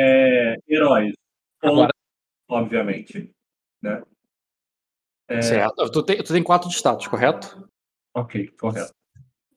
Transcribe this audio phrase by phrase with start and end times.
[0.00, 1.12] É, heróis.
[1.62, 1.90] Agora-
[2.48, 3.30] Obviamente.
[3.82, 4.02] Né?
[5.28, 5.90] É, Certo.
[5.90, 7.68] Tu tem, tu tem quatro de status, correto?
[8.14, 8.92] Ok, correto.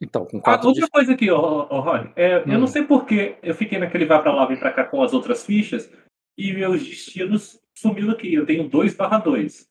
[0.01, 2.11] Então, com Ah, quatro de outra coisa aqui, ó, ó, Rony.
[2.15, 2.59] É, Eu Hum.
[2.59, 5.45] não sei porque eu fiquei naquele vai pra lá, vem pra cá com as outras
[5.45, 5.91] fichas
[6.37, 8.33] e meus destinos sumiram aqui.
[8.33, 9.67] Eu tenho 2 barra 2.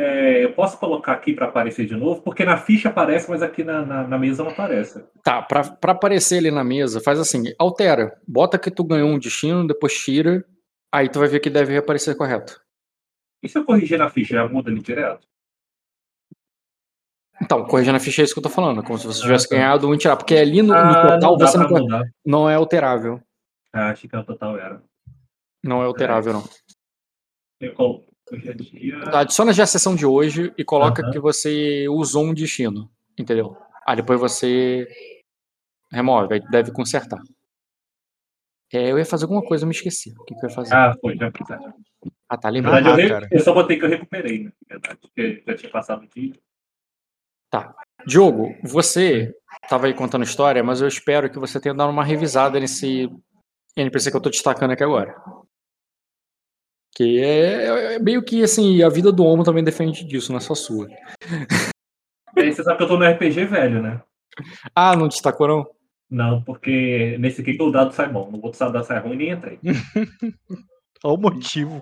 [0.00, 2.22] É, eu posso colocar aqui pra aparecer de novo?
[2.22, 5.04] Porque na ficha aparece, mas aqui na, na, na mesa não aparece.
[5.24, 8.16] Tá, pra, pra aparecer ali na mesa, faz assim, altera.
[8.24, 10.44] Bota que tu ganhou um destino, depois tira,
[10.92, 12.60] aí tu vai ver que deve aparecer correto.
[13.42, 15.26] E se eu corrigir na ficha, já muda ali direto?
[17.42, 19.48] Então, corrigir na ficha é isso que eu tô falando, como se você tivesse Ah,
[19.48, 19.54] tá.
[19.56, 22.04] ganhado um e tirar, porque ali no, no Ah, total não você não, mudar.
[22.24, 23.20] não é alterável.
[23.72, 24.80] Ah, achei que o total era.
[25.62, 26.44] Não é alterável, não.
[27.60, 27.74] Eu
[28.36, 29.00] dia.
[29.12, 31.10] Adiciona já a sessão de hoje e coloca Aham.
[31.12, 33.56] que você usou um destino, entendeu?
[33.86, 34.86] Aí depois você
[35.90, 37.20] remove, aí deve consertar.
[38.72, 40.12] É, eu ia fazer alguma coisa, eu me esqueci.
[40.18, 40.74] O que, que eu ia fazer?
[40.74, 41.48] Ah, foi, já fiz.
[41.48, 41.58] Na
[42.28, 42.86] Ah, tá, lembrando.
[42.86, 44.52] eu, Ah, eu só botei que eu recuperei, né?
[44.68, 46.34] Na verdade, porque já tinha passado o dia.
[48.06, 52.60] Diogo, você estava aí contando história, mas eu espero que você tenha dado uma revisada
[52.60, 53.10] nesse
[53.76, 55.14] NPC que eu tô destacando aqui agora.
[56.98, 60.40] Que é, é meio que assim, a vida do homo também defende disso, não é
[60.40, 60.88] só sua.
[62.36, 64.02] E aí você sabe que eu tô no RPG velho, né?
[64.74, 65.66] Ah, não destacou não?
[66.10, 68.28] Não, porque nesse aqui que eu dado sai bom.
[68.32, 69.60] No outro dado sai ruim nem entrei.
[71.04, 71.80] Olha o motivo.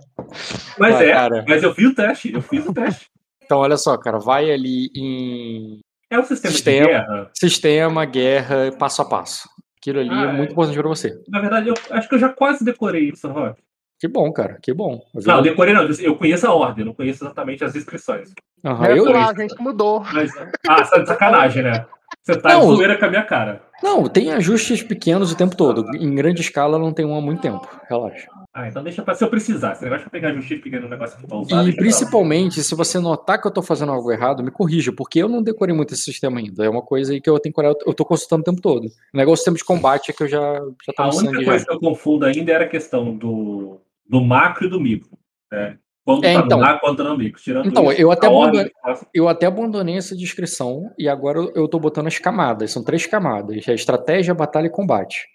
[0.79, 1.45] Mas Ah, é, cara.
[1.49, 3.07] mas eu fiz o teste, eu fiz o teste.
[3.43, 6.87] Então, olha só, cara, vai ali em É o sistema, Sistema.
[6.87, 7.31] de guerra.
[7.33, 9.49] sistema, guerra, passo a passo.
[9.79, 10.53] Aquilo ali Ah, é muito é.
[10.53, 11.19] importante pra você.
[11.29, 13.63] Na verdade, eu acho que eu já quase decorei isso, Rock.
[13.99, 15.01] Que bom, cara, que bom.
[15.15, 18.33] Não, decorei não, eu conheço a ordem, não conheço exatamente as inscrições.
[18.65, 20.05] Aham, Eu, a gente mudou.
[20.13, 20.31] Mas,
[20.69, 21.87] ah, você tá de sacanagem, né?
[22.23, 22.71] Você tá Não.
[22.71, 23.63] de zoeira com a minha cara.
[23.83, 25.85] Não, tem ajustes pequenos o tempo todo.
[25.97, 27.69] Em grande escala não tem um há muito tempo.
[27.89, 28.29] Relaxa.
[28.53, 29.73] Ah, então deixa pra se eu precisar.
[29.73, 31.63] Esse negócio de pegar justifica no negócio aqui pra usar.
[31.63, 35.23] E pra principalmente, se você notar que eu tô fazendo algo errado, me corrija, porque
[35.23, 36.65] eu não decorei muito esse sistema ainda.
[36.65, 38.87] É uma coisa aí que eu tenho que olhar, eu tô consultando o tempo todo.
[38.87, 40.55] O negócio do sistema de combate é que eu já,
[40.87, 41.65] já tá A única coisa Já.
[41.67, 43.79] que eu confundo ainda era a questão do,
[44.09, 45.19] do macro e do micro.
[45.51, 45.79] Né?
[46.05, 46.59] Quando É, tá então.
[46.59, 47.41] no macro, quando tá no micro.
[47.43, 51.67] Tirando Então, isso, eu até ordem abandonei- Eu até abandonei essa descrição e agora eu-
[51.69, 52.71] tô botando as camadas.
[52.71, 55.27] São três camadas: é estratégia, batalha e combate.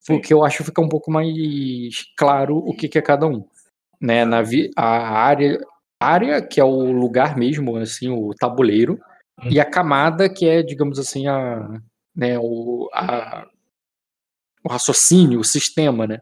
[0.00, 0.14] Sim.
[0.14, 1.32] Porque eu acho que fica um pouco mais
[2.16, 3.44] claro o que, que é cada um.
[4.00, 4.24] Né?
[4.24, 4.86] Na vi- a
[5.18, 5.58] área,
[6.00, 8.98] área, que é o lugar mesmo, assim, o tabuleiro,
[9.42, 9.48] Hum.
[9.50, 11.80] e a camada, que é, digamos assim, a,
[12.14, 13.46] né, o, a-
[14.64, 16.18] o raciocínio, o sistema, né?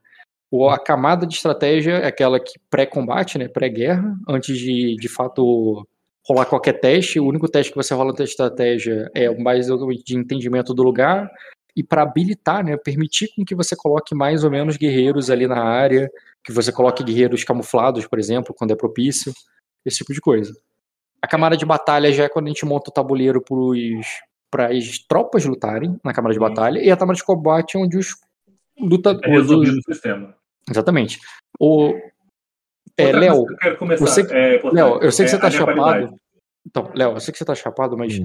[0.54, 5.88] O- a camada de estratégia é aquela que pré-combate, né, pré-guerra, antes de, de fato,
[6.28, 7.18] rolar qualquer teste.
[7.18, 9.66] O único teste que você rola na estratégia é o mais
[10.04, 11.30] de entendimento do lugar
[11.74, 15.62] e para habilitar, né, permitir com que você coloque mais ou menos guerreiros ali na
[15.64, 16.06] área,
[16.44, 19.32] que você coloque guerreiros camuflados, por exemplo, quando é propício,
[19.86, 20.52] esse tipo de coisa.
[21.22, 23.42] A camada de batalha já é quando a gente monta o tabuleiro
[24.50, 27.96] para as tropas lutarem na camada de batalha, e a camada de combate é onde
[27.96, 28.08] os
[28.76, 29.30] É lutadores.
[29.30, 30.41] resolvido o sistema.
[30.70, 31.18] Exatamente.
[31.58, 31.92] O
[32.96, 34.04] é, Léo, coisa que eu quero começar.
[34.06, 35.78] você- é, Léo, eu sei que é você tá minha chapado.
[35.80, 36.14] qualidade.
[36.66, 38.24] Então, Léo, eu sei que você tá chapado, mas Hum.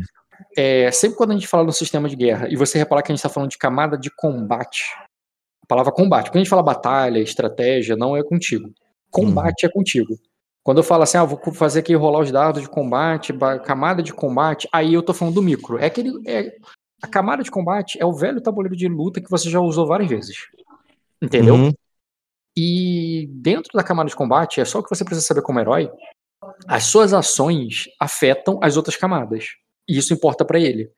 [0.56, 3.16] é, sempre quando a gente fala no sistema de guerra e você reparar que a
[3.16, 4.84] gente tá falando de camada de combate,
[5.64, 8.72] a palavra combate, quando a gente fala batalha, estratégia, não é contigo.
[9.10, 10.16] Combate é contigo.
[10.64, 14.04] Quando eu falo assim, ah, vou fazer aqui rolar os dados de combate, ba- camada
[14.04, 15.80] de combate, aí eu tô falando do micro.
[15.80, 16.12] É aquele.
[16.28, 16.52] É,
[17.02, 20.10] a camada de combate é o velho tabuleiro de luta que você já usou várias
[20.10, 20.36] vezes.
[21.22, 21.56] Entendeu?
[21.56, 21.72] Uhum.
[22.60, 25.92] E dentro da camada de combate, é só o que você precisa saber como herói.
[26.68, 29.46] As suas ações afetam as outras camadas.
[29.88, 30.90] E isso importa pra ele.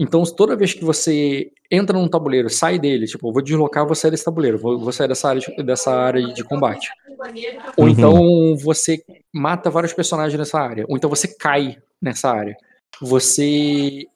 [0.00, 4.24] Então, toda vez que você entra num tabuleiro, sai dele, tipo, vou deslocar, sair desse
[4.24, 6.88] tabuleiro, vou, sair dessa área, de- dessa área de combate.
[7.76, 7.90] Ou Uhum.
[7.90, 9.02] então você
[9.34, 10.84] mata vários personagens nessa área.
[10.88, 12.56] Ou então você cai nessa área.
[13.00, 14.06] Você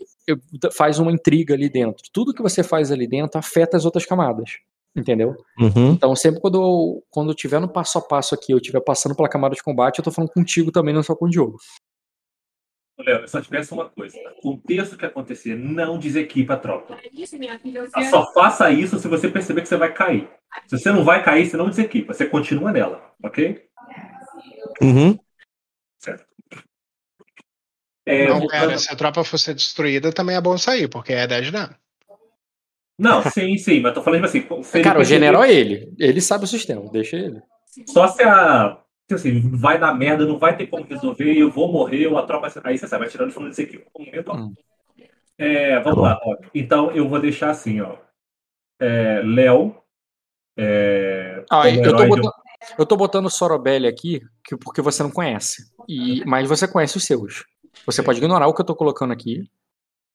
[0.73, 2.05] faz uma intriga ali dentro.
[2.13, 4.59] Tudo que você faz ali dentro afeta as outras camadas.
[4.95, 5.35] Entendeu?
[5.59, 5.93] Uhum.
[5.93, 9.17] Então, sempre quando eu, quando eu tiver no passo a passo aqui, eu estiver passando
[9.17, 11.57] pela camada de combate, eu tô falando contigo também, não só com o Diogo.
[12.99, 14.19] Léo, eu só tivesse uma coisa.
[14.29, 16.99] Aconteça o que acontecer, não desequipa a tropa.
[17.13, 20.29] Isso, minha filha, Ah, Só faça isso se você perceber que você vai cair.
[20.67, 22.13] Se você não vai cair, você não desequipa.
[22.13, 23.67] Você continua nela, ok?
[24.81, 25.19] Uhum.
[25.99, 26.27] Certo.
[28.05, 31.47] É, Não, cara, se a tropa fosse destruída, também é bom sair, porque é 10
[31.47, 31.75] de dano.
[33.03, 34.83] Não, sim, sim, mas tô falando tipo assim.
[34.83, 35.93] Cara, o general é ele.
[35.99, 37.41] Ele sabe o sistema, deixa ele.
[37.89, 38.79] Só se a.
[39.09, 42.23] se assim, vai dar merda, não vai ter como resolver, eu vou morrer, ou a
[42.27, 42.49] tropa.
[42.65, 43.83] Aí você sabe, vai tirando fundo desse aqui.
[43.99, 44.33] Um momento.
[44.33, 44.55] Hum.
[45.39, 46.37] É, vamos Tá lá, ó.
[46.55, 47.97] Então eu vou deixar assim, ó.
[48.81, 49.77] É, Léo.
[50.57, 52.33] é, Ah, eu, tô botando,
[52.79, 55.65] eu tô botando Sorobelli aqui que- porque você não conhece.
[55.89, 57.45] E, mas você conhece os seus.
[57.87, 59.49] Você pode ignorar o que eu tô colocando aqui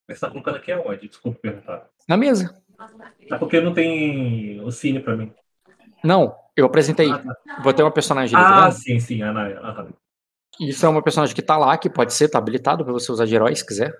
[0.08, 1.08] Você tá colocando aqui aonde?
[1.08, 1.88] Desculpa perguntar.
[2.08, 2.54] na mesa.
[3.30, 5.32] É porque não tem o cine pra mim.
[6.04, 7.10] Não, eu apresentei.
[7.10, 7.62] Ah, tá.
[7.62, 8.72] Botei uma personagem ali, tá Ah, vendo?
[8.78, 9.58] sim, sim, a Naya.
[9.60, 9.88] aham.
[10.60, 13.26] Isso é uma personagem que tá lá, que pode ser, tá habilitado pra você usar
[13.26, 13.92] de herói se quiser.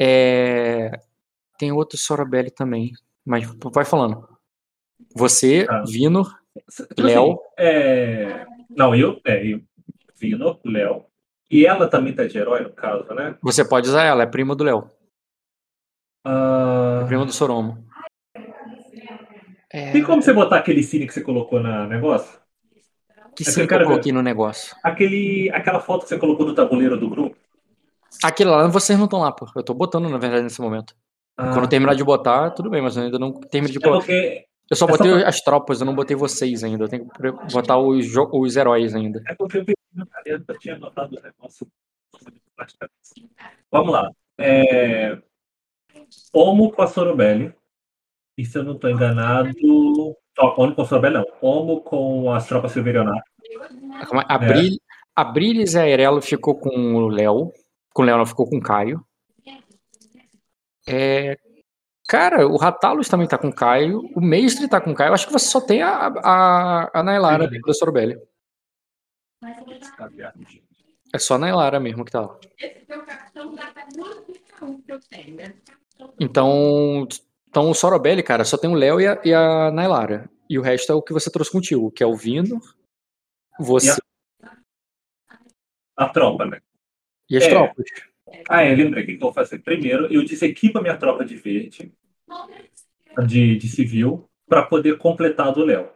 [0.00, 0.90] É...
[1.58, 2.92] Tem outro Sorobelli também.
[3.24, 4.26] Mas vai falando.
[5.14, 5.82] Você, Tá.
[5.86, 6.38] Vinor,
[6.94, 7.32] Tipo Léo.
[7.32, 8.46] assim, é...
[8.70, 9.60] Não, eu, é, eu,
[10.18, 11.04] Vino, Léo.
[11.50, 13.36] E ela também tá de herói, no caso, né?
[13.42, 14.90] você pode usar ela, é prima do Léo.
[16.28, 17.86] Ah, É prima do Soromo.
[19.72, 19.92] É...
[19.92, 22.40] Tem como você botar aquele cine que você colocou na negócio?
[23.36, 24.74] Que É que eu que coloquei no negócio.
[24.82, 27.36] Aquele, aquela foto que você colocou do tabuleiro do grupo?
[28.24, 29.46] Aquilo lá, vocês não estão lá, pô.
[29.54, 30.96] Eu tô botando, na verdade, nesse momento.
[31.36, 33.88] Ah, Quando eu terminar de botar, tudo bem, mas eu ainda não terminei de É
[33.88, 33.98] botar.
[33.98, 36.84] porque, Eu só é botei as tropas, eu não botei vocês ainda.
[36.84, 39.22] Eu tenho que botar os, jo- os heróis ainda.
[39.28, 39.58] é porque
[40.26, 41.66] eu tinha anotado o negócio.
[43.70, 44.10] Vamos lá.
[44.38, 45.18] É...
[46.32, 47.54] Homo com a Sorobelli.
[48.36, 49.50] E se eu não estou enganado.
[50.38, 51.26] Ó, Homo com a Sorobelli, não.
[51.40, 53.22] Homo com as tropas silverionatas.
[54.08, 54.32] Calma, É.
[54.34, 54.76] A, Bril,
[55.14, 57.52] a Brilis e a Erelo ficou com o Léo.
[57.92, 59.04] Com o Léo não, ficou com o Caio.
[60.88, 61.36] É,
[62.06, 64.02] cara, o Ratalos também tá com o Caio.
[64.14, 65.10] O Mestre tá com o Caio.
[65.10, 68.16] Eu acho que você só tem a, a, a Nailara da Sorobelli.
[71.12, 72.38] É só a Nailara mesmo que tá lá.
[72.58, 75.54] Esse teu cartão dá pra um que eu tenho, né?
[76.20, 77.06] Então,
[77.48, 80.28] então o Sorobelli, cara, só tem o Léo e a, e a Nailara.
[80.48, 82.60] E o resto é o que você trouxe contigo, que é o Vino,
[83.58, 84.56] você a-
[85.96, 86.60] A tropa, né?
[87.28, 87.48] e as É.
[87.48, 87.84] tropas.
[88.48, 89.58] Ah, é, lembrei o que eu vou fazer.
[89.60, 91.92] Primeiro, eu desequipo a minha tropa de verde,
[93.26, 95.88] de, de civil, para poder completar a do Léo.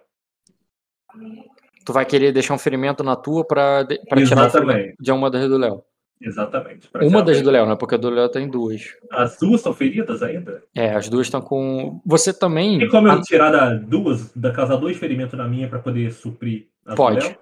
[1.85, 5.59] Tu vai querer deixar um ferimento na tua pra tirar o de uma das do
[5.59, 5.85] Léo.
[6.21, 6.89] Exatamente.
[7.01, 7.77] Uma das do Léo, né?
[7.77, 8.95] Porque a do Léo tem duas.
[9.11, 10.63] As duas estão feridas ainda?
[10.77, 12.01] É, as duas estão com.
[12.05, 12.79] Você também.
[12.79, 16.13] Tem como eu Ah, tirar da duas, da casa dois ferimentos na minha para poder
[16.13, 17.27] suprir a do Pode.
[17.27, 17.37] Léo?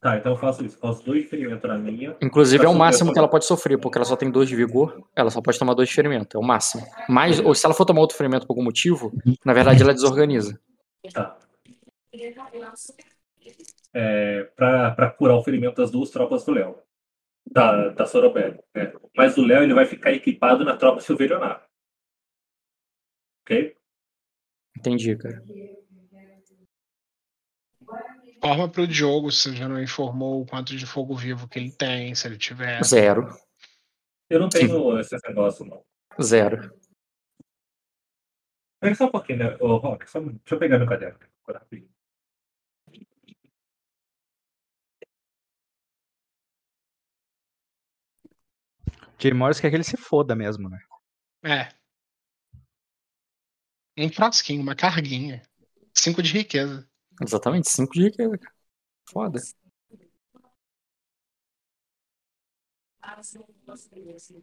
[0.00, 0.78] Tá, então eu faço isso.
[0.78, 2.14] Faço dois ferimentos na minha.
[2.22, 4.54] Inclusive é o máximo a que ela pode sofrer, porque ela só tem dois de
[4.54, 6.36] vigor, ela só pode tomar dois de ferimento.
[6.36, 6.84] É o máximo.
[7.08, 9.10] Mas, ou se ela for tomar outro ferimento por algum motivo,
[9.44, 10.60] na verdade ela desorganiza.
[11.12, 11.36] Tá.
[13.94, 16.76] É, pra, pra curar o ferimento das duas tropas do Léo.
[17.50, 18.58] Da, da Sorobelli.
[18.74, 18.92] né?
[19.16, 21.66] Mas o Léo ele vai ficar equipado na tropa Silverionar.
[23.42, 23.76] Ok?
[24.76, 25.42] Entendi, cara.
[28.40, 32.14] Forma pro Diogo, se já não informou o quanto de fogo vivo que ele tem,
[32.14, 32.84] se ele tiver.
[32.84, 33.28] Zero.
[34.30, 35.84] Eu não tenho esse negócio, não.
[36.22, 36.72] Zero.
[38.80, 39.56] Pega só um pouquinho, né?
[39.58, 40.20] Ô, Rock, só...
[40.20, 41.18] um- deixa eu pegar meu caderno.
[41.48, 41.90] rapidinho.
[49.20, 50.78] Jay Morris quer que ele se foda mesmo, né?
[51.44, 51.68] É.
[53.96, 55.42] Um frasquinho, uma carguinha.
[55.94, 56.88] Cinco de riqueza.
[57.20, 58.54] Exatamente, cinco de riqueza, cara.
[59.10, 59.40] Foda.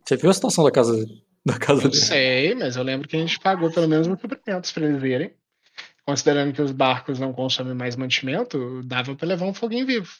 [0.04, 1.06] Você viu a situação da casa,
[1.45, 2.01] da casa Eu dele?
[2.04, 5.33] sei, mas eu lembro que a gente pagou pelo menos uns suprimentos pra eles verem.
[6.06, 10.12] Considerando que os barcos não consomem mais mantimento, dava pra levar um foguinho vivo.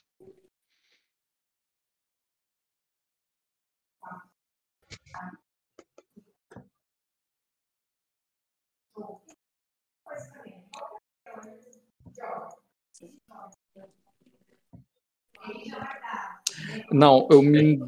[16.92, 17.80] Não, eu me,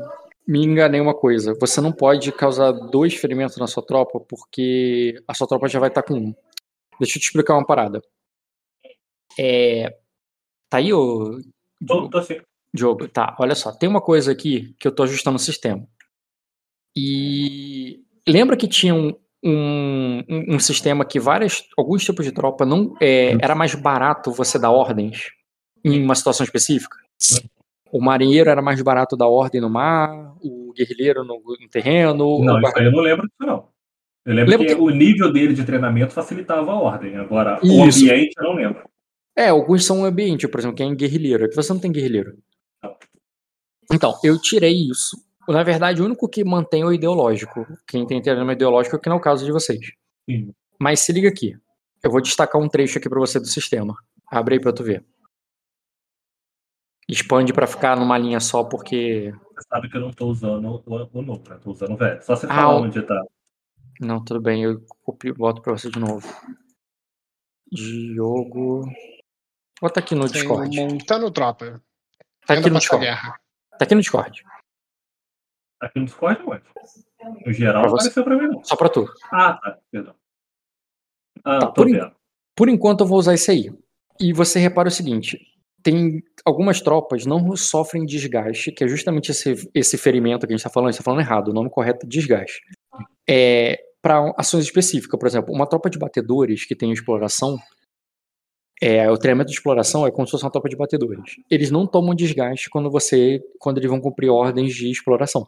[0.48, 1.56] me enganei uma coisa.
[1.60, 5.90] Você não pode causar dois ferimentos na sua tropa, porque a sua tropa já vai
[5.90, 6.36] estar com um.
[7.00, 8.02] Deixa eu te explicar uma parada.
[9.40, 9.98] É.
[10.70, 11.40] Tá aí, ô.
[11.86, 12.20] Tô, tô.
[12.74, 15.88] Diogo, tá, olha só, tem uma coisa aqui que eu tô ajustando o sistema.
[16.96, 22.66] E lembra que tinha um, um, um- um sistema que várias, alguns tipos de tropa
[22.66, 25.32] não é, era mais barato você dar ordens
[25.84, 26.98] em uma situação específica?
[27.92, 32.44] O marinheiro era mais barato dar ordem no mar, o guerrilheiro no, no terreno.
[32.44, 33.68] Não, bar- isso aí eu não lembro disso, não.
[34.26, 37.16] Eu lembro Lembra que, que- o nível dele de treinamento facilitava a ordem.
[37.16, 37.74] Agora, Isso.
[37.74, 38.84] o ambiente eu não lembro.
[39.38, 41.46] É, alguns são ambiente, por exemplo, quem é guerrilheiro.
[41.46, 42.38] Aqui você não tem guerrilheiro.
[43.94, 45.16] Então, eu tirei isso.
[45.48, 47.66] Na verdade, o único que mantém é o ideológico.
[47.88, 49.80] Quem tem treinamento ideológico, que não é o caso de vocês.
[50.30, 50.54] Sim.
[50.80, 51.56] Mas se liga aqui.
[52.04, 53.96] Eu vou destacar um trecho aqui pra você do sistema.
[54.30, 55.06] Abre aí pra tu ver.
[57.10, 59.34] Expande pra ficar numa linha só, porque.
[59.56, 61.58] Você sabe que eu não tô usando o, o novo, né?
[61.64, 62.22] Tô usando o velho.
[62.22, 63.24] Só você Ah, falar o- onde tá.
[64.02, 66.28] Não, tudo bem, eu copio, boto pra você de novo.
[67.72, 68.84] Diogo.
[69.82, 70.80] Bota aqui no Tem Discord.
[70.80, 71.82] um montando tropa.
[72.46, 73.06] Tá aqui no Discord.
[73.06, 73.40] guerra.
[73.78, 74.44] Tá aqui no Discord.
[75.80, 76.62] Aqui no Discord, ué.
[77.46, 78.64] No geral, Pra apareceu pra mim, não.
[78.64, 79.06] Só pra tu.
[79.32, 79.78] Ah, tá.
[79.92, 80.16] Perdão.
[81.44, 82.16] Ah, Tá, tô por,
[82.56, 83.72] por enquanto eu vou usar esse aí.
[84.20, 85.40] E você repara o seguinte:
[85.84, 90.64] tem algumas tropas não sofrem desgaste, que é justamente esse, esse ferimento que a gente
[90.64, 92.62] tá falando, a gente tá falando errado, o nome correto é desgaste.
[93.30, 97.58] É para ações específicas, por exemplo, uma tropa de batedores que tem exploração,
[98.82, 101.36] é, o treinamento de exploração é como se fosse uma tropa de batedores.
[101.50, 105.48] Eles não tomam desgaste quando você, quando eles vão cumprir ordens de exploração.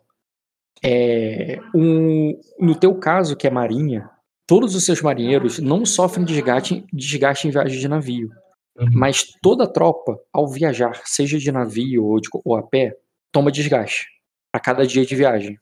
[0.83, 4.09] É, um- no teu caso, que é marinha,
[4.48, 8.29] todos os seus marinheiros não sofrem desgaste, desgaste em viagem de navio.
[8.77, 8.89] Uhum.
[8.93, 12.95] Mas toda tropa, ao viajar, seja de navio ou, de- ou a pé,
[13.31, 14.07] toma desgaste
[14.53, 15.59] a cada dia de viagem.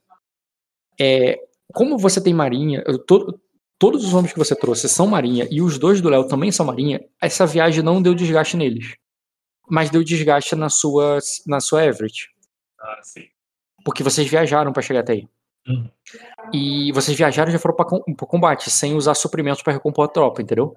[0.99, 1.39] É,
[1.73, 3.39] como você tem marinha, to-
[3.79, 6.65] todos os homens que você trouxe são marinha e os dois do Léo também são
[6.65, 8.95] marinha, essa viagem não deu desgaste neles.
[9.69, 12.29] Mas deu desgaste na sua, na sua Everett.
[12.79, 13.25] Ah, sim.
[13.87, 15.29] Porque vocês viajaram para chegar até aí.
[15.65, 15.89] Uhum.
[16.53, 20.41] E vocês viajaram e já foram para combate, sem usar suprimentos para recompor a tropa,
[20.41, 20.75] entendeu?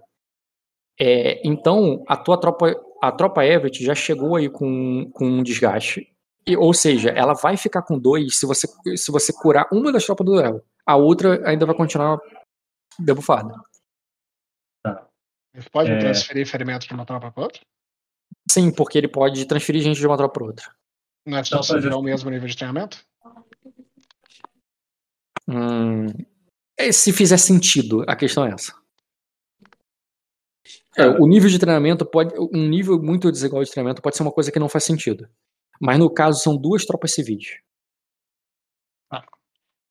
[0.97, 6.15] É, então, a tua tropa, a tropa Everett já chegou aí com, com um desgaste.
[6.47, 10.07] E, ou seja, ela vai ficar com dois se você, se você curar uma das
[10.07, 10.63] tropas do Léo.
[10.87, 12.17] A outra ainda vai continuar
[12.97, 13.53] debufada.
[15.53, 15.99] Ele pode É.
[15.99, 17.61] transferir ferimento de uma tropa para outra?
[18.49, 20.80] Sim, porque ele pode transferir gente de uma tropa para outra.
[21.27, 23.05] Não é tiver eu- o mesmo nível de treinamento?
[25.49, 26.07] Hum,
[26.79, 28.75] é, se fizer sentido, a questão é essa.
[30.97, 32.35] É, o nível de treinamento pode.
[32.39, 35.29] Um nível muito desigual de treinamento pode ser uma coisa que não faz sentido.
[35.81, 37.59] Mas no caso, são duas tropas civis.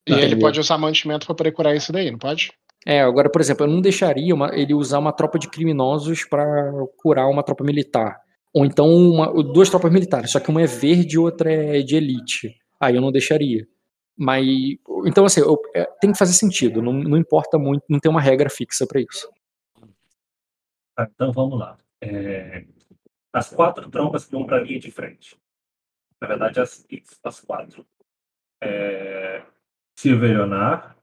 [0.06, 2.52] E Tá, ele pode usar mantimento para poder curar isso daí, não pode?
[2.86, 6.44] É, agora, por exemplo, eu não deixaria uma- ele usar uma tropa de criminosos pra
[6.96, 8.18] curar uma tropa militar.
[8.52, 11.96] Ou então uma- duas tropas militares, só que uma é verde e outra é de
[11.96, 12.56] elite.
[12.80, 13.66] Aí eu não deixaria.
[14.16, 14.44] Mas.
[15.06, 16.82] Então, assim, eu- é, tem que fazer sentido.
[16.82, 19.30] Não, não importa muito, não tem uma regra fixa pra isso.
[20.96, 21.78] Tá, então vamos lá.
[22.02, 22.64] É,
[23.32, 25.36] As quatro tropas que vão para a linha de frente.
[26.20, 26.84] Na verdade, as,
[27.22, 27.86] as quatro.
[28.62, 29.42] É...
[29.96, 30.96] Silverionar,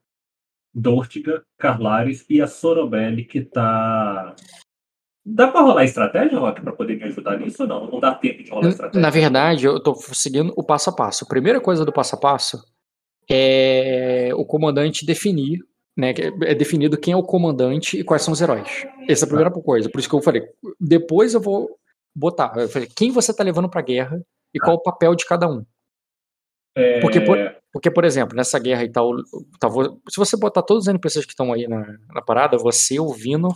[0.74, 4.36] Dortiga, Carlares e a Sorobelli, que tá.
[5.30, 7.92] Dá para rolar estratégia, Rock, para poder me ajudar nisso ou não?
[7.92, 9.02] Não dá tempo de rolar estratégia.
[9.02, 11.26] Na verdade, eu tô seguindo o passo a passo.
[11.26, 12.64] A primeira coisa do passo a passo
[13.30, 15.60] é o comandante definir,
[15.98, 16.14] né?
[16.46, 18.88] É definido quem é o comandante e quais são os heróis.
[19.10, 19.90] Essa é a primeira coisa.
[19.90, 20.48] Por isso que eu falei.
[20.80, 21.78] Depois eu vou
[22.16, 22.54] botar.
[22.56, 24.22] Eu falei, quem você tá levando pra guerra
[24.54, 25.66] e qual o papel de cada um.
[26.74, 27.38] É, Porque, por,
[27.74, 29.12] porque, por exemplo, nessa guerra e tal,
[29.60, 29.68] tá,
[30.10, 33.50] se você botar todos os NPCs que estão aí na, na parada, você, o Vino,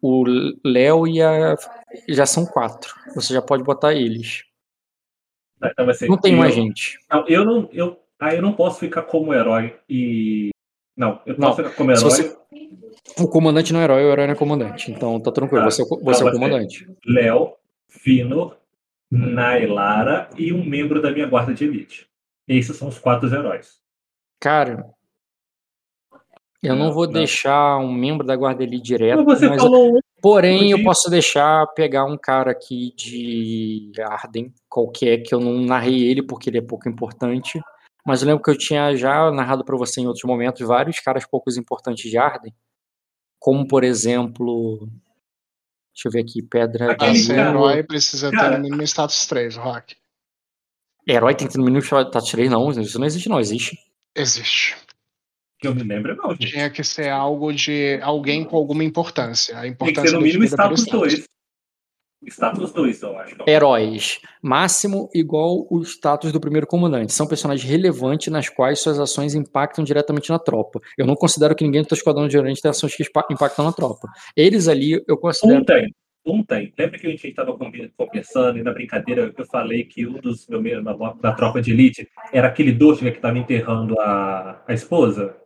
[0.00, 0.24] o
[0.64, 1.56] Léo e a.
[2.08, 2.94] Já são quatro.
[3.14, 4.44] Você já pode botar eles.
[5.60, 6.98] tá, então Não tem eu- mais gente.
[7.10, 7.68] Não, eu não.
[7.72, 10.50] Eu, ah, eu não posso ficar como herói e.
[10.96, 12.02] Não, eu Não, posso ficar como herói.
[12.04, 12.36] você-
[13.18, 14.90] O comandante não é herói, o herói não é comandante.
[14.90, 15.70] Então tá tranquilo, Tá.
[15.70, 16.86] você, é o co- você é o vai ser- comandante.
[17.06, 17.54] Léo,
[18.04, 18.54] Vino,
[19.10, 22.06] Nailara e um membro da minha guarda de elite.
[22.46, 23.78] Esses são os quatro heróis.
[24.40, 24.84] Cara,
[26.62, 27.12] eu não, Não, vou não.
[27.12, 31.64] deixar um membro da Guarda Elite direto, Mas você mas- falou porém eu posso deixar
[31.74, 36.62] pegar um cara aqui de Arden, qualquer, que eu não narrei ele porque ele é
[36.62, 37.60] pouco importante,
[38.04, 41.24] mas eu lembro que eu tinha já narrado pra você em outros momentos vários caras
[41.24, 42.52] poucos importantes de Arden,
[43.38, 44.88] como por exemplo,
[45.94, 49.56] deixa eu ver aqui, Pedra Aquele da cara- herói precisa ter no mínimo status 3,
[49.56, 49.94] Rock.
[51.06, 53.78] Herói tem que ter no mínimo status 3, não, isso não existe não, existe.
[54.16, 54.76] Existe.
[55.58, 56.52] Que eu me lembro, não, gente.
[56.52, 59.58] Tinha que ser algo de alguém com alguma importância.
[59.58, 61.24] A Tem que importância ser no mínimo status 2.
[62.26, 63.36] Status 2, eu acho.
[63.46, 64.20] Heróis.
[64.42, 67.12] Máximo igual o status do primeiro comandante.
[67.12, 70.80] São personagens relevantes nas quais suas ações impactam diretamente na tropa.
[70.96, 73.72] Eu não considero que ninguém do teu esquadrão de Oriente tem ações que impactam na
[73.72, 74.08] tropa.
[74.36, 75.60] Eles ali, eu considero.
[75.60, 75.94] Um tem.
[76.26, 76.72] Um tem.
[76.76, 77.56] Lembra que a gente estava
[77.96, 81.70] conversando e na brincadeira eu falei que um dos meus membros da, da tropa de
[81.70, 85.36] elite era aquele Dortiga que estava enterrando a, a esposa?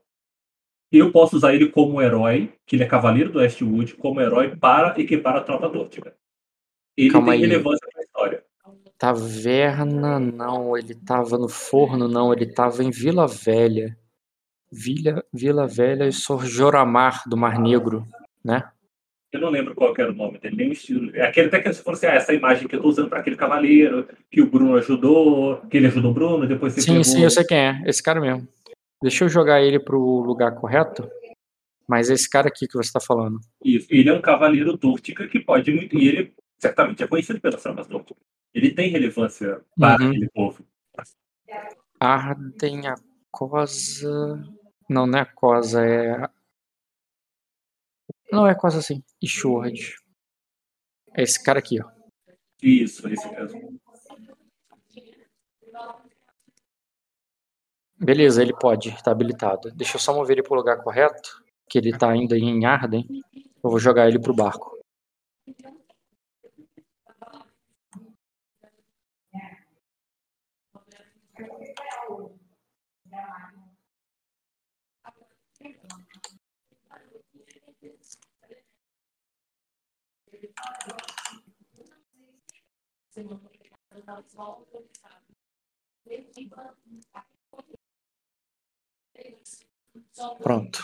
[0.93, 5.01] Eu posso usar ele como herói, que ele é cavaleiro do Westwood, como herói para
[5.01, 6.15] equipar a tropa Dortiga.
[6.97, 7.49] Ele Calma tem aí.
[7.49, 8.45] relevância para a história.
[8.99, 10.77] Taverna, não.
[10.77, 12.33] Ele tava no forno, não.
[12.33, 13.97] Ele tava em Vila Velha.
[14.71, 18.07] Vila, Vila Velha e Sor Joramar do Mar Negro,
[18.45, 18.63] né?
[19.33, 21.11] Eu não lembro qual era o nome dele, nem o estilo.
[21.17, 23.21] É aquele até que você falou assim, ah, essa imagem que eu tô usando para
[23.21, 27.05] aquele cavaleiro, que o Bruno ajudou, que ele ajudou o Bruno, depois você Sim, pegou...
[27.05, 27.83] sim, eu sei quem é.
[27.87, 28.47] Esse cara mesmo.
[29.03, 31.09] Deixa eu jogar ele pro lugar correto.
[31.89, 33.41] Mas esse cara aqui que você tá falando.
[33.65, 33.87] Isso.
[33.91, 35.99] Ele é um cavaleiro Dúrtica que pode muito.
[35.99, 38.19] E ele certamente é conhecido pelas tramas Dúrtica.
[38.55, 40.09] Ele tem relevância para Uhum.
[40.11, 40.65] aquele povo.
[42.01, 42.95] Arden a
[43.31, 44.43] Cosa.
[44.89, 46.29] Não, não é a Cosa, é.
[48.31, 49.03] Não, é a Cosa sim.
[49.23, 49.97] Ishord.
[51.15, 51.91] É esse cara aqui, ó.
[52.63, 53.72] Isso, esse mesmo.
[58.05, 59.71] Beleza, ele pode, tá habilitado.
[59.71, 63.07] Deixa eu só mover ele pro lugar correto, que ele tá ainda em Arden.
[63.63, 64.77] Eu vou jogar ele pro barco.
[90.43, 90.83] Pronto.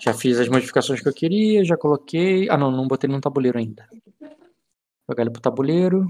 [0.00, 2.48] Já fiz as modificações que eu queria, já coloquei.
[2.48, 3.88] Ah, não, não botei no tabuleiro ainda.
[4.20, 6.06] Vou jogar ele pro tabuleiro.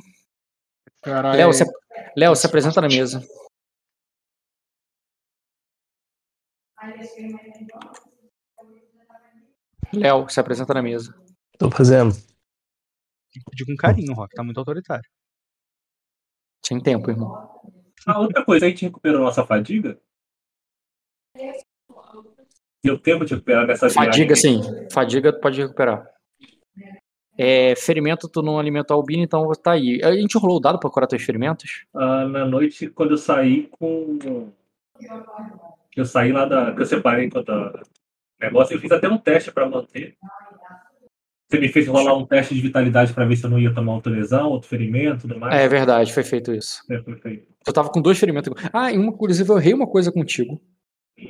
[1.05, 1.65] Léo, se,
[2.17, 3.23] Léo, se apresenta na mesa.
[9.93, 11.15] Léo, se apresenta na mesa.
[11.59, 12.13] Tô fazendo.
[12.13, 14.35] Tem que pedir com carinho, Rock.
[14.35, 15.09] Tá muito autoritário.
[16.65, 17.61] Sem tempo, irmão.
[18.07, 20.01] A outra coisa, a gente recuperou nossa fadiga?
[22.85, 24.61] Deu tempo de recuperar dessa Fadiga, sim.
[24.93, 26.05] Fadiga tu pode recuperar.
[27.39, 30.01] É, ferimento tu não alimentou a albino, então tá aí.
[30.03, 31.85] A gente rolou o dado pra curar teus ferimentos?
[31.95, 34.19] Ah, na noite, quando eu saí com.
[35.97, 36.73] Eu saí lá da.
[36.75, 37.83] que eu separei enquanto a-
[38.41, 40.17] negócio, eu fiz até um teste pra manter.
[41.49, 43.95] Você me fez rolar um teste de vitalidade pra ver se eu não ia tomar
[43.95, 45.55] outra lesão, outro ferimento, tudo mais.
[45.55, 46.83] É verdade, foi feito isso.
[46.91, 47.47] É, perfeito.
[47.65, 48.53] Tu tava com dois ferimentos.
[48.73, 50.61] Ah, e uma, inclusive, eu errei uma coisa contigo.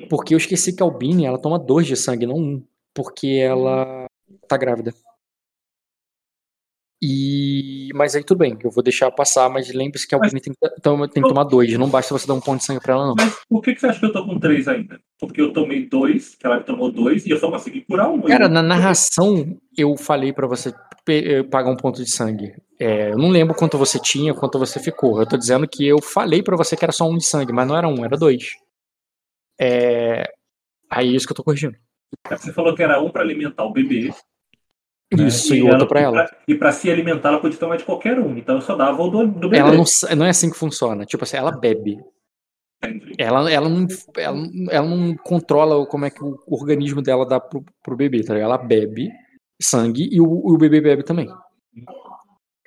[0.08, 2.64] Porque eu esqueci que a Albine, ela toma dois de sangue, não um.
[2.94, 4.06] Porque ela
[4.48, 4.92] tá grávida.
[7.04, 7.88] E...
[7.94, 10.58] Mas aí tudo bem, eu vou deixar passar, mas lembre-se que a Albine tem, que-
[11.08, 11.72] tem que tomar dois.
[11.76, 13.14] Não basta você dar um ponto de sangue pra ela, não.
[13.16, 15.00] Mas por que, que você acha que eu tô com três ainda?
[15.18, 18.20] Porque eu tomei dois, que ela tomou dois, e eu só consegui curar um.
[18.22, 20.72] Cara, na narração, eu falei pra você
[21.08, 22.54] eh, pagar um ponto de sangue.
[22.78, 25.18] É, eu não lembro quanto você tinha, quanto você ficou.
[25.20, 27.66] Eu tô dizendo que eu falei pra você que era só um de sangue, mas
[27.66, 28.52] não era um, era dois.
[29.62, 30.32] É...
[30.90, 31.76] Aí é isso que eu tô corrigindo.
[32.28, 34.12] Você falou que era um pra alimentar o bebê.
[35.12, 35.26] né?
[35.26, 36.30] Isso, e, outro pra ela.
[36.48, 38.36] E pra se alimentar, ela podia tomar de qualquer um.
[38.36, 39.58] Então eu só dava o do, do bebê.
[39.58, 39.84] Ela não,
[40.16, 41.04] não é assim que funciona.
[41.04, 41.98] Tipo assim, ela bebe.
[43.16, 44.38] Ela, ela, não, ela,
[44.70, 48.50] ela não controla como é que o organismo dela dá pro, pro bebê, tá ligado?
[48.50, 49.08] Ela bebe
[49.62, 51.28] sangue e o, o bebê bebe também.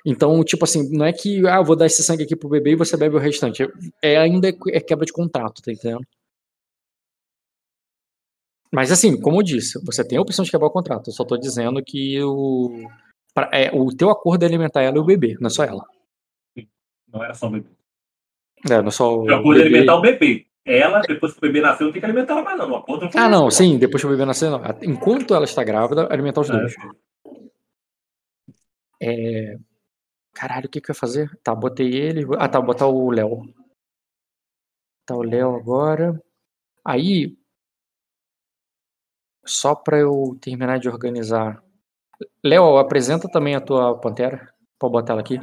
[0.06, 2.70] Então, tipo assim, não é que, ah, eu vou dar esse sangue aqui pro bebê
[2.70, 3.68] e você bebe o restante.
[4.02, 6.06] É ainda é quebra de contrato, tá entendendo?
[8.72, 11.08] Mas assim, como eu disse, você tem a opção de quebrar o contrato.
[11.08, 12.88] Eu só tô dizendo que o,
[13.34, 15.84] pra- é, o teu acordo é alimentar ela e o bebê, não é só ela.
[17.12, 17.68] Não era só o bebê.
[18.68, 20.46] É, não é só o Eu pude bebê- alimentar o bebê.
[20.64, 22.70] Ela, depois que o bebê nasceu, não tem que alimentar ela mais, não.
[22.72, 24.60] O acordo foi Ah, não, sim, depois que o bebê nascer, não.
[24.82, 26.52] Enquanto ela está grávida, alimentar os É.
[26.52, 26.74] dois.
[29.00, 29.56] É...
[30.34, 31.30] Caralho, o que que eu ia fazer?
[31.42, 32.26] Tá, botei ele.
[32.38, 33.42] Ah, tá, vou botar o Léo.
[35.06, 36.20] Tá o Léo agora.
[36.84, 37.36] Aí,
[39.46, 41.62] só pra eu terminar de organizar.
[42.44, 44.52] Léo, apresenta também a tua pantera.
[44.78, 45.38] Pode botar ela aqui.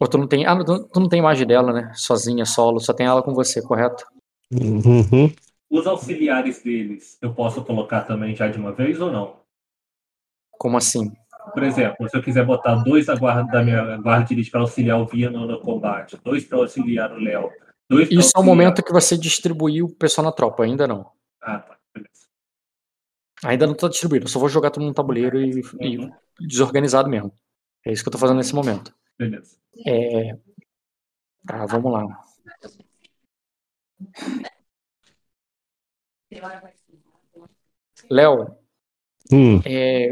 [0.00, 0.46] Ou tu não tem.
[0.46, 1.92] Ah, tu tu não tem imagem dela, né?
[1.94, 2.80] Sozinha, solo.
[2.80, 4.04] Só tem ela com você, correto?
[4.52, 5.32] Uhum.
[5.70, 9.40] Os auxiliares deles, eu posso colocar também já de uma vez ou não?
[10.58, 11.10] Como assim?
[11.54, 15.06] Por exemplo, se eu quiser botar dois da guarda da minha guarda para auxiliar o
[15.06, 17.50] Via no, combate, dois para auxiliar o Léo,
[17.90, 21.10] Isso é o auxiliar- momento que você distribuiu o pessoal na tropa, ainda não.
[21.40, 21.76] Ah, tá.
[23.44, 27.08] Ainda não tá distribuído, eu só vou jogar tudo no tabuleiro e, e Uhum, desorganizado
[27.08, 27.32] mesmo.
[27.84, 28.94] É isso que eu tô fazendo nesse momento.
[29.18, 29.56] Beleza.
[29.84, 30.36] É...
[31.46, 32.06] Tá, vamos lá.
[38.10, 38.56] Léo,
[39.32, 39.60] Hum.
[39.64, 40.10] é...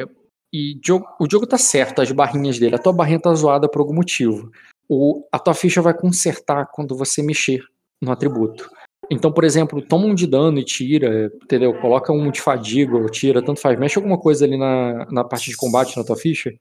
[0.52, 2.74] e Diogo- o jogo tá certo, as barrinhas dele.
[2.76, 4.50] A tua barrinha tá zoada por algum motivo.
[4.88, 5.26] O...
[5.30, 7.62] A tua ficha vai consertar quando você mexer
[8.00, 8.68] no atributo.
[9.10, 11.74] Então, por exemplo, toma um de dano e tira, entendeu?
[11.80, 13.76] Coloca um de fadiga ou tira, tanto faz.
[13.76, 16.54] Mexe alguma coisa ali na, na parte de combate na tua ficha,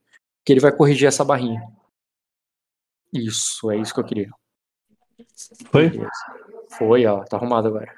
[0.44, 1.62] que ele vai corrigir essa barrinha.
[3.12, 4.30] Isso, é isso que eu queria.
[5.70, 5.92] Foi?
[6.76, 7.94] Foi, ó, tá arrumado agora.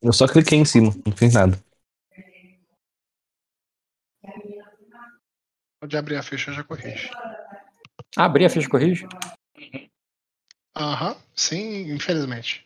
[0.00, 1.58] Eu só cliquei em cima, não fiz nada.
[5.80, 7.10] Pode abrir a ficha, eu já corrige.
[8.16, 9.06] Ah, abri a ficha corrige?
[10.74, 12.62] Aham, sim, infelizmente.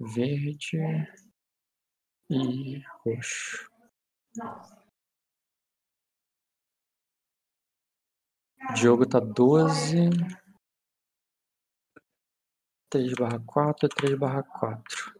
[0.00, 0.78] Verde
[2.30, 3.70] e roxo.
[8.74, 10.10] Diogo tá 12.
[12.90, 15.14] 3 barra 4, 3 barra 4.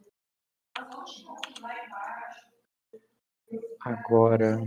[3.81, 4.59] Agora.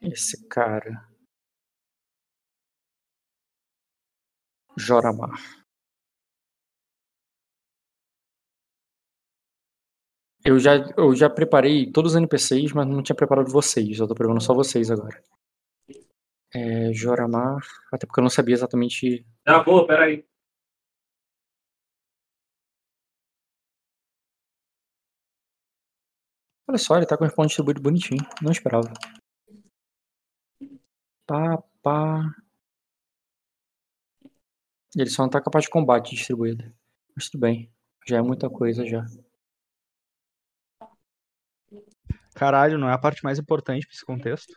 [0.00, 1.13] Esse cara.
[4.76, 5.38] Joramar.
[10.44, 13.98] Eu já, eu já preparei todos os NPCs, mas não tinha preparado vocês.
[13.98, 15.22] Eu tô preparando só vocês agora.
[16.54, 17.60] É, Joramar.
[17.92, 19.26] Até porque eu não sabia exatamente.
[19.46, 20.24] Já vou, peraí.
[26.68, 28.20] Olha só, ele tá com o responde distribuído bonitinho.
[28.42, 28.92] Não esperava.
[31.26, 32.43] Pá, pá.
[34.96, 36.72] Ele só não tá parte de combate distribuída.
[37.14, 37.70] Mas tudo bem.
[38.06, 39.04] Já é muita coisa já.
[42.34, 44.52] Caralho, não é a parte mais importante pra esse contexto?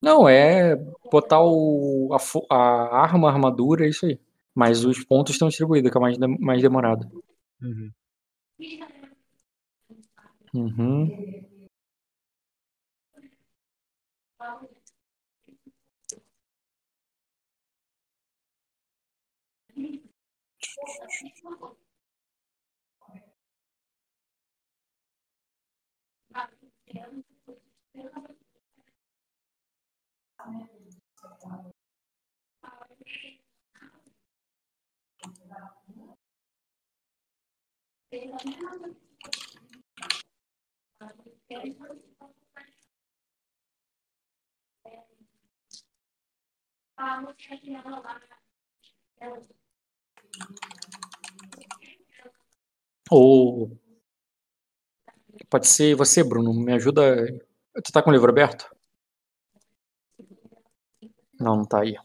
[0.00, 0.76] Não, é
[1.10, 4.20] botar o, a, a arma, a armadura, é isso aí.
[4.54, 7.24] Mas os pontos estão distribuídos, que é mais, mais demorado.
[7.60, 7.90] Uhum.
[10.54, 11.44] Uhum.
[46.96, 48.20] Vamos terminar lá.
[53.10, 53.78] Ou
[55.50, 56.52] pode ser você, Bruno.
[56.52, 57.26] Me ajuda.
[57.84, 58.68] Tu tá com o livro aberto?
[61.38, 61.96] Não, não tá aí.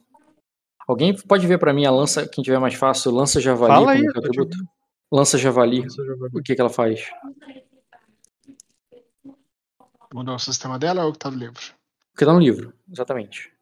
[0.88, 4.02] Alguém pode ver pra mim a lança, quem tiver mais fácil, lança javali Fala aí?
[5.12, 6.40] Lança javali, Lança javali.
[6.40, 7.12] o que que ela faz?
[10.12, 11.62] Mudou o sistema dela ou o que tá no livro?
[12.14, 13.54] O que tá no livro, exatamente.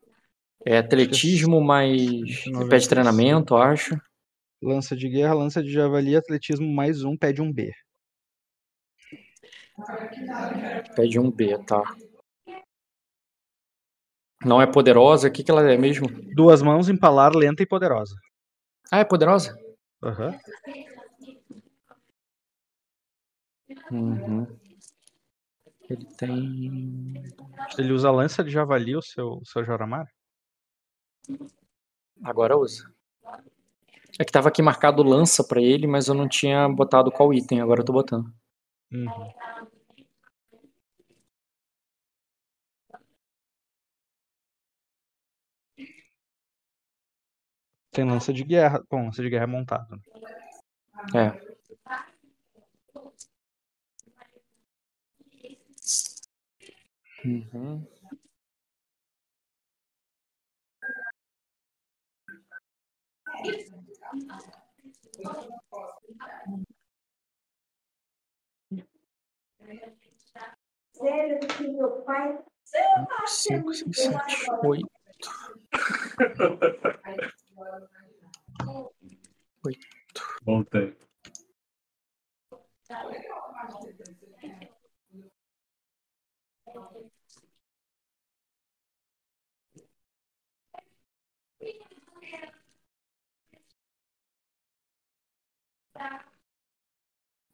[0.65, 3.99] É atletismo mais pé de treinamento, acho.
[4.61, 7.71] Lança de guerra, lança de javali, atletismo mais um, pede um B.
[10.95, 11.83] Pede um B, tá.
[14.43, 16.07] Não é poderosa, o que que ela é mesmo?
[16.33, 18.15] Duas mãos, empalar, lenta e poderosa.
[18.91, 19.57] Ah, é poderosa?
[20.03, 20.39] Aham.
[23.91, 24.47] Uhum.
[25.89, 27.13] Ele tem.
[27.77, 30.07] Ele usa lança de javali, o seu, o seu Joramar?
[32.23, 32.91] Agora usa.
[34.19, 37.61] É que tava aqui marcado lança pra ele, mas eu não tinha botado qual item,
[37.61, 38.33] agora eu tô botando.
[38.91, 39.07] Uhum.
[47.91, 48.81] Tem lança de guerra.
[48.89, 49.95] Bom, lança de guerra é montado.
[49.95, 50.01] né?
[51.15, 51.47] É.
[57.25, 57.85] Uhum.
[73.25, 74.87] Cinco, seis, sete, oito.
[80.45, 80.95] Voltei.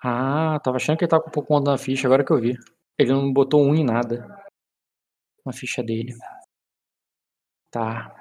[0.03, 2.57] Ah, tava achando que ele tava com um pouco na ficha, agora que eu vi.
[2.97, 4.27] Ele não botou um em nada.
[5.45, 6.13] Na ficha dele.
[7.71, 8.13] Tá.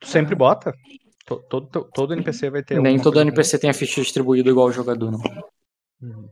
[0.00, 0.72] Tu sempre bota?
[1.24, 4.66] To- Todo, todo, todo NPC vai ter Nem todo NPC tem a ficha distribuída igual
[4.66, 5.20] o jogador, não.
[6.02, 6.28] Uhum.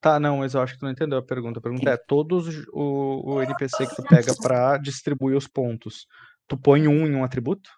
[0.00, 1.58] Tá, não, mas eu acho que tu não entendeu a pergunta.
[1.58, 6.06] A pergunta é: todos os- o, o NPC que tu pega pra distribuir os pontos,
[6.46, 7.68] tu põe um em um atributo?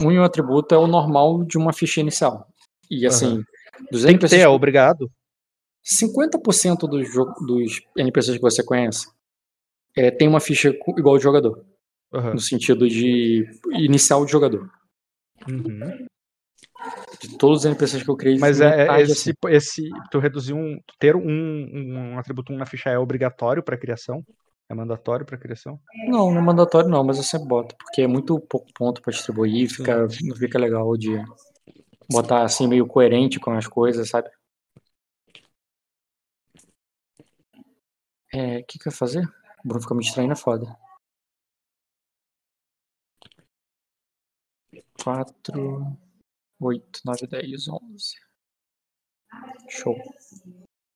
[0.00, 2.46] Um em um atributo é o normal de uma ficha inicial.
[2.90, 3.42] E assim,
[3.90, 5.10] dos Tem que ter, NPCs, é obrigado.
[5.84, 7.08] 50% dos,
[7.46, 9.08] dos NPCs que você conhece
[9.96, 11.64] é, tem uma ficha igual de jogador.
[12.12, 12.34] Aham.
[12.34, 14.70] No sentido de inicial de jogador.
[15.48, 16.06] Uhum.
[17.20, 19.32] De todos os NPCs que eu criei, Mas é, é esse, assim.
[19.48, 19.90] esse.
[20.10, 20.80] Tu reduzir um.
[20.98, 24.24] Ter um, um atributo 1 na ficha é obrigatório pra criação?
[24.68, 25.78] É mandatório pra criação?
[26.08, 29.12] Não, não é mandatório não, mas eu sempre boto, porque é muito pouco ponto pra
[29.12, 31.22] distribuir, fica, não fica legal de
[32.10, 34.30] botar assim meio coerente com as coisas, sabe?
[38.32, 39.24] É, o que que eu ia fazer?
[39.62, 40.74] O Bruno ficou me distraindo, é foda.
[45.02, 45.96] Quatro,
[46.62, 48.16] oito, nove, dez, onze.
[49.68, 49.96] Show.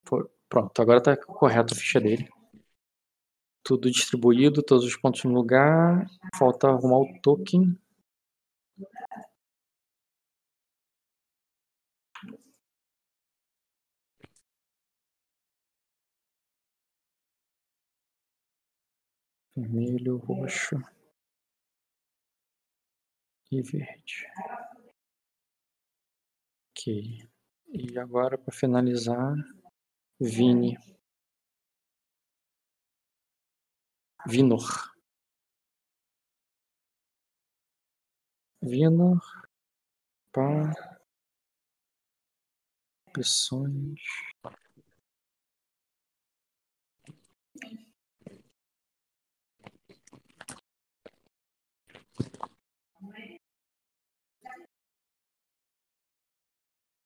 [0.06, 2.28] Foi- Pronto, agora tá correto a ficha dele.
[3.62, 6.06] Tudo distribuído, todos os pontos no lugar.
[6.38, 7.78] Falta arrumar o token.
[19.56, 20.76] Vermelho, roxo
[23.50, 24.26] e verde.
[26.88, 29.34] E agora para finalizar,
[30.20, 30.78] Vini.
[34.26, 34.94] Vinor.
[38.62, 39.20] Vinor.
[40.32, 40.72] Pá.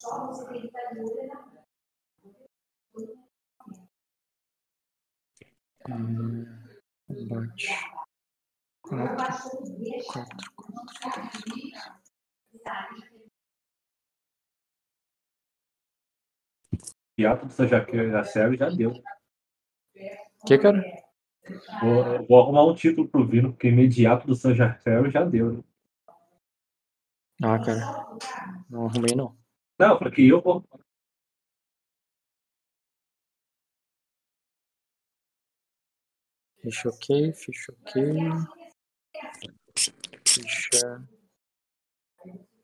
[0.03, 0.71] Opções.
[5.89, 6.45] Hum,
[7.07, 7.67] Combate.
[8.81, 9.15] Quatro,
[10.05, 11.31] quatro, quatro.
[17.15, 18.93] Piato do Sanjaqueiro da série já deu.
[20.45, 20.83] Que, cara?
[21.81, 25.53] Vou, vou arrumar um título pro Vino, porque imediato do Sanjaqueiro já deu.
[25.53, 25.63] né?
[27.43, 28.17] Ah, cara.
[28.69, 29.40] Não arrumei, não.
[29.81, 30.63] Não, porque eu vou.
[36.61, 38.03] Ficha ok, ficha ok.
[40.27, 41.07] Ficha.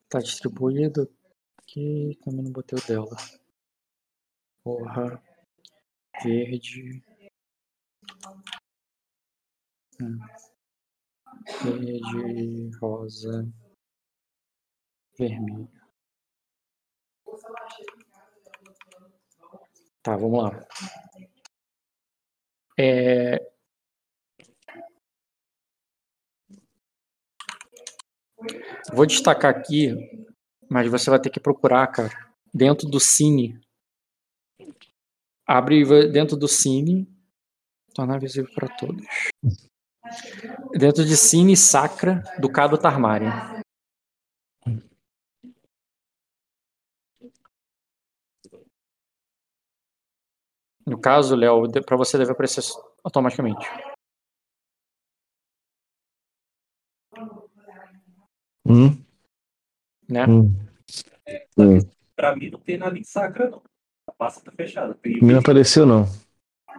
[0.08, 1.12] Tá distribuído
[1.60, 2.20] aqui.
[2.24, 3.16] Também não botei o dela.
[4.64, 5.20] Porra.
[6.24, 7.04] Verde.
[10.00, 10.20] Hum.
[11.64, 13.52] Verde, rosa,
[15.18, 15.87] vermelho.
[20.08, 20.66] Tá, vamos lá.
[22.80, 23.46] É,
[28.94, 29.94] Vou destacar aqui,
[30.70, 32.10] mas você vai ter que procurar, cara,
[32.54, 33.60] dentro do Cine.
[35.46, 37.06] Abre dentro do Cine,
[37.94, 39.06] tornar visível para todos.
[40.72, 42.78] Dentro de Cine Sacra do Cado
[50.88, 52.64] No caso, Léo, para você deve aparecer
[53.04, 53.68] automaticamente.
[58.66, 59.04] Hum,
[60.10, 60.26] Né?
[60.26, 60.54] hum.
[61.58, 61.80] Hum.
[62.16, 63.62] Pra mim não tem nada em sacra, não.
[64.08, 64.98] A pasta tá fechada.
[65.22, 66.06] Não apareceu, não.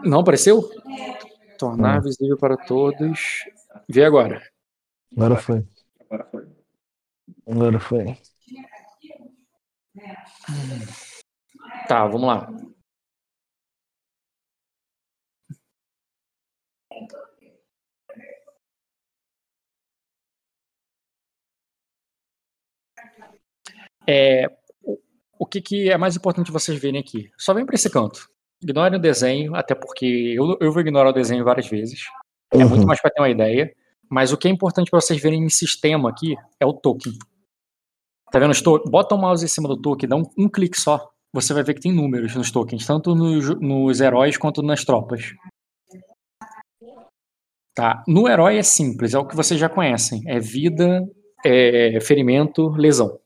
[0.02, 0.70] Não apareceu?
[1.58, 2.02] Tornar Não.
[2.02, 3.44] visível para todos.
[3.86, 4.42] Vê agora.
[5.14, 5.66] Agora foi.
[6.00, 6.48] Agora foi.
[7.46, 8.16] Agora foi.
[11.86, 12.50] Tá, vamos lá.
[24.08, 24.46] É,
[24.82, 24.98] o-
[25.40, 27.30] o que, que é mais importante vocês verem aqui?
[27.36, 28.28] Só vem para esse canto.
[28.62, 32.00] Ignorem o desenho, até porque eu, eu vou ignorar o desenho várias vezes.
[32.52, 32.86] É muito Uhum.
[32.86, 33.72] mais para ter uma ideia.
[34.10, 37.12] Mas o que é importante para vocês verem em sistema aqui é o token.
[38.32, 38.90] Tá vendo os tokens?
[38.90, 41.10] Bota o mouse em cima do token, dá um, um clique só.
[41.34, 45.34] Você vai ver que tem números nos tokens, tanto nos, nos heróis quanto nas tropas.
[47.74, 48.02] Tá.
[48.08, 50.22] No herói é simples, é o que vocês já conhecem.
[50.26, 51.06] É vida,
[51.44, 53.18] é ferimento, lesão.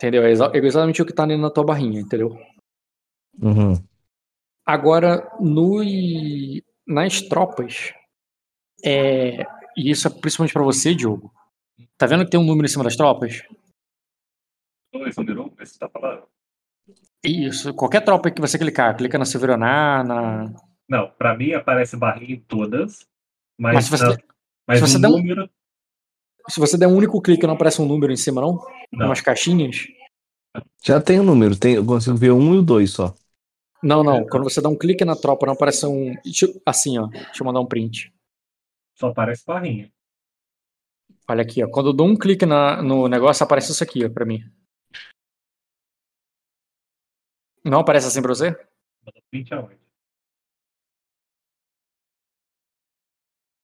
[0.00, 0.22] Entendeu?
[0.24, 2.30] É é exatamente o que tá ali na tua barrinha, entendeu?
[3.38, 3.74] Uhum.
[4.64, 5.82] Agora, no,
[6.86, 7.92] nas tropas,
[8.82, 9.42] é,
[9.76, 11.30] e isso é principalmente pra você, Diogo.
[11.98, 13.42] Tá vendo que tem um número em cima das tropas?
[14.92, 16.26] Dois, número um, esse tá falando.
[17.22, 17.74] Isso.
[17.74, 20.54] Qualquer tropa que você clicar, clica na Severaná, na.
[20.88, 23.06] Não, pra mim aparece barrinha em todas.
[23.58, 24.16] Mas, Mas se você- não,
[24.66, 25.50] mas se você o der um- número.
[26.48, 28.64] Se você der um único clique, não aparece um número em cima, não?
[28.92, 29.06] Não.
[29.06, 29.86] Umas caixinhas?
[30.84, 33.14] Já tem o número, tem, eu consigo ver um e o dois só.
[33.82, 34.26] Não, não.
[34.26, 36.14] Quando você dá um clique na tropa, não aparece um.
[36.66, 37.06] Assim, ó.
[37.06, 38.12] Deixa eu mandar um print.
[38.98, 39.90] Só aparece barrinha.
[41.28, 41.68] Olha aqui, ó.
[41.70, 44.40] Quando eu dou um clique na- no negócio, aparece isso aqui, ó, pra mim.
[47.64, 48.56] Não aparece assim pra você?
[49.30, 49.78] Print aonde?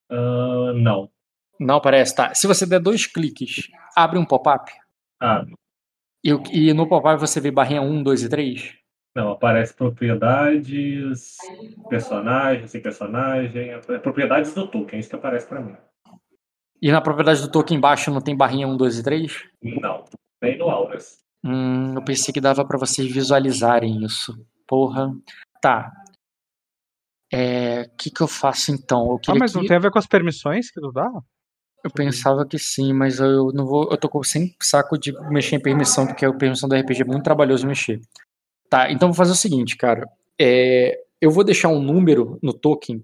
[0.08, 1.10] Ah, não.
[1.58, 2.34] Não aparece, tá.
[2.34, 4.70] Se você der dois cliques, abre um pop-up.
[5.20, 5.44] Ah,
[6.24, 8.74] E, e no pop-up você vê barrinha 1, 2 e 3.
[9.14, 9.30] não.
[9.30, 11.36] Aparece propriedades,
[11.88, 13.70] personagem, sem personagem.
[13.70, 15.76] é Propriedades do token, é isso que aparece pra mim.
[16.82, 19.44] E na propriedade do token embaixo não tem barrinha 1, 2 e 3?
[19.62, 20.04] Não.
[20.42, 21.18] Nem no Auras.
[21.42, 24.36] Hum, eu pensei que dava pra vocês visualizarem isso.
[24.66, 25.10] Porra.
[25.62, 25.90] Tá.
[27.32, 29.06] É, o que que eu faço então?
[29.12, 31.08] Eu Ah, mas não que- tem a ver com as permissões que tu dá?
[31.84, 33.88] Eu pensava que sim, mas eu não vou.
[33.90, 37.22] Eu tô sem saco de mexer em permissão, porque a permissão do RPG é muito
[37.22, 38.00] trabalhoso mexer.
[38.68, 40.08] Tá, então vou fazer o seguinte, cara.
[40.40, 43.02] É, eu vou deixar um número no token,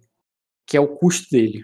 [0.67, 1.63] que é o custo dele.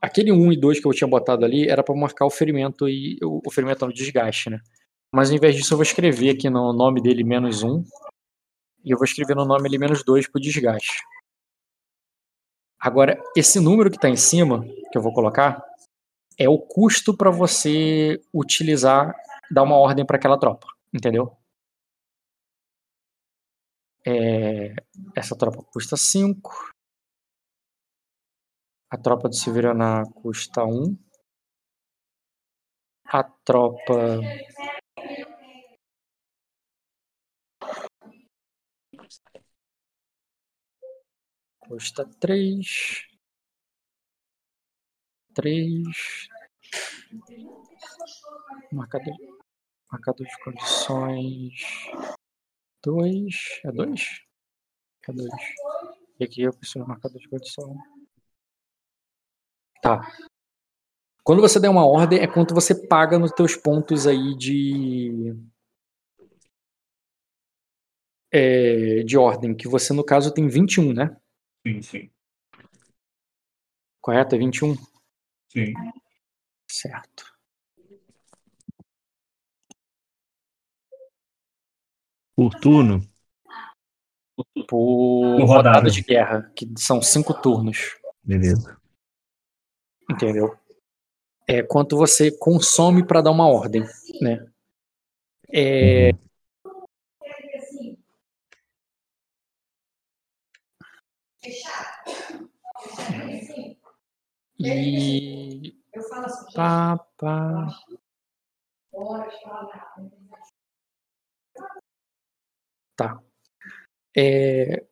[0.00, 3.18] Aquele 1 e 2 que eu tinha botado ali era pra marcar o ferimento e
[3.22, 4.58] o, ferimento no desgaste, né?
[5.12, 7.84] Mas ao invés disso, eu vou escrever aqui no nome dele menos 1.
[8.84, 11.02] E eu vou escrever no nome ele menos 2 pro desgaste.
[12.78, 15.62] Agora, esse número que tá em cima, que eu vou colocar,
[16.40, 19.14] é o custo para você utilizar,
[19.50, 21.36] dar uma ordem para aquela tropa, entendeu?
[24.06, 24.74] É,
[25.14, 26.72] essa tropa custa 5.
[28.90, 30.96] A tropa do Severaná custa 1.
[33.04, 34.20] A tropa.
[41.58, 43.09] Custa 3.
[45.40, 46.28] 3.
[48.70, 49.16] Marcador,
[49.90, 51.52] marcador de condições.
[52.84, 53.60] 2.
[53.64, 54.22] É 2?
[55.08, 55.30] É 2.
[56.20, 57.74] E aqui eu preciso do marcador de condição.
[59.82, 60.02] Tá.
[61.24, 65.34] Quando você der uma ordem, é quanto você paga nos teus pontos aí de.
[68.30, 71.16] É, de ordem, que você no caso tem 21, né?
[71.66, 72.10] Sim, sim.
[74.02, 74.34] Correto?
[74.34, 74.89] É 21?
[75.52, 75.74] Sim.
[76.70, 77.24] Certo.
[82.36, 83.00] Por turno.
[84.36, 85.68] Por Por rodada.
[85.70, 85.90] rodada.
[85.90, 87.98] de guerra, que são cinco turnos.
[88.22, 88.80] Beleza.
[90.08, 90.56] Entendeu?
[91.46, 93.82] É quanto você consome para dar uma ordem,
[94.20, 94.46] né?
[95.52, 96.12] É,
[104.60, 105.72] e
[106.54, 107.68] pá, pá.
[112.96, 113.22] Tá.
[114.16, 114.84] É,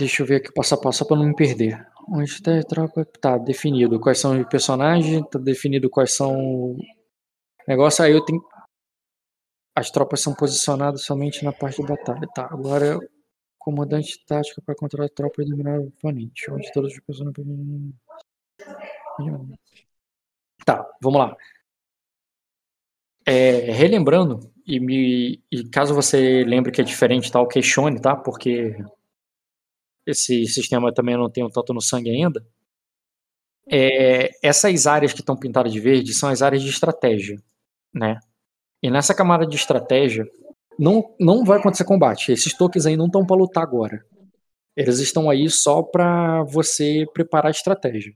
[0.00, 1.86] Deixa eu ver aqui passo a passo para não me perder.
[2.08, 3.04] Onde está a tropa?
[3.04, 6.78] Tá definido quais são os personagens, tá definido quais são o
[7.68, 8.02] negócio.
[8.02, 8.42] Aí eu tenho.
[9.76, 12.26] As tropas são posicionadas somente na parte de batalha.
[12.34, 12.98] Tá, agora
[13.60, 16.50] comandante tático para controlar a tropa e dominar o oponente.
[16.50, 17.94] Onde todos os personagens.
[20.64, 21.36] Tá, vamos lá.
[23.26, 28.16] É, relembrando, e, me, e caso você lembre que é diferente, tal, questione, tá?
[28.16, 28.74] Porque
[30.06, 32.44] esse sistema também não tenho tanto no sangue ainda.
[33.70, 37.40] É, essas áreas que estão pintadas de verde são as áreas de estratégia,
[37.94, 38.18] né?
[38.82, 40.26] E nessa camada de estratégia
[40.78, 42.32] não, não vai acontecer combate.
[42.32, 44.04] Esses tokens aí não estão para lutar agora.
[44.76, 48.14] Eles estão aí só para você preparar a estratégia.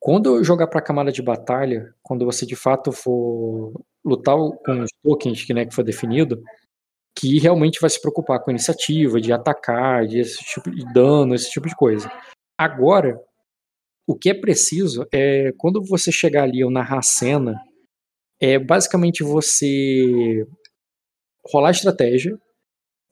[0.00, 3.72] Quando eu jogar para a camada de batalha, quando você de fato for
[4.04, 6.42] lutar com os tokens que, né, que foi definido,
[7.16, 11.34] que realmente vai se preocupar com a iniciativa, de atacar, de esse tipo de dano,
[11.34, 12.10] esse tipo de coisa.
[12.58, 13.18] Agora,
[14.06, 17.58] o que é preciso é quando você chegar ali ou narrar a cena,
[18.40, 20.46] é basicamente você
[21.46, 22.38] rolar estratégia,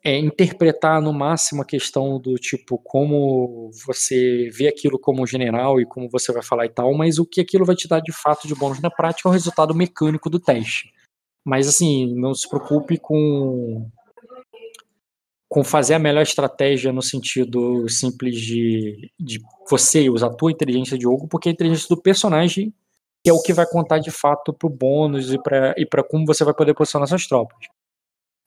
[0.04, 5.86] é interpretar no máximo a questão do tipo como você vê aquilo como general e
[5.86, 8.48] como você vai falar e tal, mas o que aquilo vai te dar de fato
[8.48, 10.92] de bônus na prática é o resultado mecânico do teste.
[11.44, 13.88] Mas assim, não se preocupe com
[15.48, 20.96] com fazer a melhor estratégia no sentido simples de, de você usar a tua inteligência
[20.96, 22.72] de jogo, porque a inteligência do personagem
[23.24, 26.54] é o que vai contar de fato pro bônus e para e como você vai
[26.54, 27.58] poder posicionar suas tropas.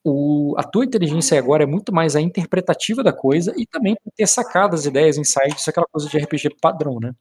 [0.08, 4.28] O, a tua inteligência agora é muito mais a interpretativa da coisa e também ter
[4.28, 7.12] sacadas, ideias, insights, aquela coisa de RPG padrão, né?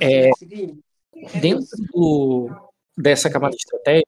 [0.00, 0.78] É, seguinte,
[1.38, 2.48] dentro do,
[2.96, 4.06] dessa camada de estratégia,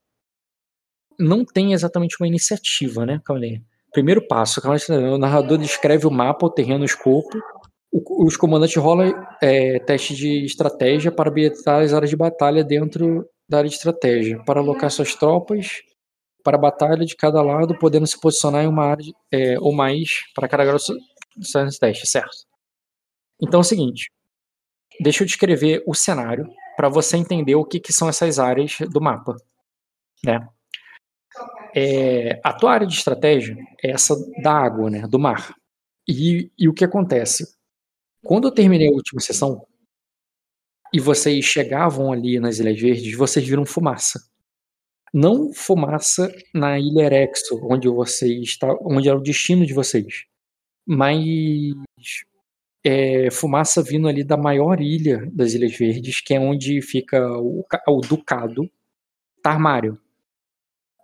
[1.19, 3.61] não tem exatamente uma iniciativa, né, Calnei?
[3.93, 7.39] Primeiro passo, o narrador descreve o mapa, o terreno, o escopo,
[7.93, 13.29] o- os comandantes rolam é, teste de estratégia para habilitar as áreas de batalha dentro
[13.49, 15.83] da área de estratégia, para alocar suas tropas
[16.45, 19.72] para a batalha de cada lado, podendo se posicionar em uma área de- é, ou
[19.72, 20.97] mais para cada grau seu
[21.80, 22.36] teste, certo?
[23.42, 24.11] Então é o seguinte,
[25.01, 29.01] deixa eu descrever o cenário para você entender o que, que são essas áreas do
[29.01, 29.36] mapa,
[30.24, 30.49] né?
[31.74, 35.55] É, a tua área de estratégia é essa da água, né, do mar.
[36.09, 37.57] E, e o que acontece?
[38.24, 39.66] Quando eu terminei a última sessão
[40.92, 44.20] e vocês chegavam ali nas Ilhas Verdes, vocês viram fumaça.
[45.15, 50.25] Não fumaça na Ilha Erexo, onde vocês está, onde era o destino de vocês,
[50.85, 51.25] mas
[52.85, 57.65] é, fumaça vindo ali da maior ilha das Ilhas Verdes, que é onde fica o,
[57.89, 58.69] o Ducado
[59.41, 60.01] Tarmário.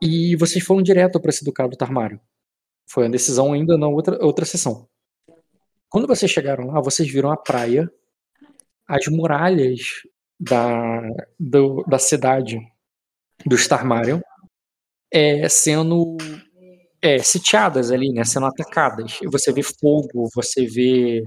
[0.02, 2.20] E vocês foram direto para esse Ducado Tarmário.
[2.88, 4.88] Foi uma decisão ainda na outra, outra sessão.
[5.88, 7.88] Quando vocês chegaram lá, vocês viram a praia,
[8.88, 10.02] as muralhas
[10.38, 11.00] da,
[11.38, 12.58] do- da cidade
[13.46, 14.20] dos Tarmarion
[15.12, 16.16] é, sendo
[17.02, 19.18] é, sitiadas ali, né, sendo atacadas.
[19.30, 21.24] Você vê fogo, você vê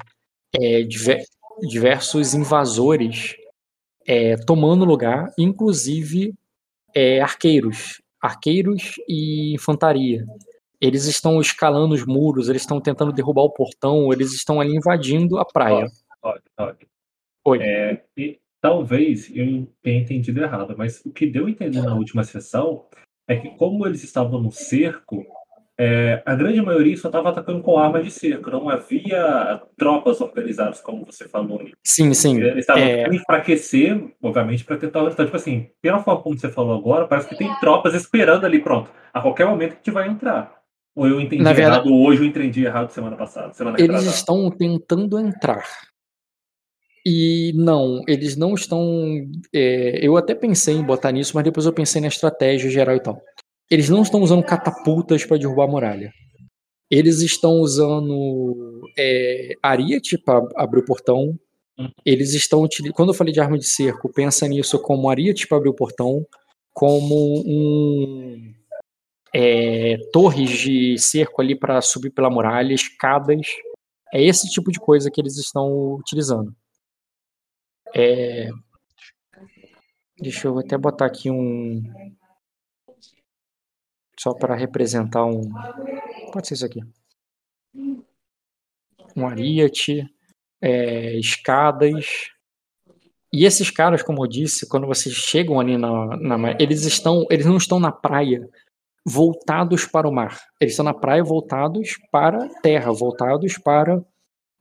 [0.59, 1.25] é, diver-
[1.61, 3.35] diversos invasores
[4.05, 6.33] é, tomando lugar, inclusive
[6.95, 10.25] é, arqueiros, arqueiros e infantaria.
[10.79, 15.37] Eles estão escalando os muros, eles estão tentando derrubar o portão, eles estão ali invadindo
[15.37, 15.87] a praia.
[16.21, 16.77] Olha, olha.
[17.45, 17.59] Oi.
[17.61, 22.23] É, e talvez eu tenha entendido errado, mas o que deu a entender na última
[22.23, 22.85] sessão
[23.27, 25.21] é que, como eles estavam no cerco,
[25.77, 30.79] é, a grande maioria só estava atacando com armas de cerco, não havia tropas organizadas,
[30.79, 31.61] como você falou.
[31.85, 32.37] Sim, sim.
[32.39, 32.97] Eles estavam É.
[32.99, 35.01] tentando enfraquecer, obviamente, para tentar.
[35.03, 38.59] Então, tipo assim, pela forma como você falou agora, parece que tem tropas esperando ali,
[38.61, 38.89] pronto.
[39.13, 40.53] A qualquer momento a gente vai entrar.
[40.95, 43.51] Ou eu entendi Na verdade- errado hoje, eu entendi errado semana passada.
[43.53, 44.15] Semana Eles retrasada.
[44.15, 45.65] estão tentando entrar.
[47.05, 48.81] E não, eles não estão.
[49.53, 53.01] é, eu até pensei em botar nisso, mas depois eu pensei na estratégia geral e
[53.01, 53.21] tal.
[53.69, 56.13] Eles não estão usando catapultas para derrubar a muralha.
[56.89, 61.37] Eles estão usando é, ariete para abrir o portão.
[61.77, 61.89] Hum.
[62.05, 62.65] Eles estão.
[62.93, 66.25] Quando eu falei de arma de cerco, pensa nisso como ariete para abrir o portão,
[66.73, 68.53] como um
[69.33, 73.47] é, torres de cerco ali para subir pela muralha, escadas.
[74.13, 76.55] É esse tipo de coisa que eles estão utilizando.
[77.95, 78.49] É,
[80.23, 81.83] Deixa eu até botar aqui um.
[84.17, 85.41] Só para representar um.
[86.31, 86.79] Pode ser isso aqui.
[89.15, 90.07] Um ariete,
[90.61, 92.29] é, escadas.
[93.33, 96.51] E esses caras, como eu disse, quando vocês chegam ali na, na.
[96.59, 97.25] Eles estão.
[97.29, 98.47] Eles não estão na praia
[99.05, 100.39] voltados para o mar.
[100.57, 104.01] Eles estão na praia voltados para terra, voltados para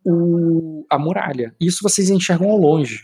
[0.04, 1.54] o, a muralha.
[1.60, 3.00] Isso vocês enxergam ao longe.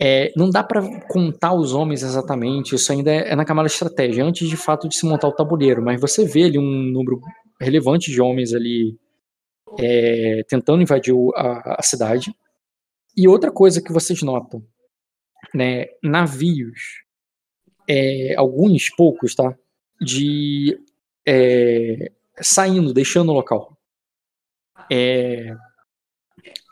[0.00, 4.24] É, não dá para contar os homens exatamente, isso ainda é, é na camada estratégia,
[4.24, 7.20] antes de fato de se montar o tabuleiro, mas você vê ali um número
[7.60, 8.96] relevante de homens ali
[9.78, 12.32] é, tentando invadir a, a cidade.
[13.16, 14.64] E outra coisa que vocês notam,
[15.52, 17.02] né, navios,
[17.88, 19.56] é, alguns poucos, tá,
[20.00, 20.78] de
[21.26, 23.76] é, saindo, deixando o local.
[24.90, 25.54] É,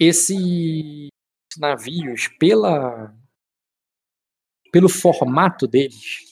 [0.00, 1.08] esses
[1.58, 3.14] navios, pela,
[4.72, 6.24] pelo formato deles,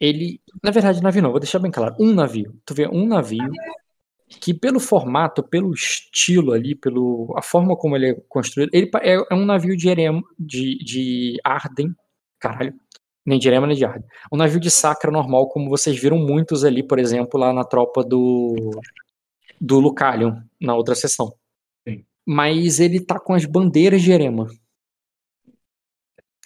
[0.00, 2.54] ele, na verdade, navio não, vou deixar bem claro, um navio.
[2.64, 3.50] Tu vê um navio
[4.28, 9.14] que pelo formato, pelo estilo ali, pelo a forma como ele é construído, ele é,
[9.14, 11.94] é um navio de erema, de, de Arden,
[12.38, 12.74] caralho,
[13.24, 14.08] nem de erema nem de Arden.
[14.32, 18.04] Um navio de sacra normal, como vocês viram muitos ali, por exemplo, lá na tropa
[18.04, 18.80] do
[19.60, 21.32] do Lucalion, na outra sessão.
[22.26, 24.48] Mas ele tá com as bandeiras de erema.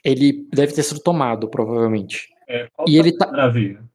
[0.04, 2.28] Ele deve ter sido tomado, provavelmente.
[2.48, 3.88] É, qual E ele tá, navio?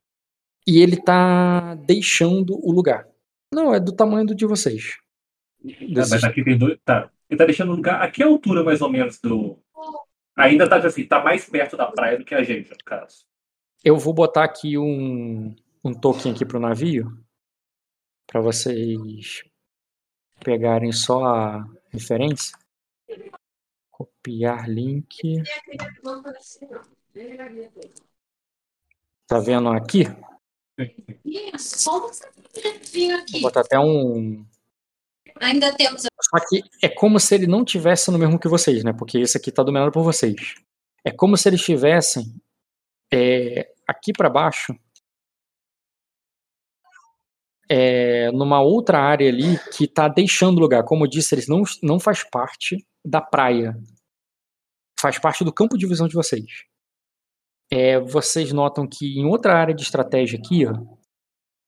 [0.68, 3.08] e ele tá deixando o lugar.
[3.54, 4.98] Não, é do tamanho do de vocês.
[5.64, 6.78] Ah, Desses- mas aqui tem dois.
[6.84, 7.10] Tá.
[7.30, 8.02] Ele tá deixando o lugar.
[8.02, 9.60] A que altura, mais ou menos, do.
[10.36, 13.26] Ainda tá assim, tá mais perto da praia do que a gente, no caso.
[13.84, 17.18] Eu vou botar aqui um, um token aqui pro navio
[18.28, 19.44] para vocês
[20.44, 22.58] pegarem só a referência.
[23.92, 25.42] Copiar link.
[29.28, 30.04] Tá vendo aqui?
[33.32, 34.46] Vou botar até um.
[35.42, 38.94] Ainda temos Só que é como se ele não tivesse no mesmo que vocês, né?
[38.94, 40.56] Porque esse aqui tá dominado por vocês.
[41.04, 42.34] É como se eles estivessem
[43.12, 44.78] é, aqui para baixo,
[47.70, 50.84] é, numa outra área ali que tá deixando lugar.
[50.84, 53.76] Como eu disse, eles não, não faz parte da praia.
[55.00, 56.46] Faz parte do campo de visão de vocês.
[57.72, 60.74] é, vocês notam que em outra área de estratégia aqui, ó,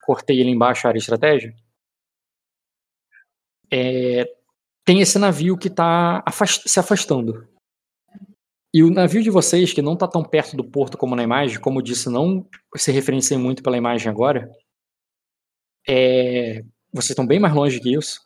[0.04, 1.54] cortei ali embaixo a área de estratégia,
[3.72, 4.26] é,
[4.86, 6.24] tem esse navio que está
[6.66, 7.48] se afastando.
[8.74, 11.60] E o navio de vocês, que não está tão perto do porto como na imagem,
[11.60, 14.50] como eu disse, não se referenciem muito pela imagem agora,
[15.88, 16.64] é,
[16.94, 18.22] vocês estão bem mais longe que isso.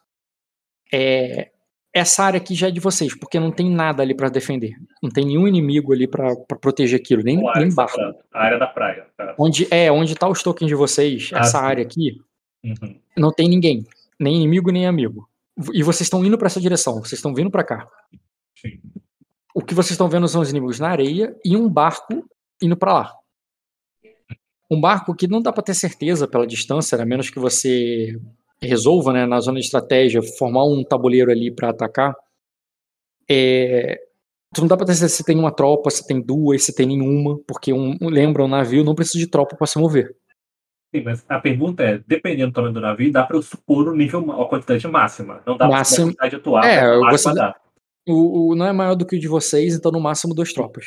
[0.94, 1.52] É,
[1.94, 4.74] essa área aqui já é de vocês, porque não tem nada ali para defender.
[5.04, 8.00] Não tem nenhum inimigo ali para proteger aquilo, nem, nem barco.
[8.34, 9.06] A área da praia.
[9.18, 9.36] tá?
[9.38, 11.66] Onde é, onde tá os tokens de vocês, Ah, essa sim.
[11.66, 12.22] área aqui,
[12.64, 13.00] Uhum.
[13.18, 13.86] não tem ninguém,
[14.20, 15.28] nem inimigo nem amigo.
[15.74, 17.88] E vocês estão indo para essa direção, vocês estão vindo para cá.
[18.56, 18.80] Sim.
[19.54, 22.24] O que vocês estão vendo são os inimigos na areia e um barco
[22.62, 23.14] indo para lá.
[24.72, 28.18] Um barco que não dá para ter certeza pela distância, a menos que você
[28.62, 32.16] resolva, né, na zona de estratégia, formar um tabuleiro ali para atacar.
[33.30, 34.00] É,
[34.54, 36.86] tu não dá para ter certeza se tem uma tropa, se tem duas, se tem
[36.86, 40.16] nenhuma, porque um, lembra, um navio não precisa de tropa para se mover.
[40.94, 43.96] Sim, mas a pergunta é, dependendo do tamanho do navio, dá para eu supor o
[43.96, 45.42] nível, a quantidade máxima.
[45.46, 46.64] Não dá para Máximo- a quantidade atual.
[46.64, 47.56] É, você- dá.
[48.08, 50.86] O, o- não é maior do que o de vocês, então no máximo duas tropas.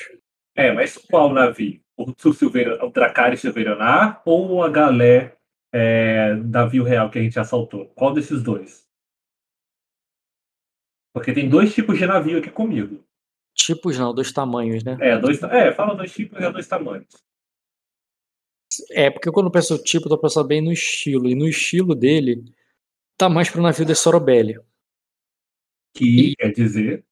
[0.56, 1.80] É, mas qual navio?
[1.96, 5.36] O, Silveira, o Dracarys Silveiranar ou a Galé
[5.72, 7.86] é, navio real que a gente assaltou?
[7.94, 8.84] Qual desses dois?
[11.12, 13.04] Porque tem dois tipos de navio aqui comigo.
[13.54, 14.96] Tipos não, dois tamanhos, né?
[15.00, 17.06] É, dois, é fala dois tipos e dois tamanhos.
[18.90, 21.28] É, porque quando eu penso tipo, eu tô pensando bem no estilo.
[21.28, 22.44] E no estilo dele,
[23.16, 24.58] tá mais pro navio de Sorobelli.
[25.94, 27.04] Que quer dizer,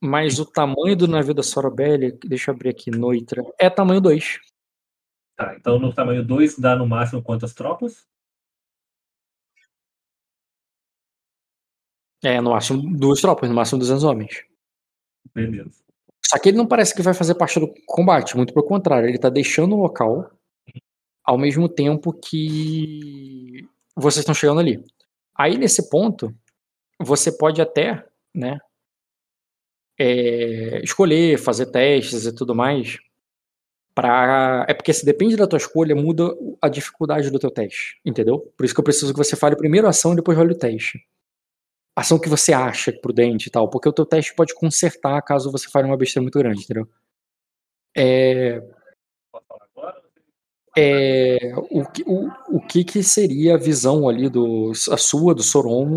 [0.00, 4.38] Mas o tamanho do navio da Sorobelli, deixa eu abrir aqui, Noitra, é tamanho 2.
[5.36, 8.06] tá, então no tamanho 2 dá no máximo quantas tropas?
[12.22, 14.44] É, no máximo duas tropas, no máximo 200 homens.
[15.34, 15.84] Beleza.
[16.24, 19.18] Só que ele não parece que vai fazer parte do combate, muito pelo contrário, ele
[19.18, 20.30] tá deixando o local
[21.24, 24.82] ao mesmo tempo que vocês estão chegando ali.
[25.34, 26.34] Aí nesse ponto,
[26.98, 28.58] você pode até, né,
[29.98, 32.98] é, escolher, fazer testes e tudo mais.
[33.94, 34.66] Pra...
[34.68, 36.24] É porque se depende da tua escolha, muda
[36.60, 38.52] a dificuldade do teu teste, entendeu?
[38.56, 40.58] Por isso que eu preciso que você fale primeiro a ação e depois role o
[40.58, 41.04] teste.
[41.96, 45.68] Ação que você acha prudente e tal, porque o teu teste pode consertar caso você
[45.70, 46.86] fale uma besteira muito grande, entendeu?
[47.96, 48.62] É,
[50.76, 55.42] é, o, que- o, o que que seria a visão ali do a sua do
[55.42, 55.96] Soromo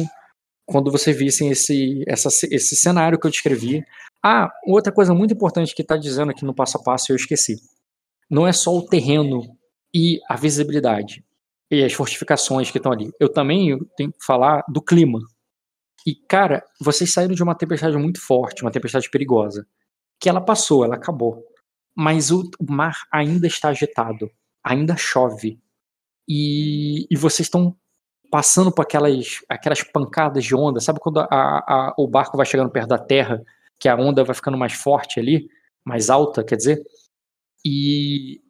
[0.70, 3.84] quando você vissem esse essa, esse cenário que eu descrevi.
[4.24, 7.56] Ah outra coisa muito importante que está dizendo aqui no passo a passo eu esqueci.
[8.30, 9.42] Não é só o terreno
[9.94, 11.24] e a visibilidade
[11.72, 13.12] e as fortificações que estão ali.
[13.20, 15.20] Eu também tenho que falar do clima.
[16.06, 19.66] E cara vocês saíram de uma tempestade muito forte uma tempestade perigosa
[20.20, 21.44] que ela passou ela acabou.
[21.96, 24.30] Mas o mar ainda está agitado
[24.64, 25.60] ainda chove.
[26.28, 27.76] E, e vocês estão
[28.32, 30.80] passando por aquelas, aquelas pancadas de onda.
[30.80, 33.44] Sabe quando a, a- o barco vai chegando perto da terra,
[33.80, 35.50] que a onda vai ficando mais forte ali,
[35.86, 36.84] mais alta, quer dizer?
[37.66, 38.42] E,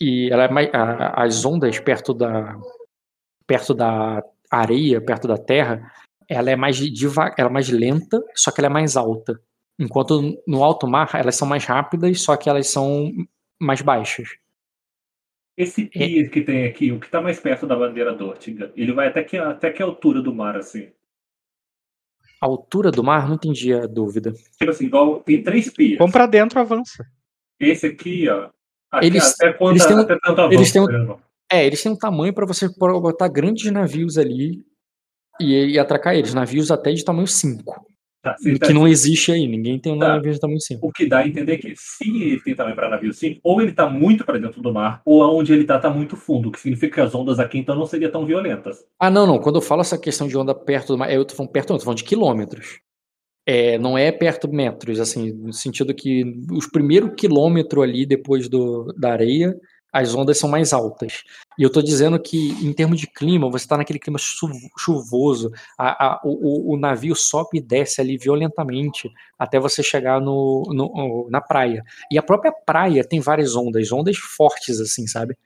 [0.00, 2.56] e ela é mais, a- as ondas perto da,
[3.46, 5.90] perto da areia, perto da terra,
[6.28, 9.40] ela é mais devagar, ela é mais lenta, só que ela é mais alta.
[9.78, 13.10] Enquanto no alto mar elas são mais rápidas, só que elas são
[13.60, 14.28] mais baixas.
[15.56, 15.86] Esse É.
[15.86, 19.22] pier que tem aqui, o que está mais perto da bandeira Dortiga, ele vai até
[19.22, 20.88] que, até que altura do mar, assim?
[22.42, 24.32] A altura do mar, não entendi a dúvida.
[24.58, 25.98] Tipo assim, igual tem três piers.
[25.98, 27.06] Vamos pra dentro, avança.
[27.58, 28.50] Esse aqui, ó.
[28.90, 31.16] Aqui, Eles- até quando eles têm um- até tanto avanço, eles têm um- né,
[31.50, 34.64] É, eles têm um tamanho para você botar grandes navios ali
[35.40, 36.34] e, e atracar eles.
[36.34, 37.86] Navios até de tamanho 5.
[38.24, 39.46] Tá, você tá- Que não existe aí.
[39.46, 40.08] Ninguém tem um Tá.
[40.08, 40.86] navio de tamanho 5.
[40.88, 43.70] O que dá a entender que se ele tem tamanho para navio sim, ou ele
[43.70, 46.58] está muito para dentro do mar, ou aonde ele está tá muito fundo, o que
[46.58, 48.78] significa que as ondas aqui então não seriam tão violentas.
[48.98, 49.38] Ah, não, não.
[49.38, 51.76] Quando eu falo essa questão de onda perto do mar, eu tô falando perto, não,
[51.76, 52.80] eu tô falando de quilômetros.
[53.46, 58.48] É, não é perto de metros, assim, no sentido que os primeiros quilômetros ali depois
[58.48, 59.54] do, da areia,
[59.94, 61.22] as ondas são mais altas.
[61.56, 65.52] E eu tô dizendo que, em termos de clima, você tá naquele clima chu- chuvoso,
[65.78, 71.28] a- a- o, o- navio sobe e desce ali violentamente até você chegar no, no-
[71.30, 71.84] na praia.
[72.10, 75.36] E a própria praia tem várias ondas, ondas fortes, assim, sabe?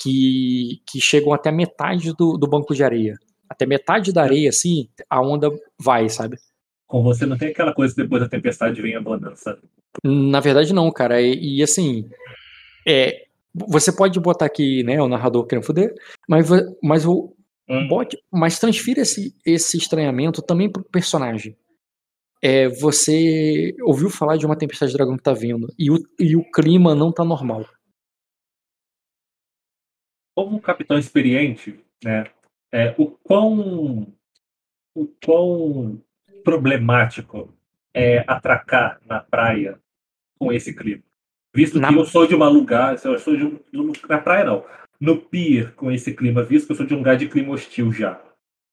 [0.00, 3.16] Que, que chegam até metade do, do banco de areia.
[3.48, 5.50] Até metade da areia, assim, a onda
[5.80, 6.36] vai, sabe?
[6.86, 9.58] Com você não tem aquela coisa que depois da tempestade vem a bonança.
[10.04, 11.20] Na verdade, não, cara.
[11.20, 12.08] E, e, assim,
[12.86, 13.25] é,
[13.68, 15.94] você pode botar aqui, né, o narrador querendo foder,
[16.28, 16.48] mas,
[16.82, 17.34] mas o
[17.68, 17.88] Hum.
[17.88, 21.56] bote, mas transfira esse, esse estranhamento também pro personagem.
[22.40, 26.36] É, você ouviu falar de uma tempestade de dragão que tá vindo e o, e
[26.36, 27.64] o clima não tá normal.
[30.36, 32.24] como um capitão experiente, né,
[32.70, 34.12] é, o quão
[34.94, 36.02] o quão
[36.44, 37.54] problemático
[37.94, 39.80] é atracar na praia
[40.38, 41.02] com esse clima.
[41.56, 43.58] Visto Na- que eu sou de um lugar, eu sou de um,
[44.06, 44.62] na praia não,
[45.00, 47.90] no pier com esse clima, visto que eu sou de um lugar de clima hostil
[47.90, 48.20] já.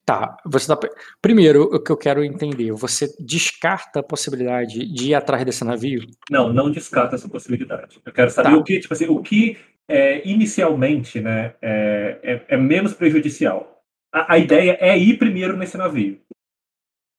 [0.05, 0.77] Tá, você tá.
[1.21, 6.01] Primeiro, o que eu quero entender, você descarta a possibilidade de ir atrás desse navio?
[6.29, 8.01] Não, não descarta essa possibilidade.
[8.05, 8.57] Eu quero saber Tá.
[8.57, 9.57] o que, tipo assim, o que
[9.87, 13.81] é, inicialmente, né, é, é- é menos prejudicial.
[14.13, 16.19] A, a ideia é ir primeiro nesse navio,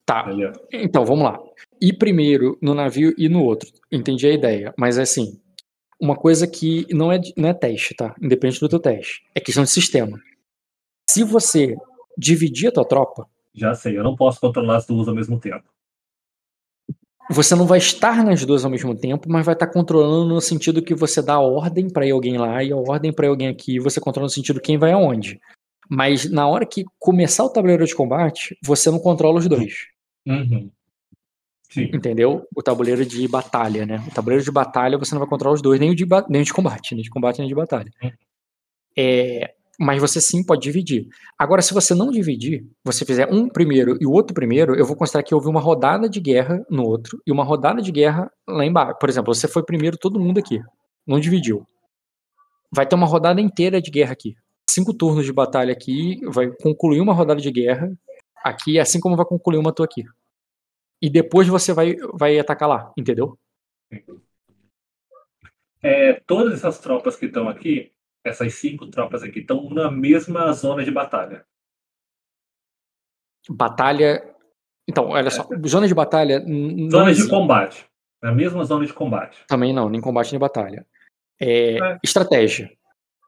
[0.05, 0.51] Tá, entendeu?
[0.71, 1.39] então vamos lá.
[1.81, 3.67] Ir primeiro no navio e no outro.
[3.91, 5.39] Entendi a ideia, mas assim,
[6.05, 8.15] uma coisa que não é, não é teste, tá?
[8.21, 9.23] Independente do teu teste.
[9.33, 10.19] É questão de sistema.
[11.09, 11.75] Se você
[12.17, 15.63] dividir a tua tropa, Já sei, eu não posso controlar as duas ao mesmo tempo.
[17.31, 20.83] você não vai estar nas duas ao mesmo tempo, mas vai estar controlando no sentido
[20.83, 23.99] que você dá ordem ir alguém lá e a ordem ir alguém aqui, e você
[23.99, 25.39] controla no sentido quem vai aonde.
[25.89, 29.87] Mas na hora que começar o tabuleiro de combate, você não controla os dois.
[30.27, 30.69] Uhum.
[31.69, 31.89] Sim.
[31.93, 32.47] Entendeu?
[32.55, 34.03] O tabuleiro de batalha, né?
[34.07, 36.45] O tabuleiro de batalha você não vai controlar os dois, nem o de, nem o
[36.45, 37.91] de combate, nem de combate nem de batalha.
[38.97, 41.07] É, mas você sim pode dividir.
[41.37, 44.95] Agora, se você não dividir, você fizer um primeiro e o outro primeiro, eu vou
[44.95, 48.65] considerar que houve uma rodada de guerra no outro e uma rodada de guerra lá
[48.65, 48.97] embaixo.
[48.99, 50.61] Por exemplo, você foi primeiro todo mundo aqui,
[51.05, 51.65] não dividiu.
[52.73, 54.35] Vai ter uma rodada inteira de guerra aqui.
[54.69, 57.91] Cinco turnos de batalha aqui, vai concluir uma rodada de guerra
[58.43, 60.03] aqui, assim como vai concluir uma tua aqui.
[61.05, 63.37] E depois você vai, vai atacar lá, entendeu?
[65.83, 67.93] É, todas essas tropas que estão aqui,
[68.23, 71.45] essas cinco tropas aqui, estão na mesma zona de batalha.
[73.47, 74.35] Batalha.
[74.89, 76.43] Então, olha só, zona de batalha.
[76.89, 77.85] Zona de combate.
[78.19, 79.45] Na mesma zona de combate.
[79.47, 80.87] Também não, nem combate nem batalha.
[81.39, 81.99] É, É.
[82.03, 82.75] Estratégia.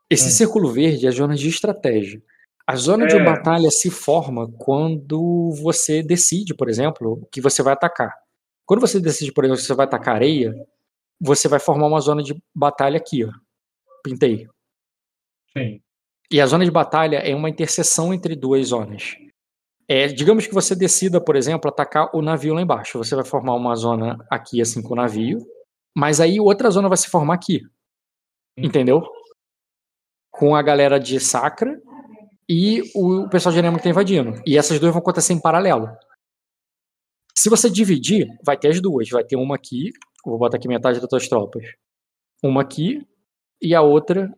[0.10, 0.32] Esse Hum.
[0.32, 2.24] círculo verde é a zona de estratégia.
[2.68, 3.24] A zona de É.
[3.24, 8.14] batalha se forma quando você decide, por exemplo, que você vai atacar.
[8.66, 10.54] Quando você decide, por exemplo, que você vai atacar areia,
[11.20, 13.32] você vai formar uma zona de batalha aqui, ó.
[14.04, 14.48] Pintei.
[15.58, 15.82] Sim.
[16.30, 19.16] E a zona de batalha é uma interseção entre duas zonas.
[19.88, 22.98] É, digamos que você decida, por exemplo, atacar o navio lá embaixo.
[22.98, 25.40] Você vai formar uma zona aqui, assim, com o navio.
[25.96, 27.62] Mas aí outra zona vai se formar aqui.
[28.58, 29.02] Entendeu?
[30.30, 31.82] Com a galera de Sacra
[32.50, 34.42] e o pessoal de Enema que tá invadindo.
[34.46, 35.90] E essas duas vão acontecer em paralelo.
[37.38, 39.10] Se você dividir, vai ter as duas.
[39.10, 39.92] Vai ter uma aqui.
[40.26, 41.64] Vou botar aqui metade das tuas tropas.
[42.44, 43.06] Uma aqui
[43.62, 44.32] e a outra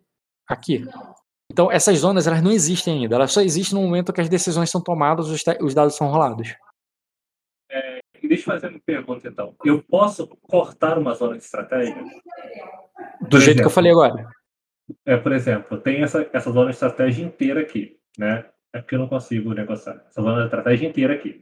[0.47, 0.85] aqui.
[1.51, 3.15] Então, essas zonas elas não existem ainda.
[3.15, 6.55] Elas só existem no momento que as decisões são tomadas, os, os dados são rolados.
[8.21, 9.55] E deixa eu fazer uma pergunta, então.
[9.63, 11.95] Eu posso cortar uma zona de estratégia?
[13.21, 14.29] Do Por jeito que eu exemplo, falei agora.
[15.05, 18.45] É, por exemplo, tem essa, essa zona de estratégia inteira aqui, né?
[18.73, 20.03] É porque eu não consigo negociar.
[20.07, 21.41] Essa zona de estratégia inteira aqui.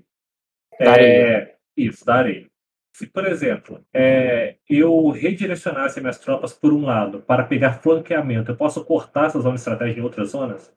[0.80, 2.48] É, isso, da areia.
[2.96, 8.56] Se, por exemplo, é, eu redirecionasse minhas tropas por um lado para pegar flanqueamento, eu
[8.56, 10.72] posso cortar essa zona de estratégia em outras zonas?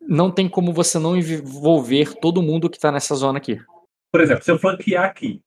[0.00, 3.58] Não tem como você não envolver todo mundo que tá nessa zona aqui.
[4.12, 5.40] Por exemplo, se eu flanquear aqui,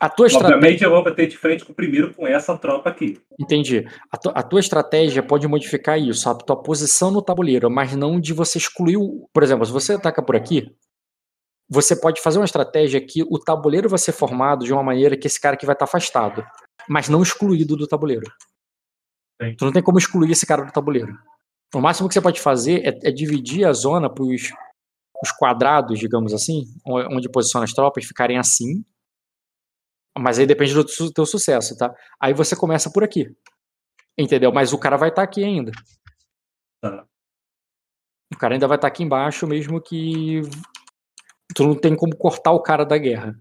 [0.00, 0.56] A tua estratégia.
[0.56, 3.20] obviamente eu vou bater de frente com, primeiro com essa tropa aqui.
[3.40, 3.86] Entendi.
[4.10, 8.20] A, tu- a tua estratégia pode modificar isso, a tua posição no tabuleiro, mas não
[8.20, 9.28] de você excluir o.
[9.32, 10.70] Por exemplo, se você ataca por aqui,
[11.68, 15.26] você pode fazer uma estratégia que o tabuleiro vai ser formado de uma maneira que
[15.26, 16.44] esse cara aqui vai estar afastado,
[16.88, 18.26] mas não excluído do tabuleiro.
[19.42, 19.54] Sim.
[19.56, 21.12] Tu não tem como excluir esse cara do tabuleiro.
[21.74, 24.52] O máximo que você pode fazer é, é dividir a zona para os
[25.38, 28.84] quadrados, digamos assim, o- onde posiciona as tropas, ficarem assim.
[30.18, 31.94] Mas aí depende do teu sucesso, tá?
[32.20, 33.34] Aí você começa por aqui.
[34.18, 34.50] Entendeu?
[34.52, 35.70] Mas o cara vai estar aqui ainda.
[36.80, 37.06] Tá.
[38.32, 40.40] O cara ainda vai estar aqui embaixo, mesmo que
[41.54, 43.38] tu não tem como cortar o cara da guerra.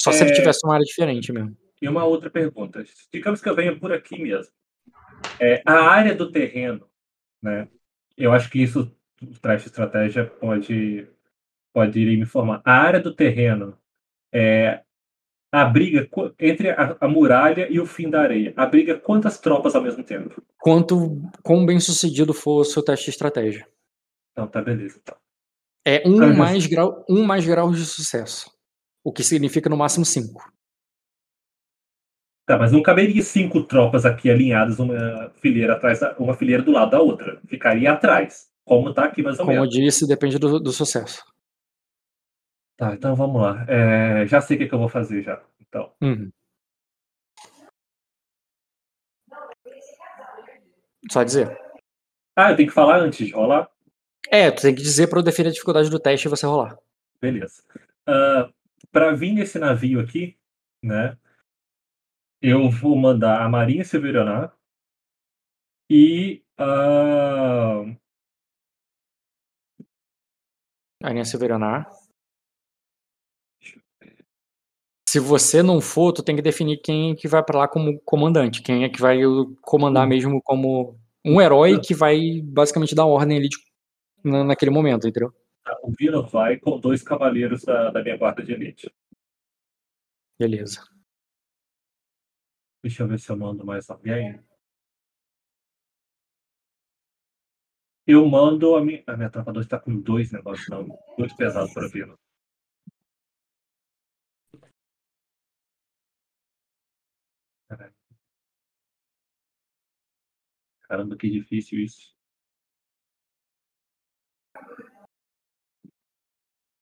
[0.00, 0.34] Só se ele É.
[0.34, 1.56] tivesse uma área diferente mesmo.
[1.80, 2.84] E uma outra pergunta.
[3.12, 4.52] Digamos que eu venha por aqui mesmo.
[5.40, 6.88] É, a área do terreno,
[7.42, 7.68] né?
[8.16, 11.08] Eu acho que isso o traje de estratégia pode,
[11.72, 12.60] pode ir me informar.
[12.64, 13.78] A área do terreno
[14.32, 14.82] é
[15.52, 18.54] abriga qu- entre a, a muralha e o fim da areia.
[18.56, 20.42] Abriga quantas tropas ao mesmo tempo?
[20.58, 23.68] Quanto quão bem sucedido for o seu teste de estratégia.
[24.32, 24.98] Então, tá beleza.
[25.02, 25.16] Então.
[25.84, 28.50] É um mais, grau, um mais graus de sucesso.
[29.04, 30.50] O que significa no máximo cinco.
[32.46, 36.72] Tá, mas não caberia cinco tropas aqui alinhadas, uma fileira atrás, da, uma fileira do
[36.72, 37.40] lado da outra.
[37.46, 38.50] Ficaria atrás.
[38.64, 39.74] Como tá aqui mais ou Como eu menos.
[39.74, 41.22] disse, depende do, do sucesso.
[42.82, 43.64] Tá, então vamos lá.
[43.68, 45.40] É, já sei o que, que eu vou fazer já.
[45.60, 45.92] Então.
[46.02, 46.32] Uhum.
[51.08, 51.56] Só dizer.
[52.34, 53.70] Ah, eu tenho que falar antes de rolar?
[54.28, 56.76] É, tu tem que dizer pra eu definir a dificuldade do teste e você rolar.
[57.20, 57.62] Beleza.
[58.04, 58.50] Ah,
[58.90, 60.36] para vir nesse navio aqui,
[60.82, 61.16] né?
[62.40, 64.52] Eu vou mandar a Marinha Severaná
[65.88, 67.84] e a.
[71.00, 71.86] Marinha Severaná.
[75.12, 78.00] Se você não for, tu tem que definir quem é que vai pra lá como
[78.00, 78.62] comandante.
[78.62, 79.18] Quem é que vai
[79.60, 83.58] comandar mesmo como um herói que vai basicamente dar ordem ali de-
[84.24, 85.30] na- naquele momento, entendeu?
[85.82, 88.90] O Vino vai com dois cavaleiros da, da minha guarda de elite.
[90.38, 90.80] Beleza.
[92.82, 94.40] Deixa eu ver se eu mando mais alguém.
[98.06, 99.04] Eu mando a minha.
[99.06, 100.88] A minha tropa 2 tá com dois negócios, não.
[101.18, 102.18] Muito pesado para Vino.
[110.92, 112.14] Caramba, que difícil isso.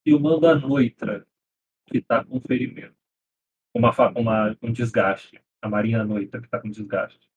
[0.05, 1.25] Eu mando a Noitra,
[1.87, 2.97] que tá com ferimento.
[3.73, 5.41] Uma, uma, um desgaste.
[5.63, 7.31] A Marinha Noitra, que tá com desgaste.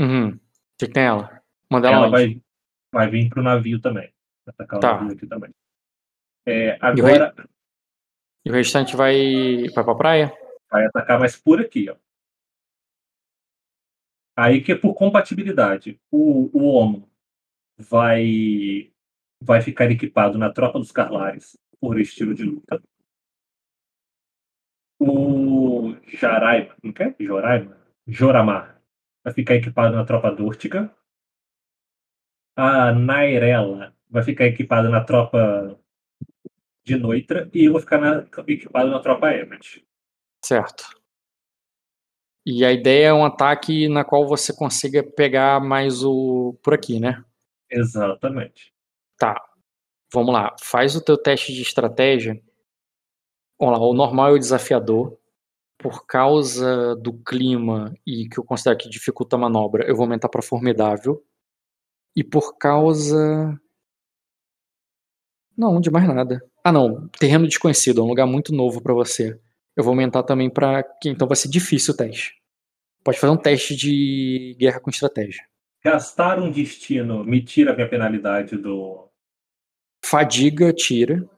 [0.00, 0.30] Uhum.
[0.30, 0.40] O
[0.78, 1.42] que, tem ela?
[1.70, 2.42] Manda ela, ela vai,
[2.90, 4.10] vai vir pro navio também.
[4.46, 4.94] Vai atacar o Tá.
[5.02, 5.54] navio aqui também.
[6.46, 7.34] É, agora
[8.42, 10.32] E o restante vai, vai pra praia?
[10.70, 11.96] vai atacar mais por aqui, ó.
[14.36, 16.00] Aí que é por compatibilidade.
[16.10, 17.02] O, o
[17.78, 18.92] vai,
[19.40, 22.82] vai ficar equipado na tropa dos Carlares por estilo de luta.
[24.98, 27.14] O Jaraima, não quer?
[27.18, 27.76] Joraima?
[28.06, 28.80] Joramar
[29.24, 30.94] vai ficar equipado na tropa Dúrtica.
[32.56, 35.78] A Nairella vai ficar equipada na tropa
[36.84, 39.86] de Noitra e eu vou ficar na- equipado na tropa Emmet.
[40.44, 41.01] Certo.
[42.44, 46.58] E a ideia é um ataque na qual você consiga pegar mais o.
[46.62, 47.24] por aqui, né?
[47.70, 48.72] Exatamente.
[49.16, 49.40] Tá.
[50.12, 50.54] Vamos lá.
[50.60, 52.40] Faz o teu teste de estratégia.
[53.58, 53.84] Vamos lá.
[53.84, 55.16] O normal é o desafiador.
[55.78, 60.28] Por causa do clima e que eu considero que dificulta a manobra, eu vou aumentar
[60.28, 61.24] para formidável.
[62.14, 63.58] E por causa.
[65.56, 66.44] Não, de mais nada.
[66.64, 67.08] Ah, não.
[67.18, 68.00] Terreno desconhecido.
[68.00, 69.40] É um lugar muito novo para você.
[69.76, 72.34] Eu vou aumentar também para que então vai ser difícil o teste.
[73.04, 75.42] Pode fazer um teste de guerra com estratégia.
[75.84, 79.08] Gastar um destino me tira a minha penalidade do.
[80.04, 81.28] Fadiga tira.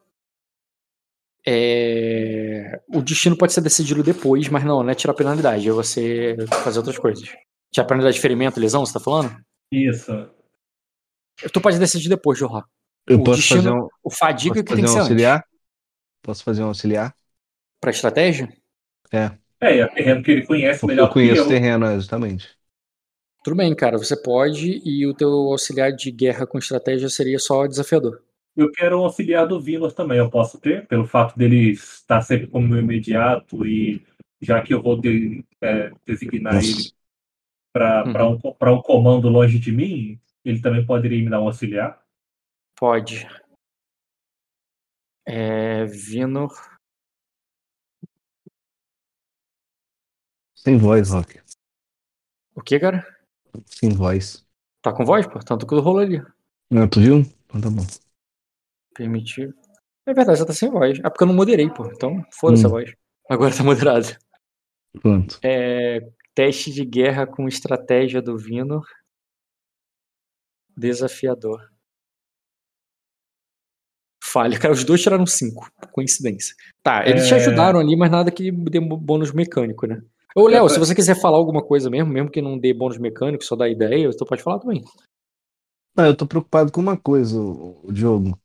[1.47, 5.73] É, O destino pode ser decidido depois, mas não, não é tirar a penalidade, é
[5.73, 7.29] você fazer outras coisas.
[7.73, 9.37] Tirar a penalidade de ferimento, lesão, você tá falando?
[9.71, 10.11] Isso.
[11.53, 12.65] Tu pode decidir depois, Jorra.
[13.07, 15.11] Eu O posso destino- fazer um, O fadiga posso que tem que um ser antes.
[15.11, 15.45] auxiliar?
[16.23, 17.15] Posso fazer um auxiliar?
[17.85, 18.49] Pra estratégia?
[19.13, 19.31] É,
[19.61, 21.49] é terreno que ele conhece melhor eu conheço que o eu.
[21.51, 22.57] terreno, exatamente.
[23.45, 27.67] Tudo bem, cara, você pode, e o teu auxiliar de guerra com estratégia seria só
[27.67, 28.23] desafiador.
[28.57, 32.47] Eu quero um auxiliar do Vinor também, eu posso ter, pelo fato dele estar sempre
[32.47, 34.03] como meu imediato e
[34.41, 36.93] já que eu vou de- é, designar ele Nossa.
[37.71, 42.01] para um, pra um comando longe de mim, ele também poderia me dar um auxiliar.
[42.79, 43.29] Pode.
[45.27, 45.85] É.
[45.87, 46.74] Vinor.
[50.65, 51.41] Sem voz, Rock.
[52.55, 53.07] O que, cara?
[53.67, 54.45] Sem voz.
[54.81, 55.39] Tá com voz, pô?
[55.41, 56.19] Tanto que rolou ali.
[56.73, 57.19] Ah, tu viu?
[57.47, 57.87] Então tá bom.
[58.95, 59.55] Permitir.
[60.07, 60.99] É verdade, já tá sem voz.
[61.03, 61.87] Ah, porque eu não moderei, pô.
[61.87, 62.71] Então, foda-se a Hum.
[62.73, 62.95] voz.
[63.29, 64.07] Agora tá moderado.
[65.01, 65.39] Pronto.
[65.43, 66.01] É,
[66.35, 68.87] teste de guerra com estratégia do Vinor.
[70.77, 71.71] Desafiador.
[74.23, 74.59] Falha.
[74.59, 75.71] Cara, os dois tiraram cinco.
[75.93, 76.55] Coincidência.
[76.83, 77.37] Tá, eles te É.
[77.37, 80.03] ajudaram ali, mas nada que dê bônus mecânico, né?
[80.35, 83.45] Ô, Léo, se você quiser falar alguma coisa mesmo, mesmo que não dê bônus mecânico,
[83.45, 84.83] só dá ideia, tu pode falar também.
[85.97, 88.37] Não, eu tô preocupado com uma coisa, o, Diogo.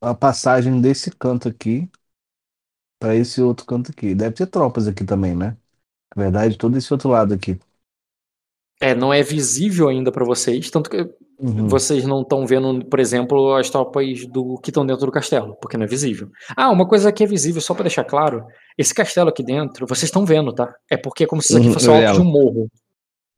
[0.00, 1.88] A passagem desse canto aqui
[2.98, 4.14] pra esse outro canto aqui.
[4.14, 5.56] Deve ter tropas aqui também, né?
[6.16, 7.58] Na verdade, todo esse outro lado aqui.
[8.80, 11.08] É, não é visível ainda pra vocês, tanto que
[11.42, 11.66] Uhum.
[11.66, 15.76] vocês não estão vendo, por exemplo, as tropas do que estão dentro do castelo, porque
[15.76, 16.30] não é visível.
[16.56, 18.46] Ah, uma coisa que é visível, só pra deixar claro,
[18.78, 20.72] esse castelo aqui dentro, vocês estão vendo, tá?
[20.88, 22.68] É porque é como se isso aqui Uhum, fosse vi alto de um morro.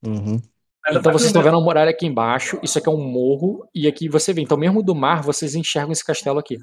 [0.07, 0.38] Uhum.
[0.86, 3.88] Então a vocês estão vendo a muralha aqui embaixo, isso aqui é um morro, e
[3.88, 4.42] aqui você vê.
[4.42, 6.59] Então, mesmo do mar, vocês enxergam esse castelo aqui.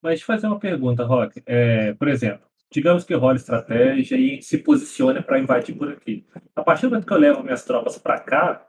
[0.00, 1.42] Mas deixa eu fazer uma pergunta, Rock.
[1.44, 6.24] É, por exemplo, digamos que rola estratégia e se posicione para invadir por aqui.
[6.54, 8.64] A partir do momento que eu levo minhas tropas para cá,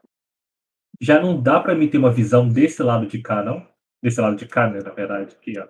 [1.03, 3.65] já não dá para mim ter uma visão desse lado de cá, não?
[4.01, 5.35] Desse lado de cá, né, na verdade.
[5.35, 5.67] Aqui, ó.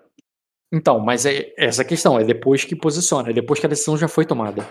[0.72, 3.96] Então, mas é essa a questão, é depois que posiciona, é depois que a decisão
[3.96, 4.62] já foi tomada.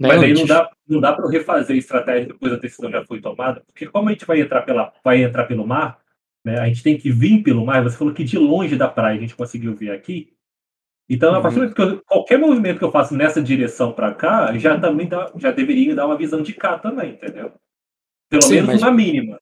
[0.00, 0.48] Né, Mas aí não antes.
[0.48, 4.08] dá, não dá para refazer a estratégia depois da decisão já foi tomada, porque como
[4.08, 6.00] a gente vai entrar, pela, vai entrar pelo mar,
[6.44, 9.16] né, a gente tem que vir pelo mar, você falou que de longe da praia
[9.16, 10.32] a gente conseguiu ver aqui.
[11.08, 14.12] Então, a partir do momento que eu- qualquer movimento que eu faço nessa direção para
[14.14, 17.52] cá, já também dá, já deveria dar uma visão de cá também, entendeu?
[18.30, 19.38] Pelo Sim, menos mas- uma mínima.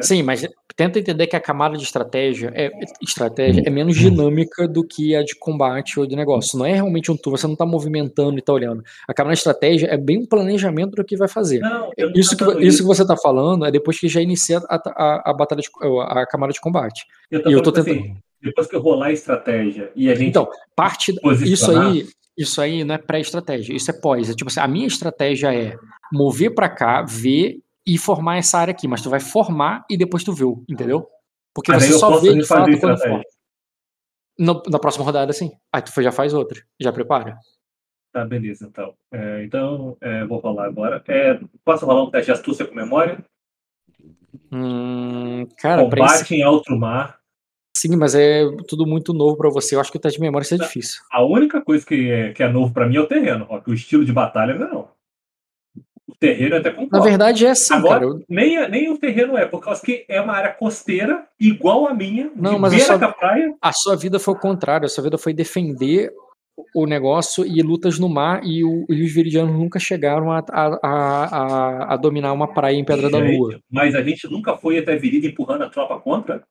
[0.00, 2.70] Sim, mas tenta entender que a camada de estratégia é,
[3.00, 6.58] estratégia é menos dinâmica do que a de combate ou de negócio.
[6.58, 8.82] Não é realmente um tour, você não está movimentando e está olhando.
[9.06, 11.60] A camada de estratégia é bem um planejamento do que vai fazer.
[11.60, 14.58] Não, não Isso que, falando isso que você está falando é depois que já inicia
[14.68, 15.68] a, a, a batalha de,
[16.02, 17.04] a camada de combate.
[17.30, 17.90] Eu E falando tentando.
[17.90, 21.14] assim, depois que eu rolar a estratégia e a gente Então, parte
[21.44, 24.30] isso aí, isso aí não é pré-estratégia, isso é pós.
[24.30, 25.76] É tipo assim, a minha estratégia é
[26.12, 30.22] mover pra cá, ver e formar essa área aqui, mas tu vai formar e depois
[30.24, 31.06] tu vê, entendeu?
[31.54, 33.08] Porque aí você só vê de fato quando estratégia.
[33.08, 33.24] forma.
[34.38, 35.52] No- na próxima rodada, sim.
[35.72, 37.36] Aí tu já faz outra, já prepara.
[38.12, 38.94] Tá, beleza, então.
[39.12, 41.02] É, então, é, vou rolar agora.
[41.08, 43.24] É, posso rolar um teste de astúcia com memória?
[44.50, 47.18] Hum, cara, Combate em alto mar.
[47.76, 49.74] sim, mas é tudo muito novo pra você.
[49.74, 51.02] Eu acho que o teste de memória é difícil.
[51.10, 53.70] A única coisa que é, que é novo pra mim é o terreno, Rock.
[53.70, 54.88] O estilo de batalha não.
[56.22, 57.04] O terreno até Na concordo.
[57.04, 58.04] verdade é assim, Agora- cara.
[58.04, 61.92] eu- nem, nem o terreno é, por causa que é uma área costeira igual a
[61.92, 63.52] minha, Não, mas a praia.
[63.60, 66.12] A sua vida foi o contrário, a sua vida foi defender
[66.76, 70.66] o negócio e lutas no mar, e, o- e os viridianos nunca chegaram a, a,
[70.80, 73.58] a, a- a dominar uma praia em Pedra da Gente, Lua.
[73.68, 76.44] Mas a gente nunca foi até Virida empurrando a tropa contra?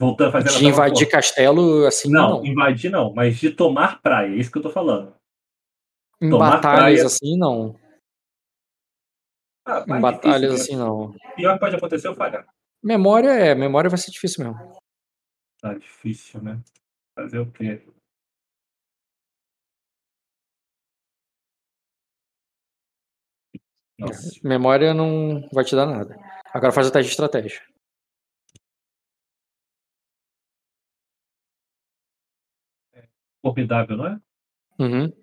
[0.00, 1.18] Voltando a fazer a De invadir contra?
[1.18, 2.46] castelo, assim, Não, não.
[2.46, 5.12] invadir não, mas de tomar praia, é isso que eu tô falando.
[6.20, 7.74] Em tomar batalhas, praia- assim, não.
[9.64, 11.10] Ah, Em batalhas, difícil, assim, não.
[11.12, 11.18] né?
[11.36, 12.46] Pior que pode acontecer eu falhar.
[12.82, 14.76] Memória é, memória vai ser difícil mesmo.
[15.60, 16.60] Tá difícil, né?
[17.14, 17.80] Fazer o quê?
[23.98, 24.40] Nossa.
[24.42, 26.16] Memória não vai te dar nada.
[26.52, 27.62] Agora faz o teste de estratégia.
[33.40, 34.20] Formidável, não é?
[34.78, 35.21] Uhum.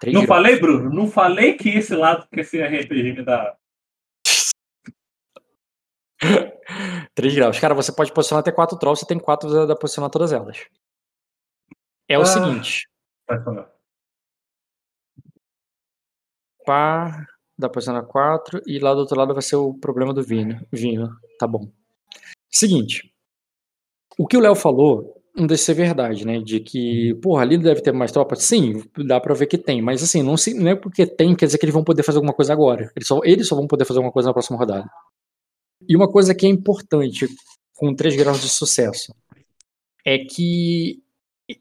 [0.00, 0.26] Três Não graus.
[0.26, 0.90] falei, Bruno?
[0.92, 3.56] Não falei que esse lado que esse RPG me dá.
[7.14, 7.58] Três graus.
[7.58, 10.32] Cara, você pode posicionar até quatro trolls, você tem quatro, você dá pra posicionar todas
[10.32, 10.66] elas.
[12.08, 12.26] É o Ah.
[12.26, 12.88] seguinte.
[13.28, 13.70] Vai falar.
[16.64, 17.10] Pá,
[17.56, 20.66] dá pra posicionar quatro, e lá do outro lado vai ser o problema do vinho.
[20.72, 21.70] Vinho, tá bom.
[22.50, 23.12] Seguinte.
[24.18, 26.40] O que o Léo falou não deve ser verdade, né?
[26.40, 28.42] De que, porra, ali deve ter mais tropas.
[28.44, 31.46] Sim, dá pra ver que tem, mas assim, não, se, não é porque tem, quer
[31.46, 32.90] dizer que eles vão poder fazer alguma coisa agora.
[32.96, 34.88] Eles só, eles só vão poder fazer alguma coisa na próxima rodada.
[35.88, 37.28] E uma coisa que é importante
[37.74, 39.14] com três graus de sucesso
[40.04, 41.02] é que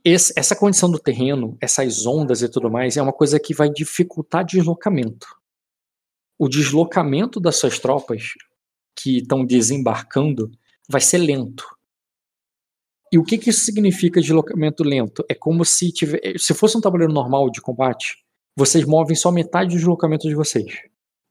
[0.04, 3.70] esse- essa condição do terreno, essas ondas e tudo mais, é uma coisa que vai
[3.70, 5.28] dificultar deslocamento.
[6.40, 8.34] O deslocamento das suas tropas
[8.96, 10.50] que estão desembarcando
[10.90, 11.66] vai ser lento.
[13.12, 15.24] E o que, que isso significa deslocamento lento?
[15.30, 18.18] É como se tiver, se fosse um tabuleiro normal de combate,
[18.58, 20.74] vocês movem só metade do deslocamento de vocês.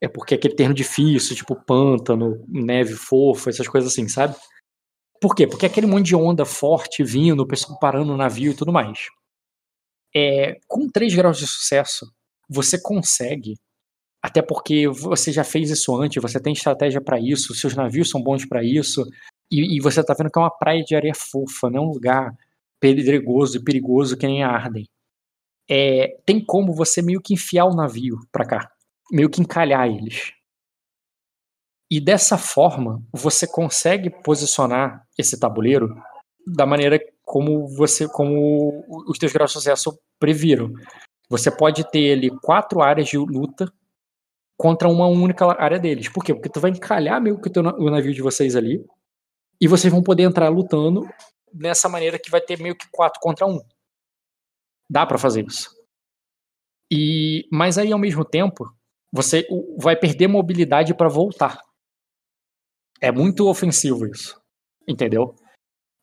[0.01, 4.37] É porque é aquele terreno difícil, tipo pântano, neve fofa, essas coisas assim, sabe?
[5.21, 5.47] Por quê?
[5.47, 8.73] Porque é aquele monte de onda forte vindo, o pessoal parando o navio e tudo
[8.73, 8.99] mais.
[10.15, 12.07] É, com 3 graus de sucesso,
[12.49, 13.55] você consegue,
[14.23, 18.23] até porque você já fez isso antes, você tem estratégia para isso, seus navios são
[18.23, 19.05] bons para isso,
[19.55, 21.93] e, e você tá vendo que é uma praia de areia fofa, não é um
[21.93, 22.35] lugar
[22.81, 24.87] pedregoso e perigoso que nem a Arden.
[25.71, 28.71] É, tem como você meio que enfiar o navio para cá,
[29.11, 30.33] meio que encalhar eles.
[31.91, 35.95] E dessa forma, você consegue posicionar esse tabuleiro
[36.47, 40.73] da maneira como você, como os teus graus de sucesso previram.
[41.31, 43.73] Você pode ter ali quatro áreas de luta
[44.59, 46.09] contra uma única área deles.
[46.09, 46.35] Por quê?
[46.35, 48.85] Porque tu vai encalhar meio que o navio de vocês ali
[49.61, 51.09] e vocês vão poder entrar lutando
[51.53, 53.61] nessa maneira que vai ter meio que quatro contra um.
[54.91, 55.71] Dá pra fazer isso.
[56.91, 58.71] E mas aí ao mesmo tempo
[59.13, 59.47] você
[59.79, 61.61] vai perder mobilidade pra voltar.
[63.01, 64.41] É muito ofensivo isso,
[64.89, 65.35] entendeu?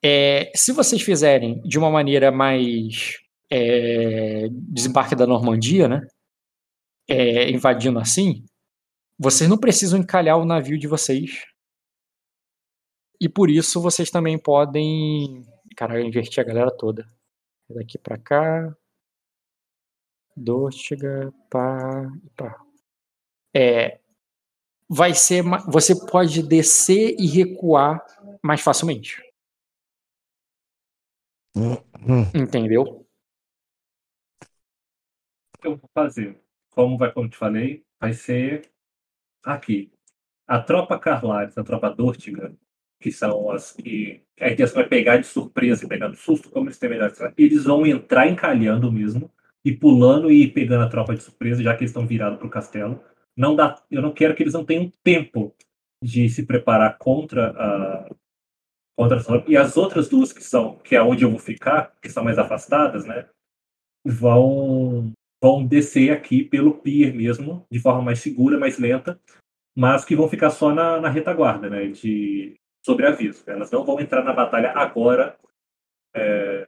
[0.04, 3.20] É, se vocês fizerem de uma maneira mais
[3.52, 6.02] é, desembarque da Normandia, né?
[7.08, 8.45] É, invadindo assim,
[9.20, 11.43] vocês não precisam encalhar o navio de vocês.
[13.22, 15.46] E por isso vocês também podem.
[15.78, 17.08] Cara, eu inverti a galera toda.
[17.70, 18.76] Daqui pra cá.
[20.36, 22.66] Dortiga, pá, pá.
[23.56, 24.00] É,
[24.90, 25.44] vai ser.
[25.68, 28.04] Você pode descer e recuar
[28.44, 29.22] mais facilmente.
[31.56, 32.24] Hum, hum.
[32.34, 33.06] Entendeu?
[35.64, 36.42] eu vou fazer.
[36.72, 38.72] Como vai, como te falei, vai ser
[39.44, 39.92] aqui.
[40.48, 42.58] A tropa Carlares, a tropa Dortiga,
[43.02, 46.68] que são as que a intenção vai pegar de surpresa e pegar no susto, como
[46.68, 47.12] eles têm melhor.
[47.38, 49.30] Eles vão entrar encalhando mesmo
[49.66, 52.52] e pulando e pegando a tropa de surpresa, já que eles estão virados para o
[52.52, 53.02] castelo.
[53.36, 55.54] Não dá, eu não quero que eles não tenham tempo
[56.04, 58.10] de se preparar contra a
[58.95, 59.52] contra a tropa.
[59.52, 62.38] E as outras duas que são, que é onde eu vou ficar, que são mais
[62.38, 63.28] afastadas, né,
[64.06, 65.12] vão
[65.43, 69.20] vão descer aqui pelo pier mesmo, de forma mais segura, mais lenta,
[69.76, 73.44] mas que vão ficar só na, na retaguarda, né, de sobreaviso.
[73.48, 75.38] Elas não vão entrar na batalha agora,
[76.16, 76.68] é,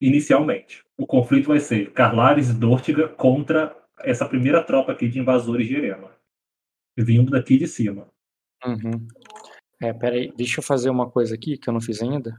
[0.00, 0.84] inicialmente.
[0.96, 5.76] O conflito vai ser Carlares e Dortiga contra essa primeira tropa aqui de invasores de
[5.76, 6.10] Erema,
[6.96, 8.08] vindo daqui de cima.
[8.64, 9.06] Uhum.
[9.80, 12.36] É, peraí, deixa eu fazer uma coisa aqui que eu não fiz ainda.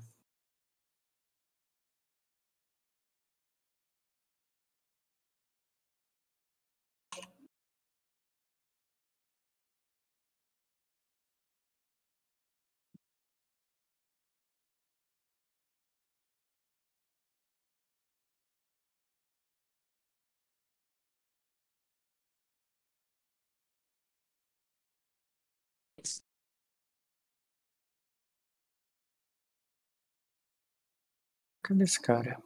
[31.70, 32.42] Cadê esse cara?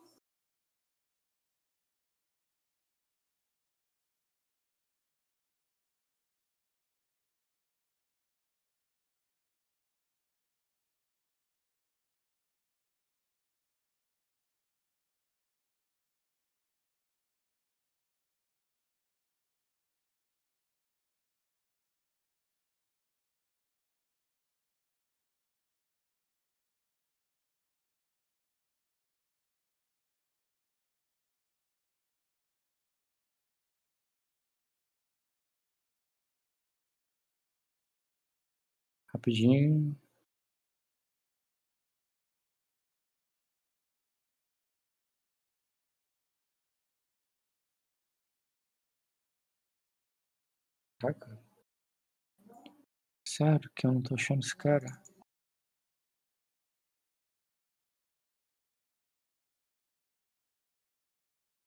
[39.24, 39.95] Rapidinho.
[50.99, 51.41] Tá, cara.
[53.26, 54.86] Sério que eu não tô achando esse cara?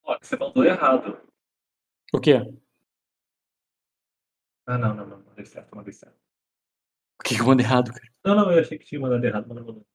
[0.03, 1.21] Ó, você mandou errado.
[2.13, 2.35] O quê?
[4.67, 5.25] Ah, não, não, não.
[5.25, 6.26] Mandei certo, mandei certo.
[7.27, 8.07] O que eu mandei errado, cara?
[8.25, 9.87] Não, não, eu achei que tinha mandado errado, mas não mandou.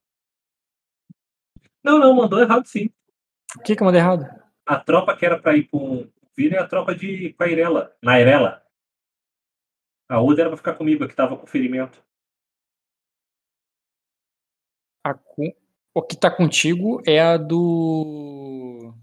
[1.83, 2.89] Não, não, mandou errado sim.
[3.57, 4.25] O que que eu mandei errado?
[4.65, 8.61] A tropa que era pra ir com o Vila é a tropa de Pairela, Nairela.
[10.09, 12.03] A outra era pra ficar comigo, a que tava com ferimento.
[15.05, 15.55] A cu-
[15.93, 18.93] O que tá contigo é a do.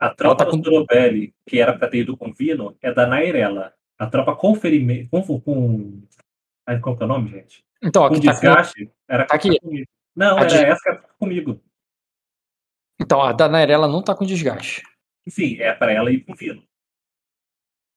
[0.00, 2.92] A tropa tá do com- Torobelli, que era pra ter ido com o Vino, é
[2.92, 3.74] da Nairela.
[3.98, 5.10] A tropa com ferimento.
[5.10, 6.02] Com, com...
[6.68, 7.64] Ai, qual que é o nome, gente?
[7.82, 8.20] Então, que tá com...
[8.40, 9.58] desgaste, era tá aqui.
[9.58, 9.86] comigo.
[10.14, 11.62] Não, A era des- essa que ficar comigo.
[13.00, 14.82] Então, a da Nairela não tá com desgaste.
[15.28, 16.62] Sim, é pra ela ir com o Vino.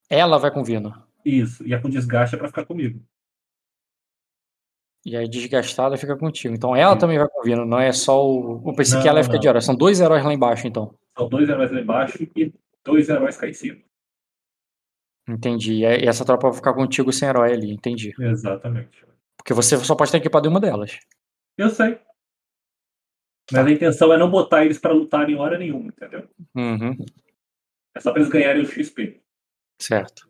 [0.10, 0.94] Ela vai com Vino.
[1.26, 3.04] Isso, e a com desgaste é pra ficar comigo.
[5.06, 6.54] E aí desgastada fica contigo.
[6.54, 7.00] Então ela Sim.
[7.00, 8.62] também vai com Vino, não é só o.
[8.70, 9.42] Eu pensei que Não, ela ia ficar não.
[9.42, 9.62] de hora.
[9.62, 10.96] São dois heróis lá embaixo, então.
[11.18, 12.54] São dois heróis lá embaixo e
[12.86, 13.82] dois heróis cá em cima.
[15.28, 15.82] Entendi.
[15.82, 18.14] E essa tropa vai ficar contigo sem herói ali, entendi.
[18.20, 19.06] Exatamente.
[19.38, 21.00] Porque você só pode estar equipado em uma delas.
[21.58, 22.00] Eu sei.
[23.52, 26.28] Mas a intenção é não botar eles pra lutar em hora nenhuma, entendeu?
[26.56, 26.96] Uhum.
[27.96, 29.22] É só pra eles ganharem o XP.
[29.80, 30.30] Certo.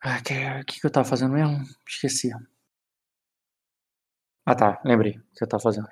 [0.00, 1.58] Ah, que, o que, que eu tava fazendo mesmo?
[1.86, 2.30] Esqueci.
[4.44, 5.88] Ah tá, lembrei o que eu tava fazendo.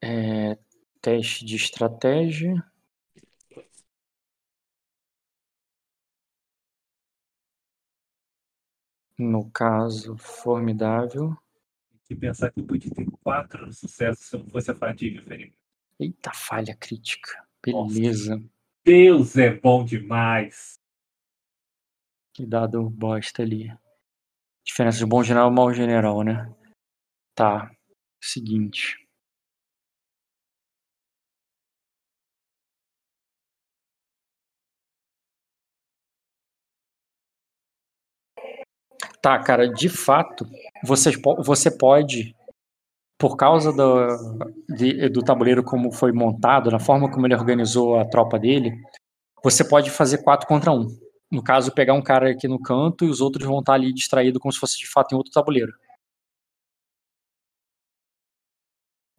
[0.00, 0.58] É,
[1.02, 2.64] teste de estratégia.
[9.18, 11.36] No caso, formidável.
[11.90, 15.24] Tem que pensar que eu podia ter quatro sucessos se não fosse a fadiga e
[15.24, 15.58] ferimento.
[15.98, 17.44] Eita, falha crítica.
[17.66, 17.94] Nossa.
[17.94, 18.44] Beleza.
[18.84, 20.74] Deus é bom demais.
[22.32, 23.72] Que dado bosta ali.
[24.64, 26.52] Diferença de bom general e mau general, né?
[27.34, 27.70] Tá.
[28.20, 29.01] Seguinte.
[39.20, 40.46] Tá, cara, de fato,
[40.84, 41.10] você,
[41.44, 42.34] você pode,
[43.18, 44.08] por causa do,
[44.76, 48.72] de- do tabuleiro como foi montado, na forma como ele organizou a tropa dele,
[49.44, 50.88] você pode fazer 4 contra 1.
[51.30, 54.40] No caso, pegar um cara aqui no canto e os outros vão estar ali distraídos
[54.40, 55.72] como se fosse de fato em outro tabuleiro.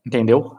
[0.05, 0.57] Entendeu?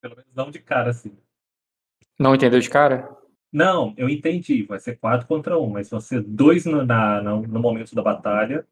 [0.00, 1.18] Pelo menos não de cara, assim.
[2.18, 3.08] Não entendeu de cara?
[3.54, 4.64] Não, eu entendi.
[4.64, 8.02] Vai ser quatro contra um, mas vão ser dois no, na, no, no momento da
[8.02, 8.66] batalha.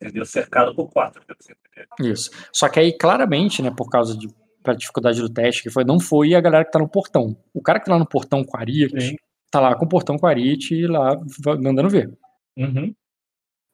[0.00, 0.24] Entendeu?
[0.24, 1.20] Cercado por quatro.
[1.26, 2.12] pra você entender.
[2.12, 2.30] Isso.
[2.52, 4.28] Só que aí, claramente, né, por causa de
[4.62, 7.36] pra dificuldade do teste, que foi, não foi a galera que tá no portão.
[7.52, 9.16] O cara que tá lá no portão com a Sim.
[9.50, 11.20] tá lá com o portão com a Arit e lá
[11.60, 12.16] mandando ver.
[12.56, 12.94] Uhum.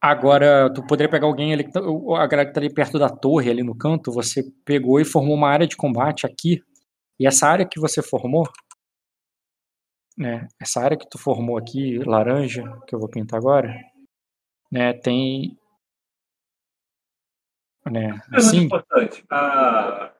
[0.01, 3.51] Agora, tu poderia pegar alguém ali, tá- a galera que tá ali perto da torre,
[3.51, 6.62] ali no canto, você pegou e formou uma área de combate aqui.
[7.20, 8.49] E essa área que você formou,
[10.18, 13.72] né, essa área que tu formou aqui, laranja, que eu vou pintar agora,
[14.70, 15.56] né, tem...
[17.86, 19.24] Né, assim, importante.
[19.30, 20.12] A,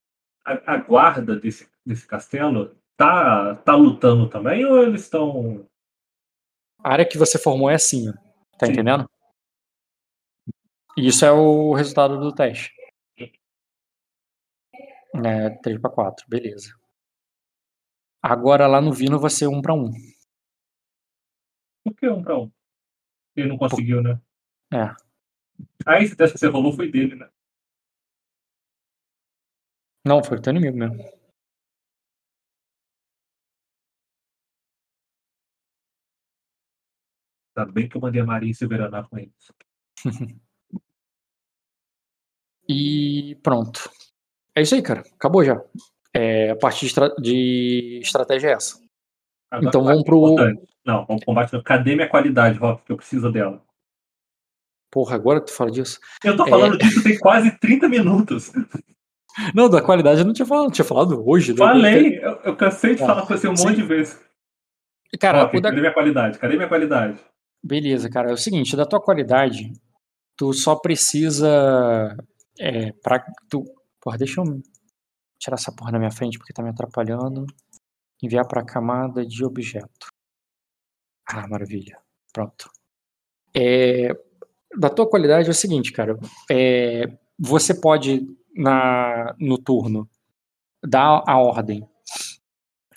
[0.45, 5.67] a, a guarda desse, desse castelo tá, tá lutando também ou eles estão.
[6.79, 8.13] A área que você formou é assim, ó.
[8.57, 8.73] Tá Sim.
[8.73, 9.11] entendendo?
[10.97, 12.73] E Isso é o resultado do teste.
[15.25, 16.75] É, 3 para 4, beleza.
[18.23, 19.93] Agora lá no Vino vai ser 1 para 1.
[21.85, 22.51] Por que um pra um?
[23.37, 24.21] Ele não conseguiu, né?
[24.73, 24.95] É.
[25.87, 27.29] Ah, esse teste que você rolou foi dele, né?
[30.05, 31.19] Não, foi o teu inimigo mesmo.
[37.57, 39.35] Tá bem que eu mandei a Maria se veranar com eles.
[42.67, 43.91] E pronto.
[44.55, 45.03] É isso aí, cara.
[45.17, 45.61] Acabou já.
[46.15, 48.79] É, a parte de, estra- de estratégia é essa.
[49.51, 50.69] Agora, Então a vamos parte pro- importante.
[50.85, 51.63] Não, vamos combate.
[51.63, 52.83] Cadê minha qualidade, Rock?
[52.85, 53.63] Que eu preciso dela.
[54.91, 56.01] Porra, agora tu fala disso.
[56.25, 56.51] Eu tô É.
[56.51, 58.51] falando disso tem quase 30 minutos.
[59.55, 60.65] Não, da qualidade eu não tinha falado.
[60.65, 61.53] Não tinha falado hoje.
[61.53, 61.59] né?
[61.59, 63.65] Falei, eu, eu cansei de Ah, falar com você um sim.
[63.67, 64.19] monte de vezes.
[65.21, 66.39] Cara, Rock, da, cadê minha qualidade?
[66.39, 67.19] Cadê minha qualidade?
[67.63, 68.31] Beleza, cara.
[68.31, 69.73] É o seguinte, da tua qualidade,
[70.37, 72.17] tu só precisa.
[72.59, 73.65] É, pra, tu,
[74.01, 74.61] porra, deixa eu
[75.39, 77.47] tirar essa porra da minha frente porque tá me atrapalhando.
[78.23, 80.09] Enviar pra camada de objeto.
[81.27, 81.99] Ah, maravilha.
[82.33, 82.71] Pronto.
[83.55, 84.09] É,
[84.77, 86.19] da tua qualidade é o seguinte, cara.
[86.51, 87.05] É,
[87.39, 90.09] você pode, na, no turno,
[90.83, 91.89] dar a ordem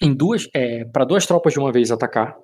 [0.02, 2.38] em duas, é, para duas tropas de uma vez atacar.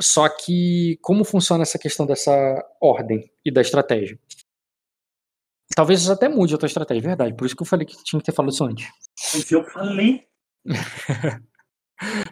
[0.00, 2.32] Só que como funciona essa questão dessa
[2.80, 4.18] ordem e da estratégia?
[5.74, 7.34] Talvez isso até mude a tua estratégia, é verdade.
[7.34, 8.88] Por isso que eu falei que tinha que ter falado isso antes.
[9.34, 10.26] Mas eu falei.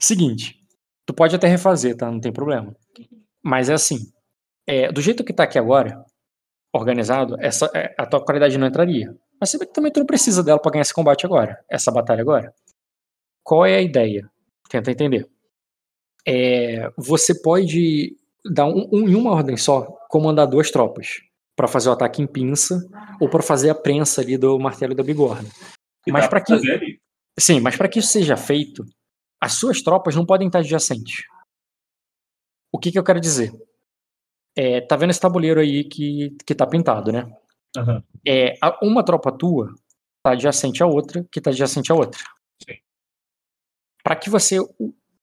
[0.01, 0.59] Seguinte,
[1.07, 2.11] tu pode até refazer, tá?
[2.11, 2.75] Não tem problema.
[3.43, 3.99] Mas é assim,
[4.67, 6.05] é, do jeito que tá aqui agora,
[6.73, 9.15] organizado, essa, é, a tua qualidade não entraria.
[9.41, 11.91] Mas você vê que também tu não precisa dela pra ganhar esse combate agora, essa
[11.93, 12.53] batalha agora.
[13.45, 14.29] Qual é a ideia?
[14.69, 15.27] Tenta entender.
[16.27, 21.21] É, você pode dar um, um- em uma ordem só, comandar duas tropas
[21.59, 22.89] para fazer o ataque em pinça
[23.21, 25.49] ou para fazer a prensa ali do martelo da bigorna.
[26.05, 27.01] que Mas pra que- fazer.
[27.37, 28.85] Sim, mas para que isso seja feito,
[29.43, 31.25] as suas tropas não podem estar adjacentes.
[32.73, 33.53] O que, que eu quero dizer?
[34.57, 37.29] É, tá vendo esse tabuleiro aí que, que tá pintado, né?
[37.77, 38.03] Aham.
[38.27, 39.75] É, uma tropa tua
[40.23, 42.21] tá adjacente à outra, que tá adjacente à outra.
[42.63, 42.77] Sim.
[44.05, 44.59] Para que você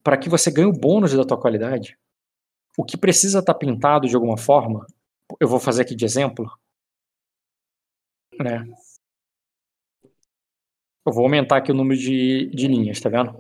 [0.04, 1.98] para que você ganhe o bônus da tua qualidade,
[2.78, 4.86] o que precisa estar pintado de alguma forma,
[5.40, 6.46] eu vou fazer aqui de exemplo,
[8.40, 8.66] né?
[11.06, 13.40] Eu vou aumentar aqui o número de, de linhas, tá vendo?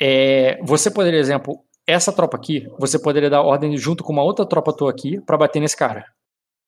[0.00, 4.46] É, você poderia, exemplo, essa tropa aqui, você poderia dar ordem junto com uma outra
[4.46, 6.12] tropa tua aqui para bater nesse cara.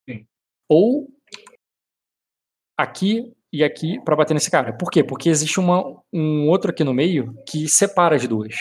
[0.08, 0.26] Sim.
[0.68, 1.08] Ou
[2.76, 4.76] aqui e aqui para bater nesse cara.
[4.76, 5.02] Por quê?
[5.02, 8.54] Porque existe uma, um outro aqui no meio que separa as duas.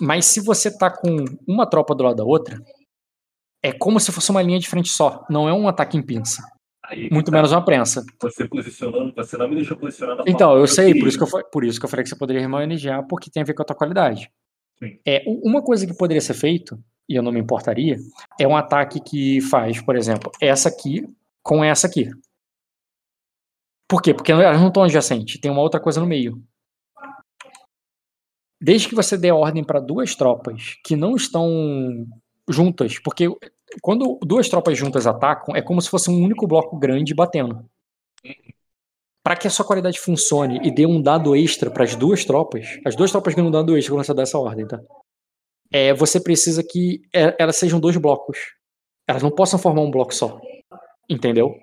[0.00, 2.58] Mas se você tá com uma tropa do lado da outra,
[3.62, 5.24] é como se fosse uma linha de frente só.
[5.30, 6.42] Não é um ataque em pinça.
[6.84, 7.36] Aí Muito tá.
[7.36, 8.04] menos uma prensa.
[8.20, 11.44] Você posicionando, você não me deixou posicionar da Então, eu sei, por isso, que eu,
[11.50, 13.64] por isso que eu falei que você poderia remanejar, porque tem a ver com a
[13.64, 14.30] tua qualidade.
[14.78, 14.98] Sim.
[15.06, 17.96] É, uma coisa que poderia ser feito, e eu não me importaria,
[18.38, 21.06] é um ataque que faz, por exemplo, essa aqui
[21.42, 22.10] com essa aqui.
[23.88, 24.12] Por quê?
[24.12, 26.42] Porque elas não estão adjacentes, tem uma outra coisa no meio.
[28.60, 32.06] Desde que você dê ordem para duas tropas que não estão
[32.48, 33.28] juntas, porque
[33.80, 37.64] quando duas tropas juntas atacam, é como se fosse um único bloco grande batendo.
[39.24, 42.80] Para que a sua qualidade funcione e dê um dado extra para as duas tropas,
[42.84, 44.80] as duas tropas ganham um dado extra quando você dá essa ordem, tá?
[45.72, 48.38] É, você precisa que é, elas sejam dois blocos.
[49.06, 50.40] Elas não possam formar um bloco só.
[51.08, 51.54] Entendeu?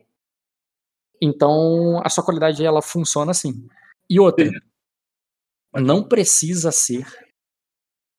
[1.22, 3.68] Então, a sua qualidade ela funciona assim.
[4.10, 4.50] E outra,
[5.74, 7.06] não precisa ser.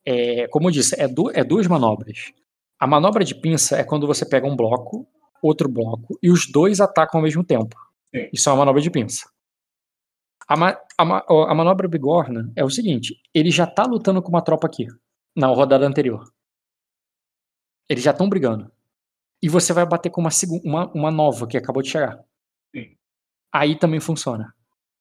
[0.05, 2.33] é, como eu disse, é, du- é duas manobras.
[2.81, 5.07] A manobra de pinça é quando você pega um bloco,
[5.43, 7.77] outro bloco, e os dois atacam ao mesmo tempo.
[8.15, 8.29] Sim.
[8.33, 9.29] Isso é uma manobra de pinça.
[10.49, 14.31] A, ma- a ma- a manobra bigorna é o seguinte: ele já tá lutando com
[14.31, 14.87] uma tropa aqui,
[15.37, 16.25] na rodada anterior.
[17.89, 18.71] Eles já estão brigando.
[19.43, 20.31] E você vai bater com uma,
[20.65, 22.19] uma, uma nova que acabou de chegar.
[22.75, 22.97] Sim.
[23.53, 24.55] Aí também funciona.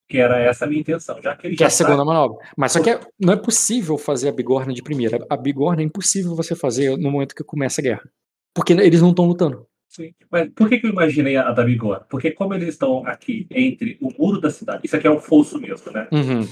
[0.10, 1.22] Que era essa a minha intenção.
[1.22, 2.38] Já que ele Que é a já tá- segunda manobra.
[2.58, 5.24] Mas só que é- não é possível fazer a bigorna de primeira.
[5.30, 8.10] A bigorna é impossível você fazer no momento que começa a guerra.
[8.54, 9.68] Porque eles não estão lutando.
[9.88, 10.12] Sim.
[10.32, 12.06] Mas por que, que eu imaginei a da Bigorna?
[12.10, 15.60] Porque como eles estão aqui entre o muro da cidade, isso aqui é um fosso
[15.60, 16.08] mesmo, né?
[16.12, 16.48] Uhum.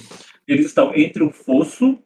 [0.47, 1.99] Eles estão entre o fosso,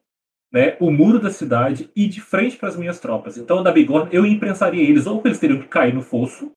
[0.52, 3.38] né, o muro da cidade e de frente para as minhas tropas.
[3.38, 6.52] Então, a da Bigorna, eu imprensaria eles, ou eles teriam que cair no fosso,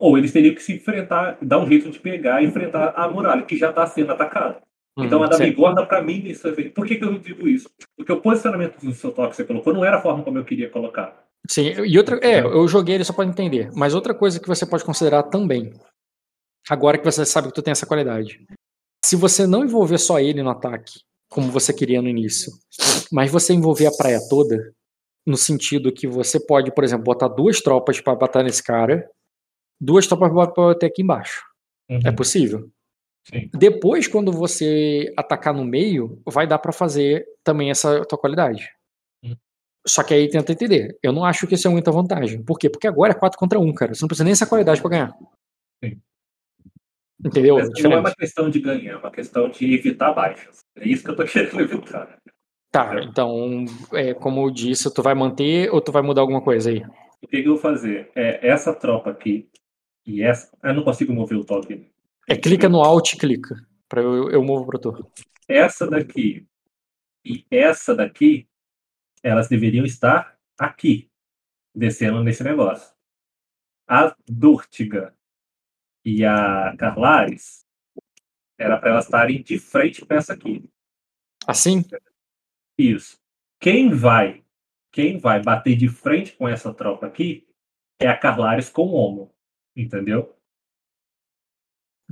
[0.00, 3.42] ou eles teriam que se enfrentar, dar um jeito de pegar e enfrentar a muralha,
[3.42, 4.62] que já está sendo atacada.
[4.98, 5.38] Então, Uhum, a da.
[5.38, 6.52] Bigorna, para mim, isso é...
[6.70, 7.70] Por que, que eu digo isso?
[7.96, 10.44] Porque o posicionamento do seu toque que você colocou não era a forma como eu
[10.44, 11.24] queria colocar.
[11.48, 12.18] Sim, e outra.
[12.22, 13.70] É, eu joguei ele só pra entender.
[13.74, 15.72] Mas outra coisa que você pode considerar também,
[16.68, 18.44] agora que você sabe que tu tem essa qualidade.
[19.04, 21.00] Se você não envolver só ele no ataque,
[21.30, 22.52] como você queria no início,
[23.12, 24.72] mas você envolver a praia toda,
[25.26, 29.08] no sentido que você pode, por exemplo, botar duas tropas pra bater nesse cara,
[29.80, 31.42] duas tropas pra bater aqui embaixo.
[32.04, 32.70] É possível.
[33.24, 33.50] Sim.
[33.52, 38.70] Depois, quando você atacar no meio, vai dar pra fazer também essa tua qualidade.
[39.24, 39.34] Hum.
[39.86, 40.96] Só que aí tenta entender.
[41.02, 42.42] Eu não acho que isso é muita vantagem.
[42.42, 42.70] Por quê?
[42.70, 43.94] Porque agora é 4 contra 1, cara.
[43.94, 45.18] Você não precisa nem dessa qualidade pra ganhar.
[45.84, 46.00] Sim.
[47.24, 47.58] Entendeu?
[47.82, 50.60] Não é uma questão de ganhar, é uma questão de evitar baixas.
[50.76, 52.18] É isso que eu tô querendo evitar.
[52.72, 56.70] Tá, então, é, como eu disse, tu vai manter ou tu vai mudar alguma coisa
[56.70, 56.82] aí?
[57.20, 58.10] O que, que eu vou fazer?
[58.14, 59.50] É essa tropa aqui
[60.06, 60.50] e essa.
[60.62, 61.90] Eu não consigo mover o toque.
[62.28, 63.56] É clica no Alt e clica.
[63.88, 65.12] Pra eu, eu movo pro tu.
[65.48, 66.46] Essa daqui
[67.24, 68.48] e essa daqui,
[69.22, 71.10] elas deveriam estar aqui,
[71.74, 72.94] descendo nesse negócio.
[73.86, 75.14] A Dortiga
[76.04, 77.66] e a Carlares
[78.58, 80.68] era para elas estarem de frente para essa aqui.
[81.46, 81.84] Assim?
[82.78, 83.18] Isso.
[83.58, 84.44] Quem vai,
[84.92, 87.46] quem vai bater de frente com essa tropa aqui
[87.98, 89.34] é a Carlares com o Homo.
[89.76, 90.34] Entendeu?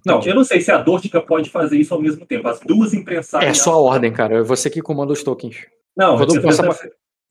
[0.07, 2.47] Não, eu não sei se a Dortica pode fazer isso ao mesmo tempo.
[2.49, 3.49] As duas imprensarem.
[3.49, 4.37] É só a ordem, cara.
[4.39, 5.67] É você que comanda os tokens.
[5.97, 6.65] Não, Quando eu, passar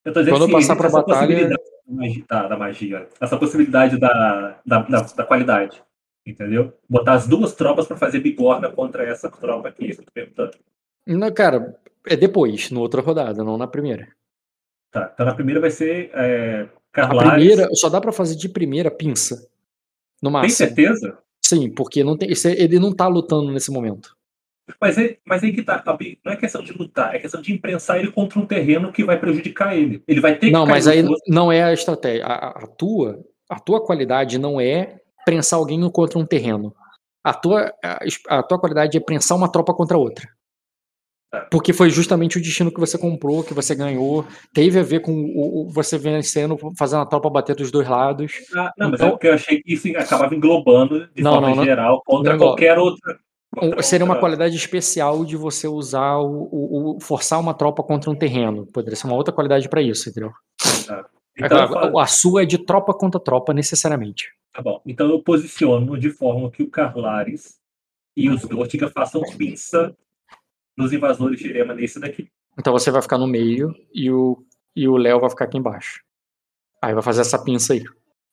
[0.04, 4.60] eu, tô dizendo quando passar essa batalha- possibilidade da magia, da, magia, essa possibilidade da,
[4.66, 5.82] da, da, da qualidade.
[6.26, 6.74] Entendeu?
[6.90, 9.86] Botar as duas tropas para fazer bigorna contra essa tropa aqui.
[9.86, 10.52] isso que eu tô perguntando.
[11.06, 14.10] Não, cara, é depois, na outra rodada, não na primeira.
[14.91, 17.32] Tá, então na primeira vai ser é, A Carlares.
[17.45, 19.49] primeira, só dá pra fazer de primeira pinça.
[20.22, 20.56] No Tem máximo.
[20.68, 21.18] certeza?
[21.45, 24.15] Sim, porque não tem, ele não tá lutando nesse momento.
[24.81, 27.53] Mas, é, mas aí que tá, Fabi, não é questão de lutar, é questão de
[27.53, 30.03] imprensar ele contra um terreno que vai prejudicar ele.
[30.06, 32.26] Ele vai ter que Não, mas aí não é a estratégia.
[32.26, 36.76] A, a- a tua, a tua qualidade não é prensar alguém contra um terreno.
[37.23, 37.99] A tua, a,
[38.39, 40.27] a tua qualidade é prensar uma tropa contra outra.
[41.30, 41.41] Tá.
[41.52, 45.12] Porque foi justamente o destino que você comprou, que você ganhou, teve a ver com
[45.12, 48.32] o, o- você vencendo, fazendo a tropa bater dos dois lados.
[48.56, 51.54] Ah, não, mas Então- é porque eu achei que isso acabava englobando de Não, forma
[51.56, 53.20] não, geral contra Não qualquer outra.
[53.54, 58.10] Contra Seria uma qualidade especial de você usar o, o- o- forçar uma tropa contra
[58.10, 58.66] um terreno.
[58.68, 60.32] Poderia ser uma outra qualidade pra isso, entendeu?
[61.38, 64.30] Então, a, falo- a sua é de tropa contra tropa, necessariamente.
[64.54, 64.82] tá bom.
[64.86, 67.58] Então eu posiciono de forma que o Carlares
[68.16, 69.94] e os Dortiga façam pinça
[70.78, 72.30] nos invasores de Erema nesse daqui.
[72.58, 74.45] Então você vai ficar no meio e o
[74.76, 76.04] e o Léo vai ficar aqui embaixo.
[76.80, 77.84] Aí vai fazer essa pinça aí.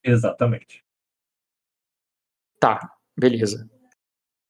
[0.05, 0.85] Exatamente.
[2.61, 3.66] Tá, beleza.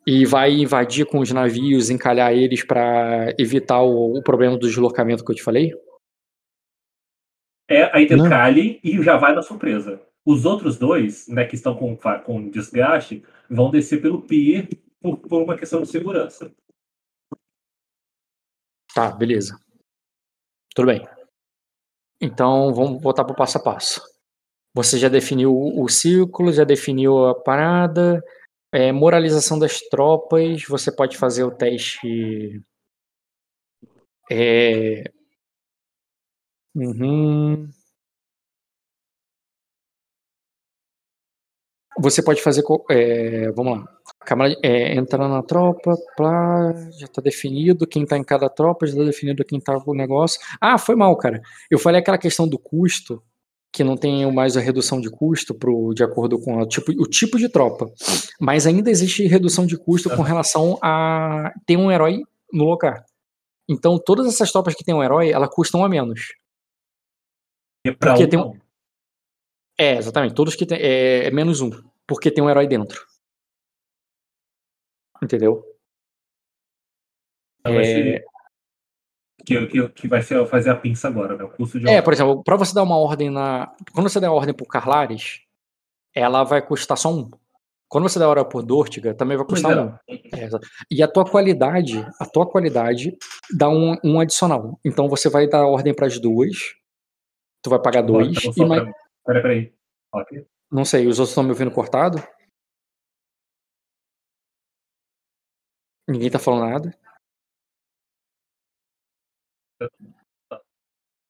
[0.04, 5.24] E vai invadir com os navios, encalhar eles pra evitar o, o problema do deslocamento
[5.24, 5.72] que eu te falei?
[7.68, 8.28] É, aí tem o.
[8.28, 10.02] Kali e já vai na surpresa.
[10.26, 14.68] Os outros dois, né, que estão com, com desgaste, vão descer pelo pier
[15.00, 16.52] por, por uma questão de segurança.
[18.94, 19.58] Tá, beleza.
[20.74, 21.06] Tudo bem.
[22.20, 24.02] Então vamos voltar pro passo a passo.
[24.74, 28.22] Você já definiu o o círculo, já definiu a parada,
[28.72, 32.62] é, moralização das tropas, você pode fazer o teste.
[34.30, 35.04] É...
[36.74, 37.70] Uhum.
[41.98, 42.62] Você pode fazer.
[42.90, 43.93] é, vamos lá.
[44.24, 48.96] Câmara, é, entrar na tropa, plá, já tá definido quem tá em cada tropa, já
[48.96, 50.40] tá definido quem tá com o negócio.
[50.60, 51.40] Ah, foi mal, cara.
[51.70, 53.22] Eu falei aquela questão do custo,
[53.72, 57.06] que não tem mais a redução de custo pro, de acordo com a tipo, o
[57.08, 57.86] tipo de tropa.
[58.40, 62.22] Mas ainda existe redução de custo com relação a ter um herói
[62.52, 63.04] no lugar.
[63.68, 66.34] Então, todas essas tropas que tem um herói, elas custam a menos.
[67.84, 68.58] É pra Porque um tem um.
[69.78, 70.34] É, exatamente.
[70.34, 70.78] Todos que tem.
[70.78, 71.70] É, é menos um.
[72.06, 73.04] Porque tem um herói dentro.
[75.22, 75.64] Entendeu?
[77.60, 78.24] Então É.
[79.44, 81.44] Que, que, que vai ser fazer a pinça agora, né?
[81.44, 82.02] O curso de É, ordem.
[82.04, 83.74] por exemplo, pra você dar uma ordem na.
[83.92, 85.42] Quando você der a ordem pro Carlares,
[86.14, 87.30] ela vai custar só um.
[87.88, 89.94] Quando você der a ordem por Dortiga, também vai custar um.
[90.08, 90.48] É,
[90.90, 93.16] e a tua qualidade, a tua qualidade
[93.54, 94.80] dá um, um adicional.
[94.84, 96.74] Então você vai dar ordem pras duas.
[97.62, 98.32] Tu vai pagar dois.
[98.56, 98.94] Mais,
[99.26, 99.74] Peraí, peraí.
[100.12, 100.46] Ok.
[100.70, 102.22] não sei, os outros estão me ouvindo cortado?
[106.08, 106.98] Ninguém tá falando nada.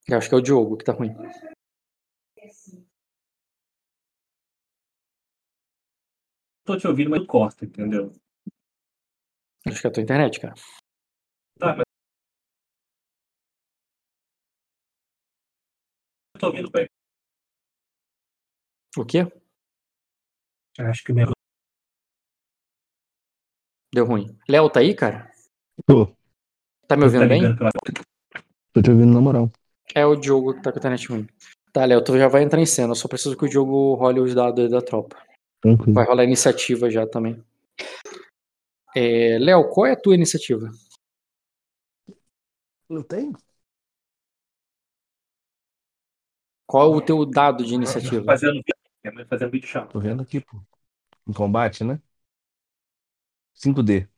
[0.09, 1.15] Eu acho que é o Diogo que tá ruim.
[6.65, 8.13] Tô te ouvindo, mas não corta, entendeu?
[9.67, 10.55] Acho que é a tua internet, cara.
[11.59, 11.85] Tá, mas.
[16.35, 16.87] Eu tô ouvindo bem.
[18.97, 19.21] O quê?
[20.79, 21.34] Acho que minha
[23.95, 24.37] Deu ruim.
[24.49, 25.31] Léo, tá aí, cara?
[25.87, 26.09] Tô,
[26.89, 27.57] Tá me ouvindo tá bem?
[27.57, 27.71] pela-
[28.73, 29.49] tô te ouvindo na moral.
[29.95, 31.29] É o Diogo que tá com a internet ruim.
[31.73, 32.91] Tá, Léo, tu já vai entrar em cena.
[32.91, 35.16] Eu só preciso que o Diogo role os dados aí da tropa.
[35.61, 35.95] Tranquilo.
[35.95, 37.41] Vai rolar a iniciativa já também.
[38.97, 40.69] É, Léo, qual é a tua iniciativa?
[42.91, 43.33] Eu tenho?
[46.66, 48.25] Qual é o teu dado de iniciativa?
[48.25, 49.87] Fazendo vídeo, fazendo vídeo chama.
[49.87, 50.61] Tô vendo aqui, pô.
[51.29, 52.01] Em combate, né?
[53.55, 54.09] 5D.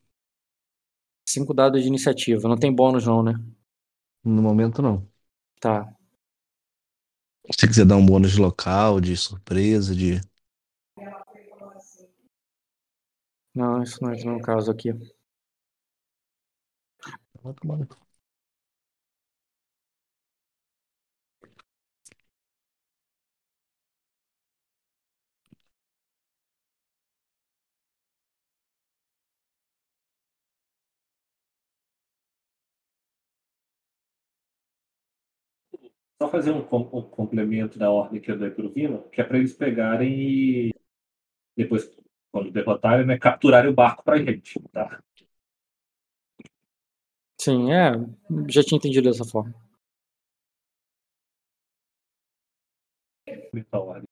[1.28, 2.48] Cinco dados de iniciativa.
[2.48, 3.34] Não tem bônus, não, né?
[4.24, 5.08] No momento, não.
[5.60, 5.96] Tá.
[7.50, 10.20] Se você quiser dar um bônus de local, de surpresa, de.
[13.54, 14.92] Não, isso não é no caso aqui.
[36.20, 39.38] Só fazer um, um complemento da ordem que eu dei pro Vino, que é para
[39.38, 40.10] eles pegarem
[40.68, 40.74] e
[41.56, 41.90] depois,
[42.32, 45.02] quando derrotarem, né, capturarem o barco pra gente, tá?
[47.40, 47.92] Sim, é.
[48.50, 49.54] Já tinha entendido dessa forma.
[53.54, 54.02] Então.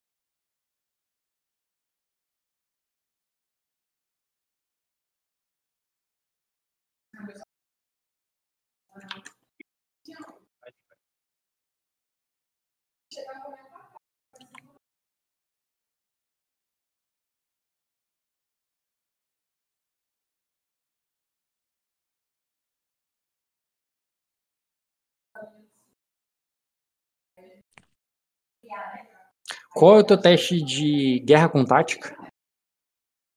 [29.75, 32.17] Qual é o teu teste de guerra com tática?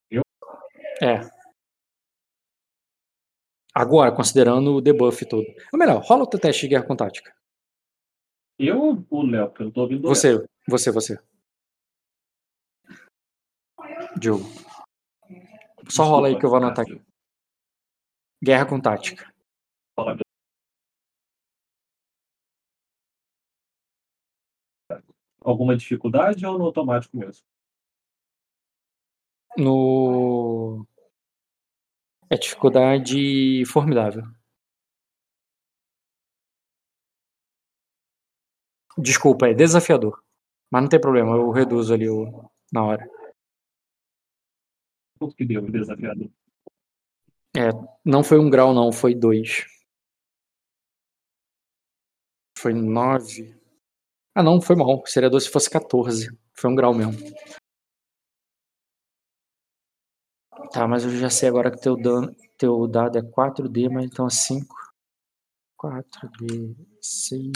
[0.10, 0.22] Eu?
[1.02, 1.22] É.
[3.74, 5.46] Agora, considerando o debuff todo.
[5.72, 7.36] Ou melhor, rola o teu teste de guerra com tática.
[8.60, 9.54] Eu ou o Léo?
[9.60, 10.16] Eu tô ouvindo Léo.
[10.16, 11.20] Você, você, você.
[14.20, 14.46] Diogo.
[15.90, 17.02] Só rola aí que eu vou anotar aqui.
[18.44, 19.32] Guerra com tática.
[25.48, 27.48] Alguma dificuldade ou no automático mesmo?
[29.58, 30.86] No.
[32.30, 34.24] É dificuldade formidável.
[38.98, 40.22] Desculpa, é desafiador.
[40.70, 42.52] Mas não tem problema, eu reduzo ali o...
[42.74, 43.10] na hora.
[45.18, 46.30] Quanto que deu desafiador?
[48.04, 49.66] Não foi um grau, não, foi dois.
[52.58, 53.57] Foi nove.
[54.38, 55.04] Ah, não, foi mal.
[55.08, 56.30] Seria 12 se fosse 14.
[56.54, 57.14] Foi um grau mesmo.
[60.72, 64.28] Tá, mas eu já sei agora que teu, dano, teu dado é 4D, mas então
[64.28, 64.76] é 5.
[65.82, 67.52] 4D, 6,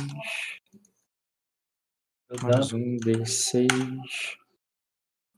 [2.28, 3.68] Eu mais dano, 1, D6,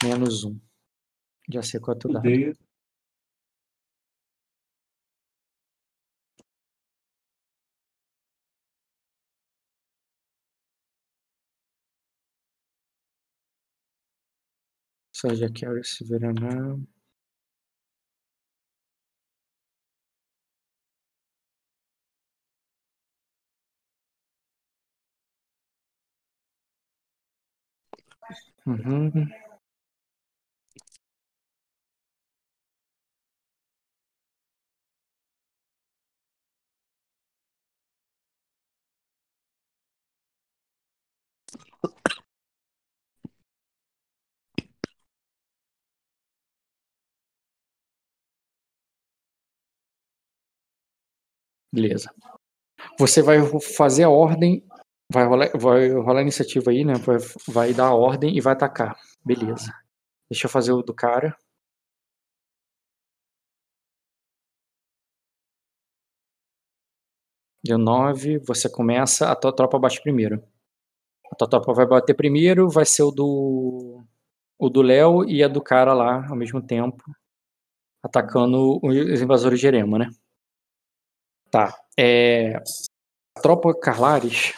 [0.02, 0.58] menos 1.
[1.52, 2.26] Já sei qual é teu dado.
[15.24, 16.80] D, Surge Carry Severaná.
[28.68, 29.30] Uhum.
[51.74, 52.14] Beleza.
[53.00, 53.40] Você vai
[53.78, 54.64] fazer a ordem.
[55.12, 56.94] Vai rolar, vai rolar a iniciativa aí, né?
[56.96, 57.18] Vai,
[57.48, 58.96] vai dar a ordem e vai atacar.
[59.26, 59.74] Beleza.
[60.30, 61.36] Deixa eu fazer o do cara.
[67.66, 70.44] Deu 9, você começa, a tua tropa bate primeiro.
[71.32, 74.04] A tua tropa vai bater primeiro, vai ser o do
[74.60, 77.04] o do Léo e a do cara lá ao mesmo tempo,
[78.04, 80.10] atacando os invasores de Erema, né?
[81.54, 81.72] Tá.
[81.96, 84.54] É, a tropa Carlares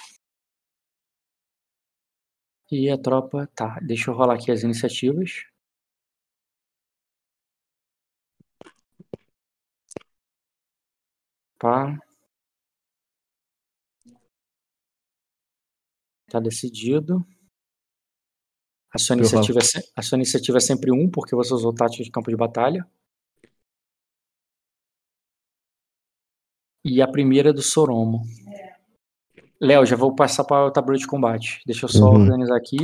[2.71, 3.49] e a tropa.
[3.53, 5.43] Tá, deixa eu rolar aqui as iniciativas.
[11.59, 11.99] Pá.
[16.29, 17.25] Tá decidido.
[18.93, 22.05] A sua, iniciativa é, se- a sua iniciativa é sempre um, porque você usou tática
[22.05, 22.89] de campo de batalha.
[26.85, 28.21] E a primeira é do Soromo.
[29.59, 31.59] Léo, já vou passar para o tabuleiro de combate.
[31.65, 32.21] Deixa eu só Uhum.
[32.21, 32.77] organizar aqui.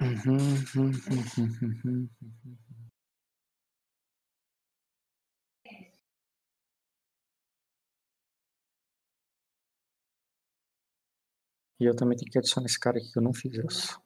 [0.00, 2.08] Uhum, uhum,
[11.84, 14.00] E eu também tenho que adicionar esse cara aqui que eu não fiz isso.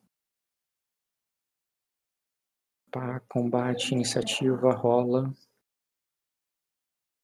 [2.91, 5.33] Pá, combate, iniciativa, rola.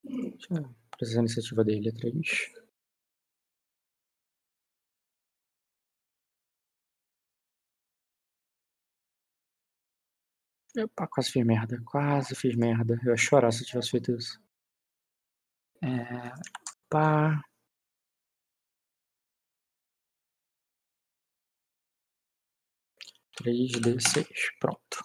[0.05, 2.53] Deixa eu precisar a iniciativa dele, é 3.
[10.77, 11.83] Epa, quase fiz merda.
[11.85, 13.01] Quase fiz merda.
[13.03, 14.41] Eu ia chorar se eu tivesse feito isso.
[15.83, 16.33] É,
[16.89, 17.43] pá.
[23.37, 24.51] Três d seis.
[24.61, 24.99] Pronto.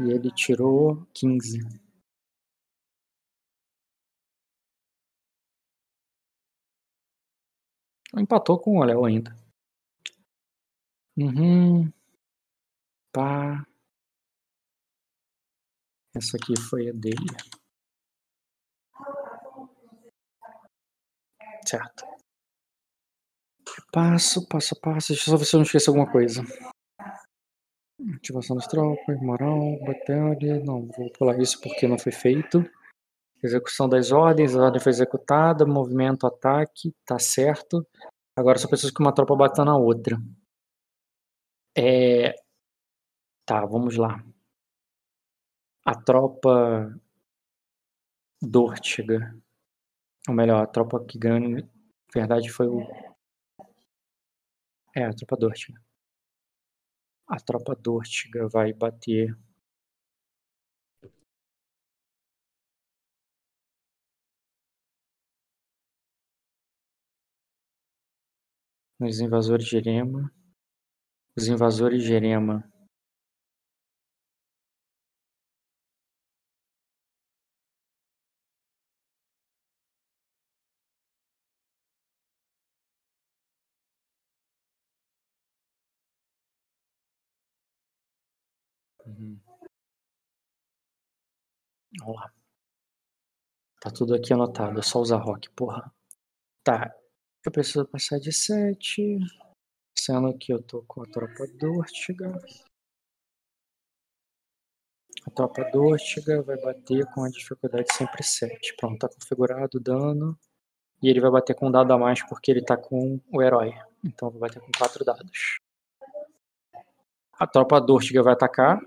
[0.00, 1.58] E ele tirou 15.
[8.16, 9.34] Empatou com o Léo ainda.
[11.16, 11.92] Uhum.
[13.12, 13.66] Pá.
[16.14, 17.26] Essa aqui foi a dele.
[21.66, 22.17] Certo.
[23.92, 25.08] Passo, passo passo.
[25.12, 26.42] Deixa eu só ver se eu não esqueço alguma coisa.
[28.16, 30.62] Ativação das tropas, moral, batalha.
[30.64, 32.64] Não, vou pular isso porque não foi feito.
[33.42, 35.66] Execução das ordens, a ordem foi executada.
[35.66, 37.86] Movimento, ataque, tá certo.
[38.36, 40.16] Agora só preciso que uma tropa bata na outra.
[41.76, 42.34] É.
[43.46, 44.22] Tá, vamos lá.
[45.84, 46.92] A tropa
[48.40, 49.34] Dortiga.
[50.28, 51.60] Ou melhor, a tropa que ganhou.
[51.60, 51.66] Na
[52.14, 52.80] verdade foi o.
[54.94, 55.80] É, a tropa Dortiga.
[57.28, 59.36] A tropa Dortiga vai bater.
[68.98, 70.32] Nos invasores de Erema.
[71.36, 72.68] Os invasores de Erema.
[91.98, 92.32] Vamos lá.
[93.80, 95.92] Tá tudo aqui anotado, é só usar rock, porra.
[96.64, 96.94] Tá.
[97.46, 99.18] Eu preciso passar de 7.
[99.96, 102.32] Sendo que eu tô com a tropa Dortiga.
[105.26, 108.76] A tropa Dortiga vai bater com a dificuldade sempre 7.
[108.76, 110.38] Pronto, tá configurado o dano.
[111.02, 113.72] E ele vai bater com um dado a mais porque ele tá com o herói.
[114.04, 115.58] Então vai bater com 4 dados.
[117.32, 118.80] A tropa Dortiga vai atacar.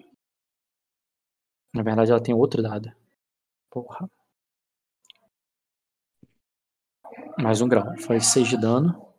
[1.74, 3.01] Na verdade, ela tem outro dado.
[3.72, 4.10] Porra.
[7.42, 7.86] Mais um grau.
[8.06, 9.14] Foi 6 de dano.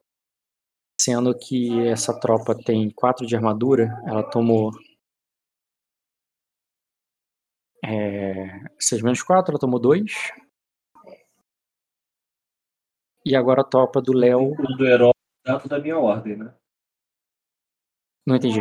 [1.00, 4.70] Sendo que essa tropa tem 4 de armadura, ela tomou.
[7.84, 10.12] É, 6 menos 4, ela tomou 2.
[13.24, 14.52] E agora a tropa do Léo.
[14.52, 15.12] O do herói
[15.44, 16.54] dado da minha ordem, né?
[18.26, 18.60] Não entendi.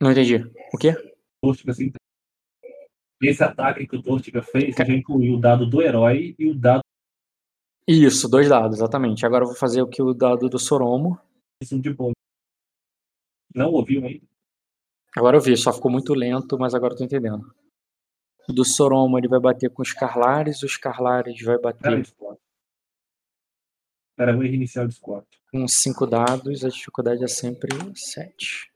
[0.00, 0.36] Não entendi.
[0.74, 0.90] O quê?
[1.68, 1.92] Assim,
[3.28, 6.82] esse ataque que o Dortiga fez, já incluiu o dado do herói e o dado
[7.86, 9.24] Isso, dois dados, exatamente.
[9.24, 11.18] Agora eu vou fazer o que o dado do Soromo.
[11.62, 12.14] de bônus.
[13.54, 14.26] Não ouviu ainda?
[15.16, 17.54] Agora eu vi, só ficou muito lento, mas agora eu tô entendendo.
[18.48, 22.40] O do Soromo ele vai bater com os Carlares, os Carlares vai bater aí, Scott.
[24.16, 25.26] Pera, eu vou reiniciar o Discord.
[25.50, 28.72] com cinco dados, a dificuldade é sempre 7.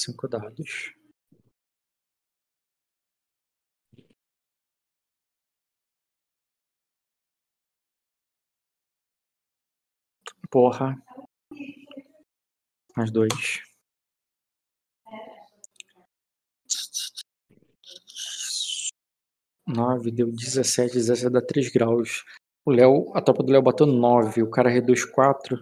[0.00, 0.94] Cinco dados.
[10.50, 11.00] Porra.
[12.96, 13.62] Mais dois.
[19.66, 22.24] Nove, deu 17, 17 dá 3 graus.
[22.64, 25.58] O Léo, a tropa do Léo bateu 9, o cara reduz 4.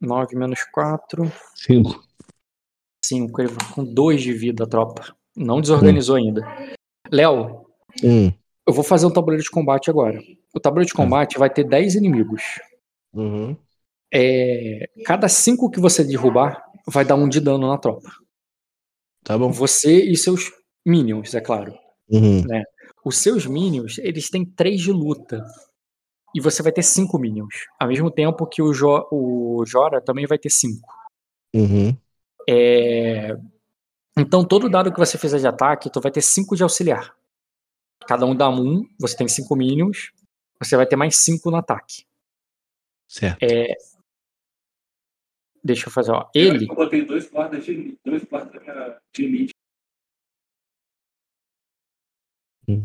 [0.00, 1.22] 9 menos 4,
[1.54, 2.04] Cinco.
[3.04, 3.40] 5.
[3.40, 5.14] Ele vai com 2 de vida a tropa.
[5.34, 6.42] Não desorganizou ainda.
[7.10, 7.66] Léo,
[8.02, 8.30] Hum.
[8.66, 10.20] eu vou fazer um tabuleiro de combate agora.
[10.54, 12.42] O tabuleiro de combate vai ter 10 inimigos.
[13.16, 13.56] Uhum.
[14.12, 18.08] É, cada 5 que você derrubar vai dar um de dano na tropa.
[19.24, 19.50] Tá bom.
[19.50, 20.52] Você e seus
[20.84, 21.76] minions, é claro.
[22.08, 22.42] Uhum.
[23.04, 25.44] Os seus minions, eles têm 3 de luta.
[26.34, 27.54] E você vai ter 5 minions.
[27.80, 30.88] Ao mesmo tempo que o, Jo- o Jora também vai ter 5.
[31.54, 31.96] Uhum.
[32.48, 33.36] É,
[34.18, 37.14] Então, todo dado que você fizer de ataque, tu vai ter 5 de auxiliar.
[38.06, 40.12] Cada um dá um, você tem 5 minions,
[40.62, 42.04] você vai ter mais 5 no ataque.
[43.08, 43.38] Certo.
[45.64, 46.30] Deixa eu fazer, ó.
[46.34, 47.98] Ele, Eu botei dois guardas de elite.
[48.04, 49.54] Dois guardas da minha- de elite.
[52.68, 52.82] Hum.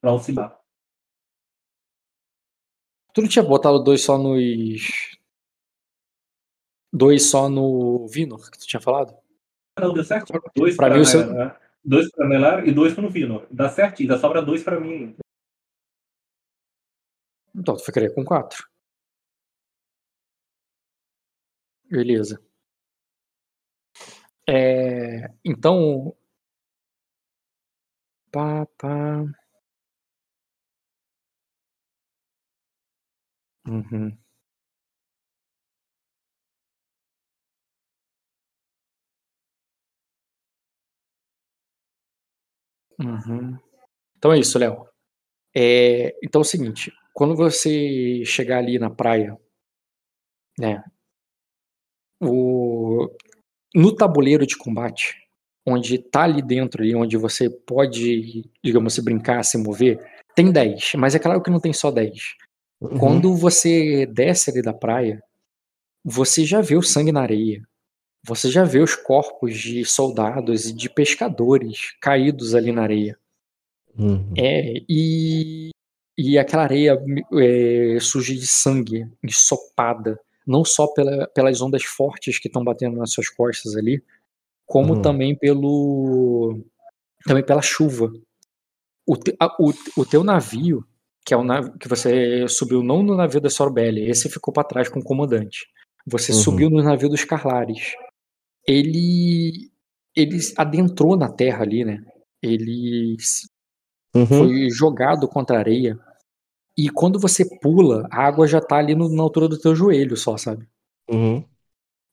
[0.00, 0.58] Pra auxiliar.
[3.14, 5.16] tu não tinha botado dois só nos.
[6.92, 9.16] Dois só no Vinor, que tu tinha falado?
[9.78, 10.32] Não, deu certo?
[10.54, 11.56] Dois Pra pra, mim, o seu- né?
[11.84, 13.46] Dois pra Melar e dois pro Vino.
[13.50, 15.16] Dá certinho, dá sobra dois pra mim.
[17.56, 18.68] Então, tu ficaria com 4.
[21.90, 22.40] Beleza.
[24.48, 26.16] É, então.
[28.32, 28.92] Pá, pá.
[33.64, 34.18] Uhum.
[42.98, 43.58] Uhum.
[44.18, 44.86] Então é isso, Léo.
[45.56, 49.38] É, então é o seguinte, quando você chegar ali na praia,
[50.58, 50.84] né,
[52.20, 53.08] o,
[53.74, 55.16] no tabuleiro de combate,
[55.66, 59.98] onde tá ali dentro, ali, onde você pode, digamos assim, brincar, se mover,
[60.34, 62.34] tem 10, mas é claro que não tem só 10.
[62.82, 62.98] Uhum.
[62.98, 65.22] Quando você desce ali da praia,
[66.04, 67.66] você já vê o sangue na areia.
[68.26, 73.18] Você já vê os corpos de soldados e de pescadores caídos ali na areia.
[73.98, 74.34] Uhum.
[74.36, 75.70] É, e,
[76.16, 76.98] e aquela areia
[77.34, 83.12] é, suja de sangue, ensopada, não só pela- pelas ondas fortes que estão batendo nas
[83.12, 84.02] suas costas ali,
[84.64, 85.02] como Uhum.
[85.02, 86.60] também pelo
[87.24, 88.12] também pela chuva.
[89.06, 90.84] O, te- a- o, o teu navio,
[91.24, 94.66] que é o navio que você subiu não no navio da Sorbelli, esse ficou para
[94.66, 95.66] trás com o comandante.
[96.06, 96.38] Você Uhum.
[96.38, 97.94] subiu no navio dos Carlares.
[98.66, 99.70] Ele
[100.14, 102.02] ele adentrou na terra ali, né?
[102.42, 103.16] Ele
[104.14, 104.26] Uhum.
[104.26, 105.98] foi jogado contra a areia.
[106.76, 110.16] E quando você pula, a água já tá ali no- na altura do teu joelho
[110.16, 110.66] só, sabe?
[111.10, 111.42] Uhum.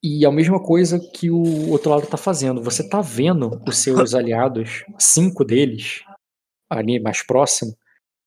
[0.02, 2.62] E é a mesma coisa que o outro lado tá fazendo.
[2.62, 6.02] Você tá vendo os seus aliados, cinco deles,
[6.70, 7.76] ali mais próximo,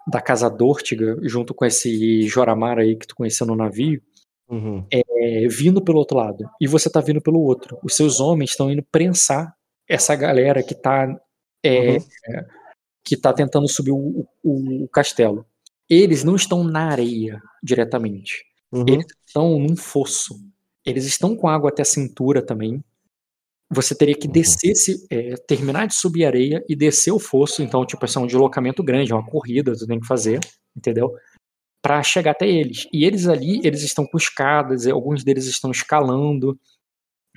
[0.09, 4.01] da Casa Dórtiga, junto com esse Joramar aí que tu conheceu no navio,
[4.49, 4.87] Uhum.
[4.93, 6.49] é, vindo pelo outro lado.
[6.61, 7.79] E você tá vindo pelo outro.
[7.83, 9.57] Os seus homens estão indo prensar
[9.89, 11.19] essa galera que tá,
[11.65, 11.99] é, Uhum.
[13.05, 15.45] que tá tentando subir o, o- o castelo.
[15.89, 18.45] Eles não estão na areia diretamente.
[18.73, 18.85] Uhum.
[18.89, 20.35] Eles estão num fosso.
[20.85, 22.83] Eles estão com água até a cintura também.
[23.71, 24.33] Você teria que Uhum.
[24.33, 27.63] descer, esse, é, terminar de subir a areia e descer o fosso.
[27.63, 30.39] Então, tipo, isso é um deslocamento grande, é uma corrida, tu tem que fazer,
[30.77, 31.13] entendeu?
[31.83, 32.87] Pra chegar até eles.
[32.93, 36.59] E eles ali, eles estão com escadas, alguns deles estão escalando.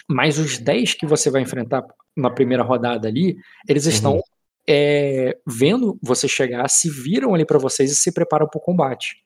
[0.08, 1.84] Mas os 10 que você vai enfrentar
[2.16, 4.22] na primeira rodada ali, eles estão Uhum.
[4.70, 9.24] É, vendo você chegar, se viram ali pra vocês e se preparam pro combate.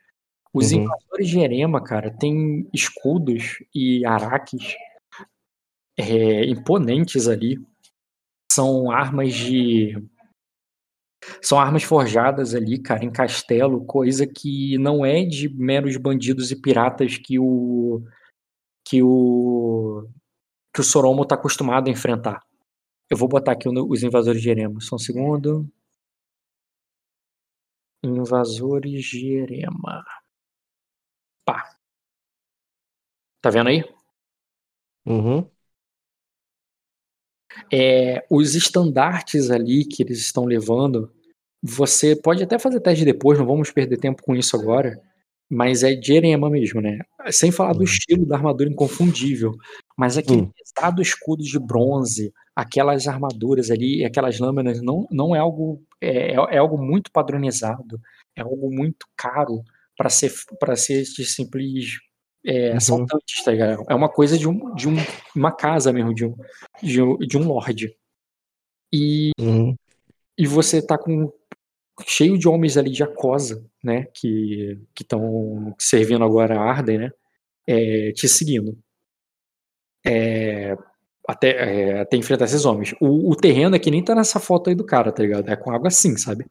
[0.54, 0.84] Os Uhum.
[0.84, 4.76] invasores de Erema, cara, tem escudos e araques
[6.00, 7.60] é, imponentes ali.
[8.52, 9.98] São armas de.
[11.42, 16.62] São armas forjadas ali, cara, em castelo, coisa que não é de meros bandidos e
[16.62, 18.02] piratas que o.
[18.88, 20.08] que o.
[20.74, 22.42] que o Soromo tá acostumado a enfrentar.
[23.10, 24.80] Eu vou botar aqui os invasores de Erema.
[24.82, 25.70] Só um segundo.
[28.04, 30.04] Invasores de Erema.
[31.46, 31.78] Pá.
[33.42, 33.84] Tá vendo aí?
[35.06, 35.50] Uhum.
[37.72, 41.12] É, os estandartes ali que eles estão levando,
[41.62, 45.00] você pode até fazer teste depois, não vamos perder tempo com isso agora,
[45.50, 47.00] mas é de erema mesmo, né?
[47.32, 47.84] Sem falar do Uhum.
[47.86, 49.56] estilo da armadura inconfundível,
[49.98, 50.52] mas aquele Hum.
[50.52, 56.58] pesado escudo de bronze, aquelas armaduras ali, aquelas lâminas, não, não é algo é, é
[56.58, 58.00] algo muito padronizado,
[58.36, 59.64] é algo muito caro
[59.98, 62.00] para ser para ser de simples
[62.46, 62.78] é, Uhum.
[62.78, 63.86] assaltantes, tá ligado?
[63.90, 64.96] É uma coisa de, um, de um,
[65.36, 66.36] uma casa mesmo, de um,
[66.82, 67.96] de um, de um lorde.
[68.94, 69.76] E, Uhum.
[70.38, 71.32] e você tá com
[72.08, 74.06] cheio de homens ali de Acosa, né?
[74.14, 77.12] Que estão servindo agora a Arden, né?
[77.68, 78.78] é, te seguindo.
[80.06, 80.76] É,
[81.28, 82.94] até, é, até enfrentar esses homens.
[83.00, 85.50] O, o terreno aqui nem tá nessa foto aí do cara, tá ligado?
[85.50, 86.46] É com água assim, sabe?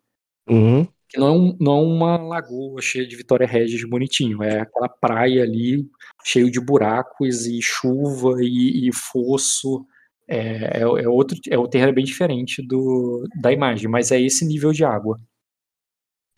[0.48, 0.86] Uhum.
[1.08, 4.42] Que não é, um- não é uma lagoa cheia de Vitória Regis bonitinho.
[4.42, 5.86] É aquela praia ali
[6.24, 9.84] cheio de buracos e chuva e, e fosso.
[10.26, 14.20] É, é, é outro, é o terreno é bem diferente do, da imagem, mas é
[14.20, 15.18] esse nível de água.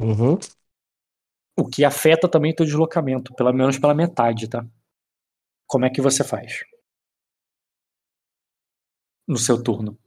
[0.01, 0.39] Uhum.
[1.57, 4.67] O que afeta também o teu deslocamento, pelo menos pela metade, tá?
[5.67, 6.65] Como é que você faz?
[9.27, 9.99] No seu turno.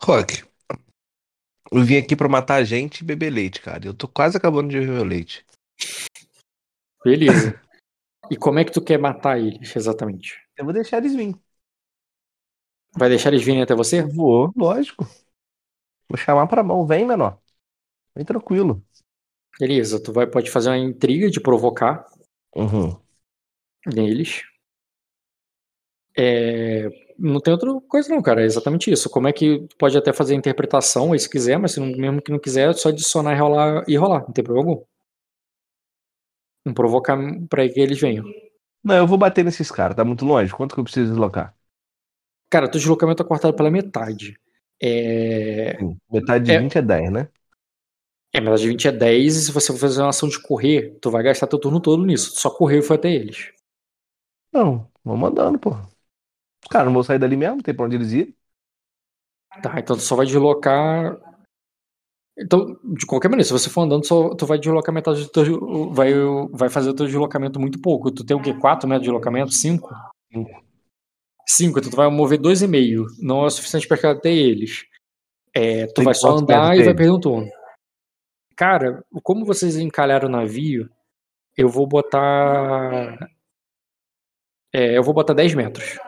[0.00, 0.44] Rock,
[1.72, 3.84] eu vim aqui pra matar a gente e beber leite, cara.
[3.86, 5.44] Eu tô quase acabando de beber o leite.
[7.04, 7.60] Beleza.
[8.30, 10.38] e como é que tu quer matar eles, exatamente?
[10.56, 11.34] Eu vou deixar eles virem.
[12.96, 14.02] Vai deixar eles virem até você?
[14.02, 15.04] Vou, lógico.
[16.08, 16.86] Vou chamar pra mão.
[16.86, 17.38] Vem, menor.
[18.14, 18.82] Vem tranquilo.
[19.60, 22.06] Beleza, tu vai, pode fazer uma intriga de provocar
[22.54, 22.98] Uhum.
[23.86, 24.42] neles.
[26.18, 26.88] É,
[27.18, 29.08] não tem outra coisa não, cara, é exatamente isso.
[29.08, 32.20] Como é que pode até fazer a interpretação aí se quiser, mas se não, mesmo
[32.22, 34.84] que não quiser, é só adicionar e rolar, e rolar, não tem problema algum.
[36.64, 37.16] Não provocar
[37.50, 38.24] pra que eles venham.
[38.82, 39.96] Não, eu vou bater nesses caras.
[39.96, 40.52] Tá muito longe.
[40.54, 41.56] Quanto que eu preciso deslocar?
[42.50, 44.38] Cara, teu deslocamento é cortado pela metade.
[44.82, 45.98] É, Sim.
[46.10, 46.58] Metade de É.
[46.58, 47.28] 20 é 10, né?
[48.32, 50.96] é metade de 20 é 10, e se você for fazer uma ação de correr,
[51.00, 52.32] tu vai gastar teu turno todo nisso.
[52.40, 53.50] Só correu e foi até eles.
[54.52, 55.70] Não, vamos andando, pô.
[56.62, 58.34] Os caras não vão sair dali mesmo, não tem pra onde eles irem.
[59.62, 61.18] Tá, então tu só vai deslocar.
[62.38, 65.90] Então, de qualquer maneira, se você for andando, só, tu vai deslocar metade do teu.
[65.90, 66.12] Vai,
[66.52, 68.12] vai fazer o teu deslocamento muito pouco.
[68.12, 68.54] Tu tem o quê?
[68.54, 69.52] 4 metros de deslocamento?
[69.52, 69.88] 5?
[70.32, 70.68] Cinco.
[71.48, 73.06] 5, então tu vai mover 2,5.
[73.20, 74.84] Não é o suficiente pra até eles.
[75.54, 77.50] É, tu Tem vai só andar e vai perder um turno.
[78.54, 80.90] Cara, como vocês encalharam o navio,
[81.56, 83.16] eu vou botar.
[84.72, 85.98] É, eu vou botar 10 metros.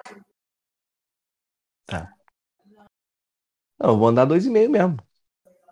[3.79, 4.97] Não, eu vou andar 2,5 mesmo.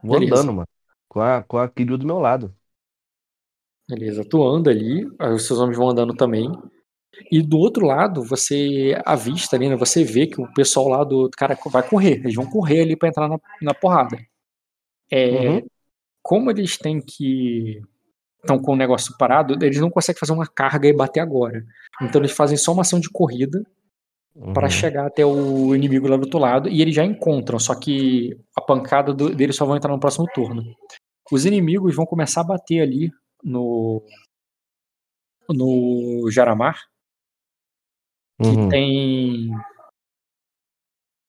[0.03, 0.41] Vou Beleza.
[0.41, 0.69] andando, mano.
[1.09, 2.55] Com a, com a Kiryu do meu lado.
[3.89, 6.51] Beleza, tu anda ali, aí os seus homens vão andando também.
[7.33, 9.77] E do outro lado, você avista ali, né?
[9.77, 12.19] Você vê que o pessoal lá do cara vai correr.
[12.21, 14.19] Eles vão correr ali pra entrar na, na porrada.
[15.11, 15.67] É, Uhum.
[16.23, 17.81] Como eles têm que.
[18.41, 21.65] estão com o negócio parado, eles não conseguem fazer uma carga e bater agora.
[22.03, 23.65] Então eles fazem só uma ação de corrida
[24.55, 24.71] para Uhum.
[24.71, 28.61] chegar até o inimigo lá do outro lado e eles já encontram, só que a
[28.61, 30.63] pancada do- deles só vão entrar no próximo turno.
[31.31, 33.11] Os inimigos vão começar a bater ali
[33.43, 34.03] no
[35.51, 36.79] no Jaramar,
[38.41, 38.69] que Uhum.
[38.69, 39.51] tem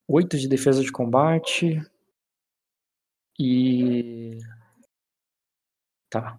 [0.06, 1.80] 8 de defesa de combate
[3.38, 4.36] e
[6.10, 6.38] tá.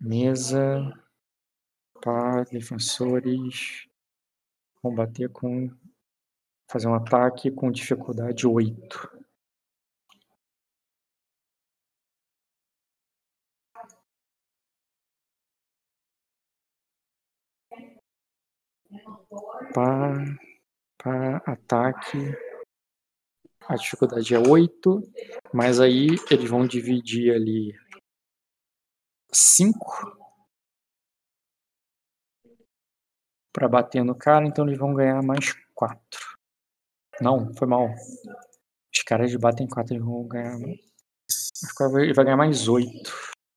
[0.00, 0.92] Mesa
[2.00, 3.86] para defensores
[4.84, 5.70] combater com
[6.70, 9.24] fazer um ataque com dificuldade 8.
[19.72, 22.18] Para, ataque.
[23.66, 25.00] A dificuldade é 8.
[25.50, 27.74] Mas aí eles vão dividir ali
[29.32, 30.23] 5
[33.54, 36.36] para bater no cara, então eles vão ganhar mais 4.
[37.20, 37.86] Não, foi mal.
[38.92, 40.58] Os caras batem 4, eles vão ganhar.
[40.58, 40.80] mais-
[42.02, 43.12] Ele vai ganhar mais 8.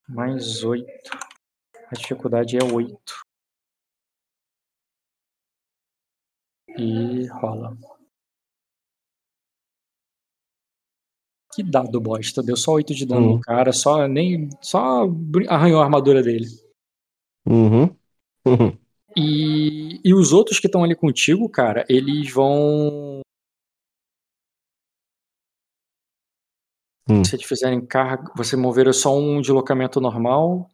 [0.08, 0.88] Mais 8.
[1.92, 3.16] A dificuldade é 8.
[6.78, 7.76] E rola.
[11.54, 12.44] Que dado bosta.
[12.44, 13.36] Deu só 8 de dano Hum.
[13.38, 14.50] no cara, só nem.
[14.62, 15.06] Só
[15.50, 16.46] arranhou a armadura dele.
[17.48, 17.86] Uhum.
[18.46, 18.78] Uhum.
[19.20, 23.22] E, e os outros que estão ali contigo, cara, eles vão.
[27.10, 27.26] Hum.
[27.26, 30.70] Se eles fizerem carga, você mover só um deslocamento normal,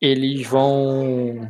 [0.00, 1.48] eles vão.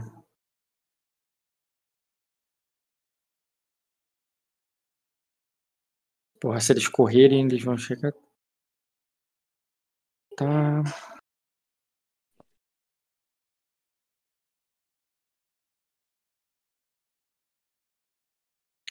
[6.39, 8.12] Porra, se eles correrem, eles vão chegar.
[10.36, 11.18] Tá.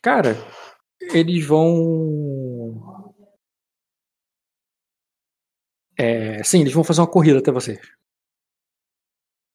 [0.08, 0.38] Cara,
[1.14, 3.14] eles vão.
[6.00, 7.78] É, sim, eles vão fazer uma corrida até você.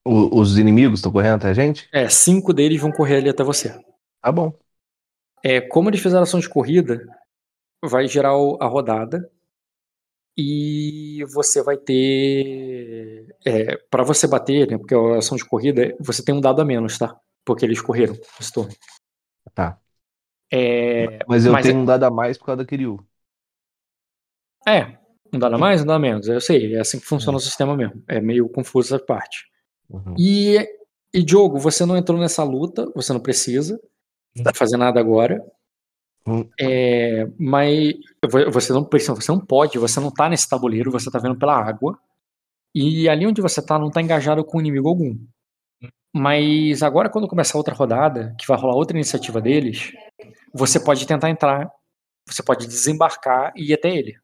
[0.04, 1.88] O- os inimigos estão correndo até a gente?
[1.90, 3.74] É, cinco deles vão correr ali até você.
[4.20, 4.52] Tá bom.
[5.42, 7.02] É, como eles fizeram ação de corrida,
[7.82, 9.26] vai gerar a rodada
[10.36, 13.34] e você vai ter.
[13.46, 14.76] É, para você bater, né?
[14.76, 17.18] Porque a ação de corrida, você tem um dado a menos, tá?
[17.42, 18.74] Porque eles correram esse turno.
[19.54, 19.81] Tá.
[20.52, 22.98] É, Mas eu Mas tenho um dado a mais por causa da Kiryu.
[24.66, 24.96] é,
[25.32, 26.28] um dado a mais, um dado a menos.
[26.28, 28.02] Eu sei, é assim que funciona o sistema mesmo.
[28.08, 29.44] É meio confuso essa parte.
[29.90, 30.14] Uhum.
[30.18, 30.58] E,
[31.12, 33.80] e Diogo, você não entrou nessa luta, você não precisa
[34.54, 35.42] fazer nada agora.
[36.26, 36.48] Hum.
[36.60, 37.94] É, mas
[38.30, 41.38] vo- você não precisa, você não pode, você não tá nesse tabuleiro, você tá vendo
[41.38, 41.98] pela água.
[42.74, 45.16] E ali onde você tá, não tá engajado com inimigo algum.
[46.14, 49.92] Mas agora, quando começar outra rodada, que vai rolar outra iniciativa deles,
[50.52, 51.70] você pode tentar entrar,
[52.26, 54.18] você pode desembarcar e ir até ele.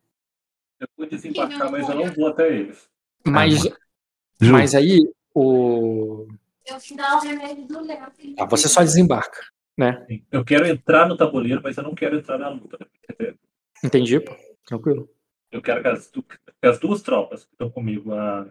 [0.80, 2.88] Eu vou desembarcar, mas eu não vou até eles.
[3.26, 3.62] Mas,
[4.40, 5.00] Ju, mas aí,
[5.34, 6.26] o.
[6.66, 8.06] Eu te dou o remédio do Léo.
[8.36, 9.40] Tá, você só desembarca,
[9.76, 10.06] né?
[10.30, 12.78] Eu quero entrar no tabuleiro, mas eu não quero entrar na luta.
[13.82, 14.36] Entendi, pô.
[14.64, 15.08] Tranquilo.
[15.50, 16.12] Eu quero que as,
[16.62, 18.46] as duas tropas que estão comigo, a,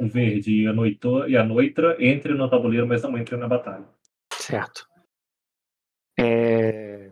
[0.00, 3.48] o verde e a, noito, e a noitra, entrem no tabuleiro, mas não entrem na
[3.48, 3.84] batalha.
[4.34, 4.86] Certo.
[6.22, 7.10] É...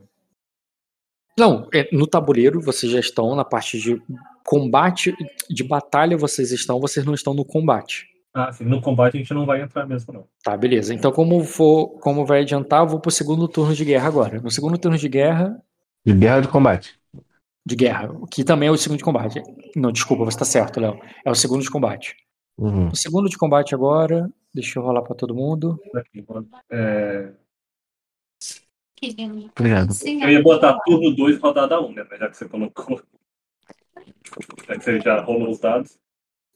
[1.39, 4.01] Não, é, no tabuleiro vocês já estão na parte de
[4.45, 5.15] combate,
[5.49, 8.09] de batalha vocês estão, vocês não estão no combate.
[8.33, 10.25] Ah, sim, no combate a gente não vai entrar mesmo, não.
[10.43, 10.95] Tá, beleza.
[10.95, 14.41] Então, como for, como vai adiantar, eu vou pro segundo turno de guerra agora.
[14.41, 15.61] No segundo turno de guerra,
[16.05, 16.99] de guerra de combate.
[17.67, 19.43] de guerra, que também é o segundo de combate.
[19.75, 20.99] Não, desculpa, você tá certo, Léo.
[21.25, 22.17] É o segundo de combate.
[22.57, 22.89] Uhum.
[22.89, 25.81] O segundo de combate agora, deixa eu rolar pra todo mundo.
[25.95, 26.25] Aqui,
[26.71, 27.33] é.
[29.03, 29.93] Obrigado.
[29.95, 32.07] Sim, eu ia botar turno 2, rodada 1, um, né?
[32.11, 33.03] Mas já que você colocou.
[34.69, 35.99] Já que você já rolou os dados.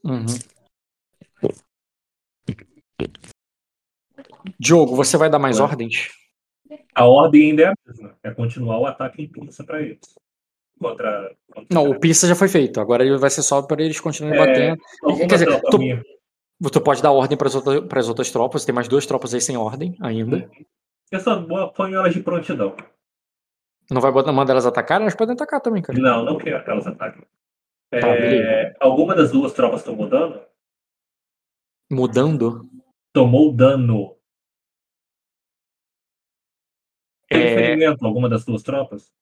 [0.05, 0.27] Uhum.
[4.59, 5.65] Diogo, você vai dar mais Ué.
[5.65, 6.11] ordens?
[6.95, 8.17] A ordem ainda é a mesma.
[8.23, 10.01] É continuar o ataque em pinça pra eles.
[10.79, 11.35] Contra.
[11.53, 12.81] contra Não, o pista já foi feito.
[12.81, 15.19] Agora ele vai ser só para eles continuarem É, batendo.
[15.29, 16.71] quer dizer, tu-.
[16.71, 18.65] Tu pode dar ordem para as outras, outras tropas.
[18.65, 20.39] Tem mais duas tropas aí sem ordem ainda.
[20.39, 20.65] Eu
[21.21, 22.77] só bo- ponho elas de prontidão.
[23.91, 25.01] Não vai botar, mandar elas atacar?
[25.01, 25.99] Elas podem atacar também, cara.
[25.99, 27.23] Não, não quero que elas ataquem.
[27.93, 28.77] É, Tá, beleza.
[28.81, 30.43] alguma das duas tropas estão mudando?
[31.91, 32.69] Mudando.
[33.13, 34.17] Tomou dano.
[37.29, 39.13] Tem É, ferimento alguma das duas tropas?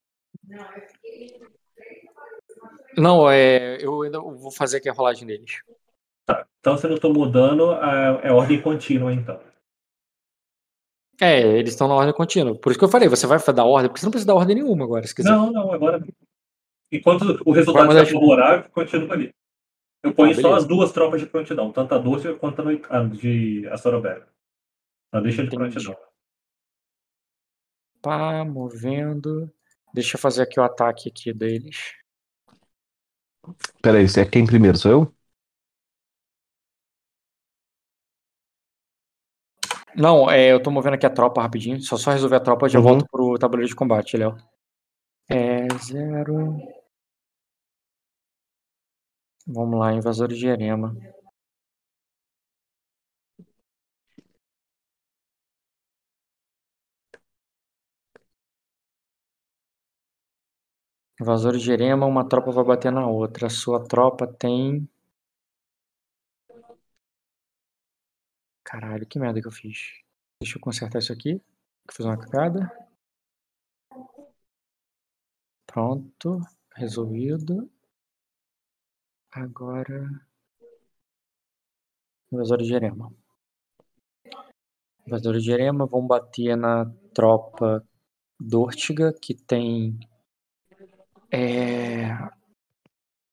[2.96, 5.60] não, é, eu ainda vou fazer aqui a rolagem deles.
[6.24, 6.46] Tá.
[6.60, 9.40] Então se não tomou dano, é, é ordem contínua, então.
[11.22, 12.58] É, eles estão na ordem contínua.
[12.58, 14.56] Por isso que eu falei, você vai dar ordem, porque você não precisa dar ordem
[14.56, 15.30] nenhuma agora, se quiser.
[15.30, 16.00] Não, não, agora.
[16.00, 16.08] não.
[16.90, 19.32] Enquanto o resultado de- favorável, continua ali.
[20.02, 23.68] Eu ponho Ah, só as duas tropas de prontidão, tanto a Dulce quanto a de
[23.68, 24.26] Astorobera.
[25.14, 25.72] Só deixa de Entendi.
[25.72, 25.96] prontidão.
[28.02, 29.48] Pá, movendo.
[29.94, 31.92] Deixa eu fazer aqui o ataque aqui deles.
[33.80, 34.76] Peraí, você é quem primeiro?
[34.76, 35.14] Sou eu?
[39.96, 41.80] Não, é, eu tô movendo aqui a tropa rapidinho.
[41.82, 42.84] Só só resolver a tropa, já Uhum.
[42.84, 44.36] volto pro tabuleiro de combate, Léo.
[45.28, 46.58] É, zero.
[49.46, 50.96] Vamos lá, invasores de Erema.
[61.18, 63.46] Invasores de Erema, uma tropa vai bater na outra.
[63.46, 64.86] A sua tropa tem.
[68.72, 70.02] Caralho, que merda que eu fiz.
[70.40, 71.32] Deixa eu consertar isso aqui.
[71.32, 72.72] eu Fiz uma cagada.
[75.66, 76.40] Pronto.
[76.74, 77.70] Resolvido.
[79.30, 80.08] Agora.
[82.32, 83.14] Invasores de Erema.
[85.06, 87.86] Invasores de Erema vão bater na tropa
[88.40, 90.00] Dortiga, que tem.
[91.30, 92.08] É,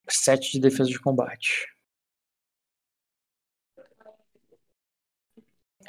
[0.09, 1.78] 7 de defesa de combate.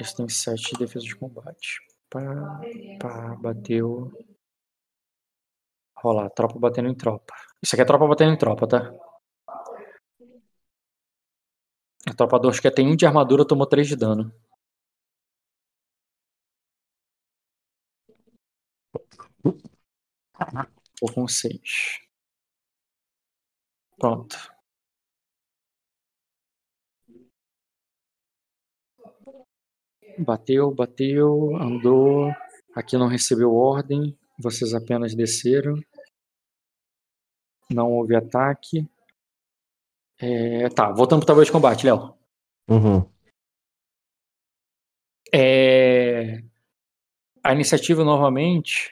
[0.01, 1.79] Eles têm 7 de defesa de combate.
[2.09, 2.21] Pá,
[2.99, 4.11] pá, bateu.
[5.95, 7.35] Rolar, tropa batendo em tropa.
[7.61, 8.91] Isso aqui é tropa batendo em tropa, tá?
[12.07, 14.33] A tropa Dortiga tem 1 de armadura, tomou 3 de dano.
[20.99, 21.99] Tô com 6.
[23.97, 24.37] Pronto.
[30.17, 32.31] Bateu, bateu, andou.
[32.75, 34.17] Aqui não recebeu ordem.
[34.39, 35.79] Vocês apenas desceram.
[37.69, 38.87] Não houve ataque.
[40.19, 42.13] É, tá, voltando pro tabuleiro de combate, Léo.
[42.69, 43.05] Uhum.
[45.33, 46.41] É,
[47.43, 48.91] a iniciativa novamente.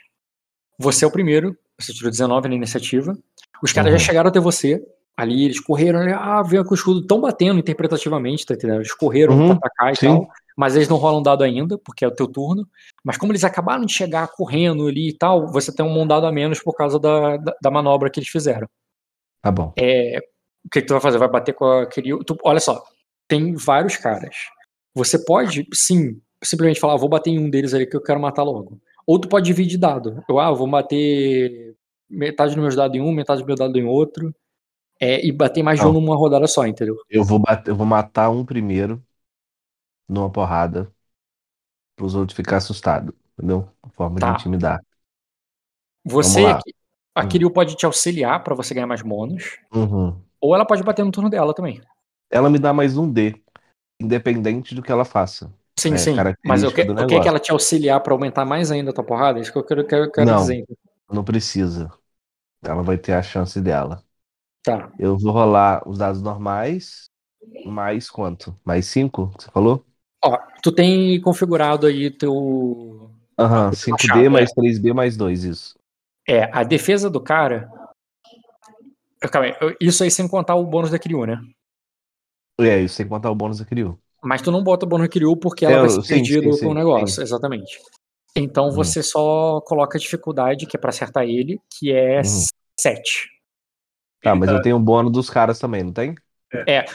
[0.78, 1.58] Você é o primeiro.
[1.80, 3.18] Você tirou 19 na iniciativa.
[3.62, 3.98] Os caras Uhum.
[4.00, 4.82] já chegaram até você.
[5.16, 6.00] Ali, eles correram.
[6.18, 7.06] Ah, veio com o escudo.
[7.06, 8.78] Tão batendo interpretativamente, tá entendendo?
[8.80, 10.08] Eles correram Uhum, pra atacar e sim.
[10.08, 10.30] tal.
[10.60, 12.68] Mas eles não rolam dado ainda, porque é o teu turno.
[13.02, 16.34] Mas como eles acabaram de chegar correndo ali e tal, você tem um dado a
[16.34, 18.68] menos por causa da, da, da manobra que eles fizeram.
[19.42, 19.72] Tá bom.
[19.80, 21.18] É, o que, que tu vai fazer?
[21.18, 22.22] Vai bater com aquele.
[22.26, 22.84] tu- olha só,
[23.26, 24.36] tem vários caras.
[24.94, 28.20] Você pode, sim, simplesmente falar, "Ah, vou bater em um deles ali que eu quero
[28.20, 28.82] matar logo.
[29.08, 30.22] Ou tu pode dividir dado.
[30.28, 31.74] Eu, ah, vou bater
[32.10, 34.36] metade dos meus dados em um, metade do meu dado em outro.
[35.00, 36.02] É, e bater mais de um Não.
[36.02, 36.98] numa rodada só, entendeu?
[37.10, 39.02] Eu vou, bater, eu vou matar um primeiro
[40.10, 40.94] numa porrada
[41.96, 43.14] pros outros ficar assustados.
[43.38, 43.70] Entendeu?
[43.84, 44.28] Uma forma Tá.
[44.28, 44.82] de intimidar.
[46.06, 46.46] Você,
[47.16, 49.58] a Kiryu pode te auxiliar pra você ganhar mais bônus.
[49.74, 50.22] Uhum.
[50.42, 51.82] Ou ela pode bater no turno dela também.
[52.30, 53.36] Ela me dá mais um D,
[54.00, 55.54] independente do que ela faça.
[55.78, 56.16] Sim, É, sim.
[56.46, 59.04] Mas eu, que, eu quero que ela te auxiliar pra aumentar mais ainda a tua
[59.04, 59.40] porrada?
[59.40, 60.42] Isso que eu quero, quero, quero Não.
[60.42, 60.66] dizer.
[61.12, 61.92] Não precisa.
[62.64, 64.04] Ela vai ter a chance dela.
[64.64, 64.92] Tá.
[65.00, 67.10] Eu vou rolar os dados normais.
[67.66, 68.58] Mais quanto?
[68.66, 69.28] Mais 5?
[69.40, 69.86] Você falou?
[70.24, 73.10] Ó, tu tem configurado aí teu.
[73.38, 74.30] Aham, Machado, 5D é.
[74.30, 75.76] mais 3B mais 2, isso.
[76.28, 77.70] É, a defesa do cara.
[79.32, 81.42] Calma aí, isso aí sem contar o bônus da Kiryu, né?
[82.60, 83.98] É, isso sem contar o bônus da Kiryu.
[84.22, 86.52] Mas tu não bota o bônus da Kiryu porque ela É, vai ser sim, perdida
[86.52, 87.22] sim, com o negócio, sim.
[87.22, 87.80] exatamente.
[88.36, 88.72] Então Hum.
[88.72, 92.44] você só coloca a dificuldade, que é pra acertar ele, que é Hum.
[92.80, 93.30] 7.
[94.22, 96.16] Tá, mas tá- eu tenho o bônus dos caras também, não tem?
[96.52, 96.86] É, é,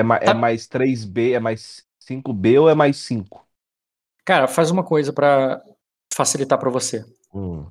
[0.00, 0.34] é Tá.
[0.34, 3.46] mais 3B, é mais 5B ou é mais 5?
[4.24, 5.62] cara, faz uma coisa pra
[6.14, 7.02] facilitar pra você.
[7.34, 7.66] Hum.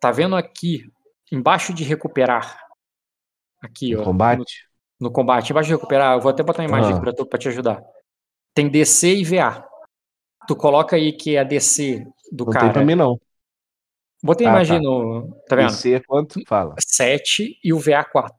[0.00, 0.90] Tá vendo aqui,
[1.30, 2.58] embaixo de recuperar?
[3.60, 4.04] Aqui, No ó.
[4.04, 4.66] combate?
[4.98, 6.96] No, no combate, embaixo de recuperar, eu vou até botar uma imagem Ah.
[6.98, 7.82] aqui pra te ajudar.
[8.54, 9.66] Tem DC e VA.
[10.48, 12.72] Tu coloca aí que é a DC do Não tem cara.
[12.72, 13.20] pra mim, não.
[14.24, 14.82] Botei a Ah, imagem tá.
[14.82, 15.34] no.
[15.48, 15.68] Tá vendo?
[15.70, 16.40] DC é quanto?
[16.46, 16.74] Fala.
[16.80, 18.34] 7 e o VA 4.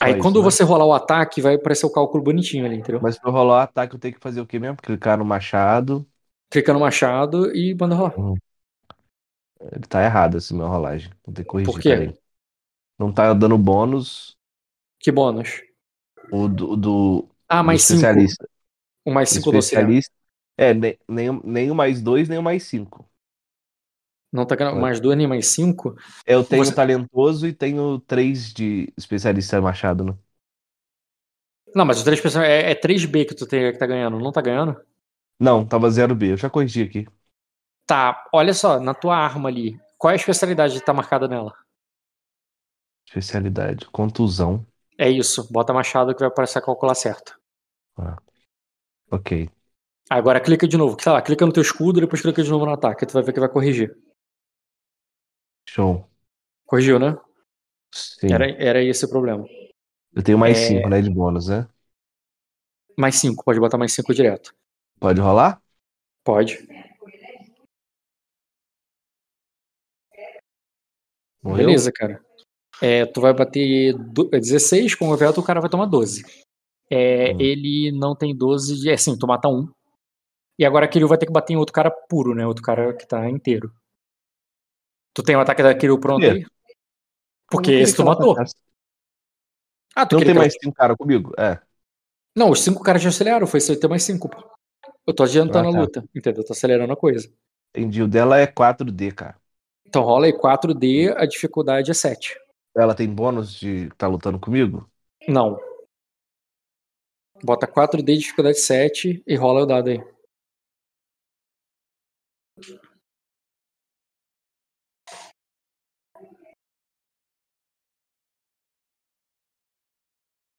[0.00, 0.42] Aí isso, quando né?
[0.42, 3.02] você rolar o ataque, vai aparecer o cálculo bonitinho ali, entendeu?
[3.02, 4.76] Mas pra rolar o ataque eu tenho que fazer o quê mesmo?
[4.76, 6.06] Clicar no machado.
[6.50, 8.20] Clica no machado e manda rolar.
[9.60, 11.10] Ele tá errado esse meu rolagem.
[11.24, 11.72] Vou ter que corrigir.
[11.72, 11.94] Por quê?
[11.96, 12.14] peraí.
[12.98, 14.36] Não tá dando bônus.
[15.00, 15.50] Que bônus?
[16.30, 18.12] O do, do, Ah, do mais 5.
[18.12, 18.48] especialista.
[19.04, 20.14] O mais O 5 do especialista.
[20.58, 23.08] É, nem, nem, o- nem o mais 2, nem o mais 5.
[24.32, 25.96] Não tá ganhando mais 2 nem mais 5.
[26.26, 30.14] Eu tenho Você- talentoso e tenho 3 de especialista machado, né?
[31.74, 32.36] Não, mas os três.
[32.36, 34.18] É, é 3B que tu tem, que tá ganhando.
[34.18, 34.80] Não tá ganhando?
[35.38, 36.32] Não, tava 0B.
[36.32, 37.06] Eu já corrigi aqui.
[37.86, 39.78] Tá, olha só, na tua arma ali.
[39.96, 41.54] Qual é a especialidade que tá marcada nela?
[43.06, 43.86] Especialidade.
[43.90, 44.66] Contusão.
[44.98, 45.50] É isso.
[45.50, 47.38] Bota machado que vai aparecer a calcular certo.
[49.10, 49.48] Ok.
[50.10, 50.96] Agora clica de novo.
[51.00, 53.06] Sei lá, clica no teu escudo, depois clica de novo no ataque.
[53.06, 53.96] Tu vai ver que vai corrigir.
[55.68, 56.08] Show.
[56.66, 57.14] Corrigiu, né?
[57.92, 58.32] Sim.
[58.32, 59.44] Era, era esse o problema.
[60.14, 60.66] Eu tenho mais É.
[60.66, 61.02] 5, né?
[61.02, 61.68] De bônus, né?
[62.96, 64.54] Mais 5, pode botar mais 5 direto.
[64.98, 65.60] Pode rolar?
[66.24, 66.66] Pode.
[71.42, 71.66] Morreu?
[71.66, 72.20] Beleza, cara.
[72.80, 76.24] É, tu vai bater do- é 16, com o veto o cara vai tomar 12.
[76.90, 77.40] É, Hum.
[77.40, 79.68] Ele não tem 12, de- é assim, tu mata um.
[80.58, 82.46] E agora aquele vai ter que bater em outro cara puro, né?
[82.46, 83.70] Outro cara que tá inteiro.
[85.14, 86.26] Tu tem o ataque daquele pronto quê?
[86.30, 86.46] aí?
[87.50, 88.36] Porque esse tu matou.
[89.94, 91.32] Ah, tu Não tem mais 5 caras comigo?
[91.38, 91.58] É.
[92.36, 94.36] Não, os cinco caras te auxiliaram, foi você ter mais cinco, pô.
[95.04, 95.78] Eu tô adiantando Ah, tá.
[95.78, 96.42] a luta, entendeu?
[96.42, 97.28] Eu tô acelerando a coisa.
[97.74, 98.00] Entendi.
[98.00, 99.36] O dela é 4D, cara.
[99.84, 102.38] Então rola aí 4D, a dificuldade é 7.
[102.76, 104.88] Ela tem bônus de tá lutando comigo?
[105.26, 105.58] Não.
[107.42, 110.00] Bota 4D, dificuldade 7 e rola o dado aí.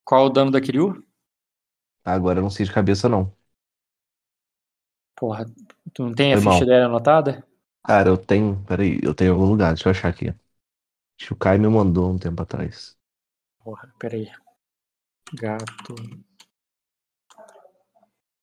[0.09, 1.05] Qual é o dano da Kiryu?
[2.03, 3.31] Agora eu não sei de cabeça, não.
[5.15, 5.45] Porra,
[5.93, 6.65] tu não tem a Foi ficha mal.
[6.65, 7.45] dela anotada?
[7.85, 8.63] Cara, eu tenho.
[8.65, 10.29] Peraí, eu tenho em algum lugar, deixa eu achar aqui.
[10.29, 12.97] Acho que o Kai me mandou um tempo atrás.
[13.63, 14.31] Porra, peraí.
[15.35, 15.93] Gato.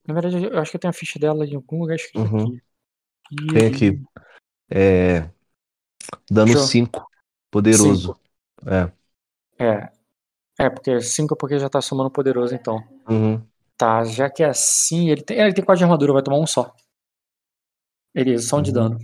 [0.07, 2.45] Na verdade, eu acho que eu tenho a ficha dela em algum lugar escrito Uhum.
[2.45, 2.61] aqui.
[3.53, 4.01] Tem aqui.
[4.69, 5.29] É.
[6.31, 6.61] Dano Show.
[6.61, 7.05] 5.
[7.51, 8.17] Poderoso.
[8.65, 8.91] É.
[9.59, 9.96] É.
[10.59, 12.83] É, porque 5 é porque já tá somando poderoso, então.
[13.09, 13.41] Uhum.
[13.77, 16.47] Tá, já que é assim, ele tem, ele tem 4 de armadura, vai tomar um
[16.47, 16.73] só.
[18.13, 18.75] Beleza, só um de Uhum.
[18.75, 18.97] dano.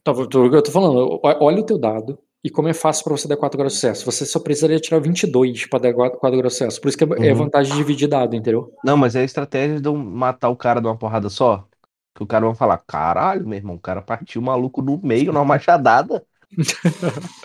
[0.00, 3.36] Então, eu tô- falando, olha o teu dado e como é fácil pra você dar
[3.36, 4.06] 4 graus de sucesso.
[4.06, 6.80] Você só precisaria tirar 22 pra dar 4 graus de sucesso.
[6.80, 7.38] Por isso que é, é Uhum.
[7.40, 8.72] vantagem de dividir dado, entendeu?
[8.82, 11.66] Não, mas é a estratégia de eu matar o cara de uma porrada só.
[12.14, 15.30] Que o cara vai falar: caralho, meu irmão, o cara partiu o maluco no meio,
[15.32, 16.24] numa machadada.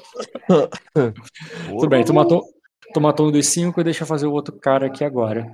[1.67, 2.45] Tudo bem, tu matou,
[2.93, 5.45] tu matou um dos 5 e deixa eu fazer o outro cara aqui agora.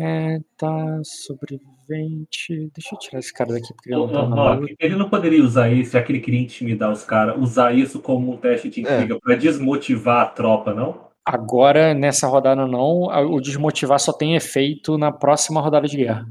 [0.00, 2.70] É, tá, sobrevivente.
[2.72, 5.92] Deixa eu tirar esse cara daqui porque ele não tá ele não poderia usar isso,
[5.92, 9.34] já que ele queria intimidar os caras, usar isso como um teste de intriga pra
[9.34, 11.08] desmotivar a tropa, não?
[11.24, 16.26] Agora, nessa rodada não, o desmotivar só tem efeito na próxima rodada de guerra.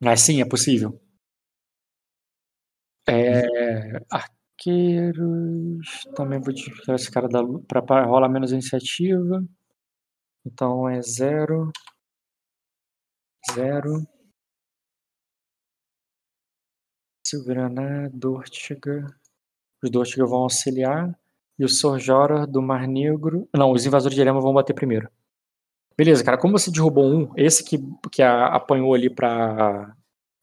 [0.00, 1.00] Mas sim, é possível.
[3.08, 3.42] É,
[4.58, 6.04] arqueiros.
[6.14, 9.44] Também vou tirar esse cara da para rolar menos iniciativa.
[10.44, 11.70] Então é zero.
[13.54, 14.06] Zero.
[17.26, 19.06] Silveraná, Dortiga.
[19.82, 21.18] Os Dortiga vão auxiliar.
[21.58, 23.48] E o Sorjora do Mar Negro.
[23.54, 25.10] Não, os invasores de Erema vão bater primeiro.
[25.96, 26.38] Beleza, cara.
[26.38, 27.78] Como você derrubou um, esse que,
[28.12, 29.94] que a- apanhou ali pra.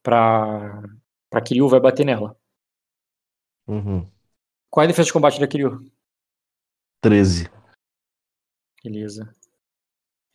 [0.03, 0.83] pra.
[1.29, 2.37] pra Kiryu vai bater nela.
[3.67, 4.09] Uhum.
[4.69, 5.89] Qual é a defesa de combate da Kiryu?
[7.01, 7.49] 13.
[8.83, 9.23] Beleza.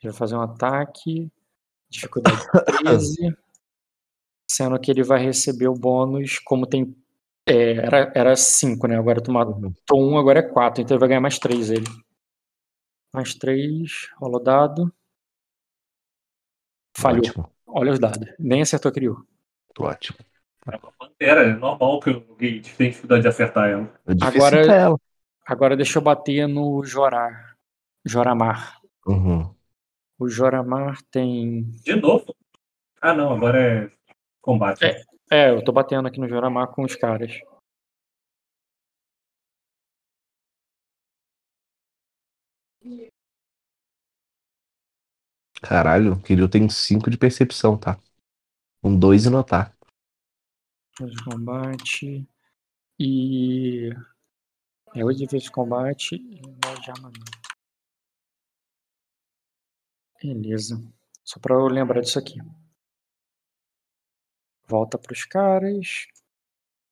[0.02, 1.30] Ele vai fazer um ataque.
[1.88, 2.36] Dificuldade
[2.82, 3.36] 13.
[4.50, 6.94] Sendo que ele vai receber o bônus, como tem.
[7.46, 8.96] é, era, era 5, né?
[8.98, 9.56] Agora tu matou
[9.98, 10.14] Uhum.
[10.14, 10.82] um, agora é 4.
[10.82, 11.86] Então ele vai ganhar mais 3 ele.
[13.14, 14.08] Mais 3.
[14.16, 14.94] Rola o dado.
[16.96, 17.20] Falhou.
[17.24, 18.18] Ótimo, Olha os dados.
[18.38, 19.26] Nem acertou a Kiryu.
[19.78, 20.18] ótimo.
[20.76, 23.92] É uma pantera, é normal que alguém tem dificuldade de acertar ela.
[24.06, 25.00] É Agora- ela.
[25.46, 27.56] Agora deixa eu bater no Jorar.
[28.04, 28.80] Joramar.
[29.06, 29.52] Uhum.
[30.18, 31.62] O Joramar tem.
[31.84, 32.34] De novo?
[33.00, 33.90] Ah, não, agora é
[34.40, 34.84] combate.
[34.84, 35.02] É.
[35.32, 37.32] É, eu tô batendo aqui no Joramar com os caras.
[45.62, 47.98] Caralho, o Kiryu tem 5 de percepção, tá?
[48.82, 49.76] Um 2 e notar.
[51.06, 52.26] De combate.
[52.98, 53.90] E.
[54.94, 57.40] É 8 de defesa de combate e 9 de armamento.
[60.22, 60.82] Beleza.
[61.24, 62.38] Só pra eu lembrar disso aqui.
[64.66, 66.06] Volta pros caras.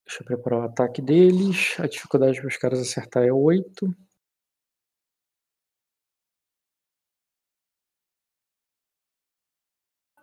[0.07, 1.79] Deixa eu preparar o ataque deles.
[1.79, 3.95] A dificuldade para os caras acertar é 8.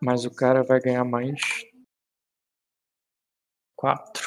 [0.01, 1.41] Mas o cara vai ganhar mais
[3.75, 4.23] 4.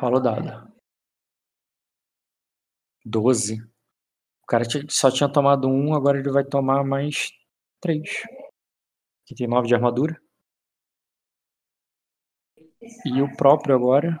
[0.00, 0.72] Rola o dado.
[3.04, 3.62] 12.
[4.42, 7.32] O cara só tinha tomado 1, agora ele vai tomar mais
[7.80, 8.02] 3.
[9.24, 10.20] Que tem 9 de armadura.
[13.04, 14.20] E o próprio agora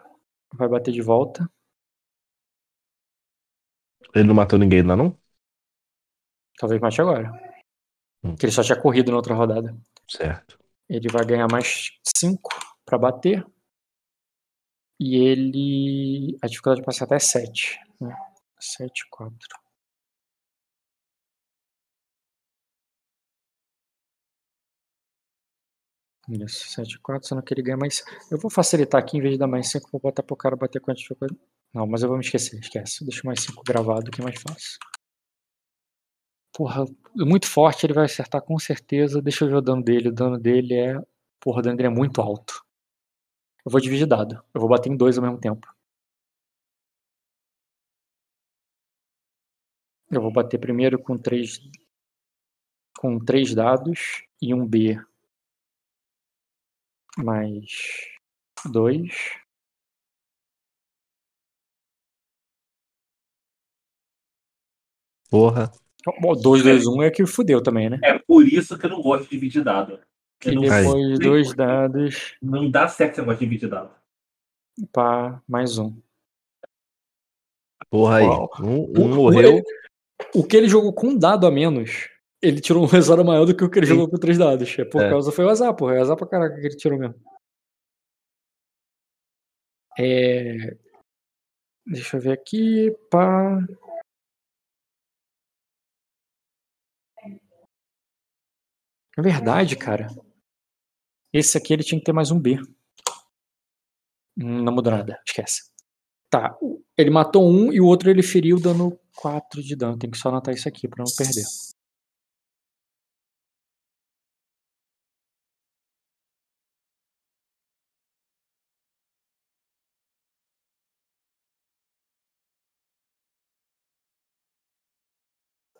[0.52, 1.48] vai bater de volta.
[4.14, 5.16] Ele não matou ninguém ainda, não?
[6.58, 7.30] Talvez mate agora.
[8.24, 8.34] Hum.
[8.34, 9.76] Que ele só tinha corrido na outra rodada.
[10.08, 10.58] Certo.
[10.88, 12.48] Ele vai ganhar mais 5
[12.84, 13.46] pra bater.
[15.00, 16.36] E ele.
[16.42, 17.78] A dificuldade pra acertar é 7.
[18.00, 18.14] Né?
[18.58, 19.36] 7, 4.
[26.28, 28.02] Isso, 7, 4, sendo que ele ganha mais.
[28.30, 30.80] Eu vou facilitar aqui, em vez de dar mais 5, vou botar pro cara bater
[30.80, 31.38] com a dificuldade.
[31.72, 33.04] Não, mas eu vou me esquecer, esquece.
[33.04, 34.78] Deixa mais 5 gravado que é mais fácil.
[36.52, 39.22] Porra, muito forte, ele vai acertar com certeza.
[39.22, 40.08] Deixa eu ver o dano dele.
[40.08, 40.98] O dano dele é.
[41.40, 42.65] Porra, o dano dele é muito alto.
[43.66, 44.40] Eu vou dividir dado.
[44.54, 45.66] Eu vou bater em dois ao mesmo tempo.
[50.08, 51.58] Eu vou bater primeiro com três.
[52.96, 54.96] Com três dados e um B.
[57.18, 57.66] Mais
[58.70, 59.12] dois.
[65.28, 65.72] Porra.
[66.20, 67.98] Bom, 2, 2, 1 é que fudeu também, né?
[68.04, 69.98] É por isso que eu não gosto de dividir dado.
[70.44, 70.54] E Aí.
[70.60, 72.36] depois sei dois dados.
[72.42, 73.94] não dá certo esse negócio de dividir dado.
[74.92, 75.98] Pá, mais um.
[77.88, 78.24] Porra aí.
[78.26, 78.50] Uau.
[78.60, 79.62] Um, O- um o- morreu.
[80.34, 82.08] O que ele jogou com um dado a menos,
[82.42, 82.86] ele tirou um
[83.20, 83.94] resultado maior do que o que ele Sim.
[83.94, 84.78] jogou com três dados.
[84.78, 85.08] É por É.
[85.10, 85.94] causa foi o azar, porra.
[85.96, 87.14] É azar pra caraca que ele tirou mesmo.
[89.98, 90.76] É...
[91.86, 92.90] Deixa eu ver aqui.
[93.10, 93.58] Pá.
[99.18, 100.08] É verdade, cara.
[101.38, 102.58] Esse aqui ele tinha que ter mais um B.
[104.34, 105.70] Não mudou nada, esquece.
[106.30, 106.56] Tá.
[106.96, 109.98] Ele matou um e o outro ele feriu dando 4 de dano.
[109.98, 111.44] Tem que só anotar isso aqui pra não perder.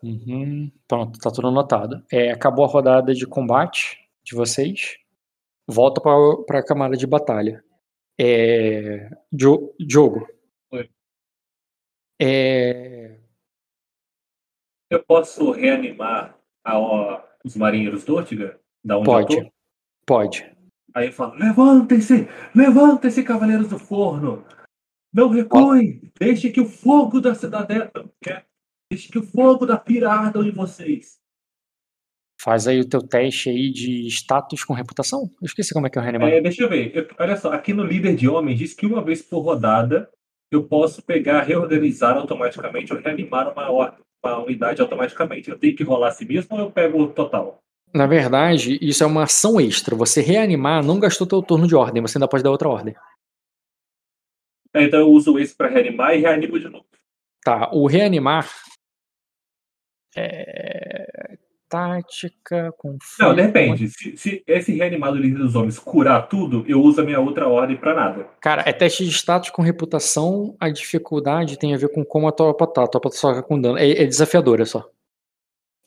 [0.03, 0.71] Uhum.
[0.87, 2.03] Pronto, tá tudo anotado.
[2.11, 4.97] É, acabou a rodada de combate de vocês.
[5.69, 6.13] Volta pra,
[6.47, 7.63] pra camada de batalha.
[8.19, 10.27] É, Dio- Diogo.
[10.73, 10.89] Oi.
[12.21, 13.19] É,
[14.91, 18.61] Eu posso reanimar a- ó, os marinheiros do Ortiga?
[18.85, 19.53] Da onde pode.
[20.07, 20.57] Pode.
[20.95, 22.27] Aí eu falo, levantem-se!
[22.55, 24.47] Levantem-se, cavaleiros do forno!
[25.13, 26.11] Não recuem!
[26.19, 27.91] Deixe que o fogo da cidadela...
[28.91, 31.21] Deixe que o fogo da pira ardam em vocês.
[32.47, 35.23] Faz aí o teu teste aí de status com reputação.
[35.43, 36.31] Eu esqueci como é que é o reanimar.
[36.31, 36.97] É, deixa eu ver.
[36.97, 40.09] Eu- olha só, aqui no líder de homens diz que uma vez por rodada
[40.49, 45.51] eu posso pegar, reorganizar automaticamente ou reanimar uma, uma unidade automaticamente.
[45.51, 47.59] Eu tenho que rolar assim mesmo ou eu pego o total?
[47.93, 49.97] Na verdade, isso é uma ação extra.
[49.97, 52.95] Você reanimar não gastou teu turno de ordem, você ainda pode dar outra ordem.
[54.73, 56.87] É, Então eu uso esse para reanimar e reanimo de novo.
[57.43, 58.49] Tá, o reanimar
[60.17, 61.26] é
[61.69, 63.19] tática, conflito.
[63.19, 63.89] Não, depende.
[63.89, 67.77] Se, se esse reanimado líder dos homens curar tudo, eu uso a minha outra ordem
[67.77, 68.29] para nada.
[68.41, 70.57] Cara, é teste de status com reputação.
[70.61, 72.85] A dificuldade tem a ver com como a tropa tá.
[72.85, 73.79] A tropa só com dano.
[73.79, 74.89] É, é desafiador, é só.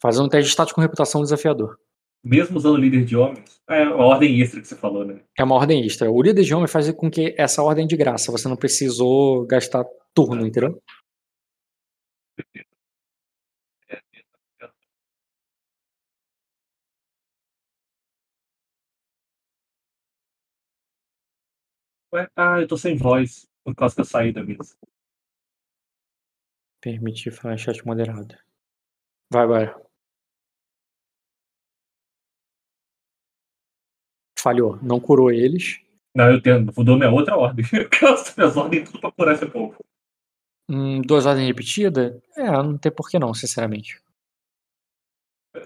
[0.01, 1.77] Fazer um teste de status com reputação desafiador.
[2.23, 3.59] Mesmo usando líder de homens.
[3.67, 5.21] É uma ordem extra que você falou, né?
[5.37, 6.11] É uma ordem extra.
[6.11, 8.31] O líder de homem faz com que essa ordem é de graça.
[8.31, 10.81] Você não precisou gastar turno, entendeu?
[22.13, 23.95] Ué, Ah, eu tô sem voz por causa
[24.33, 24.75] da mesa.
[26.81, 28.35] Permitir falar em chat moderado.
[29.31, 29.89] Vai agora.
[34.39, 34.77] Falhou.
[34.81, 35.81] Não curou eles.
[36.15, 37.65] Não, eu tenho, mudou minha outra ordem.
[37.71, 39.77] Eu gasto minhas ordens tudo pra curar esse povo.
[40.69, 42.19] Hum, duas ordens repetidas?
[42.35, 44.01] É, não tem por que não, sinceramente.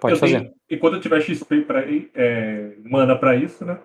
[0.02, 0.40] Pode Eu fazer.
[0.42, 1.82] tenho- e quando eu tiver XP pra,
[2.14, 3.82] é, mana pra isso, né?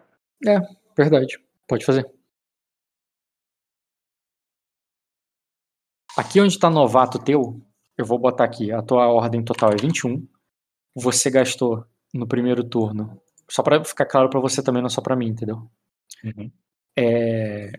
[0.96, 1.38] Verdade.
[1.66, 2.08] Pode fazer.
[6.18, 7.62] Aqui onde tá novato teu,
[7.96, 8.72] eu vou botar aqui.
[8.72, 10.26] A tua ordem total é 21.
[10.96, 13.22] Você gastou no primeiro turno.
[13.48, 15.70] Só pra ficar claro pra você também, não só pra mim, entendeu?
[16.24, 16.50] Uhum.
[16.98, 17.70] É...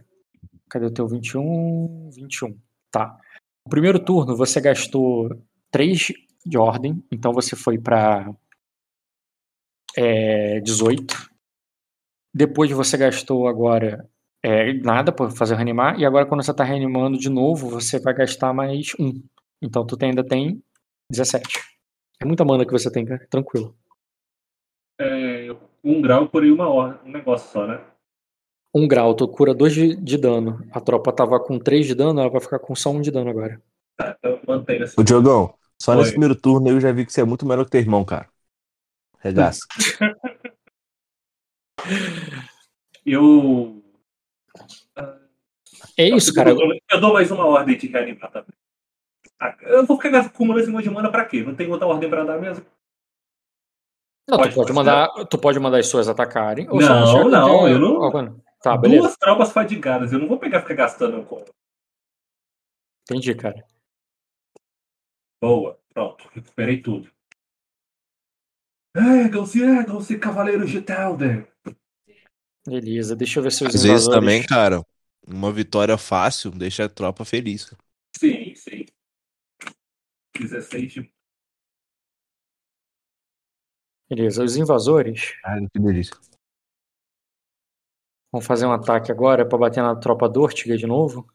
[0.70, 2.12] Cadê o teu 21?
[2.12, 2.58] 21.
[2.90, 3.20] Tá.
[3.66, 5.30] No primeiro turno, você gastou
[5.70, 6.14] 3
[6.46, 7.04] de ordem.
[7.12, 8.34] Então você foi pra
[9.98, 11.30] é, 18.
[12.34, 14.10] Depois você gastou agora
[14.44, 16.00] é, nada para fazer o reanimar.
[16.00, 19.22] E agora, quando você tá reanimando de novo, você vai gastar mais um.
[19.62, 20.62] Então tu tem- ainda tem
[21.10, 21.60] 17.
[22.22, 23.26] É muita mana que você tem, cara.
[23.30, 23.76] Tranquilo.
[25.00, 25.48] É,
[25.84, 27.82] um grau por aí uma ordem, um negócio só, né?
[28.76, 30.64] Um grau, tu cura 2 de, de dano.
[30.72, 33.30] A tropa tava com 3 de dano, ela vai ficar com só 1 de dano
[33.30, 33.62] agora.
[34.00, 35.00] Então mantém assim.
[35.00, 36.12] Ô, Diogão, só nesse Oi.
[36.12, 38.28] primeiro turno eu já vi que você é muito melhor que teu irmão, cara.
[39.20, 39.62] Regaça.
[43.06, 43.79] Eu.
[45.98, 46.50] É isso, cara.
[46.52, 48.54] Eu, dou- eu dou mais uma ordem de reanimar também.
[49.40, 51.44] Ah, Eu vou ficar acumulando esse monte de mana pra quê?
[51.44, 52.66] Não tem outra ordem pra dar mesmo?
[54.30, 56.66] Não, Pode tu pode mandar, tu pode mandar as suas atacarem.
[56.68, 58.42] Não, não, quer- eu não-.
[58.62, 59.04] Tá, beleza.
[59.04, 60.12] Duas tropas fadigadas.
[60.12, 61.26] Eu não vou pegar ficar gastando.
[63.10, 63.66] Entendi, cara.
[65.42, 67.10] Boa, pronto, recuperei tudo.
[68.96, 71.48] Ergam-se, ergam-se, cavaleiros de Telder.
[72.68, 74.86] Beleza, deixa eu ver se os Às vezes invasores- também, cara,
[75.28, 77.74] uma vitória fácil deixa a tropa feliz.
[78.18, 78.86] Sim, sim.
[80.38, 81.14] 16 de.
[84.10, 86.16] Beleza, os invasores Ai, que delícia.
[88.32, 91.28] vão fazer um ataque agora pra bater na tropa do Ortiga de novo.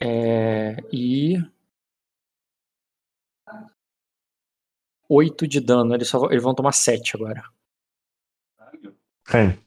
[0.00, 1.36] É, e.
[5.08, 5.94] 8 de dano.
[5.94, 7.42] Eles, só, vão- eles vão tomar 7 agora.
[9.30, 9.58] Quem?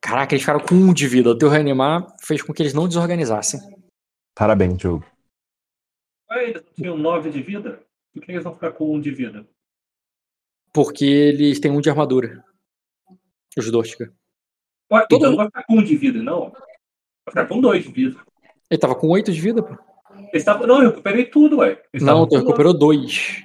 [0.00, 1.30] Caraca, eles ficaram com 1 de vida.
[1.30, 3.60] O teu reanimar fez com que eles não desorganizassem.
[4.34, 5.04] Parabéns, Diogo.
[6.30, 7.82] Ué, eles não tinham 9 de vida?
[8.12, 9.46] Por que eles vão ficar com 1 de vida?
[10.72, 12.44] Porque eles têm 1 de armadura.
[13.56, 14.12] Os do Ortiga.
[14.92, 16.50] Ué, Todo então mundo- não vai ficar com 1 de vida, não.
[16.50, 18.20] Vai ficar com 2 de vida.
[18.70, 19.76] Ele tava com 8 de vida, pô.
[20.32, 21.82] Eles tavam- Não, eu recuperei tudo, ué.
[21.92, 23.44] Eles Não, tu com recuperou 2.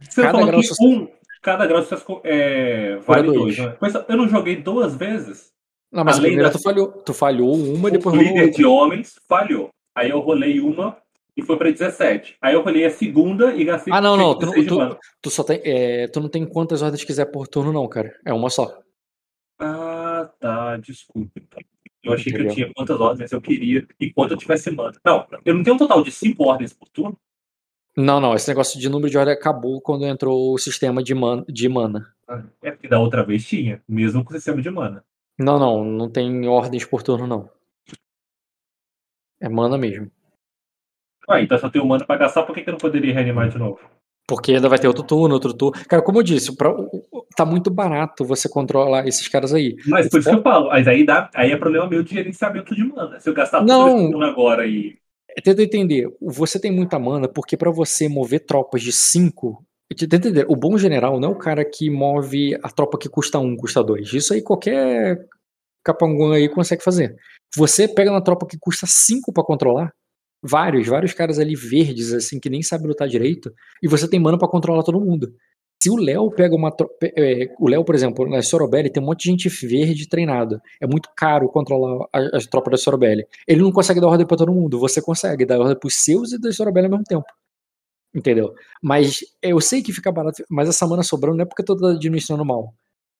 [0.00, 1.08] Você Cada falou grau que um,
[1.42, 3.56] cada grau social é, vale dois.
[3.56, 3.58] dois.
[3.58, 3.76] né?
[3.80, 5.52] Mas eu não joguei duas vezes.
[5.92, 6.88] Não, mas Além primeira da- tu falhou.
[6.92, 8.56] Tu falhou uma e depois rolou líder outra.
[8.56, 9.70] de homens falhou.
[9.94, 10.96] Aí eu rolei uma
[11.36, 12.36] e foi pra 17.
[12.42, 14.34] Aí eu rolei a segunda e gastei Ah, não, não.
[14.38, 15.60] Tu, não- 16 de tu- tu só tem.
[15.64, 18.12] é, tu não tem quantas ordens quiser por turno, não, cara.
[18.26, 18.78] É uma só.
[19.58, 20.76] Ah, tá.
[20.78, 21.30] Desculpa.
[21.36, 21.60] então.
[22.02, 22.54] Eu achei que eu Entendeu?
[22.54, 24.92] tinha quantas ordens eu queria enquanto eu tivesse mana.
[25.04, 27.18] Não, eu não tenho um total de 5 ordens por turno.
[27.96, 28.34] Não, não.
[28.34, 31.44] Esse negócio de número de ordem acabou quando entrou o sistema de mana.
[31.48, 32.12] De mana.
[32.62, 35.02] É porque da outra vez tinha, mesmo com o sistema de mana.
[35.38, 35.84] Não, não.
[35.84, 37.48] Não tem ordens por turno, não.
[39.40, 40.10] É mana mesmo.
[41.28, 43.48] Ah, então se eu tenho mana pra gastar, por que, que eu não poderia reanimar
[43.48, 43.80] de novo?
[44.28, 45.84] Porque ainda vai ter outro turno, outro turno.
[45.86, 46.74] Cara, como eu disse, pra-
[47.36, 49.76] tá muito barato você controlar esses caras aí.
[49.86, 52.74] Mas por isso que eu falo, mas aí, dá, aí é problema meu de gerenciamento
[52.74, 53.20] de mana.
[53.20, 53.98] Se eu gastar tudo Não.
[53.98, 54.98] esse turno agora e.
[55.44, 59.62] Tenta entender, você tem muita mana porque pra você mover tropas de 5.
[59.96, 63.38] Tenta entender, o bom general não é o cara que move a tropa que custa
[63.38, 64.14] 1, um, custa 2.
[64.14, 65.26] Isso aí qualquer
[65.84, 67.14] capanguã aí consegue fazer.
[67.56, 69.92] Você pega uma tropa que custa 5 pra controlar,
[70.42, 73.52] vários, vários caras ali verdes, assim, que nem sabem lutar direito,
[73.82, 75.32] e você tem mana pra controlar todo mundo.
[75.82, 76.94] Se o Léo pega uma tropa.
[77.60, 80.60] o Léo, por exemplo, na Sorobelli tem um monte de gente verde treinada.
[80.80, 83.26] É muito caro controlar as tropas da Sorobelli.
[83.46, 84.78] Ele não consegue dar ordem pra todo mundo.
[84.80, 87.26] Você consegue dar ordem pros seus e da Sorobelli ao mesmo tempo.
[88.14, 88.54] Entendeu?
[88.82, 91.86] Mas eu sei que fica barato, mas essa mana sobrando não é porque eu tô
[91.86, 92.74] administrando mal.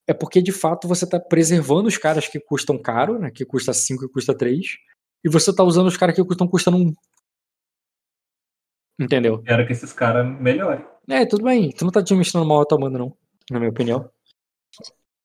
[0.07, 3.31] É porque de fato você tá preservando os caras que custam caro, né?
[3.31, 4.77] Que custa 5 e custa 3.
[5.25, 6.95] E você tá usando os caras que estão custando 1.
[8.99, 9.43] Entendeu?
[9.43, 10.85] Quero que esses caras melhorem.
[11.09, 11.71] É, tudo bem.
[11.71, 13.17] Tu não tá administrando mal a tua mana, não.
[13.51, 14.11] Na minha opinião.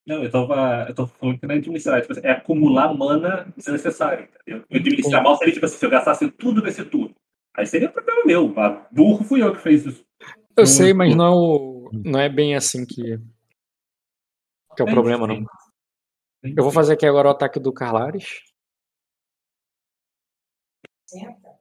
[0.05, 0.85] Não, eu tava.
[0.89, 4.65] Eu tô falando que não é administrar, tipo assim, é acumular mana desnecessária, entendeu?
[4.69, 7.15] Eu administrar mal seria tipo assim, se eu gastasse tudo nesse turno.
[7.55, 8.59] Aí seria problema meu.
[8.59, 10.05] A burro fui eu que fez isso.
[10.57, 13.17] Eu Não, sei, mas não é, não é bem assim que,
[14.75, 15.45] que é o problema, não.
[16.43, 18.41] Eu vou fazer aqui agora o ataque do Carlares.
[21.05, 21.59] Senta.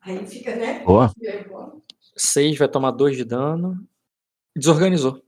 [0.00, 0.80] Aí fica, né?
[0.84, 1.12] Boa.
[2.12, 2.16] Vergonha.
[2.16, 3.86] 6 vai tomar 2 de dano.
[4.56, 5.22] Desorganizou.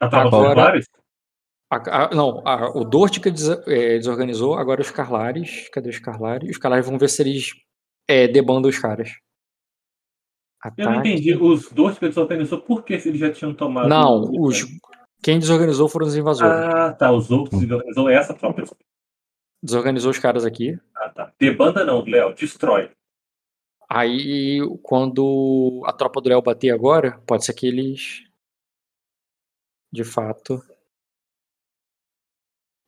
[0.00, 0.80] A tropa Agora-?
[1.70, 5.68] A- a- não, a- o Dortica des- é, desorganizou, agora os Carlares.
[5.70, 6.48] Cadê os Carlares?
[6.50, 7.52] Os Carlares vão ver se eles
[8.08, 9.10] é, debandam os caras.
[10.76, 11.08] Eu não Ataque.
[11.10, 11.34] entendi.
[11.36, 13.88] Os que desorganizou, por que eles já tinham tomado.
[13.88, 14.64] Não, os,
[15.22, 16.52] quem desorganizou foram os invasores.
[16.52, 17.10] Ah, tá.
[17.12, 18.62] Os outros desorganizou essa tropa.
[19.62, 20.78] Desorganizou os caras aqui.
[20.96, 21.32] Ah, tá.
[21.38, 22.34] Debanda não, Léo.
[22.34, 22.90] Destrói.
[23.88, 28.24] Aí, quando a tropa do Léo bater agora, pode ser que eles.
[29.92, 30.60] De fato.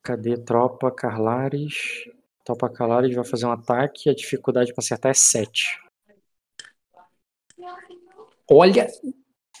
[0.03, 2.05] Cadê tropa Carlares?
[2.43, 4.09] Tropa Carlares vai fazer um ataque.
[4.09, 5.79] A dificuldade para acertar é 7.
[8.49, 8.87] Olha!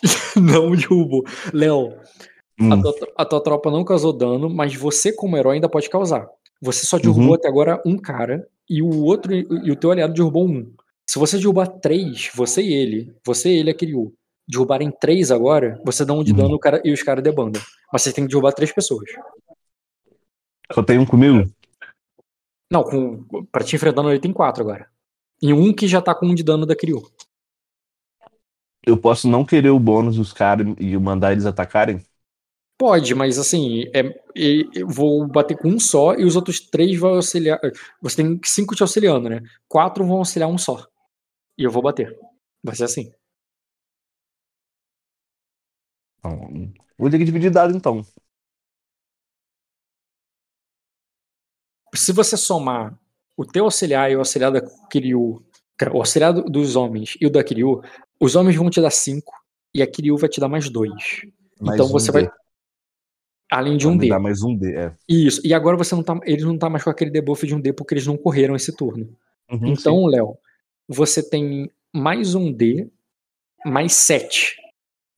[0.35, 1.23] Não derrubou.
[1.53, 1.97] Léo,
[2.61, 2.73] Hum.
[2.73, 6.29] a, tua, a tua tropa não causou dano, mas você, como herói, ainda pode causar.
[6.61, 7.33] Você só derrubou Uhum.
[7.35, 10.73] até agora um cara e o outro e o teu aliado derrubou um.
[11.09, 14.13] Se você derrubar três, você e ele, você e ele, aquele U,
[14.47, 16.37] derrubarem três agora, você dá um de Uhum.
[16.37, 17.59] dano cara, e os caras debandam.
[17.91, 19.09] Mas você tem que derrubar três pessoas.
[20.71, 21.51] Só tem um comigo?
[22.71, 24.87] Não, com, pra te enfrentando ele tem quatro agora.
[25.41, 27.01] E um que já tá com um de dano da Kiryu.
[28.85, 32.05] Eu posso não querer o bônus dos caras e mandar eles atacarem?
[32.77, 34.03] Pode, mas assim, é,
[34.35, 37.59] eu vou bater com um só e os outros três vão auxiliar.
[37.99, 39.41] Você tem cinco te auxiliando, né?
[39.67, 40.87] Quatro vão auxiliar um só.
[41.59, 42.17] E eu vou bater.
[42.63, 43.11] Vai ser assim.
[46.19, 48.01] Então, vou ter que dividir dado então.
[51.95, 52.97] Se você somar
[53.35, 55.43] o teu auxiliar e o auxiliar da Kiryu,
[55.91, 57.81] o auxiliar do- dos homens e o da Kiryu,
[58.19, 59.33] os homens vão te dar cinco
[59.73, 61.21] e a Kiryu vai te dar mais dois.
[61.59, 62.21] Mais então um você D.
[62.21, 62.31] vai.
[63.51, 64.09] Além de um Vai D.
[64.09, 64.95] dar mais um D, é.
[65.07, 65.41] Isso.
[65.43, 66.19] E agora você não tá.
[66.23, 68.75] Eles não tá mais com aquele debuff de um D porque eles não correram esse
[68.75, 69.09] turno.
[69.51, 70.37] Uhum, Então, Léo,
[70.89, 72.91] você tem mais um D,
[73.65, 74.55] mais sete.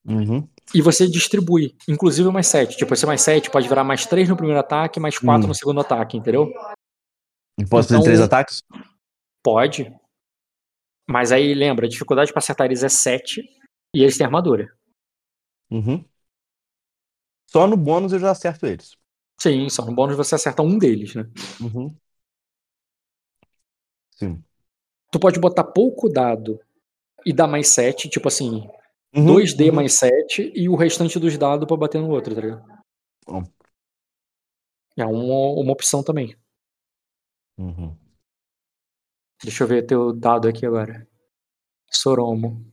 [0.05, 0.13] sim.
[0.13, 0.47] Uhum.
[0.73, 2.77] E você distribui, inclusive mais 7.
[2.77, 5.47] Tipo, esse mais 7 pode virar mais 3 no primeiro ataque, mais 4 Hum.
[5.49, 6.47] no segundo ataque, entendeu?
[7.59, 8.63] E posso Então- fazer três ataques?
[9.43, 9.93] Pode.
[11.09, 13.41] Mas aí lembra, a dificuldade pra acertar eles é 7
[13.93, 14.73] e eles têm armadura.
[15.69, 16.05] Uhum.
[17.47, 18.95] Só no bônus eu já acerto eles.
[19.41, 21.23] Sim, só no bônus você acerta um deles, né?
[21.59, 21.93] Uhum.
[24.15, 24.41] Sim.
[25.11, 26.59] Tu pode botar pouco dado
[27.25, 28.67] e dar mais 7, tipo assim,
[29.13, 29.75] Uhum, 2D uhum.
[29.75, 32.83] mais 7 e o restante dos dados pra bater no outro, tá ligado?
[33.27, 33.43] Bom.
[34.97, 36.35] É uma, uma opção também.
[37.57, 37.95] Uhum.
[39.43, 41.07] Deixa eu ver teu dado aqui agora.
[41.89, 42.65] Soromo.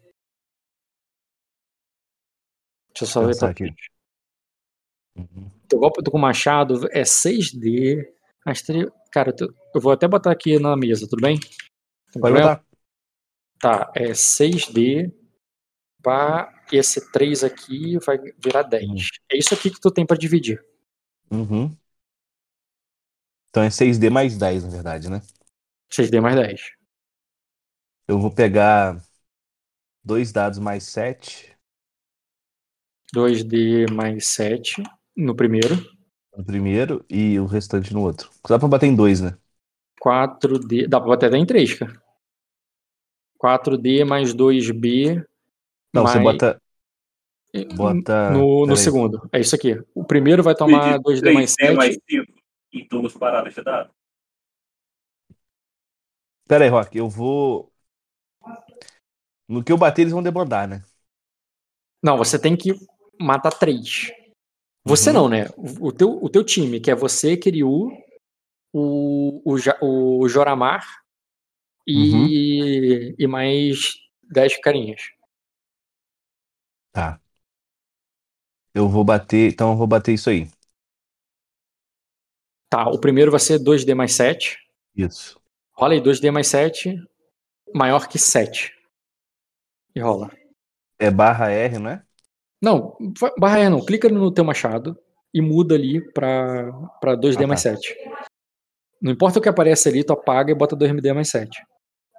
[2.90, 3.74] Deixa eu só ver tua aqui.
[5.16, 5.50] Uhum.
[5.68, 8.12] Teu golpe com machado é 6D.
[8.46, 8.88] Mais três.
[9.10, 9.34] Cara,
[9.74, 11.40] eu vou até botar aqui na mesa, tudo bem?
[12.12, 12.64] Pode botar.
[13.60, 15.12] Tá, é 6D.
[16.02, 19.08] Pá, esse 3 aqui vai virar 10.
[19.32, 20.64] É isso aqui que tu tem pra dividir.
[21.30, 21.76] Uhum.
[23.50, 25.20] Então é 6D mais 10, na verdade, né?
[25.90, 26.60] 6D mais 10.
[28.06, 29.02] Eu vou pegar
[30.04, 31.56] dois dados mais 7
[33.14, 34.82] 2D mais 7
[35.16, 35.74] no primeiro.
[36.36, 38.30] no primeiro e o restante no outro.
[38.48, 39.36] Dá pra bater em dois, né?
[40.02, 40.86] 4D.
[40.88, 42.02] Dá pra bater até em 3, cara.
[43.42, 45.24] 4D mais 2B.
[45.94, 46.62] Não, você mais- bota.
[47.74, 48.30] Bota.
[48.30, 49.28] no, no segundo.
[49.32, 49.74] É isso aqui.
[49.94, 51.74] O primeiro vai tomar 2D mais 7.
[51.76, 52.32] mais 5
[52.72, 53.90] em duas paradas de dado.
[56.46, 57.70] Pera aí, Rock, eu vou.
[59.48, 60.82] No que eu bater, eles vão debordar, né?
[62.02, 62.72] Não, você tem que
[63.20, 64.12] matar 3.
[64.84, 65.14] Você Uhum.
[65.16, 65.46] não, né?
[65.80, 67.90] O teu, o teu time, que é você, Kiryu,
[68.72, 70.86] o, o, o Joramar
[71.86, 73.94] e, e mais
[74.30, 75.00] 10 carinhas.
[76.92, 77.20] Tá.
[78.74, 79.52] Eu vou bater.
[79.52, 80.48] Então eu vou bater isso aí.
[82.70, 84.58] Tá, o primeiro vai ser 2D mais 7.
[84.94, 85.40] Isso.
[85.72, 87.00] Rola aí 2D mais 7,
[87.74, 88.74] maior que 7.
[89.94, 90.30] E rola.
[90.98, 91.78] É barra R?
[92.60, 93.84] Não, fa- barra R não.
[93.84, 94.98] Clica no teu machado
[95.32, 97.70] e muda ali pra, pra 2D Ah, mais tá.
[97.70, 97.94] 7.
[99.00, 101.62] Não importa o que aparece ali, tu apaga e bota 2D mais 7.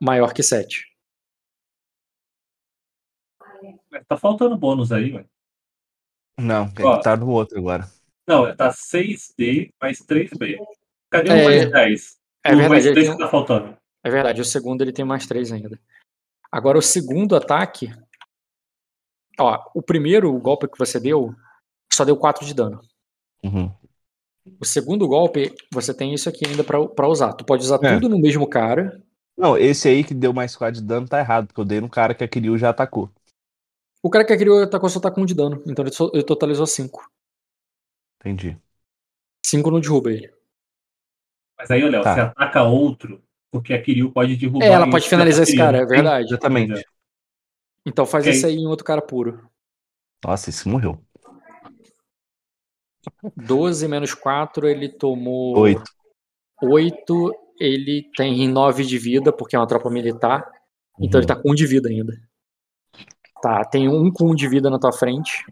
[0.01, 0.85] Maior que 7.
[3.91, 5.29] Mas tá faltando bônus aí, velho.
[6.39, 6.97] Não, é Ó.
[6.97, 7.85] que tá no outro agora.
[8.27, 10.57] Não, tá 6D mais 3B.
[11.09, 12.19] Cadê É, o mais 10?
[12.45, 13.77] É o verdade, mais ele 3 tem- que tá faltando.
[14.03, 14.41] é verdade.
[14.41, 15.79] O segundo ele tem mais 3 ainda.
[16.51, 17.89] Agora o segundo ataque.
[19.39, 21.33] Ó, o primeiro golpe que você deu
[21.91, 22.79] só deu 4 de dano.
[23.43, 23.73] Uhum.
[24.59, 27.33] O segundo golpe, você tem isso aqui ainda pra, pra usar.
[27.33, 27.93] Tu pode usar É.
[27.95, 29.01] tudo no mesmo cara.
[29.37, 31.89] Não, esse aí que deu mais 4 de dano tá errado, porque eu dei no
[31.89, 33.09] cara que a Kiryu já atacou.
[34.03, 35.61] O cara que criou atacou só tá com 1 de dano.
[35.67, 37.09] Então ele, só- ele totalizou 5.
[38.19, 38.57] Entendi.
[39.45, 40.31] 5 não derruba ele.
[41.57, 42.13] Mas aí, Léo, Tá.
[42.15, 43.21] você ataca outro,
[43.51, 44.65] porque a Kiryu pode derrubar.
[44.65, 45.65] É, ela pode finalizar esse Kiryu.
[45.65, 46.27] cara, é verdade.
[46.27, 46.85] Exatamente.
[47.85, 48.33] Então faz Ok.
[48.33, 49.49] esse aí em outro cara puro.
[50.23, 51.01] Nossa, esse morreu.
[53.35, 55.83] 12 menos 4, ele tomou 8.
[56.61, 57.33] 8.
[57.59, 60.49] Ele tem 9 de vida, porque é uma tropa militar.
[60.99, 62.13] Então ele tá com 1 de vida ainda.
[63.41, 65.45] Tá, tem um com 1 de vida na tua frente.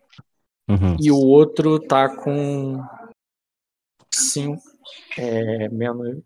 [0.70, 0.98] Uhum.
[1.00, 2.84] E o outro tá com
[4.14, 4.62] 5.
[5.18, 6.22] É, menos.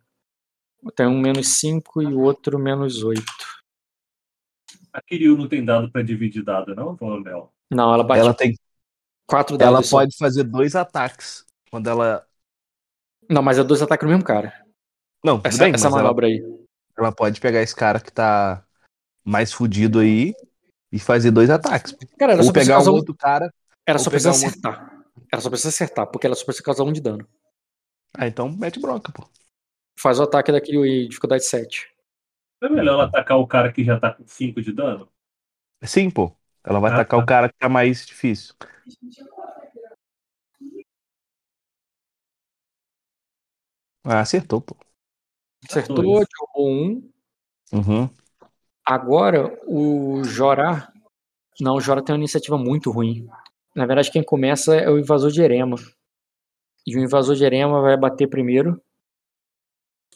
[0.96, 3.24] Tem um menos 5 e o outro menos 8.
[4.92, 7.50] A Kiryu não tem dado pra dividir dado, não, Léo?
[7.70, 8.56] Não, ela bate Ela tem.
[9.32, 9.68] 4 dados.
[9.76, 9.98] Ela só.
[10.00, 11.46] pode fazer dois ataques.
[11.70, 12.26] Quando ela.
[13.30, 14.54] Não, mas é dois ataques no mesmo cara.
[15.24, 16.44] Não, tudo Essa, bem, essa mas ela, manobra aí.
[16.98, 18.64] ela pode pegar esse cara que tá
[19.26, 20.34] mais fudido aí
[20.92, 21.96] e fazer dois ataques.
[22.18, 23.54] Cara, ela Ou só pegar um um, outro cara.
[23.86, 24.92] ela ou só precisa um- acertar.
[25.32, 27.28] Ela só precisa acertar, porque ela só precisa causar um de dano.
[28.18, 29.28] Ah, então mete bronca, pô.
[29.98, 31.90] Faz o ataque daquele dificuldade 7.
[32.62, 35.10] Não é melhor ela atacar o cara que já tá com 5 de dano?
[35.84, 36.36] Sim, pô.
[36.64, 37.24] Ela vai Ah, atacar tá.
[37.24, 38.54] o cara que tá mais difícil.
[44.04, 44.76] Ah, acertou, pô.
[45.70, 46.26] Acertou, derrubou
[46.58, 47.12] um.
[47.72, 48.10] Uhum.
[48.86, 50.92] Agora, o Jorá.
[51.60, 53.28] Não, o Jorá tem uma iniciativa muito ruim.
[53.76, 55.78] Na verdade, quem começa é o invasor de Erema.
[56.86, 58.82] E o invasor de Erema vai bater primeiro.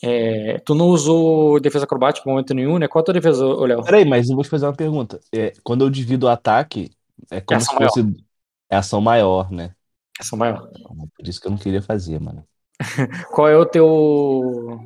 [0.04, 2.88] É, tu não usou defesa acrobática em momento nenhum, né?
[2.88, 3.84] Qual a tua defesa, Léo?
[3.84, 5.20] Peraí, mas eu vou te fazer uma pergunta.
[5.34, 6.92] É, quando eu divido o ataque,
[7.32, 7.90] é como se ação maior.
[7.90, 8.26] fosse
[8.70, 9.76] é ação maior, né?
[10.20, 10.70] Essa maior.
[11.16, 12.46] Por isso que eu não queria fazer, mano.
[13.34, 14.80] Qual é o teu.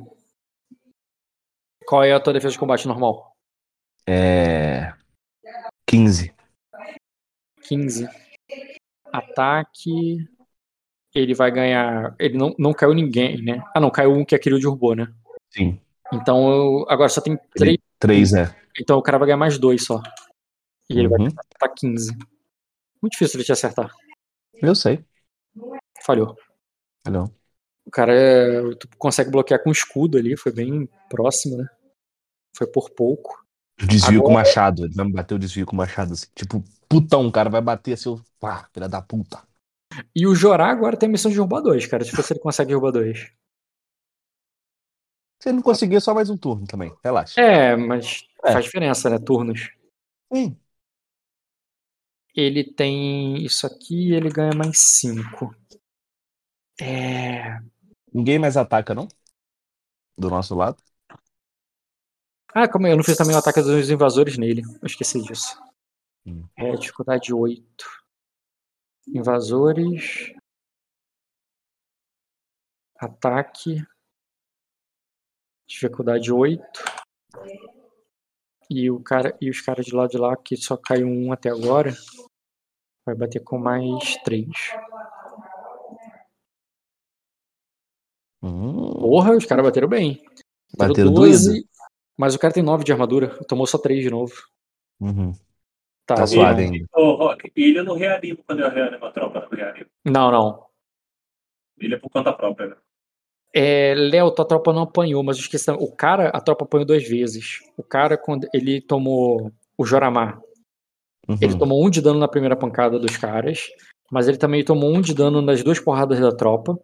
[1.86, 3.34] Qual é a tua defesa de combate normal?
[4.06, 4.92] É.
[5.86, 6.32] 15.
[7.62, 8.08] 15.
[9.12, 10.28] Ataque.
[11.14, 12.14] Ele vai ganhar.
[12.18, 13.62] Ele não, não caiu ninguém, né?
[13.74, 15.12] Ah, não, caiu um que a Kiryu derrubou, né?
[15.50, 15.80] Sim.
[16.12, 17.78] Então eu- agora só tem três.
[17.98, 18.54] 3 é.
[18.80, 20.00] Então o cara vai ganhar mais dois só.
[20.88, 21.26] E ele vai Uhum.
[21.26, 22.12] acertar 15.
[23.02, 23.90] Muito difícil ele te acertar.
[24.54, 25.04] Eu sei.
[26.04, 26.36] Falhou.
[27.08, 27.30] Não.
[27.86, 31.66] O cara é, tu consegue bloquear com escudo ali, foi bem próximo, né?
[32.56, 33.44] Foi por pouco.
[33.78, 34.84] Desvio com Agora- machado.
[34.84, 36.26] Ele vai me bater o desvio com machado assim.
[36.34, 38.08] Tipo, putão, o cara vai bater assim.
[38.10, 39.42] eu- Pá, filha da puta.
[40.14, 42.02] E o Jorá agora tem a missão de derrubar dois, cara.
[42.02, 43.32] Deixa eu ver se ele consegue derrubar dois.
[45.42, 46.94] Se ele não conseguir, é só mais um turno também.
[47.02, 47.40] Relaxa.
[47.40, 48.52] É, mas É.
[48.52, 49.18] faz diferença, né?
[49.18, 49.70] Turnos.
[50.32, 50.56] Sim.
[52.34, 55.54] Ele tem isso aqui ele ganha mais 5.
[56.80, 57.58] É.
[58.12, 59.08] Ninguém mais ataca, não?
[60.16, 60.76] do nosso lado.
[62.52, 64.62] Ah, calma aí, eu não fiz também o ataque dos invasores nele.
[64.82, 65.58] Eu esqueci disso.
[66.26, 66.46] Hum.
[66.56, 67.64] É, dificuldade 8.
[69.14, 70.32] Invasores.
[72.96, 73.82] Ataque.
[75.68, 76.62] Dificuldade 8.
[78.68, 81.50] E, o cara, e os caras de lá de lá, que só caiu um até
[81.50, 81.92] agora,
[83.04, 84.46] vai bater com mais 3.
[88.42, 90.22] Hum, Porra, os caras bateram bem.
[90.76, 91.66] bateram Bateram doído.
[92.16, 93.42] Mas o cara tem 9 de armadura.
[93.44, 94.34] Tomou só 3 de novo.
[95.00, 95.32] Uhum.
[96.10, 96.86] Tá, Tá e- suave ainda.
[96.92, 99.86] Ô, Rock, ele não reanima quando eu reanimo a tropa, não reanima.
[100.04, 100.66] Não, não.
[101.78, 102.76] Ele é por conta própria, né?
[103.54, 105.70] É, Léo, tua tropa não apanhou, mas eu esqueci.
[105.70, 107.60] O cara, a tropa apanhou duas vezes.
[107.76, 110.40] O cara, quando ele tomou o Joramar,
[111.40, 111.58] ele Uhum.
[111.60, 113.68] tomou um de dano na primeira pancada dos caras,
[114.10, 116.76] mas ele também tomou um de dano nas duas porradas da tropa.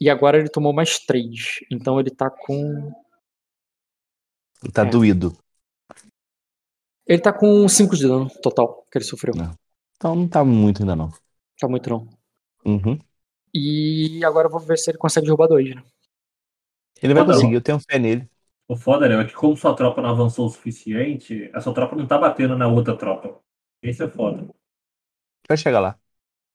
[0.00, 1.60] E agora ele tomou mais três.
[1.70, 2.92] Então ele tá com.
[4.72, 4.86] Tá É.
[4.90, 5.36] doído.
[7.06, 9.34] Ele tá com cinco de dano total que ele sofreu.
[9.34, 9.54] Não.
[9.96, 11.10] Então não tá muito ainda não.
[11.58, 12.08] Tá muito não.
[12.64, 12.98] Uhum.
[13.54, 15.82] E agora eu vou ver se ele consegue derrubar dois, né?
[17.02, 18.28] Ele vai conseguir, eu tenho fé nele.
[18.68, 21.94] O foda, Léo, é que como sua tropa não avançou o suficiente, a sua tropa
[21.94, 23.38] não tá batendo na outra tropa.
[23.80, 24.48] Esse é foda.
[25.48, 25.96] Vai chegar lá.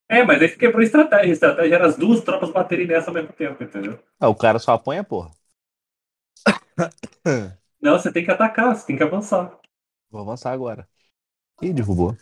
[0.10, 1.30] É, mas aí quebrou a estratégia.
[1.30, 3.98] A estratégia era as duas tropas baterem nessa ao mesmo tempo, entendeu?
[4.20, 5.32] Ah, o cara só apanha, porra.
[7.82, 9.58] Não, você tem que atacar, você tem que avançar.
[10.12, 10.88] Vou avançar agora.
[11.62, 12.16] Ih, derrubou.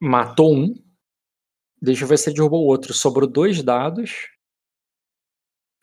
[0.00, 0.74] Matou um.
[1.82, 2.94] Deixa eu ver se ele derrubou o outro.
[2.94, 4.30] Sobrou dois dados.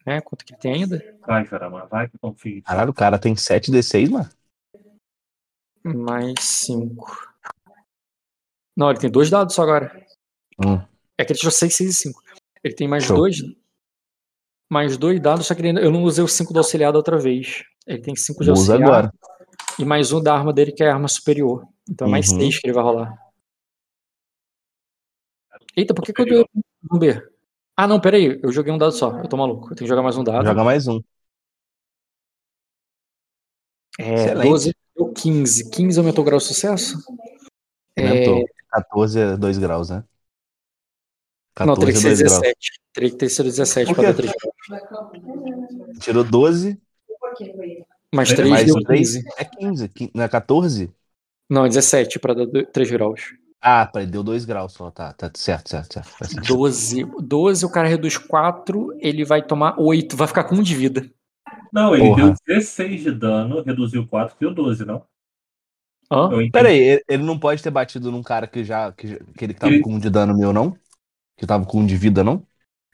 [0.05, 0.21] Né?
[0.21, 1.19] Quanto que ele tem ainda?
[1.27, 2.61] Vai, caramba, vai que ti.
[2.61, 4.29] Caralho, o cara tem 7d6, mano.
[5.83, 7.05] Mais cinco.
[8.75, 10.05] Não, ele tem dois dados só agora.
[10.63, 10.77] Hum.
[11.17, 12.21] É que ele tirou 6, 6 e 5.
[12.63, 13.17] Ele tem mais Show.
[13.17, 13.37] dois.
[14.71, 17.17] Mais dois dados, só que ele eu não usei o 5 do auxiliar da outra
[17.17, 17.63] vez.
[17.85, 19.05] Ele tem 5 de Usa auxiliar.
[19.05, 19.13] agora.
[19.81, 21.67] E mais um da arma dele, que é a arma superior.
[21.89, 22.39] Então é mais Uhum.
[22.39, 23.17] 6 que ele vai rolar.
[25.75, 26.45] Eita, por que, que eu dei
[26.91, 27.19] um B?
[27.75, 28.39] Ah, não, peraí.
[28.43, 29.17] Eu joguei um dado só.
[29.17, 29.65] Eu tô maluco.
[29.71, 30.45] Eu tenho que jogar mais um dado.
[30.45, 31.01] Joga mais um.
[33.99, 34.49] É, Excelente.
[34.49, 35.69] 12 ou 15.
[35.71, 36.97] 15 aumentou o grau de sucesso?
[37.95, 38.45] É, Aumentou.
[38.69, 40.03] 14 é 2 graus, né?
[41.59, 42.41] não, 14 teria que é ser 2 graus.
[42.41, 42.81] 17.
[42.93, 44.23] Teria que ter sido 17 Por para quê?
[44.23, 44.31] dar
[44.77, 46.79] 3 Tirou 12,
[48.13, 49.23] Mais Mais 3 mais deu 3 15.
[49.37, 49.89] é 15.
[49.89, 50.93] Quin- Não é 14?
[51.49, 53.33] Não, é 17 para dar 3 graus.
[53.61, 54.89] Ah, peraí, deu 2 graus só.
[54.89, 56.09] Tá, tá certo, certo, certo.
[56.09, 56.47] Faz sentido.
[56.55, 57.05] 12.
[57.21, 60.15] 12, o cara reduz 4, ele vai tomar 8.
[60.17, 61.09] Vai ficar com 1 de vida.
[61.71, 62.25] Não, ele Porra.
[62.25, 65.03] deu 16 de dano, reduziu 4, deu 12, não?
[66.11, 66.29] Hã?
[66.51, 68.91] Peraí, ele- ele não pode ter batido num cara que já.
[68.91, 70.75] que, que ele tava Ele- com um de dano meu, não?
[71.37, 72.45] Que tava com um de vida, não?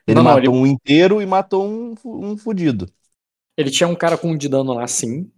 [0.06, 2.88] Ele Não, não, matou ele- um inteiro e matou um, um fudido.
[3.58, 5.32] Ele tinha um cara com 1 de dano lá, sim.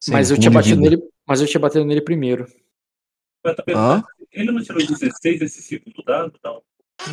[0.00, 1.02] Sim, mas eu tinha um batido nele.
[1.26, 2.46] Mas eu tinha batido nele primeiro.
[3.42, 6.62] Perguntando, Ele não tirou 16 esse segundo dado, não?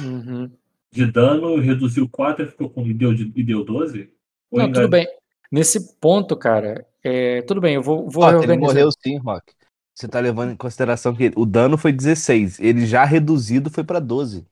[0.03, 0.51] Uhum.
[0.91, 4.09] De dano, reduziu 4 e ficou com e deu, de- e deu 12?
[4.49, 5.07] Ou Não, tudo bem.
[5.51, 8.75] Nesse ponto, cara, é, tudo bem, eu vou, vou Rock, ele reorganizar.
[8.75, 9.53] morreu sim, Rock.
[9.93, 12.59] Você tá levando em consideração que o dano foi 16.
[12.59, 14.45] Ele já reduzido foi pra 12.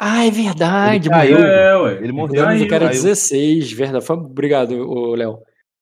[0.00, 1.38] Ah, é verdade, Ele caiu.
[1.38, 1.92] É, ué.
[2.02, 2.68] Ele morreu, caiu.
[2.68, 3.02] cara é caiu.
[3.02, 4.04] 16, verdade.
[4.04, 5.38] Foi- Obrigado, Léo.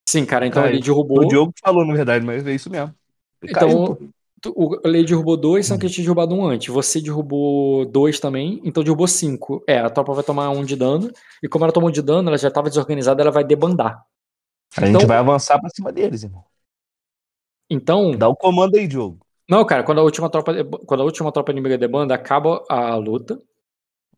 [0.09, 0.74] Sim, cara, então Caiu.
[0.74, 1.20] ele derrubou.
[1.22, 2.94] O Diogo falou, na verdade, mas é isso mesmo.
[3.43, 3.97] Ele Então,
[4.55, 6.72] o Lei derrubou dois, sendo que ele tinha derrubado um antes.
[6.74, 9.62] Você derrubou dois também, então derrubou cinco.
[9.66, 11.10] É, a tropa vai tomar um de dano,
[11.43, 14.02] e como ela tomou de dano, ela já estava desorganizada, ela vai debandar.
[14.76, 16.44] A gente então- vai avançar pra cima deles, irmão.
[17.70, 19.18] Então, Dá o comando aí, Diogo.
[19.48, 20.52] não, cara, quando a última tropa,
[20.86, 23.40] quando a última tropa inimiga debanda, acaba a luta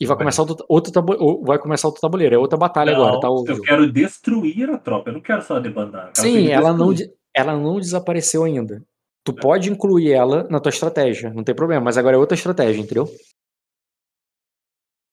[0.01, 2.35] e vai começar outro, outro tabu- ou- vai começar outro tabuleiro.
[2.35, 3.29] É outra batalha Não, agora, tá?
[3.29, 6.11] Eu quero destruir a tropa, eu não quero só debandar.
[6.15, 6.93] Sim, ela não,
[7.35, 8.83] ela não desapareceu ainda.
[9.25, 12.81] Tu pode incluir ela na tua estratégia, não tem problema, mas agora é outra estratégia,
[12.81, 13.09] entendeu?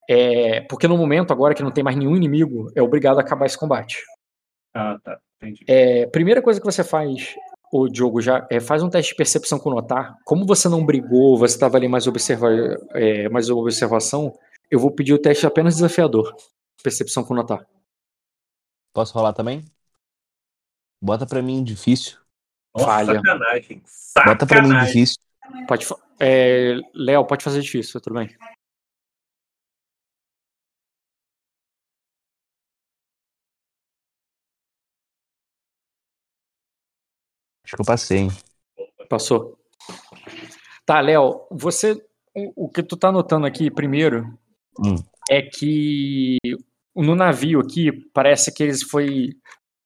[0.09, 3.45] É, porque no momento, agora que não tem mais nenhum inimigo, é obrigado a acabar
[3.45, 4.03] esse combate.
[4.73, 5.17] Ah, tá.
[5.41, 5.63] Entendi.
[5.67, 7.33] É, primeira coisa que você faz,
[7.71, 10.15] o Diogo, já é, faz um teste de percepção com notar.
[10.25, 12.49] Como você não brigou, você estava ali mais, observa,
[12.93, 14.33] é, mais observação,
[14.71, 16.35] eu vou pedir o teste apenas desafiador.
[16.81, 17.67] Percepção com notar.
[18.93, 19.63] Posso rolar também?
[21.03, 22.17] Bota pra mim difícil.
[22.73, 23.15] Nossa, falha.
[23.19, 23.83] sacanagem.
[24.25, 24.93] Bota pra mim Sacanagem.
[24.93, 25.17] difícil.
[25.67, 28.29] Pode, fa- é, Léo, pode fazer difícil, tudo bem.
[37.63, 38.29] Acho que eu passei, hein?
[39.09, 39.57] Passou.
[40.85, 41.93] Tá, Léo, você.
[42.35, 44.37] O, o que tu tá notando aqui primeiro
[44.79, 44.95] Hum.
[45.29, 46.37] é que
[46.95, 49.29] no navio aqui, parece que eles foi.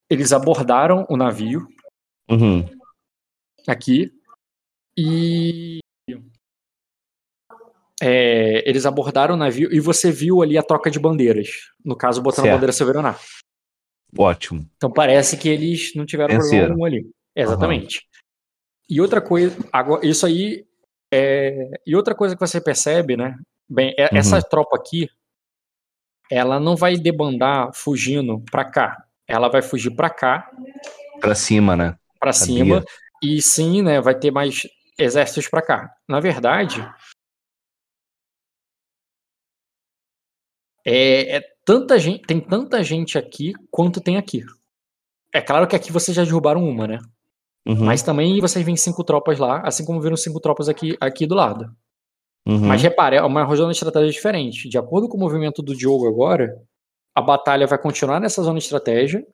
[0.10, 1.68] Eles abordaram o navio
[2.30, 2.64] Uhum.
[3.68, 4.12] aqui
[4.98, 5.80] e.
[8.02, 11.50] é, eles abordaram o navio e você viu ali a troca de bandeiras.
[11.84, 12.56] No caso, botando a Certo.
[12.56, 13.16] bandeira Severaná.
[14.18, 14.66] Ótimo.
[14.78, 16.72] Então parece que eles não tiveram problema Venceram.
[16.74, 17.10] algum ali.
[17.36, 18.08] Exatamente.
[18.90, 20.66] E outra coisa, agora, isso aí
[21.14, 23.36] é, e outra coisa que você percebe, né?
[23.70, 24.18] Bem, é- Uhum.
[24.20, 25.10] essa tropa aqui,
[26.32, 29.06] ela não vai debandar fugindo pra cá.
[29.28, 30.50] Ela vai fugir pra cá,
[31.20, 31.98] Pra cima, né?
[32.20, 32.56] pra Sabia.
[32.58, 32.86] cima,
[33.24, 34.00] e sim, né?
[34.02, 34.64] Vai ter mais
[34.98, 35.96] exércitos pra cá.
[36.08, 36.82] Na verdade,
[40.86, 44.44] é, é tanta gente, tem tanta gente aqui quanto tem aqui.
[45.34, 47.00] É claro que aqui vocês já derrubaram uma, né?
[47.68, 47.84] Uhum.
[47.86, 51.34] Mas também vocês veem cinco tropas lá, assim como viram cinco tropas aqui, aqui do
[51.36, 51.76] lado.
[52.48, 52.68] Uhum.
[52.68, 54.70] Mas repare, é uma zona de estratégia diferente.
[54.70, 56.56] De acordo com o movimento do Diogo agora,
[57.16, 59.26] a batalha vai continuar nessa zona de estratégia,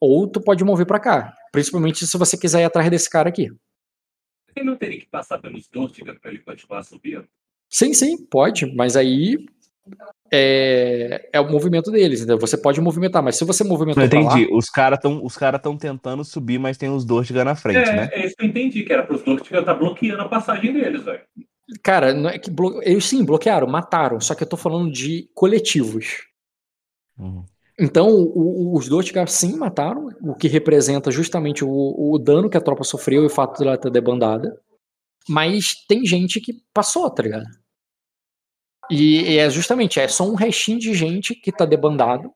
[0.00, 1.34] ou tu pode mover pra cá.
[1.52, 3.50] Principalmente se você quiser ir atrás desse cara aqui.
[4.54, 7.26] Ele não teria que passar pelos Dortiga para ele continuar subindo?
[7.68, 9.46] Sim, sim, pode, mas aí
[10.32, 12.38] é, é o movimento deles, entendeu?
[12.38, 14.52] Você pode movimentar, mas se você movimentou Não pra lá, entendi.
[14.52, 18.10] Os caras estão os cara tentando subir, mas tem os Dortiga na frente, é, né?
[18.12, 21.02] é isso que eu entendi, que era para os Dortiga estar bloqueando a passagem deles,
[21.04, 21.22] velho.
[21.82, 22.80] Cara, não é que blo...
[22.82, 26.26] eles sim bloquearam, mataram, só que eu tô falando de coletivos.
[27.18, 27.44] Uhum.
[27.78, 32.56] Então, o- o- os Dortigar sim mataram, o que representa justamente o, o dano que
[32.56, 34.60] a tropa sofreu e o fato dela ter debandada.
[35.28, 37.46] Mas tem gente que passou, tá ligado?
[38.90, 42.32] E, e é justamente, é só um restinho de gente que tá debandado.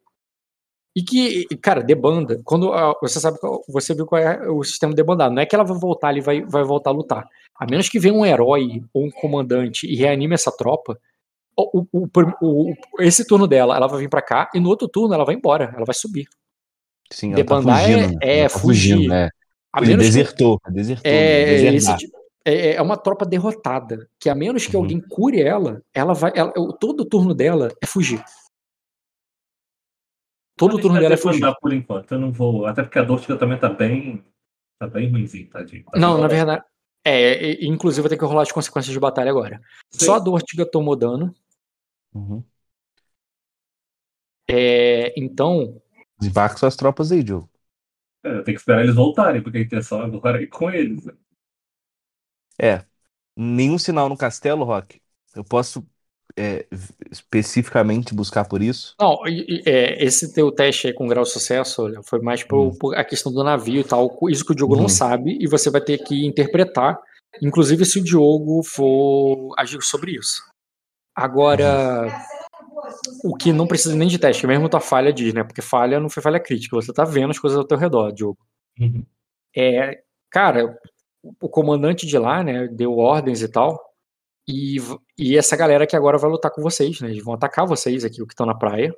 [0.96, 3.36] E que, cara, debanda, quando você sabe,
[3.68, 6.22] você viu qual é o sistema debandado, não é que ela vai voltar ali e
[6.22, 7.26] vai, vai voltar a lutar.
[7.58, 10.96] A menos que venha um herói ou um comandante e reanime essa tropa,
[11.56, 12.08] o, o-
[12.40, 15.34] o- esse turno dela, ela vai vir pra cá, e no outro turno ela vai
[15.34, 16.26] embora, ela vai subir.
[17.10, 18.12] Sim, ela tá Debandar é- fugindo.
[18.12, 18.18] né?
[18.22, 18.92] é tá fugir.
[18.94, 19.30] fugindo, né?
[19.72, 21.10] A Ele menos que- desertou, desertou.
[21.10, 21.44] é, né?
[21.56, 21.74] Deserdar.
[21.96, 22.12] esse ti-
[22.44, 24.82] é, é uma tropa derrotada, que a menos que Uhum.
[24.82, 28.22] alguém cure ela, ela vai, ela- todo o turno dela é fugir.
[30.56, 31.52] Todo o turno dela é fugir.
[31.60, 32.66] por enquanto, eu não vou.
[32.66, 34.24] Até porque a Dortiga também tá bem.
[34.78, 35.84] Tá bem ruimzinho, tadinho.
[35.84, 36.62] Tá Não, na verdade.
[37.04, 39.60] É, e- inclusive vai ter que rolar as consequências de batalha agora.
[39.90, 40.06] Sim.
[40.06, 41.34] Só a Dortiga tomou dano.
[42.14, 42.42] Uhum.
[44.48, 45.80] É, então,
[46.18, 47.50] Desembarca suas tropas aí, Diogo.
[48.24, 51.04] É, eu tenho que esperar eles voltarem, porque a intenção é ir com eles.
[51.04, 51.12] né?
[52.60, 52.84] É.
[53.36, 55.00] Nenhum sinal no castelo, Rock.
[55.34, 55.86] Eu posso
[56.36, 56.66] é,
[57.10, 58.94] especificamente buscar por isso?
[59.00, 62.78] Não, é, esse teu teste aí com grau de sucesso foi mais pro, Hum.
[62.78, 64.10] por a questão do navio e tal.
[64.28, 64.82] Isso que o Diogo Uhum.
[64.82, 66.98] não sabe e você vai ter que interpretar,
[67.42, 70.42] inclusive se o Diogo for agir sobre isso.
[71.16, 72.08] Agora,
[73.22, 75.44] o que não precisa nem de teste, mesmo tua falha diz, né?
[75.44, 78.38] Porque falha não foi falha crítica, você tá vendo as coisas ao teu redor, Diogo.
[78.80, 79.04] Uhum.
[79.56, 80.76] É, cara,
[81.40, 83.80] o comandante de lá, né, deu ordens e tal.
[84.46, 84.76] E,
[85.18, 87.10] e essa galera que agora vai lutar com vocês, né?
[87.10, 88.94] Eles vão atacar vocês aqui, o que estão na praia.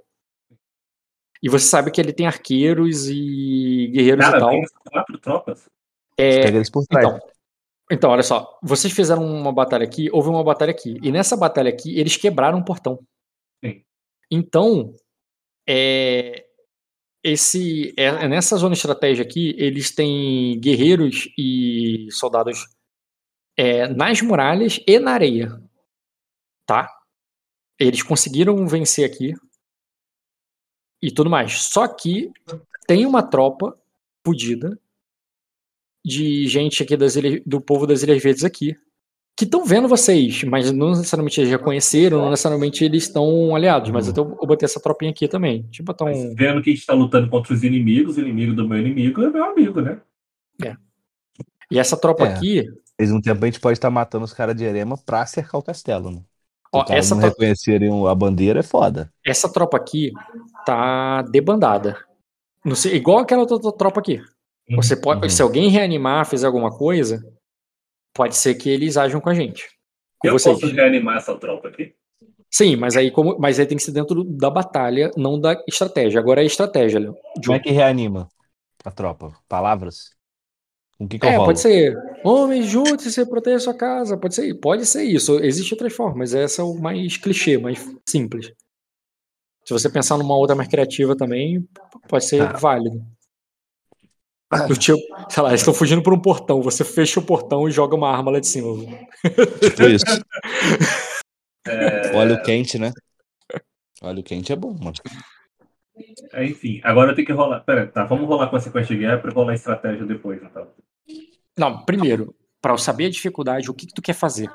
[1.43, 4.51] E você sabe que ele tem arqueiros e guerreiros e Cara, tal.
[4.51, 5.68] tem quatro tropas.
[6.16, 7.06] É, Pega eles por trás.
[7.06, 7.20] então,
[7.90, 8.59] então, olha só.
[8.62, 10.98] Vocês fizeram uma batalha aqui, houve uma batalha aqui.
[11.02, 12.98] E nessa batalha aqui, eles quebraram um portão.
[13.64, 13.85] Sim.
[14.31, 14.94] Então,
[15.68, 16.47] é,
[17.23, 22.66] esse, é, nessa zona estratégia aqui, eles têm guerreiros e soldados
[23.56, 25.60] é, nas muralhas e na areia.
[26.66, 26.88] Tá?
[27.78, 29.34] Eles conseguiram vencer aqui.
[31.02, 31.62] E tudo mais.
[31.64, 32.30] Só que
[32.86, 33.78] tem uma tropa
[34.24, 34.78] fudida
[36.04, 38.76] de gente aqui das ilhas, do povo das Ilhas Verdes aqui.
[39.38, 43.90] Que estão vendo vocês, mas não necessariamente eles já conheceram, não necessariamente eles estão aliados.
[43.90, 44.14] Mas Uhum.
[44.40, 45.62] eu, botei essa tropinha aqui também.
[45.64, 46.34] Deixa eu botar Mas um.
[46.34, 49.28] vendo que a gente tá lutando contra os inimigos, o inimigo do meu inimigo é
[49.30, 50.00] meu amigo, né?
[51.70, 52.32] E essa tropa É.
[52.32, 52.64] aqui,
[52.98, 55.62] Eles um tempo a gente pode estar matando os caras de Erema pra cercar o
[55.62, 56.18] castelo, né?
[56.18, 56.24] Se
[56.73, 59.12] Ó, essa não tro- reconhecerem a bandeira, é foda.
[59.24, 60.12] essa tropa aqui
[60.64, 61.97] tá debandada.
[62.64, 64.20] Não sei, igual aquela outra tropa aqui.
[64.74, 65.31] Você pode, Uhum.
[65.31, 67.23] se alguém reanimar, fizer alguma coisa,
[68.14, 69.64] pode ser que eles ajam com a gente.
[70.18, 70.59] Com Eu vocês.
[70.60, 71.94] posso reanimar essa tropa aqui?
[72.51, 76.18] Sim, mas aí como, mas aí tem que ser dentro da batalha, não da estratégia.
[76.18, 77.14] Agora é estratégia, Léo.
[77.44, 78.28] Como é que reanima
[78.85, 79.32] a tropa?
[79.48, 80.10] Palavras?
[80.98, 81.94] Com que que eu É, pode ser.
[82.24, 84.16] Homens, junte-se e proteja sua casa.
[84.16, 85.39] Pode ser, pode ser isso.
[85.44, 86.35] Existem outras formas.
[86.35, 87.78] Essa é o mais clichê, mais
[88.09, 88.52] simples.
[89.64, 91.68] Se você pensar numa outra mais criativa também,
[92.09, 92.52] pode ser Ah.
[92.52, 93.05] válido.
[94.68, 94.98] Do tipo,
[95.28, 96.62] sei lá, eles estão fugindo por um portão.
[96.62, 98.68] Você fecha o portão e joga uma arma lá de cima.
[99.60, 100.05] Tipo isso.
[101.68, 102.93] É, Óleo quente, né?
[104.01, 104.93] Óleo quente é bom, mano.
[106.32, 107.60] É, Enfim, agora tenho que rolar.
[107.60, 110.68] Pera, tá, vamos rolar com a sequência de guerra pra rolar a estratégia depois, então.
[111.59, 114.51] Não, primeiro, para eu saber a dificuldade, o que, que tu quer fazer?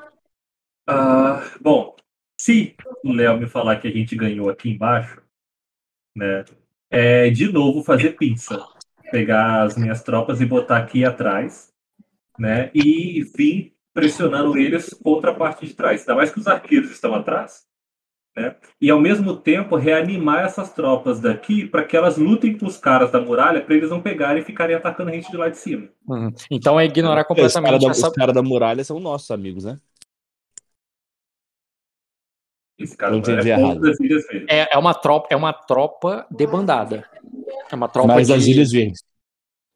[0.86, 1.96] Ah, bom,
[2.38, 5.20] se o Léo me falar que a gente ganhou aqui embaixo,
[6.14, 6.44] né?
[6.90, 8.60] É de novo fazer pinça.
[9.10, 11.72] Pegar as minhas tropas e botar aqui atrás,
[12.38, 12.70] né?
[12.74, 16.00] E vir pressionando eles contra a parte de trás.
[16.00, 17.66] Ainda mais que os arqueiros estão atrás,
[18.36, 18.56] né?
[18.80, 23.10] E ao mesmo tempo reanimar essas tropas daqui para que elas lutem com os caras
[23.10, 25.88] da muralha para eles não pegarem e ficarem atacando a gente de lá de cima.
[26.08, 26.30] Uhum.
[26.50, 28.12] Então é ignorar Os caras completamente da, essa.
[28.12, 29.76] cara da muralha são nossos amigos, né?
[32.78, 33.80] Esse cara entendi é errado.
[34.48, 37.08] É, é uma tropa, é uma tropa debandada.
[37.70, 39.04] É uma tropa Mas de- das Ilhas Verdes.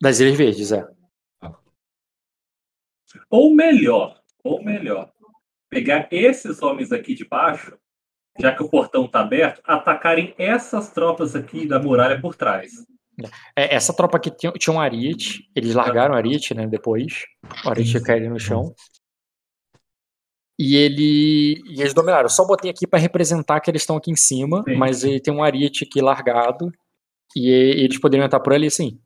[0.01, 0.89] das Ilhas Verdes, é.
[3.31, 5.13] Ou melhor, ou melhor,
[5.71, 7.77] pegar esses homens aqui de baixo,
[8.39, 12.73] já que o portão está aberto, atacarem essas tropas aqui da muralha por trás.
[13.57, 17.25] É, essa tropa aqui tinha, tinha um Ariete, eles largaram o Ariete, né, depois.
[17.65, 18.75] O Ariete ia cair no chão.
[20.59, 22.25] E ele e eles dominaram.
[22.25, 24.77] Eu só botei aqui para representar que eles estão aqui em cima, Sim.
[24.77, 26.71] mas ele tem um Ariete aqui largado.
[27.35, 28.99] E eles poderiam estar por ali, sim.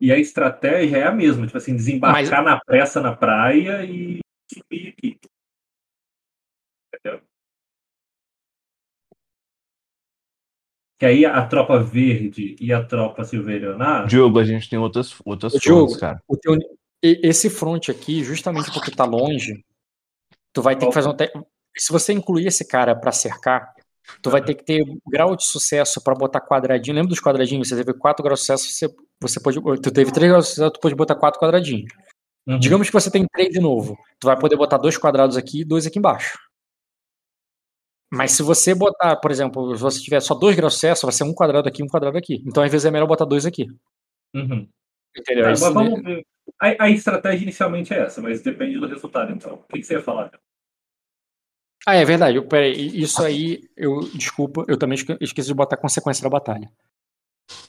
[0.00, 4.20] E a estratégia é a mesma, tipo assim, desembarcar na pressa na praia e
[4.52, 5.18] subir aqui.
[11.00, 15.54] Que aí a tropa verde e a tropa silveriana Diogo, a gente tem outras, outras
[15.54, 16.22] Diogo, frontes, cara.
[16.28, 16.58] O teu-
[17.02, 19.64] e- esse front aqui, justamente porque tá longe,
[20.52, 21.16] tu vai ter que fazer um.
[21.16, 21.32] te-
[21.78, 23.72] Se você incluir esse cara para cercar,
[24.20, 26.96] tu vai ter que ter grau de sucesso para botar quadradinho.
[26.96, 27.68] Lembra dos quadradinhos?
[27.68, 29.58] Você teve 4 graus de sucesso, você, você pode.
[29.80, 31.90] Tu teve 3 graus de sucesso, tu pode botar 4 quadradinhos.
[32.46, 32.58] Uhum.
[32.58, 33.96] Digamos que você tem 3 de novo.
[34.18, 36.38] Tu vai poder botar dois quadrados aqui e dois aqui embaixo.
[38.12, 41.12] Mas se você botar, por exemplo, se você tiver só 2 graus de sucesso, vai
[41.12, 42.42] ser um quadrado aqui e um quadrado aqui.
[42.46, 43.66] Então, às vezes, é melhor botar dois aqui.
[44.34, 44.68] Uhum.
[45.16, 45.44] Entendeu?
[45.54, 46.26] Tá, vamos ver.
[46.60, 49.54] A, a estratégia inicialmente é essa, mas depende do resultado, então.
[49.54, 50.30] O que, que você ia falar?
[51.86, 52.36] Ah, é verdade.
[52.36, 56.28] Eu- Peraí, isso aí, eu desculpa, eu também esque- esqueci de botar a consequência da
[56.28, 56.70] batalha.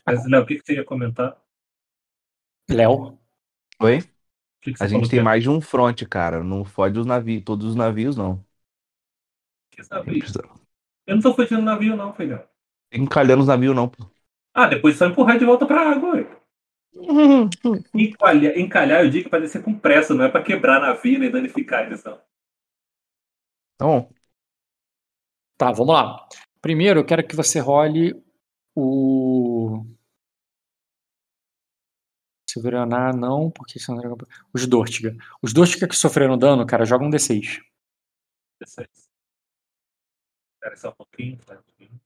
[0.05, 1.37] Mas, Léo, o que, que você ia comentar?
[2.69, 3.17] Léo,
[3.79, 3.99] Oi?
[4.61, 6.43] Que que A gente tem que mais de um front, cara.
[6.43, 8.45] Não fode os navios, todos os navios, não.
[11.07, 12.43] Eu não tô fugindo do navio, não, filhão.
[12.91, 14.05] Encalhando os navios, não, pô.
[14.53, 16.15] Ah, depois só empurrar de volta pra água.
[16.15, 16.27] ué.
[17.95, 21.85] Encalhar, encalhar, eu digo pra descer com pressa, não é pra quebrar navio nem danificar
[21.85, 22.19] eles, não.
[23.77, 24.09] Tá bom.
[25.57, 26.27] tá, vamos lá.
[26.61, 28.13] Primeiro, eu quero que você role
[28.75, 29.85] o.
[32.49, 34.13] Silveranar, não, porque isso não era-
[34.53, 35.15] Os Dortiga.
[35.41, 37.61] Os Dortiga que sofreram dano, cara, jogam um D6.
[38.59, 39.10] 16.
[40.61, 41.99] Espera só um pouquinho, espera um pouquinho.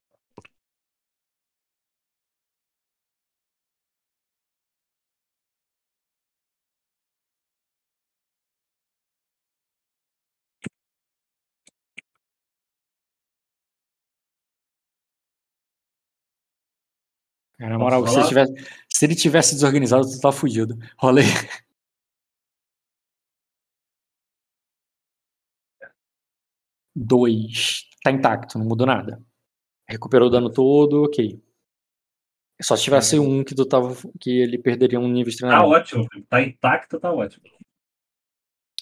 [17.57, 18.53] Cara, na moral, se ele, tivesse,
[18.89, 20.77] se ele tivesse desorganizado, tu tá fudido.
[20.97, 21.25] Rolei.
[26.95, 29.19] 2 tá intacto, não mudou nada.
[29.89, 31.41] Recuperou o dano todo, ok.
[32.61, 33.19] Só se tivesse é.
[33.19, 33.95] um que tu tava.
[34.19, 37.43] que ele perderia um nível de dano Tá ótimo, tá intacto, tá ótimo.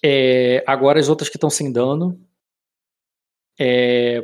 [0.03, 2.19] É, agora as outras que estão sem dano.
[3.59, 4.21] É,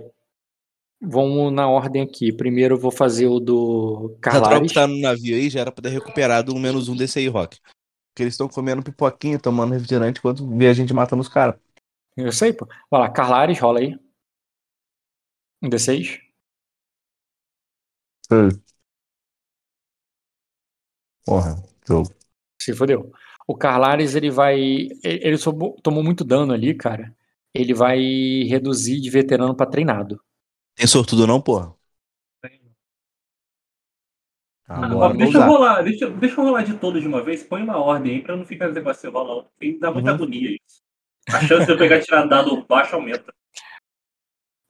[1.02, 2.32] vamos na ordem aqui.
[2.32, 4.74] Primeiro eu vou fazer o do Carlares.
[4.74, 7.58] Tá no navio aí, já era pra ter recuperado um menos um desse aí, Rock.
[8.10, 11.56] Porque eles estão comendo pipoquinha, tomando refrigerante, enquanto vê a gente matando os caras.
[12.20, 12.68] Eu sei, pô.
[12.90, 13.98] Vai lá, Carlares, rola aí.
[15.62, 16.20] Um D6.
[21.26, 21.56] Porra,
[21.88, 22.10] jogo.
[22.62, 23.12] Se fodeu.
[23.48, 24.60] O Carlares, ele vai.
[25.04, 25.38] Ele
[25.84, 27.16] tomou, muito dano ali, cara.
[27.54, 27.98] Ele vai
[28.44, 30.22] reduzir de veterano pra treinado.
[30.76, 31.74] Tem sortudo não, porra?
[34.70, 37.24] Ó, Agora deixa vou eu rolar, deixa, eu- deixa eu rolar de todos de uma
[37.24, 39.44] vez, põe uma ordem aí pra não ficar de rolar.
[39.46, 40.16] Porque dá muita Uhum.
[40.16, 40.82] agonia isso.
[41.36, 43.34] A chance de eu pegar tirar dado baixo aumenta.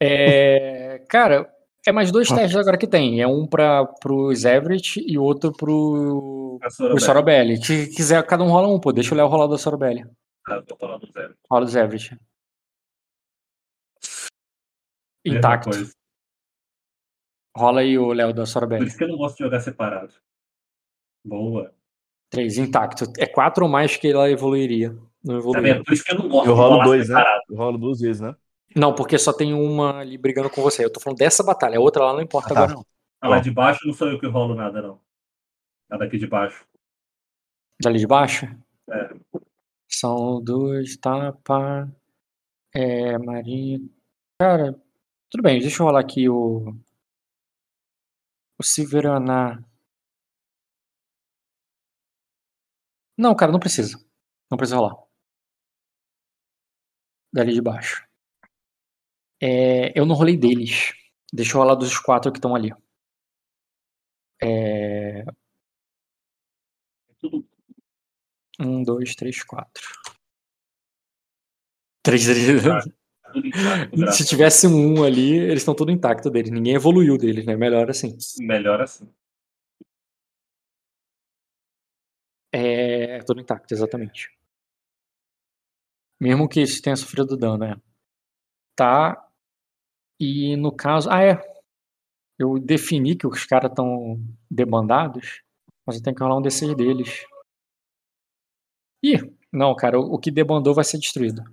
[0.01, 1.51] É, cara,
[1.85, 3.21] é mais dois testes agora que tem.
[3.21, 6.99] É um para pros Everett e outro pro, A pro Sorobel.
[6.99, 7.65] Sorobelli.
[7.65, 8.91] Se quiser, cada um rola um, pô.
[8.91, 10.05] Deixa o Léo rolar o da Sorobelli.
[10.45, 11.35] Tá, vou falar do zero.
[11.49, 12.17] Rola dos Everett.
[15.25, 15.69] Intacto.
[17.55, 18.87] Rola aí o Léo da Por Sorobelli.
[18.87, 20.13] isso que eu não gosto de jogar separado.
[21.25, 21.73] Boa.
[22.29, 23.05] Três, intacto.
[23.17, 24.95] É quatro ou mais que ela evoluiria.
[25.23, 25.63] Não Tá evoluiu.
[25.63, 25.83] vendo?
[25.83, 27.15] Por isso que eu não gosto Eu rolo dois, né?
[27.17, 27.43] separado.
[27.49, 28.35] Eu rolo duas vezes, né?
[28.75, 30.85] Não, porque só tem uma ali brigando com você.
[30.85, 31.77] Eu tô falando dessa batalha.
[31.77, 32.59] A outra lá não importa Ah, tá.
[32.63, 32.85] agora, não.
[33.21, 35.01] Ah, lá de baixo não sou eu que rolo nada, não.
[35.91, 36.65] É daqui de baixo.
[37.81, 38.45] Dali de baixo?
[38.89, 39.09] É.
[39.87, 41.91] São dois, tapa.
[42.73, 43.79] É, Maria.
[44.39, 44.79] Cara,
[45.29, 46.75] tudo bem, deixa eu rolar aqui o.
[48.59, 49.61] O Silveraná.
[53.17, 53.97] Não, cara, não precisa.
[54.49, 54.95] Não precisa rolar.
[57.31, 58.05] Dali de baixo.
[59.41, 60.93] É, eu não rolei deles.
[61.31, 62.71] Deixa eu rolar dos quatro que estão ali.
[64.41, 65.23] É,
[68.59, 69.87] um, dois, três, quatro.
[72.03, 72.63] Três, três.
[74.15, 76.51] Se tivesse um um ali, eles estão tudo intacto deles.
[76.51, 77.55] Ninguém evoluiu deles, né?
[77.55, 78.17] Melhor assim.
[78.39, 79.07] Melhor assim.
[82.51, 84.38] É tudo intacto, exatamente.
[86.19, 87.81] Mesmo que isso tenha sofrido dano, né?
[88.75, 89.25] Tá.
[90.19, 91.09] E no caso.
[91.09, 91.39] Ah, é.
[92.37, 94.17] Eu defini que os caras estão
[94.49, 95.41] debandados,
[95.85, 97.25] mas eu tenho que rolar um D6 deles.
[99.03, 99.17] Ih,
[99.51, 101.43] não, cara, o o que debandou vai ser destruído.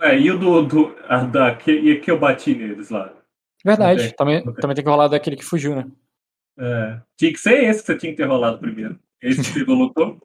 [0.00, 0.62] É, e o do.
[0.66, 3.14] do a, da, que, e que eu bati neles lá?
[3.64, 5.90] Verdade, também, também tem que rolar daquele que fugiu, né?
[6.56, 8.98] É, tinha que ser esse que você tinha que ter rolado primeiro.
[9.20, 10.20] Esse que você lutou.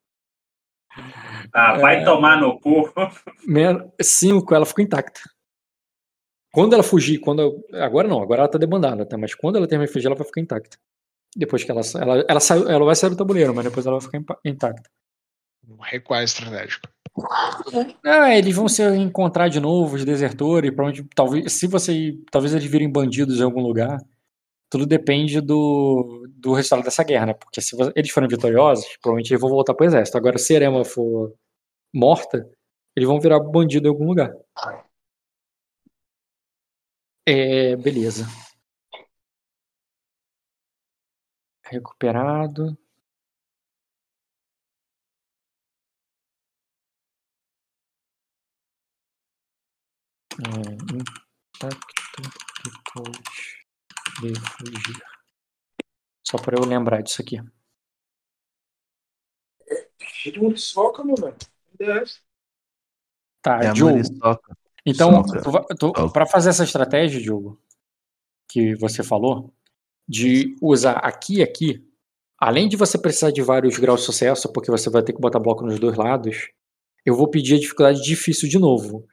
[1.54, 2.04] Ah, vai É.
[2.04, 2.92] tomar no cu.
[4.02, 5.22] Cinco, ela ficou intacta.
[6.52, 9.18] Quando ela fugir, quando eu- agora não, agora ela tá debandada, tá?
[9.18, 10.78] Mas quando ela terminar de fugir, ela vai ficar intacta.
[11.36, 14.06] Depois que ela, ela, ela saiu, ela vai sair do tabuleiro, mas depois ela vai
[14.08, 14.88] ficar intacta.
[15.68, 16.88] Um recuar estratégico.
[18.06, 22.54] Ah, eles vão se encontrar de novo, os desertores, para onde talvez, se você, talvez
[22.54, 23.98] eles virem bandidos em algum lugar.
[24.70, 27.34] Tudo depende do, do resultado dessa guerra, né?
[27.36, 30.18] Porque se eles forem vitoriosos, provavelmente eles vão voltar pro exército.
[30.18, 31.32] Agora, se Erema for
[31.94, 32.50] morta,
[32.96, 34.32] eles vão virar bandido em algum lugar.
[37.26, 38.26] É, beleza.
[41.66, 42.78] Recuperado.
[50.40, 50.74] É,
[51.56, 51.94] intacto
[52.64, 53.18] depois
[54.22, 55.04] de fugir.
[56.26, 57.38] Só para eu lembrar disso aqui.
[60.00, 61.38] Cheio de muriçoca, meu velho.
[63.42, 64.00] Tá, É Diogo.
[64.86, 65.24] Então,
[66.12, 67.60] pra fazer essa estratégia, Diogo,
[68.50, 69.54] que você falou,
[70.08, 71.84] de usar aqui e aqui,
[72.38, 75.40] além de você precisar de vários graus de sucesso, porque você vai ter que botar
[75.40, 76.50] bloco nos dois lados,
[77.06, 79.08] eu vou pedir a dificuldade difícil de novo.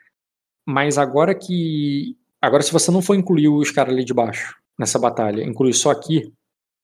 [0.67, 2.17] Mas agora que.
[2.41, 5.91] Agora, se você não for incluir os caras ali de baixo nessa batalha, incluir só
[5.91, 6.33] aqui,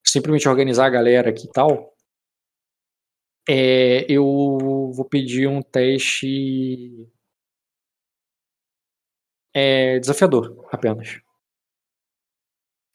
[0.07, 1.95] simplesmente organizar a galera aqui e tal,
[3.49, 4.25] é, eu
[4.92, 7.08] vou pedir um teste
[9.55, 11.18] é desafiador, apenas.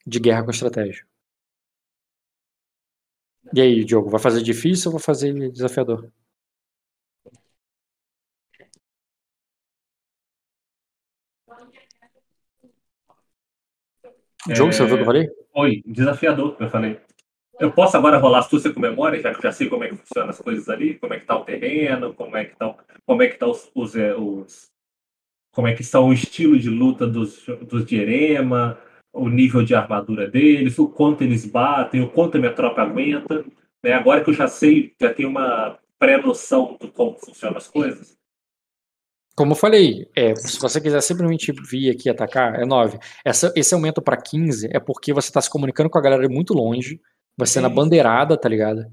[0.06, 1.04] De guerra com estratégia.
[3.54, 6.10] E aí, Diogo, vai fazer difícil ou vai fazer desafiador?
[14.46, 15.28] Diogo, você ouviu o que eu falei?
[15.54, 17.00] Oi, desafiador, que eu falei.
[17.62, 20.30] Eu posso agora rolar astúcia com memória, já que já sei como é que funcionam
[20.30, 22.74] as coisas ali, como é que tá o terreno, como é que tá,
[23.06, 24.66] como é que tá os, os, é, os-
[25.54, 28.76] como é que são o estilo de luta dos, dos de Erema,
[29.12, 33.44] o nível de armadura deles, o quanto eles batem, o quanto a minha tropa aguenta.
[33.84, 33.92] Né?
[33.92, 38.16] Agora que eu já sei, já tenho uma pré-noção de como funcionam as coisas.
[39.36, 42.98] Como eu falei, é, se você quiser simplesmente vir aqui atacar, é 9.
[43.24, 46.52] Essa, esse aumento pra 15 é porque você tá se comunicando com a galera muito
[46.52, 47.00] longe,
[47.36, 47.74] vai ser na Sim.
[47.74, 48.92] bandeirada, tá ligado?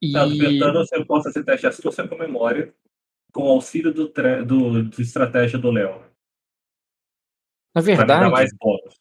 [0.00, 0.12] E.
[0.12, 2.74] Tá, eu tô perguntando se teste de astúcia com memória,
[3.32, 6.00] com o auxílio do, tre- do, de estratégia do Léo.
[7.74, 9.00] Na Pra verdade, mais bônus.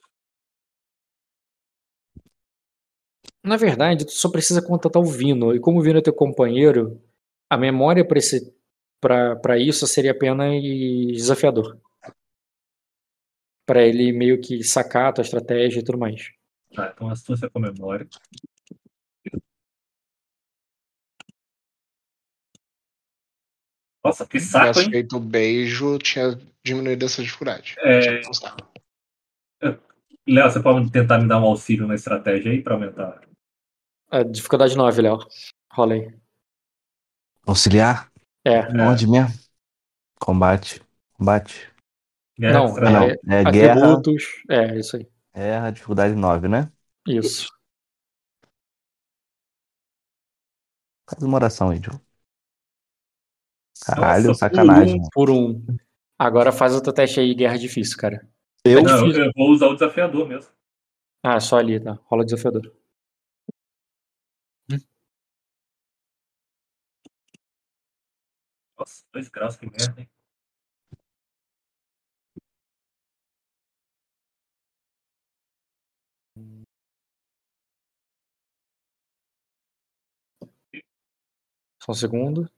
[3.44, 5.54] Na verdade, tu só precisa contratar o Vino.
[5.56, 7.02] E como o Vino é teu companheiro,
[7.50, 8.56] a memória para esse
[9.02, 11.82] para isso seria apenas desafiador.
[13.66, 16.32] Pra ele meio que sacar a tua estratégia e tudo mais.
[16.74, 18.08] Tá, então astúcia com memória.
[24.04, 24.92] Nossa, que saco, tivesse hein?
[24.92, 27.76] feito o beijo, tinha diminuído essa dificuldade.
[27.80, 28.68] É, Tinha funcionado.
[30.28, 33.22] Léo, você pode tentar me dar um auxílio na estratégia aí pra aumentar?
[34.10, 35.20] A dificuldade 9, Léo.
[35.72, 36.14] Rola aí.
[37.46, 38.12] Auxiliar?
[38.46, 38.60] É.
[38.82, 39.34] Onde mesmo?
[40.20, 40.82] Combate.
[41.14, 41.72] Combate.
[42.40, 42.78] Guerra Não.
[42.78, 43.36] Ah, não.
[43.36, 43.94] É guerra.
[43.94, 44.24] Atributos.
[44.50, 45.08] É, isso aí.
[45.36, 46.72] Guerra, dificuldade 9, né?
[47.08, 47.48] Isso.
[51.08, 52.00] Faz uma oração aí, Joe.
[53.80, 55.02] Caralho, Nossa, sacanagem.
[55.14, 55.62] Por um.
[56.18, 58.26] Agora faz outro teste aí, guerra difícil, cara.
[58.66, 58.80] Eu?
[58.80, 59.26] É Não, difícil.
[59.26, 60.52] eu vou usar o desafiador mesmo.
[61.24, 61.98] Ah, só ali, tá?
[62.06, 62.72] Rola desafiador.
[68.78, 70.10] Nossa, dois graus, que merda, hein?
[81.84, 82.50] Só um segundo.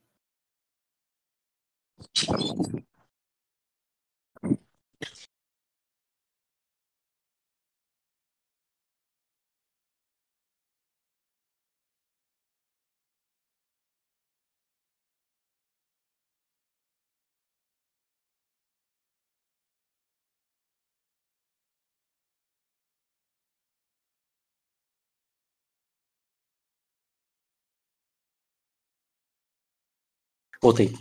[30.64, 30.94] Voltei.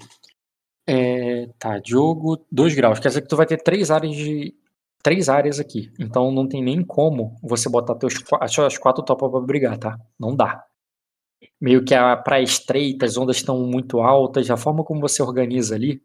[0.85, 2.99] É, tá, Diogo, 2 graus.
[2.99, 4.53] Quer dizer que tu vai ter três áreas de.
[5.01, 5.89] Três áreas aqui.
[5.97, 9.97] Então não tem nem como você botar teus, as quatro topas pra brigar, tá?
[10.19, 10.65] Não dá.
[11.61, 15.75] Meio que a praia estreita, as ondas estão muito altas, a forma como você organiza
[15.75, 16.03] ali.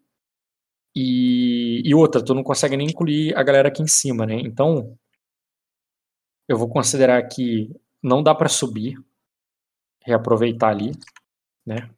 [0.95, 4.35] E, e outra, tu não consegue nem incluir a galera aqui em cima, né?
[4.39, 4.97] Então,
[6.47, 7.69] eu vou considerar que
[8.01, 8.95] não dá pra subir,
[10.05, 10.91] reaproveitar ali,
[11.65, 11.89] né?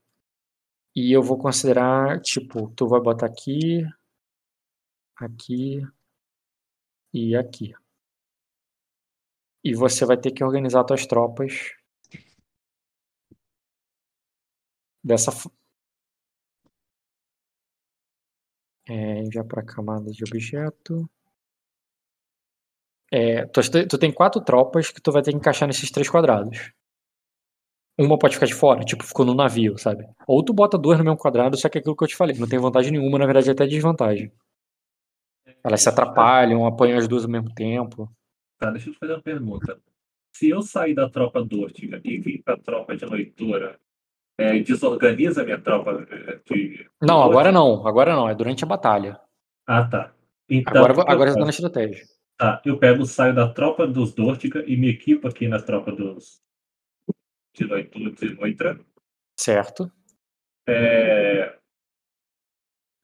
[0.96, 3.84] E eu vou considerar, tipo, tu vai botar aqui,
[5.16, 5.82] aqui
[7.14, 7.74] e aqui.
[9.64, 11.74] E você vai ter que organizar tuas tropas
[15.04, 15.32] dessa
[18.88, 21.10] é, já para camada de objeto.
[23.12, 26.72] É, tu, tu tem quatro tropas que tu vai ter que encaixar nesses três quadrados.
[27.98, 30.08] Uma pode ficar de fora, tipo, ficou no navio, sabe?
[30.26, 32.36] Ou tu bota duas no mesmo quadrado, só que é aquilo que eu te falei,
[32.38, 34.32] não tem vantagem nenhuma, na verdade é até desvantagem.
[35.64, 38.10] Elas se atrapalham, apanham as duas ao mesmo tempo.
[38.58, 39.80] Tá, deixa eu te fazer uma pergunta.
[40.34, 43.80] Se eu sair da tropa Dórtica e vir pra tropa de leitura,
[44.38, 46.88] é, desorganiza a minha tropa é, de.
[47.02, 49.20] Não, agora não, agora não, é durante a batalha.
[49.68, 50.14] Ah, tá.
[50.50, 52.04] Então, Agora, agora você tá na estratégia.
[52.38, 56.42] Tá, eu pego, saio da tropa dos Dórtica e me equipo aqui na tropa dos.
[57.54, 58.86] De leitura de Noitra.
[59.40, 59.92] Certo.
[60.68, 61.50] É...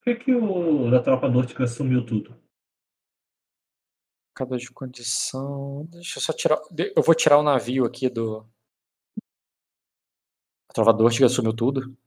[0.04, 2.36] Por que, que o da tropa Dórtica sumiu tudo?
[4.36, 5.86] Cada de condição.
[5.90, 6.60] Deixa eu só tirar.
[6.96, 8.48] Eu vou tirar o navio aqui do.
[10.70, 11.98] A Trovador que assumiu tudo.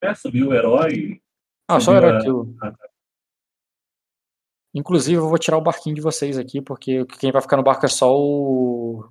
[0.00, 1.20] É, sumiu o herói.
[1.68, 2.56] Ah, só sumiu era a- aquilo.
[2.62, 2.88] Ah, tá.
[4.74, 7.84] Inclusive, eu vou tirar o barquinho de vocês aqui, porque quem vai ficar no barco
[7.84, 9.10] é só o.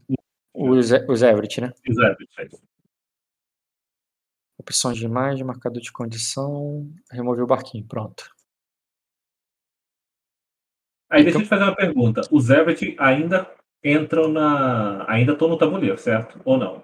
[0.56, 1.74] Os Everett, né?
[1.88, 2.58] Os Everett.
[4.58, 6.90] Opções de imagem, marcador de condição.
[7.12, 8.34] Remover o barquinho, pronto.
[11.10, 12.22] Aí deixa Então- eu te fazer uma pergunta.
[12.32, 13.54] Os Everett ainda
[13.84, 15.10] entram na.
[15.12, 16.42] Ainda estão no tabuleiro, certo?
[16.46, 16.76] Ou não?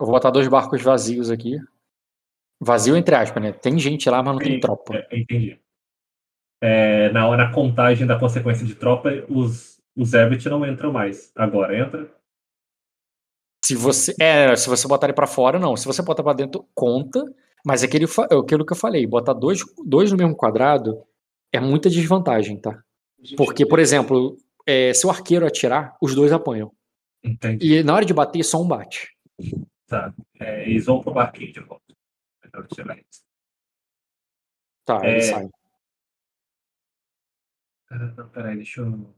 [0.00, 1.56] Eu vou botar dois barcos vazios aqui.
[2.60, 3.52] Vazio entre aspas, né?
[3.52, 4.94] Tem gente lá, mas não tem tropa.
[4.96, 5.60] É, entendi.
[6.62, 11.32] É, na, na contagem da consequência de tropa, os, os Everett não entram mais.
[11.36, 12.14] Agora entra?
[13.64, 15.74] Se você, é, se você botar ele pra fora, não.
[15.76, 17.24] Se você botar pra dentro, conta.
[17.64, 21.02] Mas é aquele, é aquilo que eu falei, botar dois, dois no mesmo quadrado
[21.50, 22.78] é muita desvantagem, tá?
[23.38, 24.36] Porque, por exemplo,
[24.66, 26.70] é, se o arqueiro atirar, os dois apanham.
[27.22, 27.76] Entendi.
[27.78, 29.16] E na hora de bater, só um bate.
[29.86, 30.12] Tá.
[30.38, 31.82] É, eles vão pro barquinho de volta.
[32.42, 33.24] Eles.
[34.84, 35.20] Tá, ele É.
[35.22, 35.48] sai.
[37.90, 39.14] Ah, Não, peraí, deixa eu.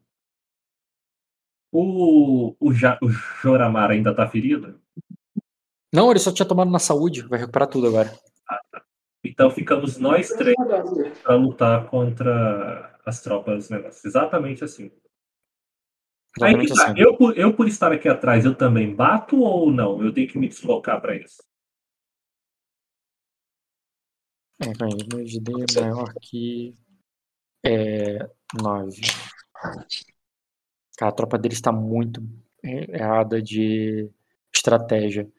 [1.79, 4.81] O, o, ja, o Joramar ainda tá ferido?
[5.93, 8.19] Não, ele só tinha tomado na saúde, vai recuperar tudo agora.
[9.23, 10.57] Então ficamos nós três
[11.23, 14.03] pra lutar contra as tropas negócios.
[14.03, 14.91] Exatamente assim.
[16.39, 16.85] Exatamente tá.
[16.87, 16.99] assim.
[16.99, 20.03] eu, por, eu, por estar aqui atrás, eu também bato ou não?
[20.03, 21.43] Eu tenho que me deslocar pra isso?
[24.63, 24.69] É,
[25.15, 26.75] meu de D maior que
[27.63, 28.19] é,
[28.63, 28.99] 9.
[31.01, 32.23] A tropa deles está muito
[32.65, 34.11] é, errada de
[34.55, 35.31] estratégia.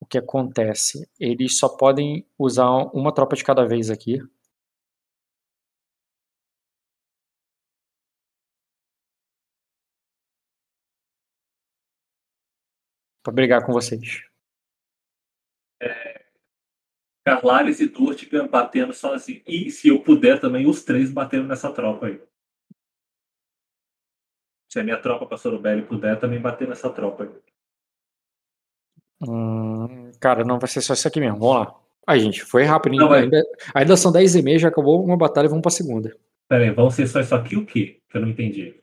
[0.00, 1.08] O que acontece?
[1.18, 4.20] Eles só podem usar uma tropa de cada vez aqui.
[13.22, 14.22] Pra brigar com vocês.
[17.24, 19.42] Carlares e Durtiga batendo sozinho.
[19.46, 22.20] E se eu puder também, os três batendo nessa tropa aí.
[24.76, 27.26] Se a minha tropa pastor Belli puder também bater nessa tropa.
[29.26, 31.38] Hum, cara, não vai ser só isso aqui mesmo.
[31.38, 31.80] Vamos lá.
[32.06, 32.94] Aí, gente, foi rápido.
[32.94, 33.42] Não, é- ainda,
[33.74, 36.14] ainda são 10 e meia, já acabou uma batalha e vamos pra segunda.
[36.46, 38.02] Pera aí, vão ser só isso aqui o quê?
[38.06, 38.78] Que eu não entendi.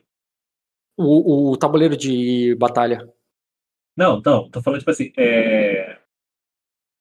[0.96, 3.08] O, o tabuleiro de batalha.
[3.96, 5.96] Não, não, tô falando tipo assim, é...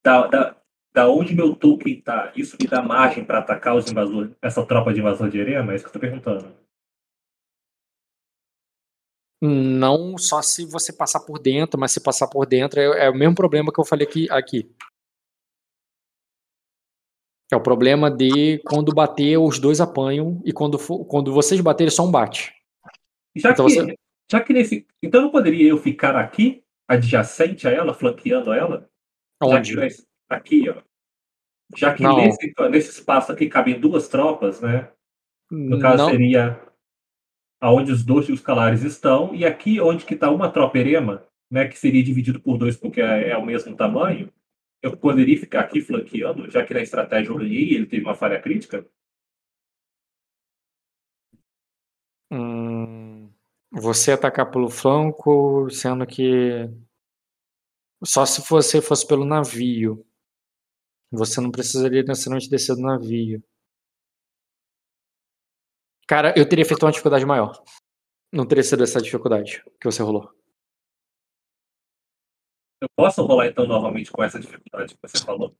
[0.05, 0.55] da, da,
[0.93, 4.93] da onde meu token tá, isso me dá margem pra atacar os invasores, essa tropa
[4.93, 5.73] de invasor de Erema?
[5.73, 6.62] É isso que eu tô perguntando.
[9.45, 13.13] Não só se você passar por dentro, mas se passar por dentro é, é o
[13.13, 14.73] mesmo problema que eu falei aqui, aqui.
[17.51, 21.91] É o problema de quando bater, os dois apanham, e quando, for- quando vocês baterem,
[21.91, 22.53] só um bate.
[23.35, 23.97] Já Então que, você-
[24.31, 24.87] já que nesse.
[25.01, 28.89] Então não poderia eu ficar aqui, adjacente a ela, flanqueando ela?
[29.43, 29.77] Já Onde?
[30.29, 30.81] aqui, ó.
[31.75, 34.89] Já que nesse, nesse espaço aqui cabem duas tropas, né?
[35.51, 36.59] No caso Não, seria
[37.63, 41.25] aonde os dois e os calares estão, e aqui onde que está uma tropa erema,
[41.49, 44.29] né, que seria dividido por dois porque é, é o mesmo tamanho,
[44.81, 48.41] eu poderia ficar aqui flanqueando, já que na estratégia eu ganhei ele teve uma falha
[48.41, 48.85] crítica?
[52.29, 53.31] Hum,
[53.71, 56.69] você atacar pelo flanco, sendo que
[58.03, 60.05] só se você fosse pelo navio.
[61.11, 63.41] Você não precisaria necessariamente descer do navio.
[66.13, 67.59] Cara, eu teria feito uma dificuldade maior.
[68.31, 70.31] Não teria sido essa dificuldade que você rolou.
[72.79, 75.57] Eu posso rolar então novamente com essa dificuldade que você falou?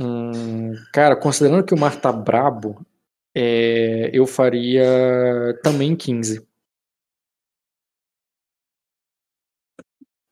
[0.00, 2.84] Hum, cara, considerando que o mar tá brabo,
[3.32, 4.82] é, eu faria
[5.62, 6.44] também 15.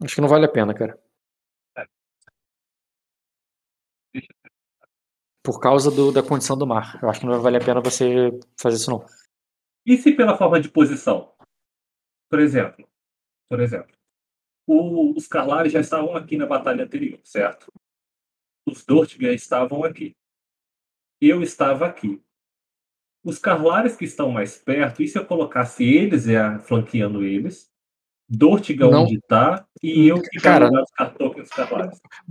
[0.02, 1.00] Acho que não vale a pena, cara.
[5.44, 6.98] Por causa do- da condição do mar.
[7.02, 8.30] Eu acho que não vai valer a pena você
[8.60, 9.04] fazer isso, não.
[9.84, 11.34] E se pela forma de posição?
[12.30, 12.88] Por exemplo,
[13.50, 13.92] por exemplo,
[14.66, 17.72] o- os Carlares já estavam aqui na batalha anterior, certo?
[18.66, 20.14] Os Dortigan estavam aqui.
[21.20, 22.22] Eu estava aqui.
[23.24, 27.70] Os Carlares que estão mais perto, e se eu colocasse eles é, flanqueando eles?
[28.28, 29.02] Dortigan Não.
[29.02, 30.70] onde está e eu ficar Cara-.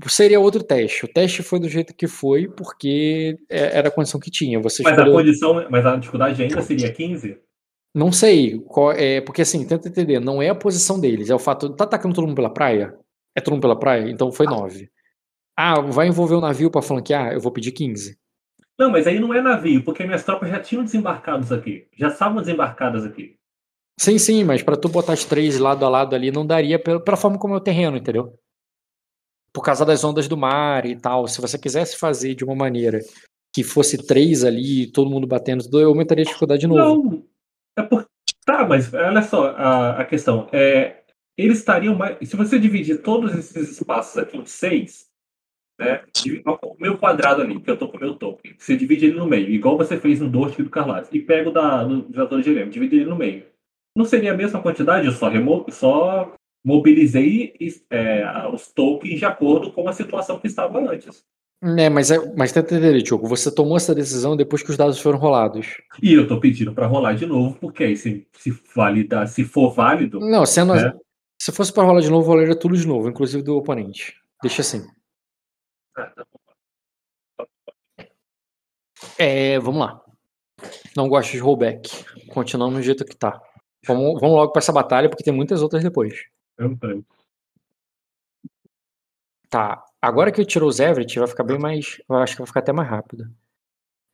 [0.08, 1.06] Seria outro teste.
[1.06, 4.60] O teste foi do jeito que foi, porque é- era a condição que tinha.
[4.60, 7.38] Você Mas a escolheu- condição, mas a dificuldade ainda seria 15?
[7.94, 8.60] Não sei.
[8.68, 11.76] Qual, é, porque assim, tenta entender, não é a posição deles, é o fato de
[11.76, 12.94] tá atacando todo mundo pela praia?
[13.36, 14.10] É todo mundo pela praia?
[14.10, 14.90] Então foi 9.
[15.58, 17.34] Ah, vai envolver o navio pra flanquear?
[17.34, 18.18] Eu vou pedir 15.
[18.80, 21.86] Não, mas aí não é navio, porque minhas tropas já tinham desembarcados aqui.
[21.98, 23.36] Já estavam desembarcadas aqui.
[24.04, 27.16] Sim, sim, mas pra tu botar as três lado a lado ali não daria pela,
[27.16, 28.34] forma como é o terreno, entendeu?
[29.54, 31.28] Por causa das ondas do mar e tal.
[31.28, 33.00] Se você quisesse fazer de uma maneira
[33.54, 37.04] que fosse três ali, todo mundo batendo, eu aumentaria a dificuldade de novo.
[37.04, 37.26] Não.
[37.78, 38.10] É por...
[38.44, 40.50] Tá, mas olha só a, a questão.
[40.52, 41.04] É,
[41.38, 42.28] eles estariam mais.
[42.28, 45.06] Se você dividir todos esses espaços aqui em seis,
[45.80, 46.02] né?
[46.64, 49.28] O meu quadrado ali, que eu tô com o meu token, você divide ele no
[49.28, 52.46] meio, igual você fez no Dortmund e do Carlas, e pega o da, jogador de
[52.46, 53.51] Jeremy, divide ele no meio.
[53.96, 55.06] Não seria a mesma quantidade?
[55.06, 55.66] Eu só, remo...
[55.70, 57.54] só mobilizei
[57.90, 61.24] é, os tokens de acordo com a situação que estava antes.
[61.78, 65.00] É, mas, é, mas tenta entender, Diogo, você tomou essa decisão depois que os dados
[65.00, 65.78] foram rolados.
[66.02, 69.72] E eu tô pedindo para rolar de novo, porque aí se, se, validar, se for
[69.72, 70.92] válido, Não, sendo né?
[71.40, 74.16] se fosse pra rolar de novo, rolaria tudo de novo, inclusive do oponente.
[74.42, 74.88] Deixa assim.
[79.20, 80.02] É, vamos lá.
[80.98, 81.90] Não gosto de rollback.
[82.30, 83.40] Continuamos do jeito que tá.
[83.86, 86.14] Vamos, vamos logo pra essa batalha, porque tem muitas outras depois.
[86.58, 86.78] Eu
[89.50, 89.84] Tá.
[90.02, 92.02] Agora que eu tirou os Everett, vai ficar bem mais.
[92.10, 93.30] Eu acho que vai ficar até mais rápido.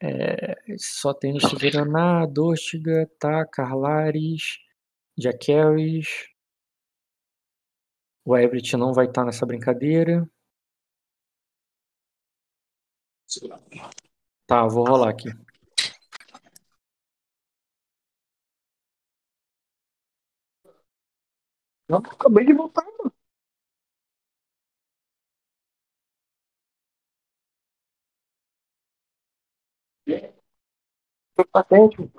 [0.02, 4.60] É, só tem Nistiveraná, Dortiga, tá, Carlares,
[5.18, 6.08] Jaqueris.
[8.26, 10.30] O Everett não vai estar nessa brincadeira.
[14.46, 15.30] Tá, vou rolar aqui.
[21.90, 23.12] Não, acabei de voltar, mano.
[31.36, 32.12] Foi patente, mano.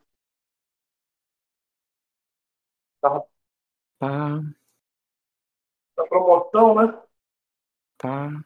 [3.01, 3.11] Tá,
[3.99, 4.11] Pá,
[5.95, 6.99] tá promoção, né?
[7.99, 8.45] pá.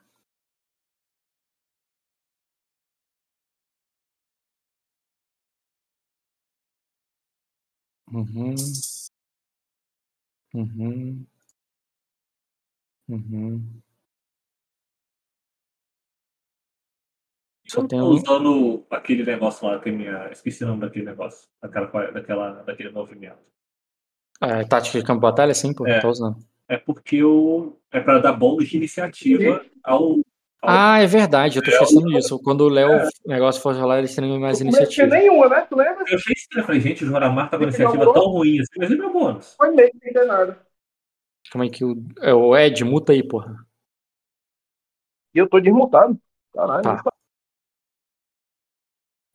[8.12, 8.55] Uhum.
[10.55, 11.26] Uhum.
[13.08, 13.82] Uhum.
[17.66, 18.10] Só eu tem tô um.
[18.10, 20.31] usando aquele negócio lá, que é minha.
[20.31, 21.48] Esqueci o nome daquele negócio.
[21.60, 23.39] Daquela, daquela, daquele movimento.
[24.40, 25.86] É, tática de campo de batalha, sim, pô.
[25.86, 26.00] É.
[26.00, 26.36] Tô usando.
[26.68, 27.81] É porque eu.
[27.90, 30.16] É para dar bônus de iniciativa ao,
[30.65, 32.39] Ah, é verdade, eu tô esquecendo disso.
[32.39, 35.08] Quando o Léo o negócio for rolar, eles têm mais iniciativa.
[35.08, 35.62] nenhuma, né?
[35.62, 36.05] Tu lembra?
[36.07, 36.62] Eu achei estranho.
[36.62, 38.97] Eu falei, gente, o Joramar tá com uma Ele iniciativa tão ruim assim, mas e
[38.97, 39.55] meu bônus?
[39.57, 40.66] Foi meio que não tem nada.
[41.50, 41.97] Como é que o.
[42.20, 43.66] É, o Ed, muta aí, porra.
[45.34, 46.16] E eu tô desmutado.
[46.55, 46.82] Caralho.
[46.82, 47.02] Tá.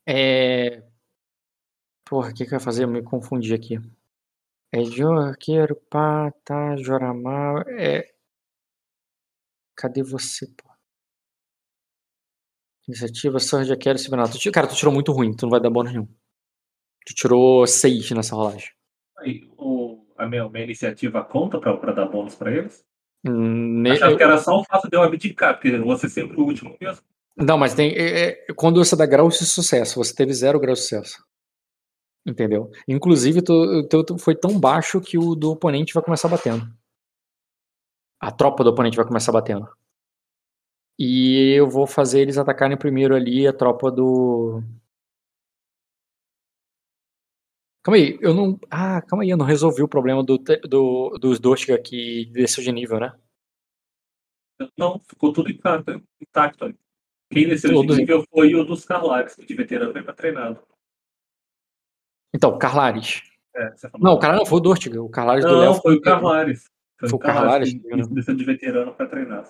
[0.06, 0.82] É.
[2.06, 2.84] Porra, o que que eu ia fazer?
[2.84, 3.78] Eu me confundi aqui.
[4.72, 7.66] É Joarqueiro, pá, tá, Joramar.
[7.68, 8.10] É.
[9.76, 10.67] Cadê você, pô?
[12.88, 14.32] Iniciativa, Surge, Quero, Sibinato.
[14.32, 16.08] Tu ti- Cara, tu tirou muito ruim, tu não vai dar bônus nenhum.
[17.06, 18.70] Tu tirou 6 nessa rolagem.
[19.58, 22.84] O, a minha, minha iniciativa conta pra, pra dar bônus pra eles?
[23.24, 26.40] Ne- Achava que era só o fato de eu abdicar, porque eu vou ser sempre
[26.40, 27.02] o último mesmo.
[27.36, 27.92] Não, mas tem.
[27.92, 31.22] é, é, quando você dá grau de sucesso, você teve zero grau de sucesso.
[32.26, 32.70] Entendeu?
[32.86, 36.66] Inclusive, o teu foi tão baixo que o do oponente vai começar batendo.
[38.20, 39.68] A tropa do oponente vai começar batendo.
[40.98, 44.60] E eu vou fazer eles atacarem primeiro ali a tropa do.
[47.84, 48.58] Calma aí, eu não.
[48.70, 52.72] Ah, calma aí, eu não resolvi o problema do, do, dos Doshka que desceu de
[52.72, 53.16] nível, né?
[54.76, 56.02] Não, ficou tudo intacto.
[56.20, 56.76] intacto ali.
[57.30, 60.60] Quem desceu Todos- de nível foi o dos Carlares, que de veterano veio pra treinado.
[62.34, 63.22] Então, Carlares.
[63.54, 63.72] É.
[63.98, 66.70] Não, o cara não foi o Dortiga, o Carlares do Léo Não, foi o Carlares.
[66.98, 69.48] Foi o Carlares, que desceu de veterano pra treinar.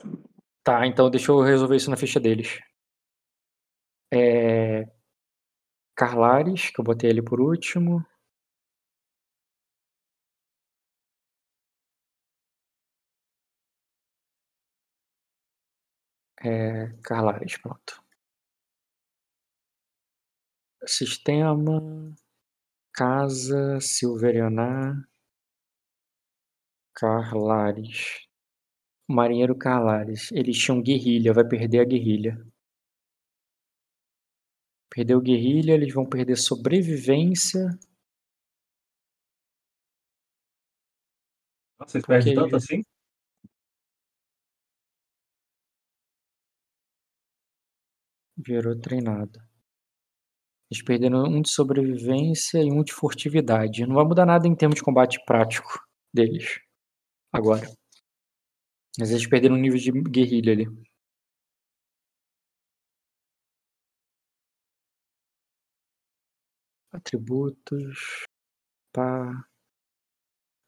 [0.69, 2.61] Tá, então deixa eu resolver isso na ficha deles.
[4.11, 4.89] É...
[5.95, 8.03] Carlares, que eu botei ali por último.
[16.43, 16.89] É...
[17.03, 18.03] Carlares, pronto.
[20.95, 21.79] Sistema,
[22.93, 25.09] casa, Silverianar,
[26.93, 28.28] Carlares.
[29.09, 30.31] Marinheiro Carlares.
[30.31, 32.39] Eles tinham guerrilha, vai perder a guerrilha.
[34.91, 37.79] Perdeu guerrilha, eles vão perder sobrevivência.
[41.79, 42.57] Nossa, vocês perdem tanto isso?
[42.57, 42.83] assim?
[48.37, 49.39] Virou treinado.
[50.71, 53.87] Eles perderam um de sobrevivência e um de furtividade.
[53.87, 55.69] Não vai mudar nada em termos de combate prático
[56.13, 56.59] deles.
[57.33, 57.78] Agora.
[58.99, 60.67] Mas eles perderam um nível de guerrilha ali.
[66.93, 68.27] Atributos.
[68.93, 69.49] Pá.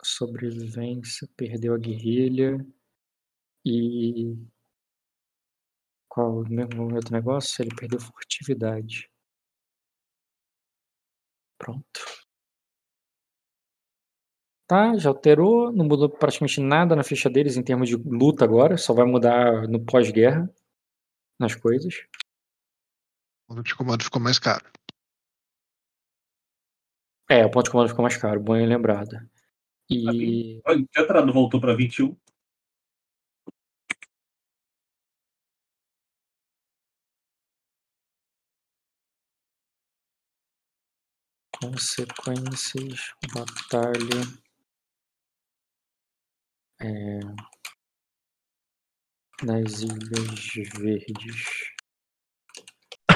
[0.04, 1.28] Sobrevivência.
[1.36, 2.64] Perdeu a guerrilha.
[3.64, 4.36] E.
[6.10, 7.62] Qual o mesmo outro negócio?
[7.62, 9.08] Ele perdeu furtividade.
[11.58, 12.00] Pronto.
[14.70, 18.76] Tá, já alterou, não mudou praticamente nada na ficha deles em termos de luta agora,
[18.76, 20.48] só vai mudar no pós-guerra
[21.40, 22.06] nas coisas.
[23.48, 24.64] O ponto de comando ficou mais caro.
[27.28, 29.18] É, o ponto de comando ficou mais caro, bom lembrado.
[29.90, 32.16] E Olha, o tetrado voltou pra 21.
[41.60, 44.49] consequências, batalha.
[46.82, 47.20] É,
[49.42, 51.72] nas Ilhas Verdes.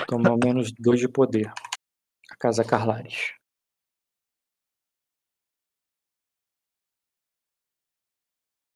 [0.07, 1.51] Toma menos dois de poder.
[2.31, 3.35] A Casa Carlares.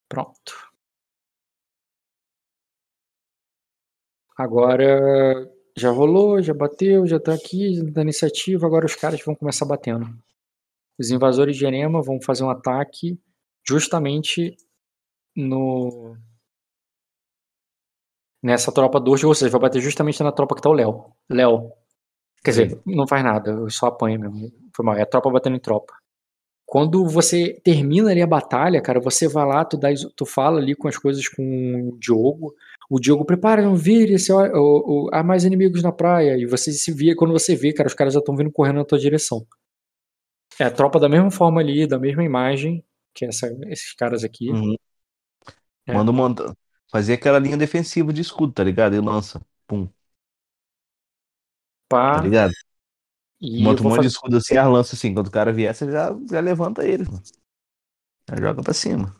[0.08, 0.52] Pronto.
[4.36, 8.66] Agora já rolou, já bateu, já tá aqui da iniciativa.
[8.66, 10.06] Agora os caras vão começar batendo.
[10.98, 13.18] Os invasores de Enema vão fazer um ataque
[13.66, 14.56] justamente
[15.38, 16.16] no
[18.42, 21.12] nessa tropa do ou seja, vai bater justamente na tropa que tá o Léo.
[21.30, 21.72] Léo.
[22.42, 24.52] Quer dizer, não faz nada, eu só apanho mesmo.
[24.74, 25.92] Foi mal, é a tropa batendo em tropa.
[26.64, 30.74] Quando você termina ali a batalha, cara, você vai lá, tu, dá, tu fala ali
[30.74, 32.54] com as coisas com o Diogo.
[32.90, 36.36] O Diogo prepara, não vire, se, o, o, há mais inimigos na praia.
[36.36, 38.84] E você se vê, quando você vê, cara, os caras já estão vindo correndo na
[38.84, 39.46] tua direção.
[40.60, 42.84] É a tropa da mesma forma ali, da mesma imagem,
[43.14, 44.50] que essa, esses caras aqui.
[44.50, 44.76] Uhum.
[45.88, 45.94] É.
[45.94, 46.56] Manda monta...
[46.90, 48.94] fazer aquela linha defensiva de escudo, tá ligado?
[48.94, 49.40] E lança.
[49.66, 49.88] Pum,
[51.88, 52.52] Pá, tá ligado?
[53.40, 55.14] e Monta um monte de fazer, escudo assim, as lança assim.
[55.14, 57.22] Quando o cara vier, você já, já levanta ele, mano.
[58.28, 59.14] Já joga pra cima.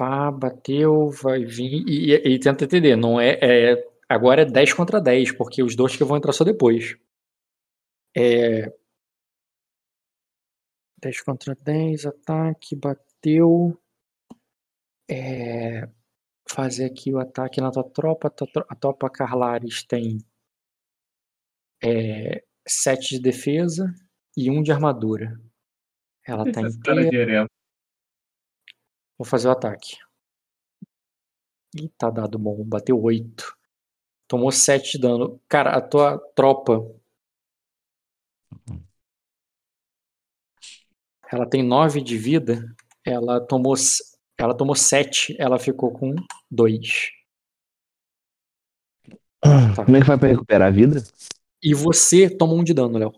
[0.00, 1.84] pá, bateu, vai vir.
[1.86, 3.90] E, e, e tenta entender, não é, é.
[4.08, 6.96] Agora é 10 contra 10, porque os dois que vão entrar só depois.
[8.16, 8.72] É.
[11.02, 13.09] 10 contra 10, ataque, bateu.
[15.08, 15.88] É,
[16.48, 18.28] fazer aqui o ataque na tua tropa.
[18.28, 20.18] A tua, a tropa Carlares tem
[22.66, 23.92] 7 de defesa
[24.36, 25.40] e 1 de armadura.
[26.26, 27.26] Ela tá Esse cara inteira.
[27.26, 27.50] direto.
[29.18, 29.96] Vou fazer o ataque.
[31.76, 32.64] Ih, tá dado bom.
[32.64, 33.56] Bateu 8.
[34.26, 35.40] Tomou 7 de dano.
[35.48, 36.80] Cara, a tua tropa.
[41.32, 42.74] Ela tem 9 de vida.
[43.04, 43.74] Ela tomou,
[44.38, 45.36] ela tomou 7.
[45.38, 46.14] Ela ficou com
[46.50, 47.10] 2.
[49.74, 49.84] Tá.
[49.84, 51.02] Como é que vai pra recuperar a vida?
[51.62, 53.12] E você tomou 1 de dano, Léo.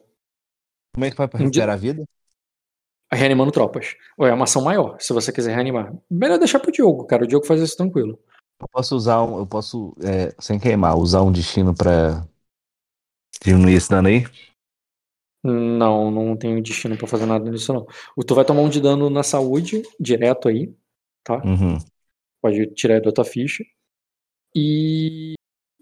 [0.94, 2.04] Como é que vai pra Um dia- recuperar a vida?
[3.12, 3.94] Reanimando tropas.
[4.16, 5.92] Ou é uma ação maior, se você quiser reanimar.
[6.10, 7.24] Melhor deixar pro Diogo, cara.
[7.24, 8.18] O Diogo faz isso tranquilo.
[8.60, 9.38] Eu posso usar um.
[9.38, 12.26] Eu posso, é, sem queimar, usar um destino pra
[13.44, 14.24] diminuir esse dano aí?
[15.44, 17.86] Não, não tenho destino pra fazer nada nisso, não.
[18.16, 20.72] O tu vai tomar um de dano na saúde, direto aí,
[21.24, 21.42] tá?
[21.44, 21.78] Uhum.
[22.40, 23.64] Pode tirar da tua ficha.
[24.54, 25.34] E.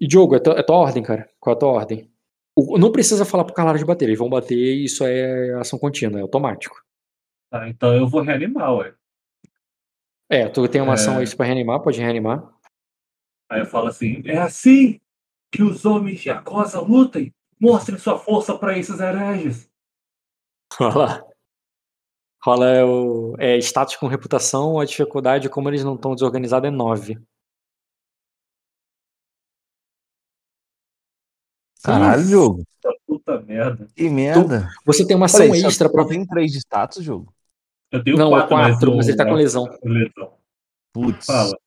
[0.03, 1.29] E Diogo, é tua, é tua ordem, cara.
[1.39, 2.11] Qual é a tua ordem?
[2.57, 6.19] O- não precisa falar pro Carlares bater, eles vão bater e isso é ação contínua,
[6.19, 6.75] é automático.
[7.51, 8.95] Tá, então eu vou reanimar, ué.
[10.31, 10.95] É, tu tem uma É.
[10.95, 12.51] ação aí pra reanimar, pode reanimar.
[13.51, 15.01] Aí eu falo assim: é assim
[15.53, 17.35] que os homens de Acosa lutem.
[17.61, 19.69] Mostrem sua força para esses hereges.
[20.81, 21.25] Olha lá.
[22.43, 27.21] Rola o é, status com reputação, a dificuldade, como eles não estão desorganizados, é 9.
[31.83, 32.65] Caralho, jogo.
[33.07, 33.89] Puta merda.
[33.95, 34.69] Que merda.
[34.85, 36.07] Você tem uma ação extra pra.
[36.07, 37.35] tem três de status, jogo?
[37.91, 39.65] Eu tenho Não, é quatro, mas, 4, o- mas ele tá com lesão.
[39.83, 40.39] lesão.
[40.93, 41.27] Putz.
[41.27, 41.59] Fala.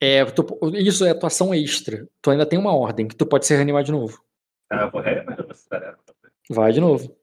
[0.00, 2.06] É, tu- isso é tua ação extra.
[2.22, 4.22] Tu ainda tem uma ordem que tu pode ser reanimado de novo.
[4.70, 5.98] Ah, vou reanimar essa tarefa.
[6.50, 7.16] Vai de novo.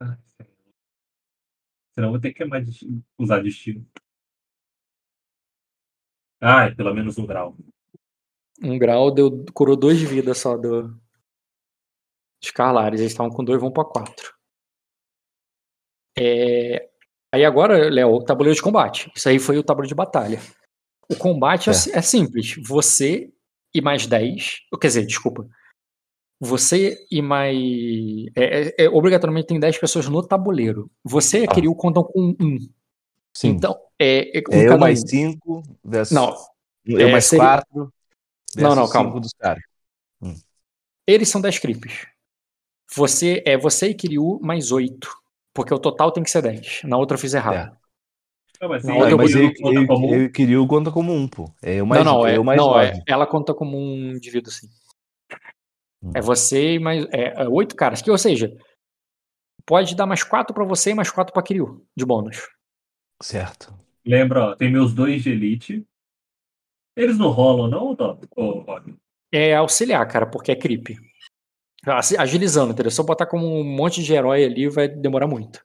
[0.00, 0.50] Ai, Senhor.
[1.94, 3.86] Senão eu vou ter que mais destino- usar destino.
[6.40, 7.56] Ai, pelo menos um grau.
[8.62, 10.88] Um grau deu, curou dois de vida só do,
[12.42, 13.00] dos Carlares.
[13.00, 14.34] Eles estavam com dois, vão pra quatro.
[16.18, 16.90] É,
[17.32, 19.10] aí agora, Léo, o tabuleiro de combate.
[19.14, 20.38] Isso aí foi o tabuleiro de batalha.
[21.10, 21.96] O combate é, Certo.
[21.96, 22.54] é simples.
[22.66, 23.32] Você
[23.74, 24.60] e mais 10.
[24.80, 25.48] Quer dizer, desculpa.
[26.42, 27.54] Você e mais.
[28.34, 30.90] é- é- é, obrigatoriamente tem 10 pessoas no tabuleiro.
[31.04, 31.54] Você e a Ah.
[31.54, 32.58] Kiryu contam com um.
[33.34, 33.48] Sim.
[33.50, 35.06] Então, é, é é eu cada mais um.
[35.06, 36.14] cinco versus.
[36.14, 36.34] Não,
[36.84, 37.92] Eu é, mais seria- quatro.
[38.56, 39.20] Não, não, calma.
[39.20, 39.62] dos caras.
[41.06, 42.06] Eles são 10 creeps.
[42.94, 45.08] Você é você e Kiryu mais 8.
[45.52, 46.80] Porque o total tem que ser 10.
[46.84, 47.76] Na outra eu fiz errado.
[48.60, 50.60] Não, mas, Não, se eu- eu, mas eu, eu, conta eu, como um, eu queria
[50.62, 51.50] o conta como um, pô.
[51.62, 54.52] É eu mais, não, não, é, eu mais não é, ela conta como um indivíduo,
[54.52, 54.68] sim.
[56.02, 56.12] Hum.
[56.14, 57.06] É você e mais.
[57.12, 58.00] É, é oito caras.
[58.02, 58.56] Que, ou seja,
[59.66, 62.48] pode dar mais 4 pra você e mais 4 pra Kiryu, de bônus.
[63.22, 63.74] Certo.
[64.04, 65.86] lembra, ó, tem meus dois de elite.
[66.96, 67.94] Eles não rolam, não,
[68.36, 68.96] Rob?
[69.32, 70.96] É auxiliar, cara, porque é creep.
[72.18, 72.90] Agilizando, entendeu?
[72.90, 75.64] Se eu botar como um monte de herói ali, vai demorar muito.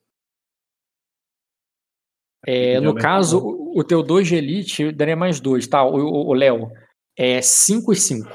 [2.48, 5.84] É, no caso, o, o teu 2 de elite daria mais 2, tá?
[5.84, 6.72] O Léo
[7.18, 8.30] é 5 e 5.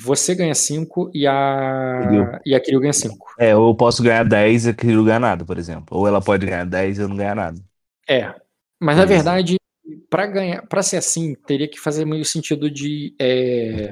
[0.00, 2.00] Você ganha 5 e a.
[2.02, 2.40] Kiryu.
[2.46, 3.34] E a Kiryu ganha 5.
[3.38, 5.98] É, ou eu posso ganhar 10 e aquilo ganhar nada, por exemplo.
[5.98, 7.60] Ou ela pode ganhar 10 e eu não ganhar nada.
[8.08, 8.34] É.
[8.80, 9.24] Mas na Beleza.
[9.24, 9.56] verdade,
[10.08, 13.14] pra ganhar, para ser assim, teria que fazer meio sentido de.
[13.18, 13.90] É,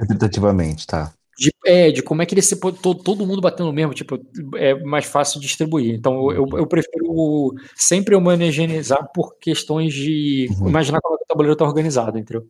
[0.86, 1.12] tá.
[1.36, 2.78] de, é, de como é que ele se pode.
[2.78, 4.18] Todo, todo mundo batendo mesmo, tipo,
[4.56, 5.94] é mais fácil distribuir.
[5.94, 10.48] Então eu, eu prefiro sempre homogeneizar por questões de.
[10.58, 10.68] Uhum.
[10.68, 12.48] Imaginar como é que o tabuleiro tá organizado, entendeu?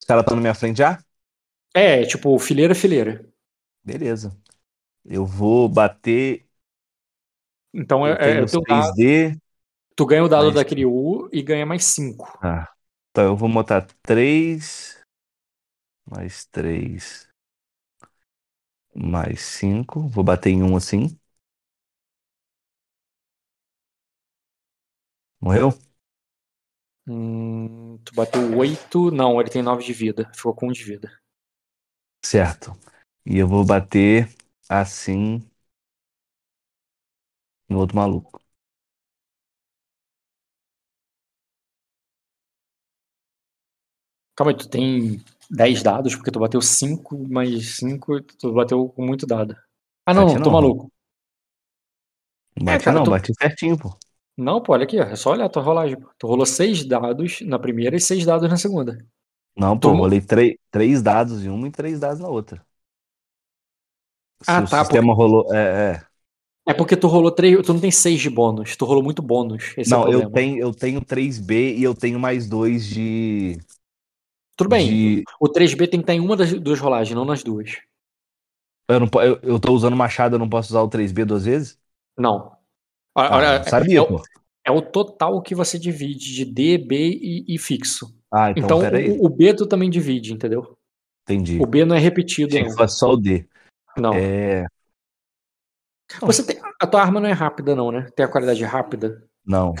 [0.00, 1.02] Os caras estão na minha frente já?
[1.74, 3.24] É, tipo, fileira, fileira.
[3.84, 4.36] Beleza.
[5.04, 6.46] Eu vou bater.
[7.74, 9.38] Então Eu é, é teu dado, 3D.
[9.96, 12.26] tu ganha o dado mais- da Kiryu e ganha mais 5.
[12.40, 12.68] Ah,
[13.10, 15.00] então eu vou botar 3.
[16.06, 17.28] Mais 3.
[18.94, 20.08] Mais 5.
[20.08, 21.14] Vou bater em um assim.
[25.40, 25.72] Morreu?
[27.06, 29.10] Hum, tu bateu 8.
[29.12, 30.30] Não, ele tem 9 de vida.
[30.34, 31.10] Ficou com 1 de vida.
[32.24, 32.72] Certo.
[33.24, 34.28] E eu vou bater
[34.68, 35.40] assim.
[37.68, 38.40] No outro maluco.
[44.36, 49.04] Calma aí, tu tem 10 dados, porque tu bateu 5 mais 5, tu bateu com
[49.06, 49.56] muito dado.
[50.06, 50.50] Ah, não, não, tô não.
[50.50, 50.90] maluco.
[52.66, 53.90] Bati cara, não, tu- bati certinho, pô.
[54.36, 55.98] Não, pô, olha aqui, ó, é só olhar a tua rolagem.
[56.00, 56.08] pô.
[56.18, 58.98] Tu rolou 6 dados na primeira e 6 dados na segunda.
[59.56, 62.64] Não, pô, Tu- rolei três, três dados em uma e três dados na outra.
[64.42, 65.52] Se Ah, o tá, sistema rolou.
[65.54, 66.06] É, é.
[66.66, 69.74] É porque tu rolou 3, tu não tem 6 de bônus, tu rolou muito bônus.
[69.76, 70.30] Esse é Não, eu problema.
[70.30, 73.58] tenho, eu tenho 3B e eu tenho mais dois de.
[74.56, 75.04] Tudo bem.
[75.04, 77.70] de- O 3B tem que estar em uma das duas rolagens, não nas duas.
[78.88, 81.80] Eu, não, eu, eu tô usando machado, eu não posso usar o 3B duas vezes?
[82.16, 82.56] Não.
[83.16, 84.22] Olha, Ah, sabia, é, o- pô.
[84.66, 88.14] é o total que você divide de D, B e, e fixo.
[88.32, 89.10] Ah, então, Então, peraí.
[89.10, 90.76] o, o B tu também divide, entendeu?
[91.24, 91.60] Entendi.
[91.60, 93.46] O B não é repetido, Achei que só o D.
[93.96, 94.14] Não.
[94.14, 94.66] É.
[96.20, 98.08] Você tem, a tua arma não é rápida, não, né?
[98.16, 99.22] Tem a qualidade rápida.
[99.44, 99.74] Não.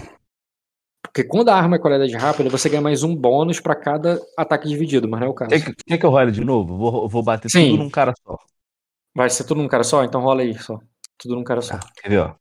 [1.02, 4.68] Porque quando a arma é qualidade rápida, você ganha mais um bônus pra cada ataque
[4.68, 5.50] dividido, mas não é o caso.
[5.50, 6.76] Quer que, quer que eu role de novo?
[6.76, 7.70] Vou, vou bater Sim.
[7.70, 8.38] tudo num cara só.
[9.14, 10.04] Vai ser tudo num cara só?
[10.04, 10.78] Então rola aí só.
[11.18, 11.78] Tudo num cara só.
[12.00, 12.34] Quer ver, ó?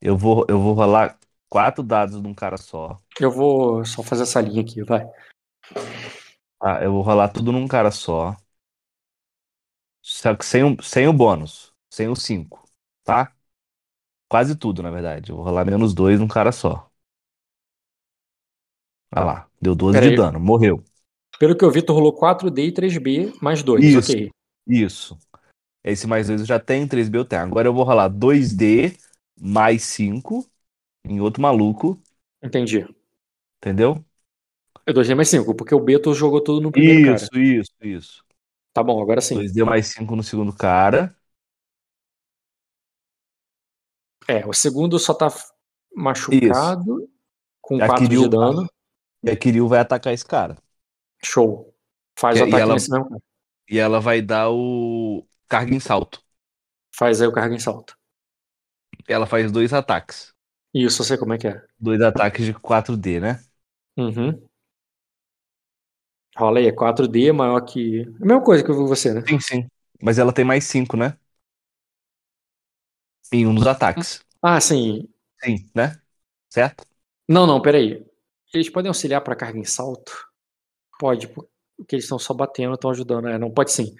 [0.00, 2.96] Eu vou, eu vou rolar quatro dados num cara só.
[3.20, 5.06] Eu vou só fazer essa linha aqui, vai.
[6.60, 8.34] Ah, eu vou rolar tudo num cara só.
[10.02, 11.72] Só que sem, o- sem o bônus.
[11.90, 12.64] Sem o 5.
[13.04, 13.34] Tá?
[14.28, 15.30] Quase tudo, na verdade.
[15.32, 16.90] Eu vou rolar menos dois num cara só.
[19.14, 19.48] Olha lá.
[19.62, 20.10] Deu 12 Pera de aí.
[20.10, 20.40] dano.
[20.40, 20.82] Morreu.
[21.40, 23.96] Pelo que eu vi, tu rolou 4D e 3B mais 2.
[23.96, 24.16] Isso.
[24.16, 24.30] Ok.
[24.66, 25.18] Isso.
[25.84, 27.42] Esse mais dois eu já tenho, 3B eu tenho.
[27.42, 28.96] Agora eu vou rolar 2D
[29.40, 30.48] mais 5
[31.04, 32.02] em outro maluco.
[32.42, 32.86] Entendi.
[33.60, 34.04] Entendeu?
[34.90, 37.42] É 2D mais 5, porque o B tu jogou tudo no primeiro Isso, cara.
[37.44, 38.24] isso, isso.
[38.72, 39.36] Tá bom, agora sim.
[39.36, 41.14] 2D mais 5 no segundo cara.
[44.28, 45.28] É, o segundo só tá
[45.94, 47.08] machucado,
[47.60, 48.68] com A 4 de dano.
[49.22, 50.56] E a Kiryu vai atacar esse cara.
[51.22, 51.74] Show.
[52.18, 53.22] Faz E- o e ataque ela- nesse mesmo cara.
[53.68, 56.22] E ela vai dar o carga em salto.
[56.94, 57.96] Faz aí o carga em salto.
[59.08, 60.32] Ela faz dois ataques.
[60.72, 61.64] Isso, eu sei como é que é.
[61.78, 63.40] Dois ataques de 4D, né?
[63.96, 64.40] Uhum.
[66.36, 68.02] Rola aí, é 4D maior que.
[68.20, 69.22] A mesma coisa que você, né?
[69.26, 69.68] Sim, sim.
[70.02, 71.16] Mas ela tem mais 5, né?
[73.32, 74.24] Em um dos ataques.
[74.42, 75.08] Ah, sim.
[75.42, 76.00] Sim, né?
[76.48, 76.84] Certo?
[77.28, 78.04] Não, não, peraí.
[78.52, 80.28] Eles podem auxiliar pra carga em salto?
[80.98, 83.28] Pode, porque eles estão só batendo, estão ajudando.
[83.28, 83.94] É, não, pode sim.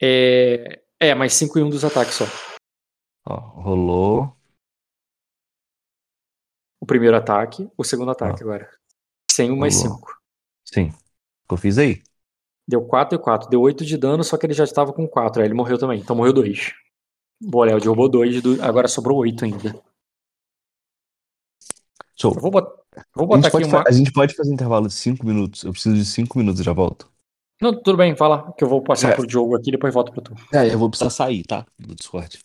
[0.00, 2.24] É, é mais 5 em um dos ataques só.
[3.26, 4.34] Ó, rolou.
[6.80, 8.70] O primeiro ataque, o segundo ataque agora.
[9.30, 9.98] Sem um mais Rolou.
[9.98, 10.20] 5.
[10.64, 10.94] Sim.
[11.50, 12.00] Que eu fiz aí?
[12.68, 13.50] Deu 4 e 4.
[13.50, 15.42] Deu 8 de dano, só que ele já estava com 4.
[15.42, 15.98] Aí ele morreu também.
[15.98, 16.72] Então morreu 2.
[17.42, 18.40] Boa, Léo, derrubou 2.
[18.40, 18.62] Do...
[18.62, 19.74] Agora sobrou 8 ainda.
[22.22, 22.70] Eu vou, bot...
[23.16, 23.82] vou botar aqui uma.
[23.84, 25.64] a gente pode fazer intervalo de 5 minutos.
[25.64, 27.10] Eu preciso de 5 minutos e já volto.
[27.60, 28.52] Não, tudo bem, fala.
[28.52, 29.16] Que eu vou passar É.
[29.16, 30.34] pro Diogo aqui e depois volto pro tu.
[30.54, 31.66] É, eu vou precisar sair, tá?
[31.76, 32.38] Do Discord.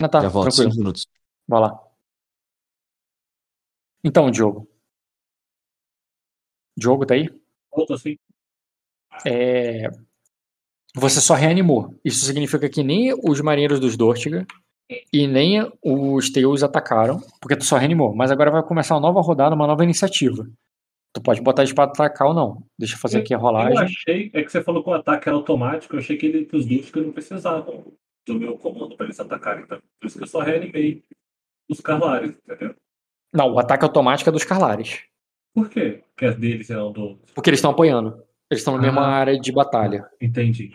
[0.00, 0.72] Ah, tá, já volto tranquilo.
[0.72, 1.06] 5 minutos.
[1.46, 1.80] Vai lá.
[4.02, 4.68] Então, Diogo.
[6.76, 7.28] Diogo, tá aí?
[7.70, 8.16] Volto assim.
[9.26, 9.88] É,
[10.94, 11.94] Você só reanimou.
[12.04, 14.46] Isso significa que nem os marinheiros dos Dortiga
[15.12, 18.14] e nem os Teus atacaram, porque tu só reanimou.
[18.14, 20.46] Mas agora vai começar uma nova rodada, uma nova iniciativa.
[21.14, 22.62] Tu pode botar eles pra atacar ou não.
[22.78, 23.78] Deixa eu fazer aqui a Eu rolagem.
[23.78, 26.56] achei, é que você falou que o ataque era automático, eu achei que, ele, que
[26.56, 27.84] os que não precisavam
[28.26, 29.64] do meu comando para eles atacarem.
[29.64, 31.02] Então, por isso que eu só reanimei
[31.68, 32.74] os Carlares, entendeu?
[33.32, 35.00] Não, o ataque automático é dos Carlares.
[35.54, 36.02] Por quê?
[36.14, 37.18] Porque as deles eram do.
[37.34, 38.22] Porque eles estão apoiando.
[38.52, 39.14] Eles estão na mesma Ah.
[39.16, 40.06] área de batalha.
[40.20, 40.70] Entendi.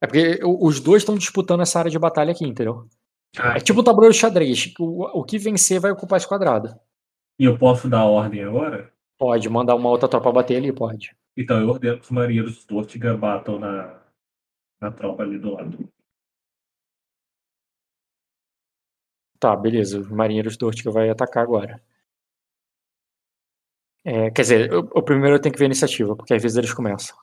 [0.00, 2.86] É porque os dois estão disputando essa área de batalha aqui, entendeu?
[3.38, 4.66] Ah, É tipo o tabuleiro de xadrez.
[4.66, 6.78] que O, o que vencer vai ocupar esse quadrado.
[7.38, 8.92] E eu posso dar ordem agora?
[9.18, 11.16] Pode mandar uma outra tropa bater ali, pode.
[11.36, 14.00] Então eu ordeno que os marinheiros dos Dortiga batam na,
[14.80, 15.88] na tropa ali do lado.
[19.40, 20.00] Tá, beleza.
[20.00, 21.80] Os marinheiros do Ortica vai atacar agora.
[24.10, 26.56] É, quer dizer, o, o primeiro eu tenho que ver a iniciativa, porque às vezes
[26.56, 27.14] eles começam.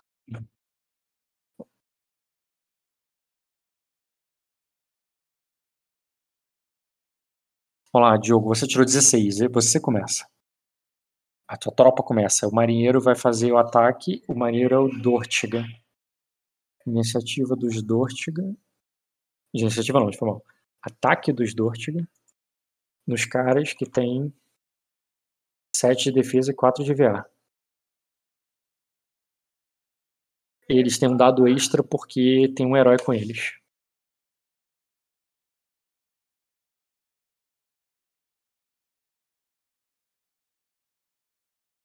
[7.91, 10.27] Vamos lá, Diogo, você tirou 16, e você começa.
[11.47, 12.47] A tua tropa começa.
[12.47, 14.21] O marinheiro vai fazer o ataque.
[14.27, 15.65] O marinheiro é o Dortiga.
[16.85, 18.43] Iniciativa dos Dortiga.
[19.55, 20.43] Iniciativa não, foi mal.
[20.83, 22.07] Ataque dos Dortiga.
[23.07, 24.31] Nos caras que tem
[25.79, 27.25] 7 de defesa e 4 de VA.
[30.69, 33.53] Eles têm um dado extra porque tem um herói com eles.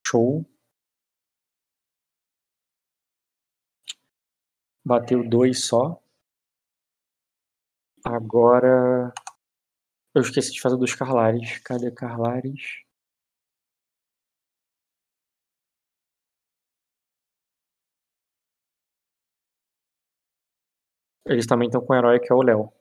[0.06, 0.44] Show.
[4.84, 6.02] Bateu dois só.
[8.04, 9.12] Agora.
[10.14, 11.58] Eu esqueci de fazer dos Carlares.
[11.60, 12.82] Cadê Carlares?
[21.30, 22.72] Eles também estão com um herói que é o Léo.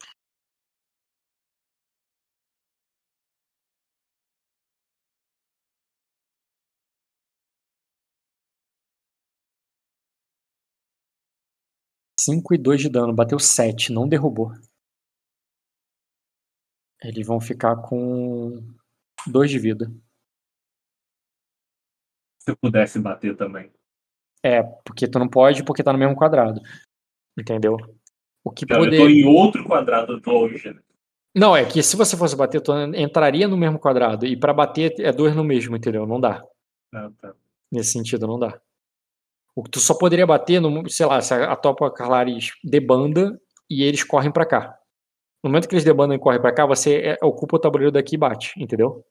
[12.19, 13.13] 5 e 2 de dano.
[13.13, 14.51] Bateu 7, não derrubou.
[17.01, 18.61] Eles vão ficar com
[19.27, 19.85] 2 de vida.
[22.39, 23.71] Se pudesse bater também.
[24.43, 26.59] É, porque tu não pode, porque tá no mesmo quadrado.
[27.37, 27.77] Entendeu?
[28.43, 29.09] O que Eu tô poder...
[29.09, 30.73] em outro quadrado do longe.
[30.73, 30.79] né?
[31.35, 34.25] Não, é que se você fosse bater, tu entraria no mesmo quadrado.
[34.25, 36.05] E pra bater é dois no mesmo, entendeu?
[36.07, 36.43] Não dá.
[36.93, 37.33] Ah, tá.
[37.71, 38.59] Nesse sentido, não dá.
[39.55, 43.83] O que tu só poderia bater, no, sei lá, se a Topa Carlaris debanda e
[43.83, 44.79] eles correm pra cá.
[45.43, 48.15] No momento que eles debandam e correm pra cá, você é, ocupa o tabuleiro daqui
[48.15, 49.05] e bate, entendeu?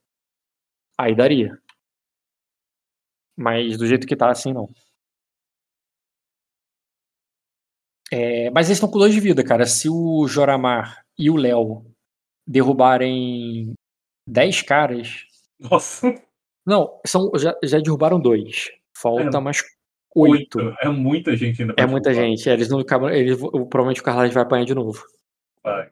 [0.98, 1.56] Aí daria.
[3.36, 4.68] Mas do jeito que tá, assim, não.
[8.12, 9.66] É, mas eles estão com dois de vida, cara.
[9.66, 11.84] Se o Joramar e o Léo
[12.46, 13.72] derrubarem
[14.26, 15.24] 10 caras.
[15.60, 16.14] Nossa,
[16.66, 18.70] Não, são, já, já derrubaram dois.
[18.96, 19.62] Falta É, mais
[20.14, 20.58] oito.
[20.58, 20.76] oito.
[20.80, 22.28] É muita gente ainda É muita derrubar.
[22.30, 22.48] gente.
[22.48, 23.10] é, Eles não acabam.
[23.10, 25.04] Eles, provavelmente o Carlos vai apanhar de novo.
[25.62, 25.90] Vai.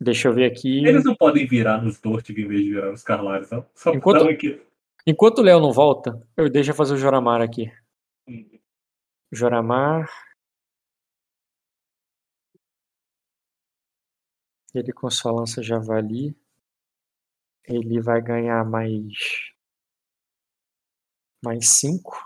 [0.00, 0.78] Deixa eu ver aqui.
[0.86, 3.66] Eles não podem virar nos Dortig em vez de virar nos Carlares, não?
[3.74, 4.30] Só Enquanto- Enquanto...
[4.32, 4.62] aqui.
[5.06, 7.70] Enquanto o Léo não volta, eu deixo fazer o Joramar aqui.
[8.28, 8.44] Hum.
[9.32, 10.08] Joramar.
[14.74, 16.36] Ele com sua lança javali.
[17.66, 19.14] Ele vai ganhar mais.
[21.44, 22.16] Mais 5.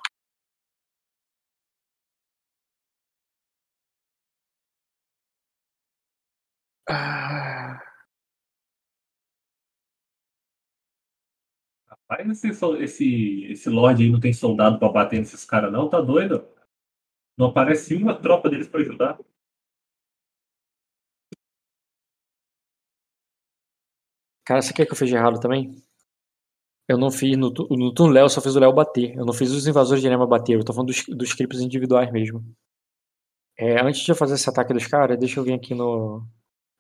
[6.89, 7.81] Ah,
[11.89, 15.89] Rapaz, esse, esse, esse Lorde aí não tem soldado pra bater nesses caras, não?
[15.89, 16.47] Tá doido?
[17.39, 19.19] Não aparece uma tropa deles pra ajudar.
[24.45, 25.83] Cara, você quer que eu fiz de errado também?
[26.89, 29.17] Eu não fiz no, no turno Léo, só fiz o Léo bater.
[29.17, 30.55] Eu não fiz os invasores de Enema bater.
[30.55, 32.45] Eu tô falando dos, dos individuais mesmo.
[33.57, 36.27] É, antes de eu fazer esse ataque dos caras, deixa eu vir aqui no.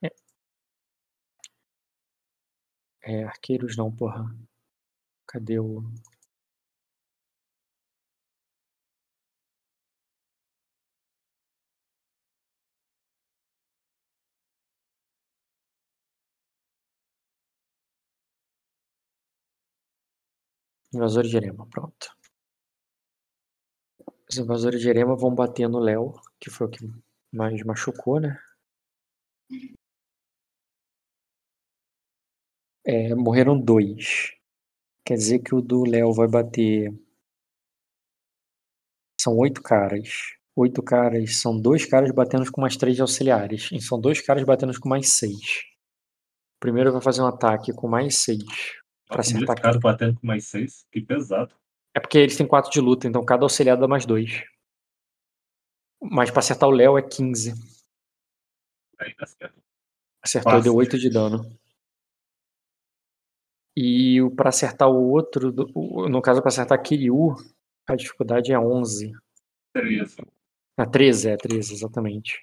[0.02, 0.10] É,
[3.02, 4.24] é, arqueiros não, porra.
[5.26, 5.82] Cadê o.
[20.94, 22.16] Invasores de Erema, pronto.
[24.30, 26.88] Os invasores de Erema vão bater no Léo, que foi o que
[27.32, 28.38] mais machucou, né?
[32.86, 34.32] É, morreram dois.
[35.04, 36.92] Quer dizer que o do Léo vai bater.
[39.20, 40.34] São oito caras.
[40.56, 43.70] Oito caras são dois caras batendo com mais três auxiliares.
[43.72, 45.62] E são dois caras batendo com mais seis.
[46.56, 48.83] O primeiro vai fazer um ataque com mais seis.
[49.06, 50.86] Pra acertar caras batendo com mais seis.
[50.90, 51.54] Que pesado.
[51.94, 54.44] É porque eles têm 4 de luta, então cada auxiliar dá mais 2.
[56.02, 57.52] Mas pra acertar o Léo é 15.
[58.98, 59.62] Aí tá certo.
[60.22, 60.64] Acertou, Fácil.
[60.64, 61.44] deu 8 de dano.
[63.76, 65.52] E o- pra acertar o outro,
[66.08, 67.34] no caso pra acertar Kiryu,
[67.86, 69.12] a dificuldade é 11.
[69.74, 70.16] Beleza.
[70.76, 72.40] Ah, 13, é 13, exatamente.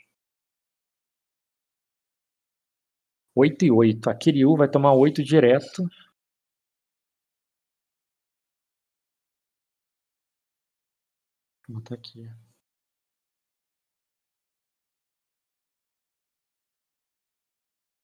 [3.35, 4.09] 8 e 8.
[4.09, 5.83] A Kiryu vai tomar 8 direto.
[11.67, 12.29] Vou botar aqui.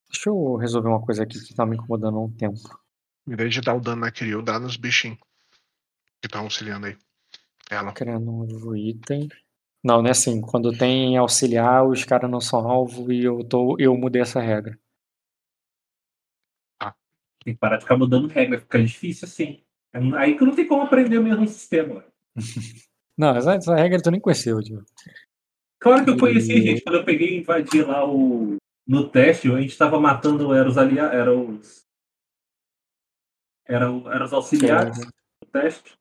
[0.10, 2.60] Deixa eu resolver uma coisa aqui que tá me incomodando há um tempo.
[3.28, 5.20] Em vez de dar o dano na Kiryu, dá nos bichinhos
[6.22, 6.98] que estão auxiliando aí.
[7.70, 7.94] Ela.
[7.94, 9.28] Criar novo item.
[9.84, 10.42] Não, não é assim.
[10.42, 14.80] Quando tem auxiliar, os caras não são alvo e eu, tô, eu mudei essa regra.
[17.44, 18.60] Tem que parar de ficar mudando regra.
[18.60, 19.64] Fica difícil assim.
[20.18, 22.04] Aí que não tem como aprender o mesmo sistema.
[23.18, 24.86] Não, essa, essa regra tu nem conheceu, tio.
[25.80, 26.84] Claro que eu conheci, E- gente.
[26.84, 28.58] Quando eu peguei e invadi lá o.
[28.88, 30.54] No teste, a gente tava matando.
[30.54, 31.14] Era os aliados.
[31.16, 31.86] Era os.
[33.66, 35.98] Era, era os auxiliares no teste.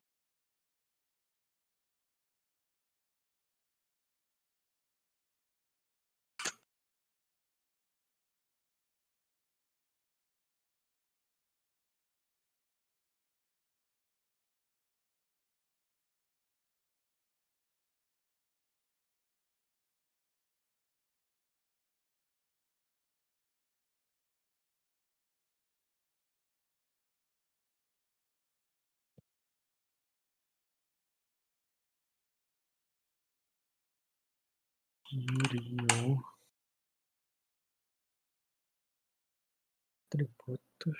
[35.16, 36.20] Kiryu.
[40.10, 40.96] Tributos.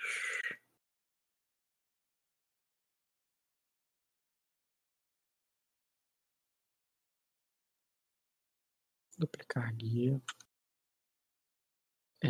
[9.18, 10.20] Duplicar guia.
[12.22, 12.28] É,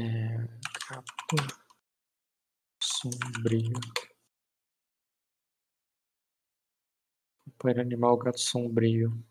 [0.89, 1.37] gato
[2.83, 3.79] sombrio.
[7.45, 9.25] Companheiro animal gato sombrio.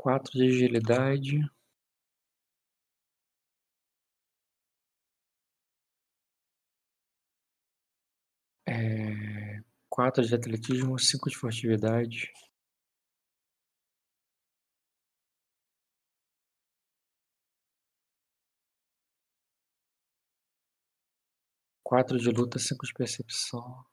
[0.00, 1.38] 4 de agilidade.
[8.66, 12.32] É, 4 de atletismo, 5 de furtividade.
[21.84, 23.84] Quatro de luta, cinco de percepção.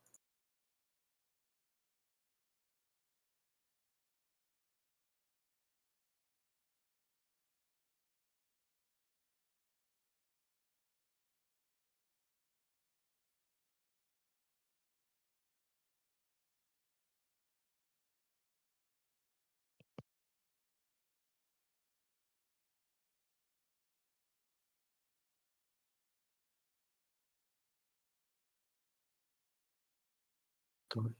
[30.98, 31.14] Dois.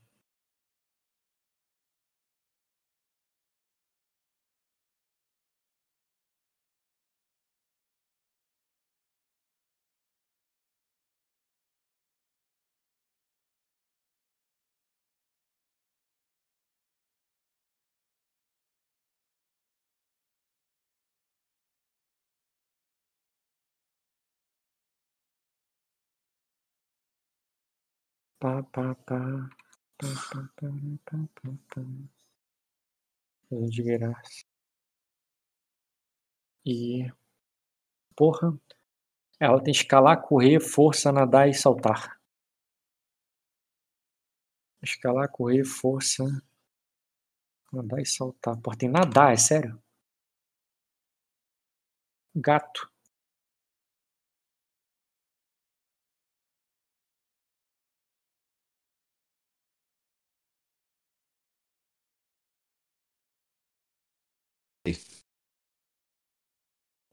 [28.40, 29.18] Pá, pá, pá.
[33.50, 34.44] De graça.
[36.64, 37.10] E.
[38.14, 38.58] Porra.
[39.40, 42.20] Ela tem escalar, correr, força, nadar e saltar.
[44.82, 46.24] Escalar, correr, força.
[47.72, 48.60] Nadar e saltar.
[48.60, 49.82] Porra, tem nadar, é sério?
[52.34, 52.90] Gato.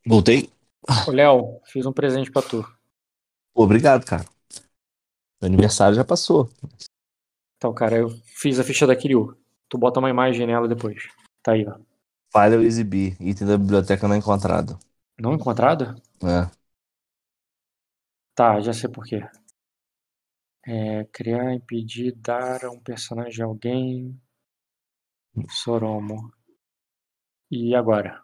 [0.07, 0.49] Voltei.
[1.07, 2.63] Ô, Léo, fiz um presente pra tu.
[3.53, 4.25] Obrigado, cara.
[5.41, 6.49] Meu aniversário já passou.
[7.57, 9.35] Então, cara, eu fiz a ficha da Kiryu.
[9.67, 11.07] Tu bota uma imagem nela depois.
[11.41, 11.79] Tá aí, ó.
[12.31, 13.17] Falha eu exibir.
[13.19, 14.77] Item da biblioteca não encontrado.
[15.17, 15.95] Não encontrado?
[16.21, 16.51] É.
[18.35, 19.21] Tá, já sei por quê.
[20.67, 24.19] É, criar, impedir, dar a um personagem a alguém.
[25.49, 26.31] Soromo.
[27.49, 28.23] E agora?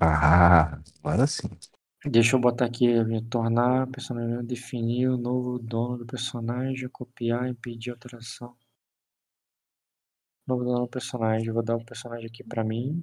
[0.00, 1.48] Ah, agora sim.
[2.04, 2.86] Deixa eu botar aqui,
[3.30, 8.54] tornar personagem, definir o novo dono do personagem, copiar, impedir alteração.
[10.46, 13.02] Novo dono do personagem, vou dar o personagem aqui pra mim.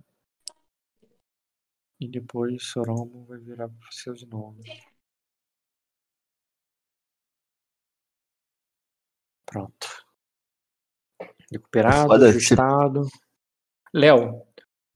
[2.00, 4.59] E depois Soromo vai virar pro seu de novo.
[9.45, 9.88] Pronto.
[11.51, 13.08] Recuperado, Foda, se- ajustado.
[13.93, 14.45] Léo,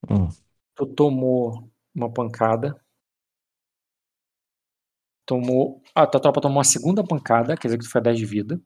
[0.10, 0.30] Hum.
[0.76, 2.80] tu tomou uma pancada.
[5.26, 5.82] Tomou.
[5.96, 8.26] Ah, tua tropa tomou uma segunda pancada, quer dizer que tu foi a 10 de
[8.26, 8.62] vida.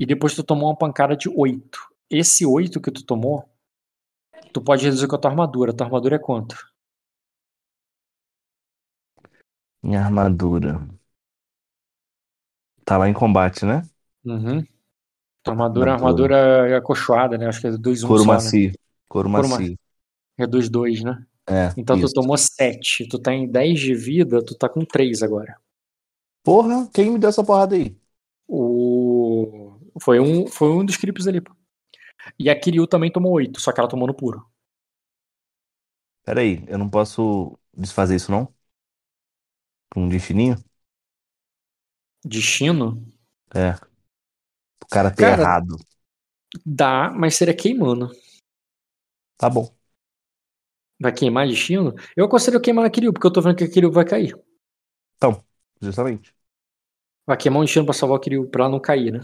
[0.00, 1.78] E depois tu tomou uma pancada de 8.
[2.10, 3.48] Esse 8 que tu tomou,
[4.52, 5.74] tu pode reduzir com a tua armadura.
[5.74, 6.56] Tua armadura é quanto?
[9.82, 10.86] Minha armadura.
[12.84, 13.82] Tá lá em combate, né?
[14.24, 14.64] Uhum.
[15.42, 16.78] Tua armadura é Armadura.
[16.78, 17.46] acolchoada, né?
[17.46, 18.34] Acho que é 2 1 Couro só, né?
[18.34, 18.72] macio.
[19.08, 19.78] Couro Couro macio.
[20.36, 21.26] Reduz 2, né?
[21.50, 21.74] É.
[21.76, 22.08] Então isso.
[22.08, 23.08] tu tomou 7.
[23.08, 25.56] Tu tá em 10 de vida, tu tá com 3 agora.
[26.42, 27.96] Porra, quem me deu essa porrada aí?
[28.46, 29.78] O...
[30.00, 31.42] Foi, um, foi um dos creeps ali.
[32.38, 34.44] E a Kiryu também tomou 8, só que ela tomou no puro.
[36.24, 38.52] Pera aí, eu não posso desfazer isso não?
[39.92, 40.56] Com um destininho?
[42.24, 43.02] Destino?
[43.54, 43.74] É.
[44.82, 45.76] O cara ter Cara- errado.
[46.64, 48.10] Dá, mas seria queimando.
[49.36, 49.77] Tá bom.
[51.00, 51.94] Vai queimar destino?
[52.16, 54.34] Eu aconselho queimar a Kiryu, porque eu tô vendo que a Kiryu vai cair.
[55.80, 56.34] Justamente.
[57.26, 59.20] Vai queimar um destino pra salvar a Kiryu, pra ela não cair, né?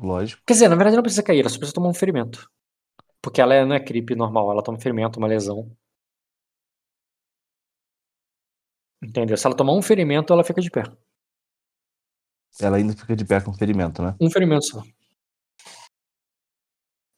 [0.00, 0.42] Lógico.
[0.46, 2.50] Quer dizer, na verdade não precisa cair, ela só precisa tomar um ferimento.
[3.22, 5.70] Porque ela é- não é creep normal, ela toma um ferimento, uma lesão.
[9.02, 9.36] Entendeu?
[9.36, 10.82] Se ela tomar um ferimento, ela fica de pé.
[12.60, 14.16] Ela ainda fica de pé com ferimento, né?
[14.20, 14.82] Um ferimento só.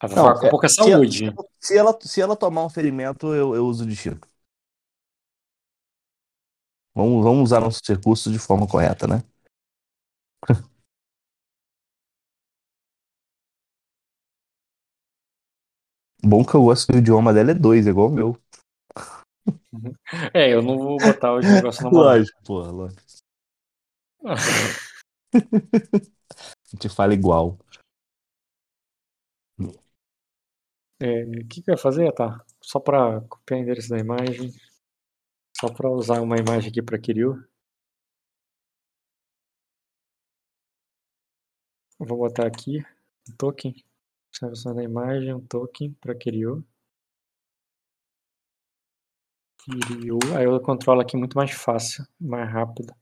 [0.02, 1.34] Ela Não, com é- pouca se ela- saúde.
[1.60, 4.18] Se ela, se ela tomar um ferimento, eu, eu uso o destino.
[6.94, 9.22] Vamos, vamos usar nossos recursos de forma correta, né?
[16.22, 18.36] Bom que eu gosto que o idioma dela é dois, igual o meu.
[20.34, 22.16] É, eu não vou botar os negócios na moral.
[22.18, 23.02] Lógico, porra, lógico.
[24.24, 24.34] A
[26.72, 27.56] gente fala igual.
[31.00, 32.12] É, O que, que eu ia fazer?
[32.12, 32.44] Tá.
[32.62, 34.52] Só pra copiar o endereço da imagem.
[35.60, 37.42] Só pra usar uma imagem aqui pra Kiryu.
[42.00, 42.78] Eu Vou botar aqui
[43.28, 43.74] um token.
[44.28, 46.64] Observação da imagem, um token Kiryu.
[49.58, 50.18] Kiryu.
[50.36, 52.94] Aí eu controlo aqui muito mais fácil, mais rápido.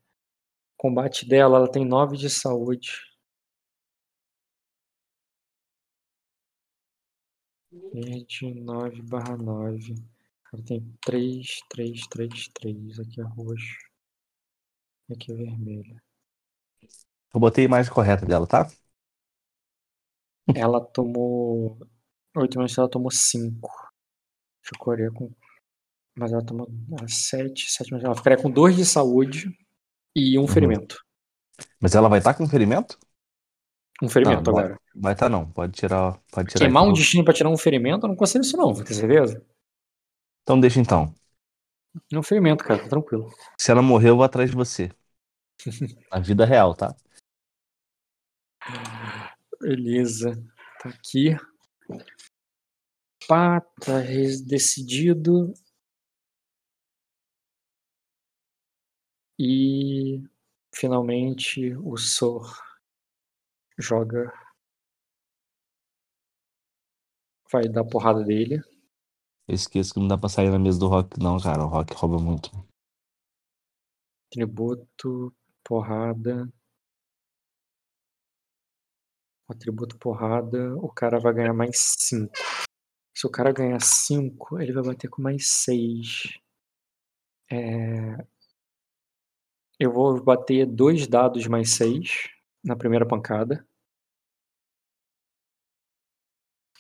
[0.77, 3.08] Combate dela, ela tem 9 de saúde.
[7.73, 9.95] Verde 9 barra 9.
[10.53, 13.01] Ela tem 3, 3, 3, 3.
[13.01, 13.77] Aqui é roxo.
[15.09, 16.01] E aqui é vermelho.
[17.35, 18.69] Eu botei a imagem correta dela, tá?
[20.55, 21.79] Ela tomou.
[22.37, 23.71] 8 menos ela tomou 5.
[24.63, 25.33] Ficaria com.
[26.17, 26.69] Mas ela tomou
[27.09, 29.57] 7, 7 menos ela ficaria com 2 de saúde
[30.15, 30.49] e um Uhum.
[30.49, 30.99] ferimento.
[31.81, 32.99] Mas ela vai estar com ferimento?
[34.03, 34.79] Um ferimento Não, agora.
[34.95, 35.51] Vai estar não.
[35.51, 36.21] Pode tirar.
[36.31, 38.73] Pode tirar Queimar um do- destino pra tirar um ferimento, eu não consigo isso não,
[38.73, 39.45] tem certeza?
[40.43, 41.13] Então deixa então.
[42.13, 43.29] É um ferimento, cara, tá tranquilo.
[43.59, 44.91] Se ela morrer, eu vou atrás de você.
[46.13, 46.95] Na vida real, tá?
[49.61, 50.33] Beleza.
[50.81, 51.37] Tá aqui.
[53.27, 54.01] Pá, tá
[54.47, 55.53] decidido.
[59.39, 60.23] E
[60.75, 62.53] finalmente o Sor
[63.79, 64.33] joga.
[67.51, 68.61] Vai dar porrada dele.
[69.47, 71.65] Eu esqueço que não dá pra sair na mesa do Rock, não, cara.
[71.65, 72.51] O Rock rouba muito.
[74.31, 75.35] Tributo,
[75.65, 76.53] porrada.
[79.49, 82.31] Atributo porrada, o cara vai ganhar mais 5.
[83.17, 86.39] Se o cara ganhar 5, ele vai bater com mais 6.
[89.81, 92.29] Eu vou bater dois dados mais 6
[92.63, 93.67] na primeira pancada.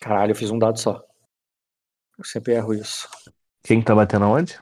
[0.00, 1.04] Caralho, eu fiz um dado só.
[2.16, 3.08] Eu sempre erro isso.
[3.62, 4.60] Quem tá batendo aonde?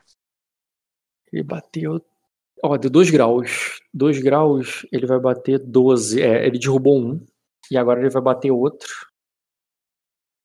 [1.32, 2.04] Ele bateu.
[2.62, 3.80] Ó, deu 2 graus.
[3.92, 6.22] 2 graus, ele vai bater 12.
[6.22, 7.26] É, ele derrubou um.
[7.70, 8.88] E agora ele vai bater outro.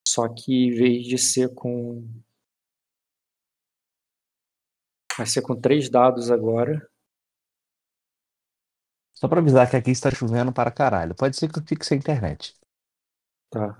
[0.08, 2.06] Só que em vez de ser com.
[5.18, 6.91] Vai ser com três dados agora.
[9.22, 11.14] Só pra avisar que aqui está chovendo para caralho.
[11.14, 12.56] Pode ser que eu fique sem internet.
[13.52, 13.80] Tá.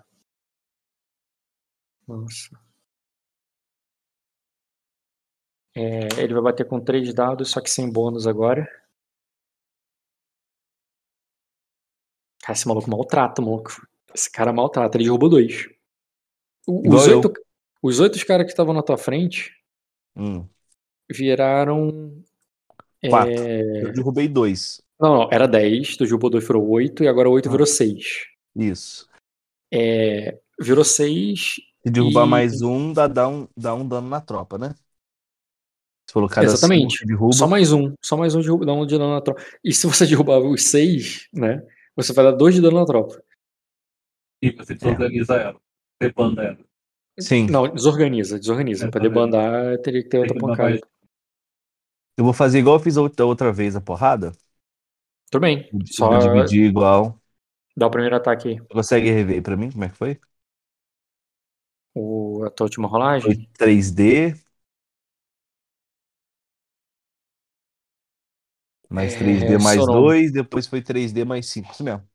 [2.08, 2.50] Nossa.
[5.76, 8.68] É, ele vai bater com três dados, só que sem bônus agora.
[12.44, 13.72] Cara, esse maluco maltrata, maluco.
[14.14, 15.68] Esse cara maltrata, ele derrubou dois.
[16.68, 17.16] O- Os eu.
[17.18, 17.34] oito,
[17.82, 19.52] os oito caras que estavam na tua frente
[20.16, 20.48] Hum,
[21.12, 22.24] viraram.
[23.02, 23.34] é, quatro.
[23.34, 24.82] Eu derrubei dois.
[25.02, 27.52] Não, não, era 10, tu derrubou dois, virou 8, e agora o 8 Ah.
[27.52, 28.28] virou 6.
[28.56, 29.10] Isso.
[29.74, 31.56] É, virou 6.
[31.84, 34.76] Se derrubar E- mais um, dá, dá um, dá um dano na tropa, né?
[36.08, 37.06] Se cada Exatamente.
[37.06, 37.94] derruba, Só mais um.
[38.04, 39.42] Só mais um de dá um de dano na tropa.
[39.64, 41.66] E se você derrubar os 6, né?
[41.96, 43.24] Você vai dar 2 de dano na tropa.
[44.44, 45.60] E você desorganiza ela.
[46.02, 46.58] Você banda ela.
[47.20, 47.48] sim.
[47.48, 48.88] Não, desorganiza, desorganiza.
[48.88, 50.70] É, pra debandar, teria que ter Tem outra pancada.
[50.70, 50.82] mais-
[52.18, 54.32] Eu vou fazer igual eu fiz a outra, outra vez a porrada.
[55.32, 55.74] Tudo bem.
[55.86, 57.20] Só dividir igual.
[57.76, 58.62] dá o primeiro ataque aí.
[58.70, 60.20] Você consegue rever pra mim como é que foi?
[61.96, 62.88] O, a tua última
[63.22, 63.50] Foi rolagem.
[63.58, 64.34] 3D.
[68.90, 70.14] Mais É, 3D mais seu nome.
[70.14, 71.72] 2, depois foi 3D mais 5.
[71.72, 72.08] Isso mesmo.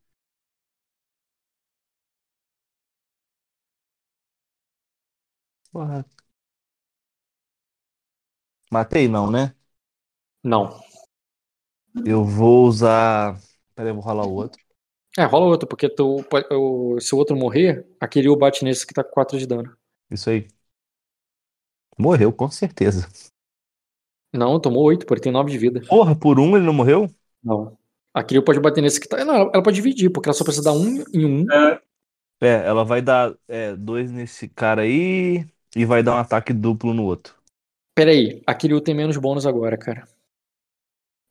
[5.73, 6.05] Porra.
[8.70, 9.55] Matei não, né?
[10.43, 10.81] Não.
[12.05, 13.41] Eu vou usar.
[13.75, 14.60] Peraí, eu vou rolar o outro.
[15.18, 16.23] É, rola outro, porque tu,
[17.00, 19.75] se o outro morrer, aquele o bate nesse que tá com 4 de dano.
[20.10, 20.49] Isso aí.
[21.99, 23.08] Morreu, com certeza.
[24.33, 25.81] Não, tomou 8, porque ele tem 9 de vida.
[25.89, 27.08] Porra, por um ele não morreu?
[27.42, 27.76] Não.
[28.12, 29.25] A Kiryu pode bater nesse que tá.
[29.25, 31.50] Não, ela, ela pode dividir, porque ela só precisa dar um em um.
[31.50, 31.81] É,
[32.41, 36.92] É, ela vai dar é, dois nesse cara aí e vai dar um ataque duplo
[36.92, 37.34] no outro.
[37.94, 40.07] Pera aí, a Kiryu tem menos bônus agora, cara.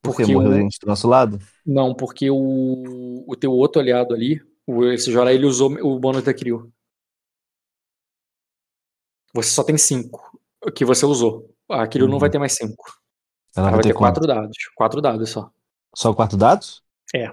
[0.06, 1.40] Porque Porque morreu o- gente do nosso lado?
[1.66, 6.24] Não, porque o, o teu outro aliado ali, o, esse Jorah, ele usou o bônus
[6.24, 6.72] da Kiryu.
[9.34, 10.40] Você só tem 5
[10.76, 11.50] que você usou.
[11.70, 12.20] A não Uhum.
[12.20, 12.84] vai ter mais 5.
[13.56, 14.20] Ela Ela vai ter quanto?
[14.20, 14.58] 4 dados.
[14.76, 15.50] 4 dados só.
[15.96, 16.84] Só quatro dados?
[17.14, 17.32] É.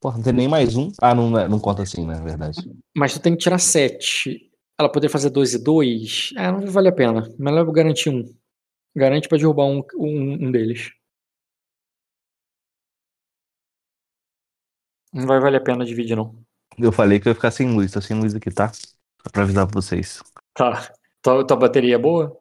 [0.00, 0.90] Porra, não tem nem mais um.
[1.00, 2.14] Ah, não, é- não conta assim, né?
[2.16, 2.58] Na verdade.
[2.96, 4.50] Mas tu tem que tirar 7.
[4.78, 6.32] Ela poderia fazer 2 e 2.
[6.36, 7.28] Ah, não vale a pena.
[7.38, 8.24] Melhor garantir um.
[8.96, 10.92] Garante pra derrubar um, um, um deles.
[15.12, 16.34] Não vai valer a pena dividir, não.
[16.78, 18.70] Eu falei que eu ia ficar sem luz, tô sem luz aqui, tá?
[18.72, 20.22] Só pra avisar pra vocês.
[20.54, 20.92] Tá.
[21.22, 22.38] Tua, tua bateria é boa?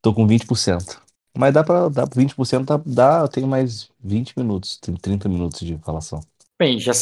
[0.00, 1.00] Tô com 20%.
[1.36, 1.88] Mas dá pra.
[1.88, 6.20] Dá 20%, dá, dá, eu tenho mais 20 minutos, tem 30 minutos de falação.
[6.58, 6.92] Bem, já.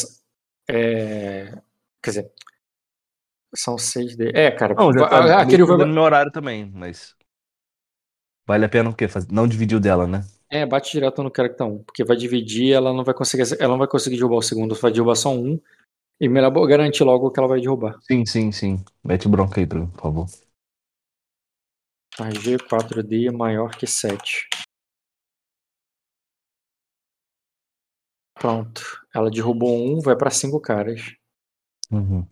[0.69, 1.57] É...
[2.01, 2.31] Quer dizer.
[3.55, 4.29] São seis de...
[4.35, 4.75] É, cara.
[4.75, 7.15] Não, já tá aquele meu horário também, mas.
[8.45, 9.07] Vale a pena o quê?
[9.31, 10.23] Não dividir o dela, né?
[10.49, 11.83] É, bate direto no character 1.
[11.83, 13.43] Porque vai dividir, ela não vai conseguir.
[13.59, 15.59] Ela não vai conseguir derrubar o segundo, vai derrubar só um.
[16.19, 17.99] E melhor garantir logo que ela vai derrubar.
[18.01, 18.83] Sim, sim, sim.
[19.03, 20.25] Mete bronca aí, por favor.
[22.19, 24.49] A G4D é maior que 7.
[28.33, 28.81] Pronto.
[29.13, 31.01] Ela derrubou um, vai pra cinco caras.
[31.91, 32.25] Uhum.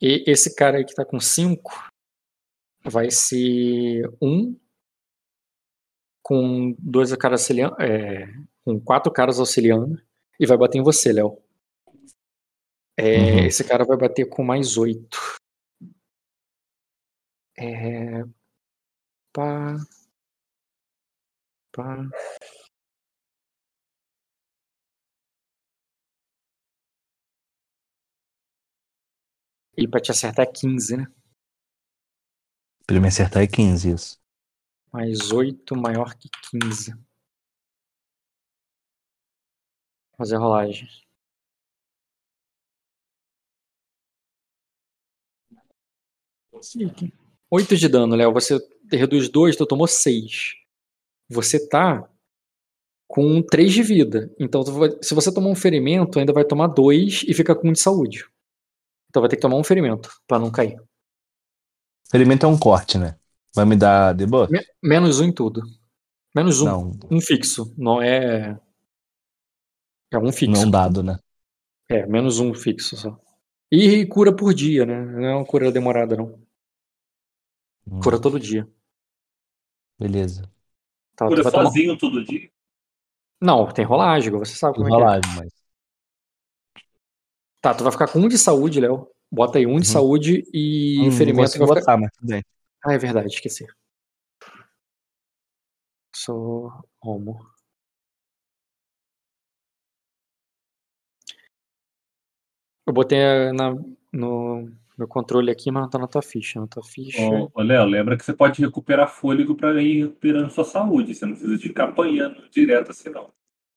[0.00, 1.91] E esse cara aí que tá com 5
[2.84, 4.56] vai ser um
[6.22, 8.26] com dois caras auxiliando, é,
[8.64, 10.00] com quatro caras auxiliando
[10.38, 11.38] e vai bater em você, Léo.
[12.96, 13.46] É, Uhum.
[13.46, 15.18] Esse cara vai bater com mais oito.
[17.56, 18.24] É,
[19.32, 19.76] pá,
[21.72, 22.12] pá.
[29.76, 31.06] E pra te acertar é 15, né?
[32.92, 34.20] Ele me acertar é 15, isso.
[34.92, 36.94] Mais 8 maior que 15.
[40.18, 40.86] Fazer a rolagem.
[46.60, 46.92] Sim.
[47.50, 48.30] 8 de dano, Léo.
[48.34, 48.58] Você
[48.90, 50.52] reduz 2, tu tomou 6.
[51.30, 52.06] Você tá
[53.08, 54.30] com 3 de vida.
[54.38, 54.62] Então,
[55.00, 58.28] se você tomar um ferimento, ainda vai tomar 2 e fica com 1 de saúde.
[59.08, 60.78] Então vai ter que tomar um ferimento pra não cair.
[62.10, 63.16] Ferimento é um corte, né?
[63.54, 64.50] Vai me dar debuff?
[64.52, 65.62] Me- menos 1 em tudo.
[66.34, 66.64] Menos 1.
[66.64, 67.74] Não, Um fixo.
[67.76, 68.58] Não é.
[70.10, 70.52] É um fixo.
[70.52, 71.18] não é um dado, né?
[71.90, 73.18] É, menos um fixo só.
[73.70, 75.04] E cura por dia, né?
[75.04, 76.38] Não é uma cura demorada, não.
[77.86, 78.68] Hum, Cura todo dia.
[79.98, 80.50] Beleza.
[81.16, 82.50] Tá, Cura vai tomar- sozinho todo dia.
[83.40, 84.98] Não, tem rolagem, você sabe como é que é.
[84.98, 85.52] Rolagem, mas.
[87.60, 89.08] Tá, tu vai ficar com um de saúde, Léo.
[89.32, 89.92] Bota aí um de Uhum.
[89.92, 92.44] saúde e Hum, ferimento botar, mas tudo bem.
[92.84, 93.64] Ah, é verdade, esqueci.
[96.14, 96.70] Sou
[97.00, 97.40] homo.
[102.86, 103.74] Eu botei eh, na,
[104.12, 106.60] no meu controle aqui, mas não tá na tua ficha.
[106.60, 107.18] Na tua ficha.
[107.22, 111.14] Ô, ô, Léo, lembra que você pode recuperar fôlego pra ir recuperando sua saúde.
[111.14, 113.32] Você não precisa de ficar apanhando direto assim, não.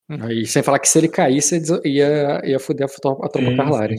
[0.09, 3.95] Aí, sem falar que se ele caísse, ia, ia, foder a, a tropa Sim, Carlari.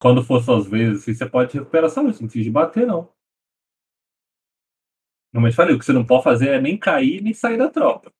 [0.00, 2.16] Quando for suas vezes, assim, você pode recuperar saúde.
[2.16, 3.08] Você não precisa de bater, não.
[5.32, 7.68] Não, mas falei, o que você não pode fazer é nem cair, nem sair da
[7.68, 8.12] tropa.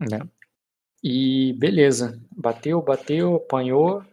[0.00, 0.18] né?
[1.04, 2.20] E beleza.
[2.36, 4.04] Bateu, bateu, apanhou.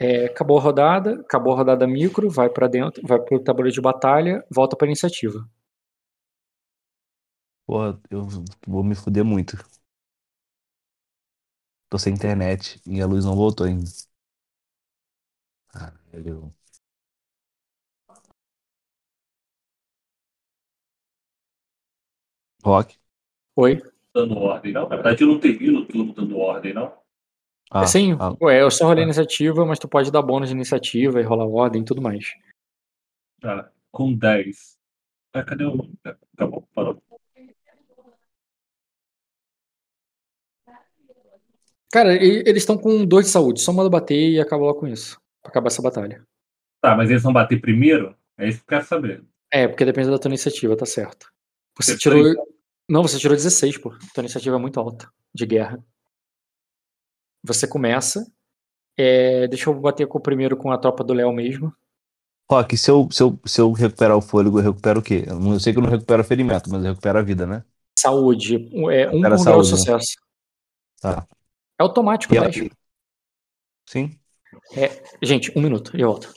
[0.00, 1.20] É, acabou a rodada.
[1.20, 2.30] Acabou a rodada micro.
[2.30, 3.02] Vai pra dentro.
[3.06, 4.44] Vai pro tabuleiro de batalha.
[4.50, 5.48] Volta pra iniciativa.
[7.66, 8.26] Porra, eu
[8.66, 9.56] vou me fuder muito.
[11.88, 13.84] Tô sem internet e a luz não voltou ainda.
[15.72, 16.52] Caralho.
[22.62, 22.98] Rock.
[23.56, 23.82] Oi?
[24.14, 24.88] Dando ordem, não.
[24.88, 26.92] Na verdade, eu não termino o turno dando ordem, não.
[27.70, 31.20] Ah, Sim, ah, ué, eu só rolei iniciativa, mas tu pode dar bônus de iniciativa
[31.20, 32.34] e rolar ordem e tudo mais.
[33.44, 34.76] Ah, com 10.
[35.32, 35.88] Ah, cadê o.
[36.36, 37.00] Tá bom, parou.
[41.92, 43.60] Cara, eles estão com dois de saúde.
[43.60, 45.20] Só manda bater e acaba logo com isso.
[45.42, 46.24] Pra acabar essa batalha.
[46.80, 48.16] Tá, mas eles vão bater primeiro?
[48.38, 49.24] É isso que eu quero saber.
[49.50, 51.30] É, porque depende da tua iniciativa, tá certo.
[51.76, 52.22] Você tirou.
[52.88, 53.90] Não, você tirou 16, pô.
[54.14, 55.82] Tua iniciativa é muito alta de guerra.
[57.42, 58.26] Você começa.
[58.96, 61.72] é, Deixa eu bater com o primeiro com a tropa do Léo mesmo.
[62.50, 65.24] Rock, se eu, se, eu, se eu recuperar o fôlego, eu recupero o quê?
[65.26, 67.64] Eu, não- eu sei que eu não recupero ferimento, mas eu recupero a vida, né?
[67.98, 68.56] Saúde.
[68.92, 69.76] É, um Era por saúde, né?
[69.76, 70.16] sucesso.
[71.00, 71.26] Tá.
[71.78, 72.70] É automático, E ela- 10.
[74.68, 74.80] Sim.
[75.22, 76.32] Gente, um minuto e eu volto.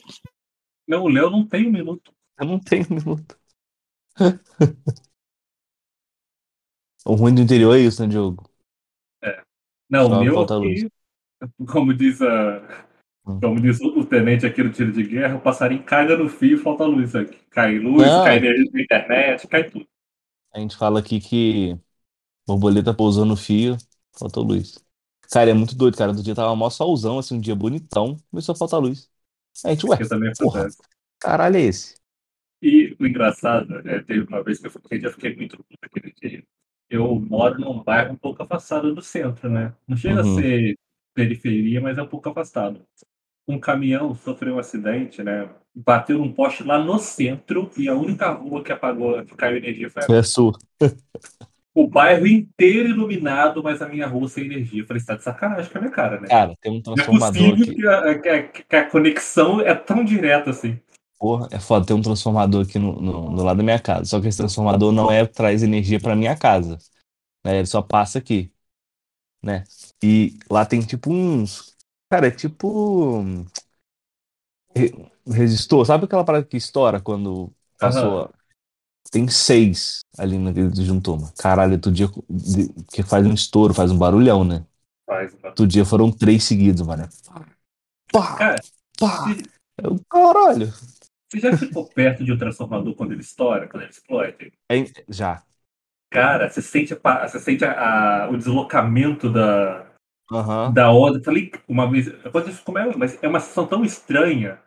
[0.86, 2.12] Não, o Léo não tem um minuto.
[2.38, 3.38] Eu não tenho minuto.
[7.06, 8.48] o ruim do interior é isso, né, Diogo?
[9.88, 10.90] Não, Só o meu aqui,
[11.70, 12.86] como diz a.
[13.26, 13.40] Hum.
[13.40, 16.56] Como diz o o tenente aqui no tiro de guerra, o passarinho caga no fio
[16.56, 17.38] e falta luz aqui.
[17.50, 18.24] Cai luz, Não.
[18.24, 19.86] cai energia da internet, cai tudo.
[20.52, 21.78] A gente fala aqui que
[22.46, 23.76] borboleta pousou no fio,
[24.18, 24.84] faltou luz.
[25.30, 26.12] Cara, é muito doido, cara.
[26.12, 29.10] Do dia tava mó solzão, assim, um dia bonitão, começou a faltar luz.
[29.64, 30.68] Aí a gente, ué, também porra.
[31.20, 31.96] caralho é esse?
[32.98, 36.42] O engraçado, é, teve uma vez que eu fiquei, eu fiquei muito puto aquele dia.
[36.88, 39.74] Eu moro num bairro um pouco afastado do centro, né?
[39.86, 40.20] Não chega Uhum.
[40.22, 40.78] a ser
[41.14, 42.86] periferia, mas é um pouco afastado.
[43.48, 45.50] Um caminhão sofreu um acidente, né?
[45.74, 49.90] Bateu num poste lá no centro e a única rua que apagou, que caiu energia
[49.90, 50.58] foi a a sua.
[51.74, 54.82] O bairro inteiro iluminado, mas a minha rua sem energia.
[54.82, 56.28] Eu falei, você tá de sacanagem com a minha cara, né?
[56.28, 57.74] Cara, tem um Não é transformador possível aqui.
[57.74, 60.80] que a, que a- que a conexão é tão direta assim.
[61.18, 61.86] Porra, é foda.
[61.86, 64.04] Tem um transformador aqui no, no, no lado da minha casa.
[64.04, 66.78] Só que esse transformador não é traz energia pra minha casa.
[67.44, 67.58] Né?
[67.58, 68.52] Ele só passa aqui.
[69.42, 69.64] Né?
[70.02, 71.76] E lá tem tipo uns.
[72.10, 73.20] Cara, é tipo.
[73.20, 73.46] hum,
[74.74, 74.92] re-
[75.26, 75.84] Resistor.
[75.86, 78.18] Sabe aquela parada que estoura quando passou.
[78.18, 78.32] Aham.
[79.10, 81.32] Tem seis ali naquele disjuntor, mano.
[81.38, 82.08] Caralho, outro dia
[82.92, 84.64] que faz um estouro, faz um barulhão, né?
[85.06, 85.48] Faz, mano.
[85.50, 87.08] Outro dia foram três seguidos, mano.
[88.12, 88.56] Pá, Cara,
[88.98, 89.36] pá.
[89.82, 90.72] Eu, caralho.
[91.30, 94.52] você já ficou perto de um transformador quando ele estoura, quando ele explode?
[94.68, 95.44] É, já.
[96.10, 99.84] Cara, você sente, a você sente a- a- o deslocamento da,
[100.72, 101.18] da onda.
[101.18, 104.60] Eu falei uma vez, quando isso como é, mas é uma sensação tão estranha.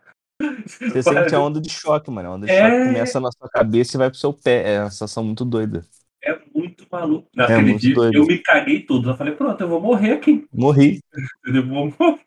[0.67, 2.29] Você sente a onda de choque, mano.
[2.29, 2.61] A onda de É.
[2.69, 4.73] choque começa na sua cabeça e vai pro seu pé.
[4.75, 5.83] É uma sensação muito doida.
[6.23, 7.27] É muito maluco.
[7.35, 8.15] Naquele muito dia doido.
[8.15, 9.09] eu me caguei tudo.
[9.11, 10.45] Eu falei, pronto, eu vou morrer aqui.
[10.53, 10.99] Morri.
[11.45, 12.19] Eu vou morrer.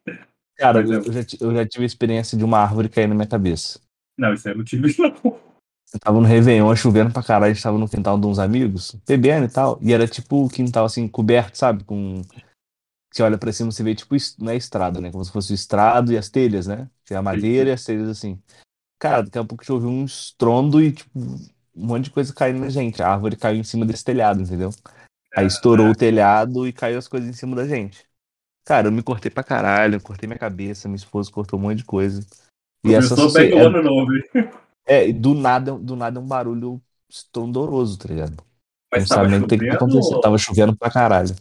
[0.57, 0.95] Cara, Pois é.
[0.97, 3.81] eu já, eu já tive a experiência de uma árvore cair na minha cabeça.
[4.19, 5.15] Não, isso aí eu não tive não.
[5.93, 8.95] Eu tava no Réveillon, chovendo pra caralho, a gente tava no quintal de uns amigos,
[9.09, 9.79] bebendo e tal.
[9.83, 11.83] E era tipo o quintal assim, coberto, sabe?
[11.85, 12.23] Com.
[13.13, 15.11] Você olha pra cima, você vê tipo, es- não é estrada, né?
[15.11, 16.89] Como se fosse o estrado e as telhas, né?
[17.05, 18.41] Tem a madeira e as telhas assim.
[18.99, 22.71] Cara, daqui a pouco choveu um estrondo e, tipo, um monte de coisa caindo na
[22.71, 23.03] gente.
[23.03, 24.71] A árvore caiu em cima desse telhado, entendeu?
[25.37, 28.07] Aí estourou o telhado e caiu as coisas em cima da gente.
[28.65, 31.79] Cara, eu me cortei pra caralho, eu cortei minha cabeça, minha esposa cortou um monte
[31.79, 32.25] de coisa.
[32.85, 34.23] E essa Começou bem o é, ano novo, hein?
[34.87, 38.43] é, e do nada, do nada é um barulho estrondoroso, tá ligado?
[38.93, 40.21] Mas não tava sabe nem o que, que tá chovendo acontecendo.
[40.21, 41.35] Tava chovendo pra caralho.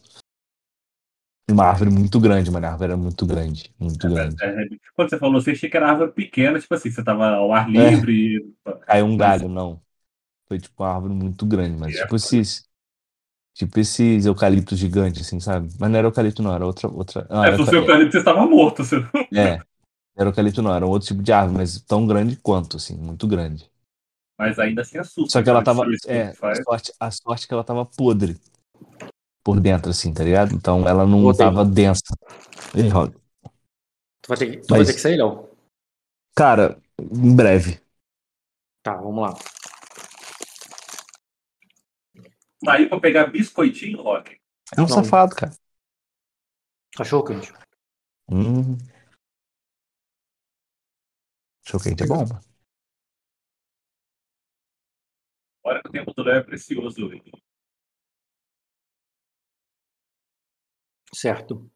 [1.50, 2.66] Uma árvore muito grande, mano.
[2.66, 3.74] A árvore era muito grande.
[3.80, 4.36] Muito grande.
[4.44, 7.52] É, quando você falou, você achei que era árvore pequena, tipo assim, você tava ao
[7.54, 7.90] ar É.
[7.90, 8.54] livre.
[8.86, 9.82] Caiu um Mas- galho, não.
[10.48, 12.68] Foi tipo uma árvore muito grande, mas É, tipo esses.
[13.54, 15.70] Tipo esses eucaliptos gigantes, assim, sabe?
[15.80, 16.88] Mas não era eucalipto, não, era outra.
[16.88, 17.28] outra...
[17.30, 18.84] Não, É, era se seu eucalipto, você estava morto.
[18.84, 18.98] Você...
[19.34, 19.60] É.
[20.18, 23.28] Era eucalipto, não, era um outro tipo de árvore, mas tão grande quanto, assim, muito
[23.28, 23.70] grande.
[24.38, 25.32] Mas ainda assim assusta.
[25.32, 25.86] Só que ela tava.
[26.08, 28.38] É, a sorte, a sorte é que ela tava podre.
[29.44, 30.54] Por dentro, assim, tá ligado?
[30.54, 31.46] Então ela não Botei.
[31.46, 32.02] tava densa.
[32.94, 33.14] Rob.
[34.22, 35.50] Tu vai ter que, tu vai Mas- ter que sair, Léo.
[36.36, 37.82] Cara, em breve.
[38.84, 39.34] Tá, vamos lá.
[42.64, 44.40] Saiu pra pegar biscoitinho, Rock.
[44.78, 44.88] É um Não.
[44.90, 45.54] safado, cara.
[46.96, 47.54] Cachorro quente.
[48.30, 48.78] Hum.
[51.66, 52.42] Choquente é bom, mano.
[55.64, 57.10] Olha que o tempo todo é precioso.
[61.14, 61.70] Certo.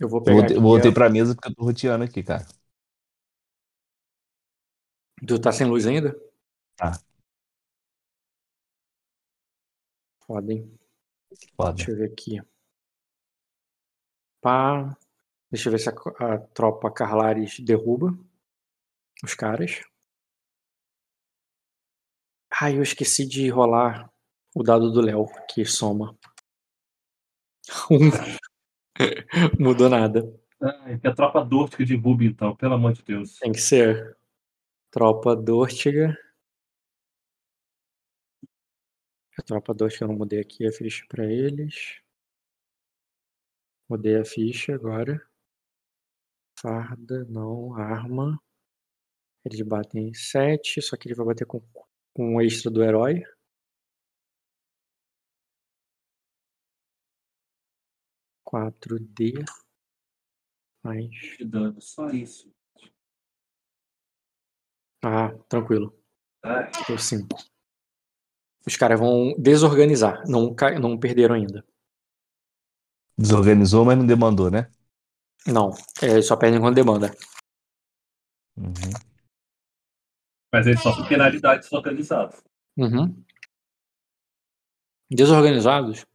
[0.00, 0.94] Eu vou pegar voltei, voltei ó.
[0.94, 2.46] pra mesa porque eu tô roteando aqui, cara.
[5.26, 6.14] Tu tá sem luz ainda?
[6.76, 6.92] Tá.
[10.26, 10.78] Foda, hein?
[11.56, 11.74] Foda.
[11.74, 12.40] Deixa eu ver aqui.
[14.40, 14.96] Pá.
[15.50, 18.18] Deixa eu ver se a, a tropa Carlares derruba
[19.22, 19.82] os caras.
[22.50, 24.12] Ah, eu esqueci de rolar
[24.54, 26.16] o dado do Léo, que soma.
[27.90, 28.10] Um.
[29.58, 30.22] Mudou nada.
[30.60, 33.38] Ai, que a tropa Dortica de Ruby, então, pelo amor de Deus.
[33.38, 34.16] Tem que ser
[34.90, 36.16] tropa Dortiga.
[39.38, 42.00] A tropa Dortiga eu não mudei aqui a ficha pra eles.
[43.88, 45.20] Mudei a ficha agora.
[46.58, 47.74] Farda, não.
[47.74, 48.40] Arma.
[49.44, 51.60] Eles batem 7, só que ele vai bater com,
[52.14, 53.22] com o extra do herói.
[58.58, 59.44] Quatro D.
[60.84, 61.10] Mais.
[61.10, 62.54] De dano, só isso.
[65.04, 65.92] Ah, tranquilo.
[66.86, 67.36] Deu 5.
[68.64, 70.22] Os caras vão desorganizar.
[70.28, 71.66] Não, ca- não perderam ainda.
[73.18, 74.70] Desorganizou, mas não demandou, né?
[75.44, 75.70] Não.
[76.00, 77.10] É, eles só perdem quando demanda.
[78.56, 78.92] Uhum.
[80.52, 82.40] Mas eles sofrem penalidades localizadas.
[82.76, 83.20] Uhum.
[85.10, 86.06] Desorganizados.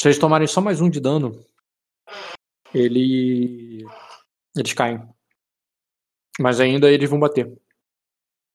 [0.00, 1.32] Se eles tomarem só mais um de dano,
[2.72, 3.84] ele...
[4.56, 4.98] eles caem.
[6.40, 7.54] Mas ainda eles vão bater.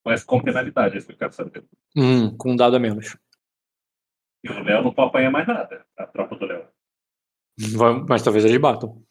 [0.03, 1.63] Mas com penalidade, é isso que eu quero saber.
[1.95, 3.15] Hum, com um dado a menos.
[4.43, 5.85] E o Léo não pode apanhar mais nada.
[5.95, 6.67] A tropa do Léo.
[8.09, 9.05] Mas talvez eles batam.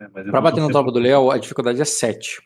[0.00, 2.40] É, Pra bater na tropa do Léo, a dificuldade é 7.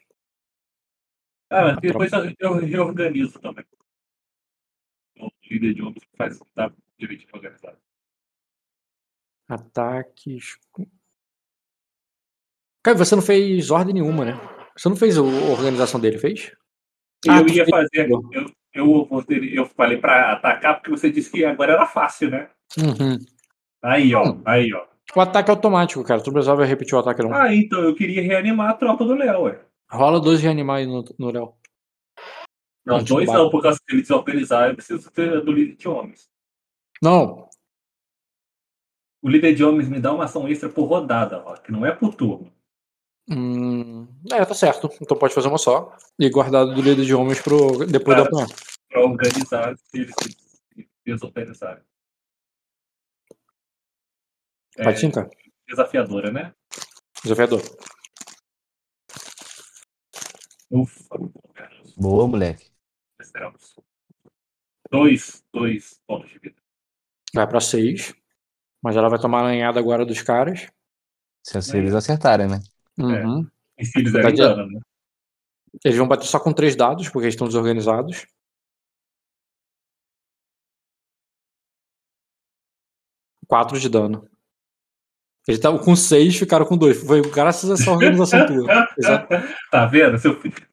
[1.49, 3.65] Ah, depois eu, eu reorganizo também.
[5.21, 7.79] O líder de homens faz tá direitinho organizado.
[9.49, 10.57] Ataques.
[12.83, 14.41] Cara, você não fez ordem nenhuma, né?
[14.77, 16.53] Você não fez a organização dele, fez?
[17.29, 17.71] Ah, eu ia fez.
[17.71, 18.11] fazer.
[18.11, 18.23] Eu,
[18.75, 22.49] eu, eu, falei pra atacar porque você disse que agora era fácil, né?
[22.79, 23.19] Uhum.
[23.83, 24.37] Aí, ó.
[24.45, 24.87] Aí, ó.
[25.15, 26.21] O ataque é automático, cara.
[26.21, 27.35] Tu não precisava repetir o ataque, não.
[27.35, 29.61] Ah, então eu queria reanimar a tropa do Léo, ué.
[29.91, 31.55] Rola dois de animar aí no, no Léo.
[32.85, 36.29] Não, dois não, porque se eles organizar, eu preciso ter do líder de homens.
[37.01, 37.49] Não,
[39.23, 41.93] O líder de homens me dá uma ação extra por rodada, ó, que não é
[41.95, 42.53] por turno.
[43.31, 44.91] Hum, é, tá certo.
[45.01, 45.97] Então pode fazer uma só.
[46.19, 48.25] E guardar do líder de homens pro depois Tá.
[48.25, 48.47] da manhã.
[48.89, 51.85] Pra organizar se eles se desorganizarem.
[54.77, 55.31] É, Pode sim, cara.
[55.69, 56.53] desafiadora, né?
[57.23, 57.63] Desafiador.
[60.71, 61.17] Ufa.
[61.97, 62.71] Boa, moleque.
[63.21, 63.77] Esperamos.
[64.91, 66.57] Dois, dois pontos de vida.
[67.35, 68.15] Vai pra seis.
[68.83, 70.67] Mas ela vai tomar a lanhada agora dos caras.
[71.43, 72.61] Se, se eles acertarem, né?
[72.99, 73.47] Uhum.
[73.79, 74.81] E se eles dano, né?
[75.85, 78.27] Eles vão bater só com três dados, porque eles estão desorganizados.
[83.47, 84.29] Quatro de dano.
[85.47, 87.03] Eles estavam com seis, ficaram com dois.
[87.03, 88.89] Foi graças a essa organização tua.
[88.97, 89.29] Exato.
[89.71, 90.19] tá vendo?
[90.19, 90.69] Seu filho?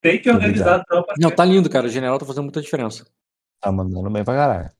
[0.00, 1.14] Tem que organizar a tropa.
[1.18, 1.86] Não, tá lindo, cara.
[1.86, 3.06] O general tá fazendo muita diferença.
[3.60, 4.75] Tá mandando bem pra caralho.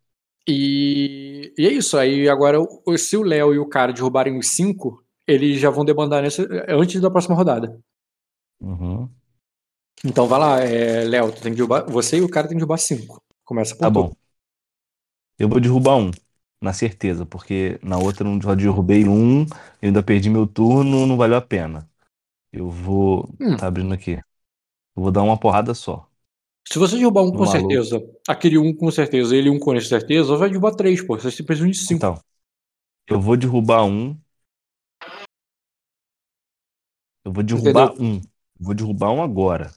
[0.49, 1.99] E, e é isso.
[1.99, 2.58] Aí agora,
[2.97, 7.00] se o Léo e o cara derrubarem os cinco, eles já vão debandar nesse, antes
[7.00, 7.78] da próxima rodada.
[8.60, 9.08] Uhum.
[10.05, 11.84] Então vai lá, é, Léo, tu tem que derrubar.
[11.91, 13.23] Você e o cara tem que derrubar cinco.
[13.44, 14.12] Começa por Tá bom.
[15.39, 16.10] Eu vou derrubar um,
[16.60, 21.16] na certeza, porque na outra eu já derrubei um, eu ainda perdi meu turno, não
[21.16, 21.89] valeu a pena.
[22.52, 23.28] Eu vou.
[23.41, 23.57] Hum.
[23.57, 24.12] Tá abrindo aqui.
[24.12, 26.08] Eu vou dar uma porrada só.
[26.68, 27.52] Se você derrubar um com Maluco.
[27.52, 31.16] certeza, aquele um com certeza, ele um com certeza, vai derrubar três, pô.
[31.16, 31.94] Vocês precisam de cinco.
[31.94, 32.20] Então,
[33.06, 34.20] eu vou derrubar um.
[37.24, 38.20] Eu vou derrubar um.
[38.58, 39.72] Vou derrubar um agora.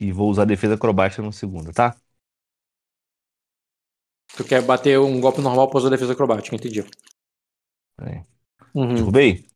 [0.00, 1.94] E vou usar defesa acrobática no segundo, tá?
[4.36, 6.84] Tu quer bater um golpe normal pra usar defesa acrobática, entendi.
[7.96, 8.24] Peraí.
[8.74, 8.94] Uhum.
[8.94, 9.46] Derrubei?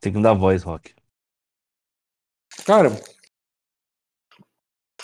[0.00, 0.94] Tem que me dar voz, Rock.
[2.64, 2.90] Cara,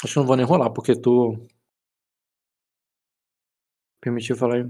[0.02, 1.46] acho que não vou nem rolar, porque tu
[4.00, 4.66] permitiu falar aí.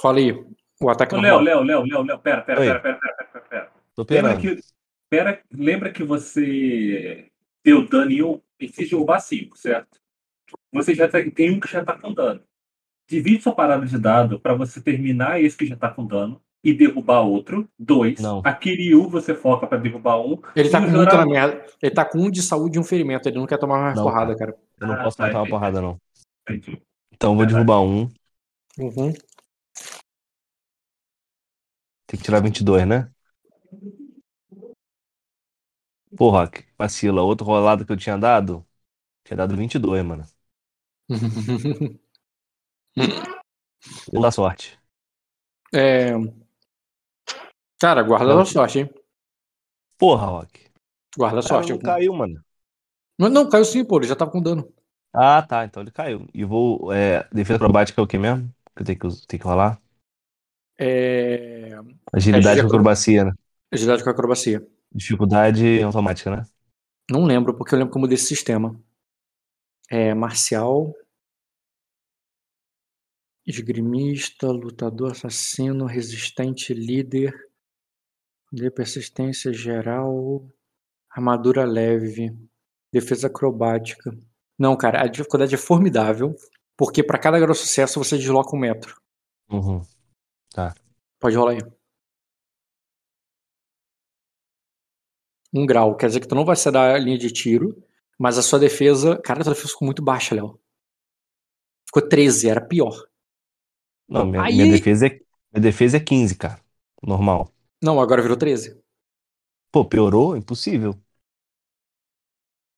[0.00, 0.32] Fala aí,
[0.80, 1.20] o ataque Ô.
[1.20, 2.66] Léo, Léo, Léo, Léo, Léo, pera, pera, Oi.
[2.66, 3.72] pera, pera, pera, pera, pera.
[3.94, 4.40] Tô Lembra operando.
[4.40, 4.60] que,
[5.08, 7.30] pera, lembra que você
[7.64, 10.00] deu dano em um e fez derrubar cinco, certo?
[10.72, 12.42] Você já tem, tem um que já tá com dano.
[13.06, 16.72] Divide sua parada de dado para você terminar esse que já tá com dano e
[16.72, 17.68] derrubar outro.
[17.78, 18.20] Dois.
[18.20, 18.40] Não.
[18.44, 20.40] A Kiryu você foca para derrubar um.
[20.56, 21.66] Ele tá com o muito na Jorabu- merda.
[21.82, 23.28] Ele tá com um de saúde e um ferimento.
[23.28, 24.56] Ele não quer tomar mais Não, porrada, cara.
[24.80, 26.00] Eu não Ah, posso tá, matar uma porrada, não.
[26.48, 26.82] Entendi.
[27.12, 27.54] Então eu vou Verdade.
[27.66, 28.08] derrubar um.
[28.78, 29.12] Uhum.
[32.06, 33.10] Tem que tirar 22, né?
[36.16, 37.22] Pô, Rock, vacila.
[37.22, 38.66] Outro rolado que eu tinha dado,
[39.24, 40.24] tinha dado 22, mano.
[44.10, 44.78] Pela sorte.
[45.72, 46.12] É...
[47.84, 48.40] Cara, guarda Não.
[48.40, 48.90] a sorte, hein?
[49.98, 50.70] Porra, Rock.
[51.18, 51.72] Guarda a Cara, sorte.
[51.72, 52.42] não caiu, mano.
[53.18, 53.98] Não, não, caiu sim, pô.
[53.98, 54.72] Ele já tava com dano.
[55.12, 55.64] Ah, tá.
[55.64, 56.26] Então ele caiu.
[56.34, 56.92] E vou.
[56.92, 58.52] É, defesa acrobática é o que mesmo?
[58.74, 59.80] Que eu tenho que, tenho que rolar?
[60.78, 61.70] É...
[62.12, 63.32] Agilidade É, com acrobacia, né?
[63.72, 64.66] Agilidade com acrobacia.
[64.92, 66.46] Dificuldade automática, né?
[67.10, 68.78] Não lembro, porque eu lembro que eu mudei esse sistema.
[69.90, 70.94] É marcial.
[73.46, 77.43] Esgrimista, lutador, assassino, resistente, líder.
[78.54, 80.48] De persistência geral.
[81.10, 82.30] Armadura leve.
[82.92, 84.16] Defesa acrobática.
[84.56, 86.36] Não, cara, a dificuldade é formidável.
[86.76, 89.00] Porque pra cada grau de sucesso você desloca um metro.
[89.50, 89.82] Uhum.
[91.20, 91.58] Pode rolar aí.
[95.52, 95.96] Um grau.
[95.96, 97.82] Quer dizer que tu não vai sair da linha de tiro,
[98.18, 99.20] mas a sua defesa.
[99.20, 100.60] Cara, a tua defesa ficou muito baixa, Léo.
[101.86, 103.04] Ficou 13, era pior.
[104.08, 105.10] Não, minha, Aí- minha defesa é,
[105.52, 106.60] minha defesa é 15, cara.
[107.02, 107.53] Normal.
[107.84, 108.82] Não, agora virou 13.
[109.70, 110.34] Pô, piorou?
[110.34, 110.98] Impossível.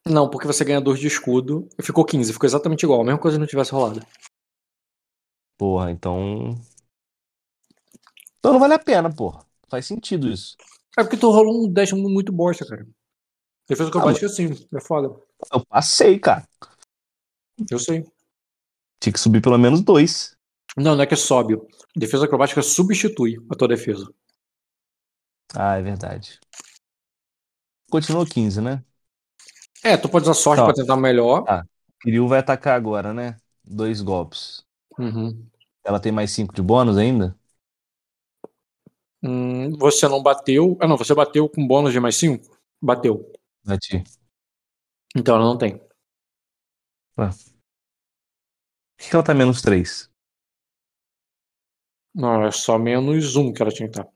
[0.05, 1.69] Não, porque você ganha 2 de escudo.
[1.81, 3.03] Ficou 15, ficou exatamente igual.
[3.03, 4.05] A mesma coisa se não tivesse rolado.
[5.57, 6.57] Porra, então.
[8.41, 9.47] Então não vale a pena, porra.
[9.69, 10.57] Faz sentido isso.
[10.99, 12.85] É porque tu rolou um dash muito bosta, cara.
[13.69, 15.15] Defesa acrobática assim, é foda.
[15.53, 16.45] Eu passei, cara.
[17.71, 18.05] Eu sei.
[19.01, 20.37] Tinha que subir pelo menos dois.
[20.77, 21.57] Não, não é que sobe.
[21.95, 24.13] Defesa acrobática substitui a tua defesa.
[25.57, 26.39] Ah, é verdade.
[27.91, 28.85] Continua 15, né?
[29.83, 30.67] É, tu pode usar sorte Tá.
[30.67, 31.45] pra tentar melhor.
[31.45, 31.67] Tá.
[32.03, 33.37] Kiryu vai atacar agora, né?
[33.65, 34.65] Dois golpes.
[34.99, 35.49] Uhum.
[35.85, 37.39] Ela tem mais cinco de bônus ainda?
[39.23, 40.77] Hum, você não bateu.
[40.81, 42.57] Ah, não, você bateu com bônus de mais 5?
[42.83, 43.33] Bateu.
[43.65, 44.05] Bati.
[45.17, 45.79] Então ela não tem.
[47.15, 47.31] Por
[48.99, 50.11] que que ela tá menos três?
[52.15, 54.11] Não, é só menos um que ela tinha que estar.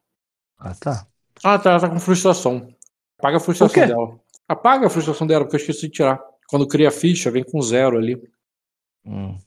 [0.58, 1.06] Ah, tá.
[1.42, 2.74] Ah, tá, ela tá com frustração.
[3.18, 4.20] Apaga a frustração dela.
[4.48, 6.20] Apaga a frustração dela, porque eu esqueci de tirar.
[6.48, 8.20] Quando cria a ficha, vem com zero ali.
[9.04, 9.38] Hum.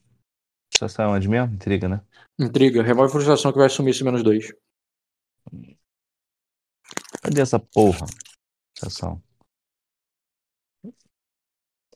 [0.89, 1.53] Sai onde mesmo?
[1.53, 2.01] Intriga, né?
[2.39, 4.53] Intriga, remove a frustração que vai sumir esse menos dois.
[7.21, 8.05] Cadê essa porra?
[8.75, 9.21] Estação.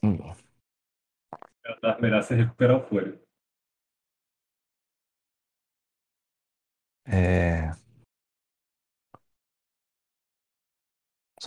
[0.04, 0.18] Hum.
[1.82, 3.20] Tá melhor você recuperar o fôlego.
[7.06, 7.72] É.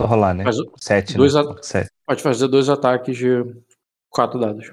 [0.00, 0.44] Só rolar, né?
[0.44, 1.40] O- Sete, dois né?
[1.40, 1.90] a- Sete.
[2.06, 3.26] Pode fazer dois ataques de
[4.08, 4.72] quatro dados.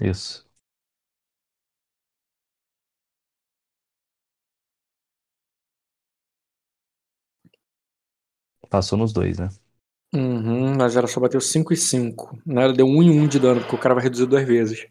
[0.00, 0.44] Isso.
[8.68, 9.48] Passou nos dois, né?
[10.12, 12.36] Uhum, mas ela só bateu 5 e 5.
[12.44, 12.64] Né?
[12.64, 14.86] Ela deu 1 e 1 de dano, porque o cara vai reduzir duas vezes.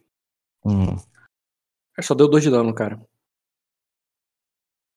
[0.63, 0.95] Hum.
[1.97, 2.99] Ela só deu 2 de dano, cara.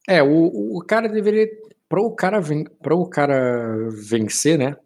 [0.07, 1.47] É, o, o cara deveria.
[1.89, 4.77] Pra o cara, ven, o cara vencer, né?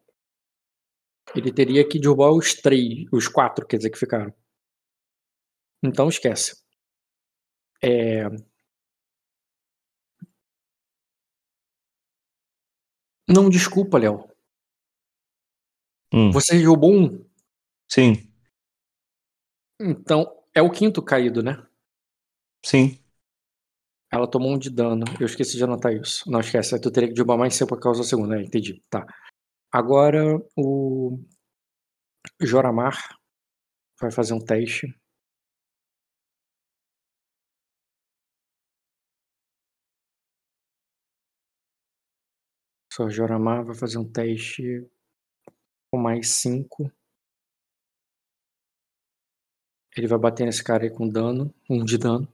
[1.34, 4.32] Ele teria que derrubar os três, os quatro, quer dizer, que ficaram.
[5.82, 6.56] Então esquece.
[7.80, 8.28] É.
[13.28, 14.28] Não, desculpa, Léo.
[16.12, 16.30] Hum.
[16.30, 17.24] Você derrubou um.
[17.88, 18.14] Sim,
[19.78, 21.62] Então, é o quinto caído, né?
[22.64, 23.01] sim.
[24.12, 25.04] Ela tomou um de dano.
[25.18, 26.30] Eu esqueci de anotar isso.
[26.30, 28.36] Não esquece, tu teria que derrubar mais cedo por causa da segunda.
[28.38, 28.82] É, entendi.
[28.90, 29.06] Tá.
[29.72, 31.18] Agora o
[32.40, 33.18] Joramar
[33.98, 34.94] vai fazer um teste.
[42.92, 44.86] Só Joramar vai fazer um teste
[45.90, 46.92] com mais 5.
[49.96, 51.54] Ele vai bater nesse cara aí com dano.
[51.70, 52.28] Um de dano.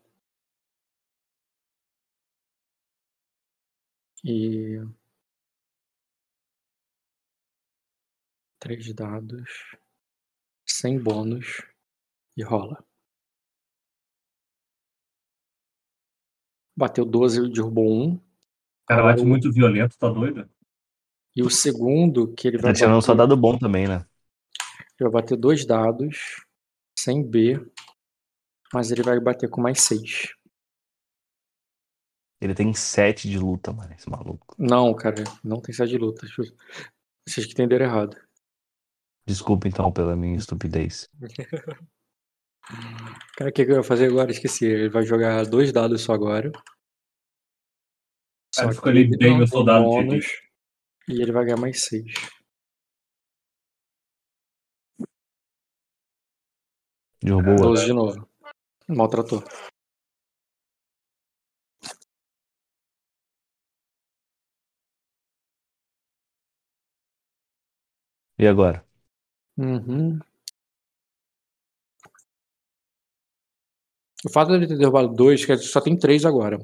[4.25, 4.79] E.
[8.61, 9.77] Três dados.
[10.67, 11.63] Sem bônus.
[12.37, 12.85] E rola.
[16.77, 18.21] Bateu 12 e derrubou um.
[18.87, 20.49] Cara, bate o- muito violento, tá doido?
[21.35, 24.05] E o segundo que ele Tá vai tirando só dado bom também, né?
[25.01, 26.45] ele vai bater dois dados.
[26.99, 27.61] Sem B.
[28.73, 30.35] Mas ele vai bater com mais seis.
[32.41, 34.55] Ele tem sete de luta, mano, esse maluco.
[34.59, 35.25] Não, cara.
[35.43, 36.27] Não tem sete de luta.
[37.27, 38.17] Vocês que entenderam errado.
[39.27, 41.11] Desculpa então pela minha estupidez.
[43.37, 44.31] Cara, o que, eu ia fazer agora?
[44.31, 44.67] Esqueci.
[44.67, 46.53] Ele vai jogar dois dados só agora.
[48.55, 50.51] Que escolhi ele bem meu soldado de bônus, elite.
[51.09, 52.13] E ele vai ganhar mais seis.
[57.23, 58.29] Derrubou o 12 de novo.
[58.89, 59.43] Maltratou.
[68.39, 68.85] E agora?
[69.57, 70.21] Uhum.
[74.25, 76.59] O fato dele ter derrubado dois, quer dizer, só tem três agora.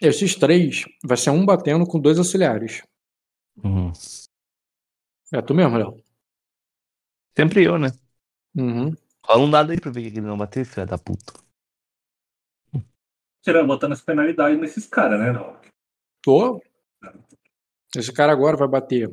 [0.00, 2.82] Esses três vai ser um batendo com dois auxiliares.
[3.62, 3.92] Uhum.
[5.32, 6.02] É tu mesmo, Léo?
[7.36, 7.88] Sempre eu, né?
[8.54, 8.94] Uhum.
[9.24, 11.32] Rola um dado aí pra ver que ele não bater, filha da puta.
[13.42, 15.32] Tirando, botando as penalidades nesses caras, né?
[15.32, 15.60] Não.
[16.22, 16.62] Tô.
[17.94, 19.10] Esse cara agora vai bater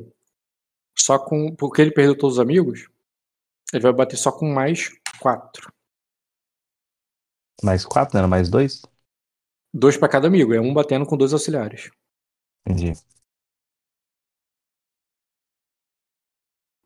[0.96, 1.54] só com.
[1.54, 2.88] Porque ele perdeu todos os amigos,
[3.72, 4.90] ele vai bater só com mais
[5.20, 5.72] quatro.
[7.62, 8.82] Mais quatro, não era mais dois?
[9.72, 10.52] Dois pra cada amigo.
[10.54, 11.90] É um batendo com dois auxiliares.
[12.66, 12.92] Entendi.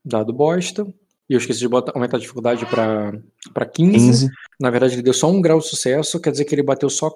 [0.05, 0.83] Dado bosta.
[1.29, 3.11] E eu esqueci de botar, aumentar a dificuldade pra,
[3.53, 3.91] pra 15.
[3.93, 4.27] 15.
[4.59, 7.11] Na verdade, ele deu só um grau de sucesso, quer dizer que ele bateu só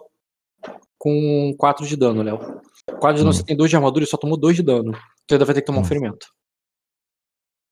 [1.00, 2.38] com 4 de dano, Léo.
[3.00, 3.34] 4 de dano, Hum.
[3.34, 4.92] você tem 2 de armadura e só tomou 2 de dano.
[5.24, 5.86] Então ainda vai ter que tomar um Hum.
[5.86, 6.28] ferimento.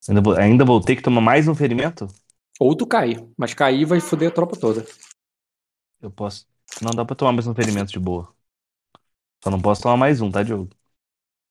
[0.08, 2.08] Ainda vou, ainda vou ter que tomar mais um ferimento?
[2.62, 4.86] Ou tu cai, mas cair vai foder a tropa toda.
[6.02, 6.48] Eu posso.
[6.82, 8.34] Não dá pra tomar mais um ferimento de boa.
[9.44, 10.70] Só não posso tomar mais um, tá, Diogo?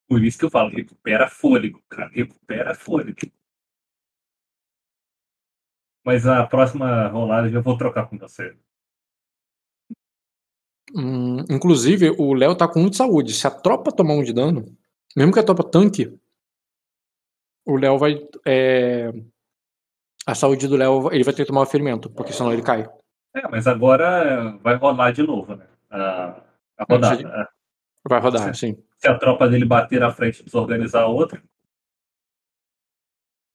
[0.09, 2.11] Por isso que eu falo, recupera fôlego, cara.
[2.13, 3.17] Recupera fôlego.
[6.05, 8.55] Mas a próxima rolada eu já vou trocar com você.
[10.95, 13.33] Hum, inclusive, o Léo tá com 1 de saúde.
[13.35, 14.77] Se a tropa tomar 1 de dano,
[15.17, 16.13] mesmo que a tropa tanque,
[17.71, 18.15] o Léo vai.
[18.47, 19.11] é,
[20.27, 22.89] A saúde do Léo, ele vai ter que tomar o ferimento, porque senão ele cai.
[23.35, 25.67] É, mas agora vai rolar de novo, né?
[25.91, 26.43] A,
[26.79, 27.49] a rodada.
[28.09, 28.83] Vai rodar, sim.
[28.99, 31.43] Se a tropa dele bater na frente e desorganizar a outra.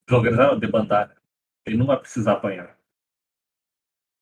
[0.08, 1.08] Desorganizar ou debandar.
[1.08, 1.16] né?
[1.66, 2.76] Ele não vai precisar apanhar.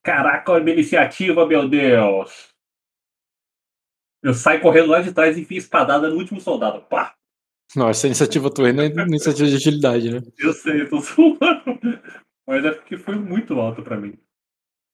[0.03, 2.53] Caraca, olha a minha iniciativa, meu Deus!
[4.23, 6.83] Eu saio correndo lá de trás e enfio espadada no último soldado.
[6.83, 7.15] Pá!
[7.77, 10.21] Nossa, iniciativa tua aí não é iniciativa de agilidade, né?
[10.39, 11.81] Eu sei, eu tô zoando.
[12.47, 14.19] Mas é porque foi muito alto pra mim.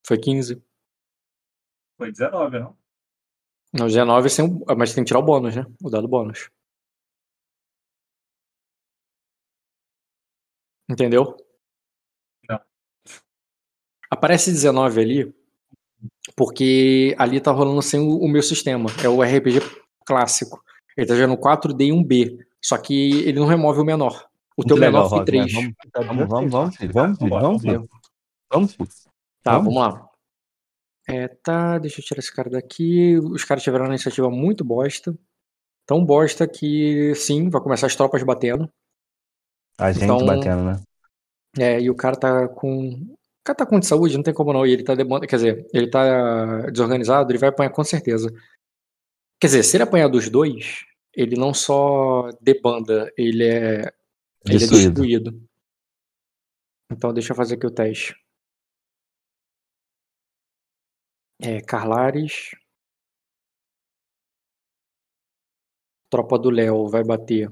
[0.07, 0.63] Foi 15.
[1.99, 2.77] Foi 19, não?
[3.73, 4.65] Não, 19 sem o...
[4.77, 5.65] Mas tem que tirar o bônus, né?
[5.83, 6.51] O dado bônus.
[10.89, 11.37] Entendeu?
[12.49, 12.61] Não.
[14.11, 15.35] Aparece 19 ali,
[16.37, 18.91] porque ali tá rolando sem o, o meu sistema.
[19.05, 19.61] É o RPG
[20.05, 20.63] clássico.
[20.97, 22.50] Ele tá jogando 4D e 1B.
[22.63, 24.29] Só que ele não remove o menor.
[24.57, 25.47] O teu menor legal, foi Rock, né?
[25.47, 25.53] 3.
[25.55, 27.89] Vamos, vamos, vamos, vamos, vamos, vamos, filho.
[28.53, 28.89] Vamos, filho.
[29.43, 29.75] Tá, Vamos?
[29.75, 30.11] vamos lá.
[31.09, 33.17] É, tá, deixa eu tirar esse cara daqui.
[33.19, 35.17] Os caras tiveram uma iniciativa muito bosta.
[35.87, 38.71] Tão bosta que, sim, vai começar as tropas batendo.
[39.79, 40.83] A gente Então- batendo, né?
[41.59, 42.91] É, e o cara tá com.
[42.91, 44.65] O cara tá com de saúde, não tem como não.
[44.67, 45.27] E ele tá demanda.
[45.27, 48.31] Quer dizer, ele tá desorganizado, ele vai apanhar com certeza.
[49.41, 53.81] Quer dizer, se ele apanhar dos dois, ele não só debanda, ele é.
[54.47, 55.49] Ele é Destruído.
[56.91, 58.15] Então deixa eu fazer aqui o teste.
[61.39, 62.55] É, Carlares.
[66.11, 67.49] Tropa do Léo vai bater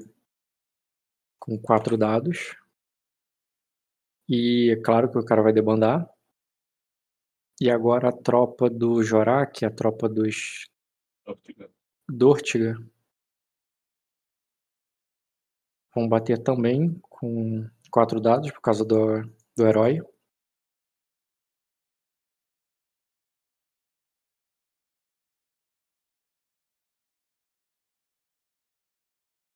[1.39, 2.57] com quatro dados.
[4.29, 6.09] E é claro que o cara vai debandar.
[7.61, 10.69] E agora a tropa do é a tropa dos
[12.09, 12.79] Dortiga.
[16.07, 19.23] Bater também com quatro dados por causa do,
[19.57, 20.03] do herói.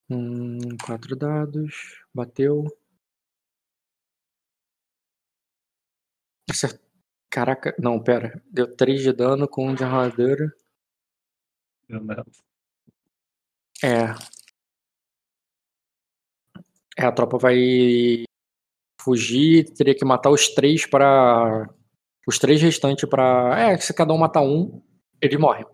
[0.09, 2.05] Hum, quatro dados.
[2.15, 2.67] Bateu.
[7.29, 8.41] Caraca, não, pera.
[8.49, 10.55] Deu 3 de dano com um de armadura.
[13.83, 14.15] É.
[17.03, 18.25] É, a tropa vai
[19.01, 21.69] fugir, teria que matar os três para
[22.29, 24.81] os três restantes para, é, se cada um matar um,
[25.21, 25.67] ele morre.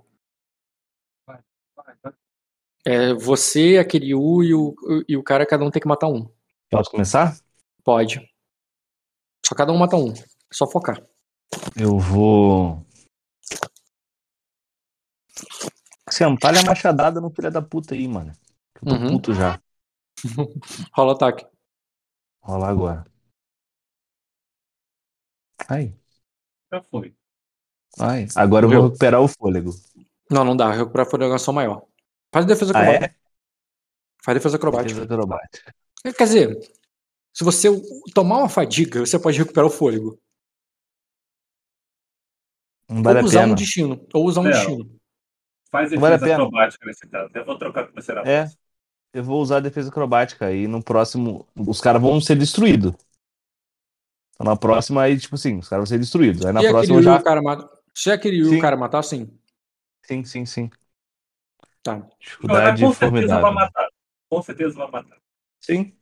[2.86, 4.74] É, você, a Kiryu e o,
[5.06, 6.26] e o cara, cada um tem que matar um.
[6.70, 7.38] Posso começar?
[7.84, 8.26] Pode.
[9.44, 10.10] Só cada um mata um.
[10.12, 10.24] É
[10.54, 11.06] só focar.
[11.78, 12.86] Eu vou.
[16.10, 18.32] Sentar a machadada no filho da puta aí, mano.
[18.76, 19.10] Eu tô Uhum.
[19.10, 19.60] puto já.
[20.94, 21.46] Rola ataque.
[22.42, 23.04] Rolar agora.
[25.68, 25.94] Ai,
[26.72, 27.14] Já foi.
[28.00, 28.26] ai.
[28.36, 29.70] Agora eu vou recuperar o fôlego.
[30.30, 30.70] Não, não dá.
[30.72, 31.84] Recuperar foi uma ação maior.
[32.32, 33.06] Faz defesa Ah, acrobática.
[33.06, 33.14] é?
[34.24, 34.94] Faz defesa acrobática.
[35.00, 35.74] Defesa acrobática.
[36.16, 36.58] Quer dizer,
[37.34, 37.68] se você
[38.14, 40.18] tomar uma fadiga, você pode recuperar o fôlego.
[42.88, 43.52] Não vale ou a usar pena.
[43.52, 44.06] um destino.
[44.14, 44.50] Ou usar um É.
[44.52, 44.98] destino.
[45.70, 46.34] Faz vale defesa pena.
[46.44, 47.30] acrobática nesse caso.
[47.34, 48.46] Eu vou trocar com você na É.
[49.12, 52.92] Eu vou usar a defesa acrobática e no próximo os caras vão ser destruídos.
[54.34, 56.44] Então na próxima aí, tipo assim, os caras vão ser destruídos.
[56.44, 57.16] Aí na Se próxima já.
[57.16, 57.68] o cara mata.
[57.94, 58.58] Se aquele Sim.
[58.58, 59.28] o cara matar, sim.
[60.04, 60.70] Sim, sim, sim.
[61.82, 62.06] Tá.
[62.20, 63.88] Chorar, Dificuldade com certeza vai matar.
[64.30, 65.16] Com certeza vai matar.
[65.60, 65.92] Sim.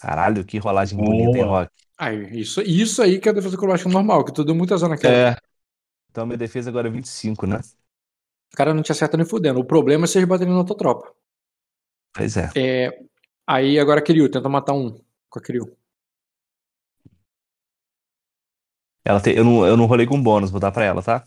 [0.00, 1.60] Caralho, que rolagem bonita, hein, Boa.
[1.60, 1.72] Rock?
[1.98, 4.94] Aí, isso, isso aí que é a defesa acrobática normal, que tu deu muita zona
[4.94, 5.14] naquela.
[5.14, 5.36] É.
[6.10, 7.60] Então minha defesa agora é 25, né?
[8.52, 9.60] O cara não te acerta nem fudendo.
[9.60, 11.12] O problema é vocês baterem na tua tropa.
[12.16, 12.48] Pois é.
[12.56, 13.06] É,
[13.46, 15.76] aí agora Kiryu, tenta matar um com a Kiryu.
[19.04, 21.22] Ela tem, eu, não, eu não rolei com bônus, vou dar pra ela, tá?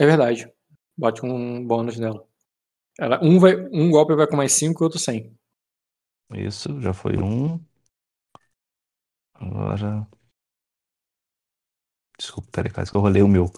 [0.00, 0.50] É verdade.
[0.96, 2.24] Bote um bônus nela.
[2.98, 5.36] Ela, um, vai, um golpe vai com mais 5 e outro sem.
[6.32, 7.58] Isso, já foi um.
[9.34, 10.06] Agora.
[12.16, 13.50] Desculpa, peraí, quase que eu rolei o meu.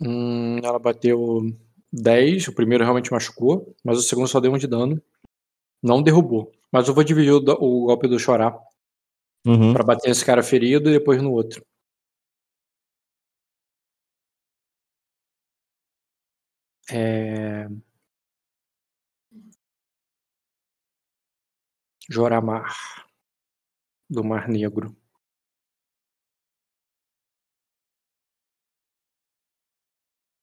[0.00, 1.42] Hum, ela bateu
[1.92, 5.00] 10, o primeiro realmente machucou, mas o segundo só deu um de dano.
[5.82, 6.52] Não derrubou.
[6.72, 8.56] Mas eu vou dividir o, o golpe do chorar
[9.46, 9.72] Uhum.
[9.72, 11.64] pra bater esse cara ferido e depois no outro.
[16.88, 17.68] É...
[22.10, 22.74] Joramar
[24.10, 24.94] do Mar Negro.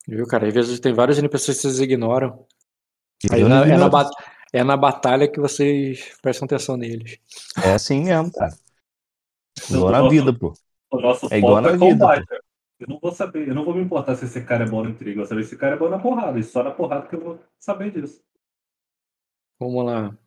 [0.08, 0.48] Viu, cara?
[0.48, 2.46] Às vezes tem vários NPCs que vocês ignoram.
[3.32, 3.90] Aí não é, na
[4.54, 7.20] é na batalha que vocês prestam atenção neles.
[7.62, 8.54] É assim mesmo, cara.
[9.70, 10.54] Igual na vida, pô.
[10.92, 12.26] O nosso É igual foco na é vida, combate.
[12.80, 14.92] Eu não vou saber, eu não vou me importar se esse cara é bom no
[14.92, 15.12] intriga.
[15.12, 16.40] Eu vou saber se esse cara é bom na porrada.
[16.40, 18.24] E só na porrada que eu vou saber disso.
[19.60, 20.18] Vamos lá.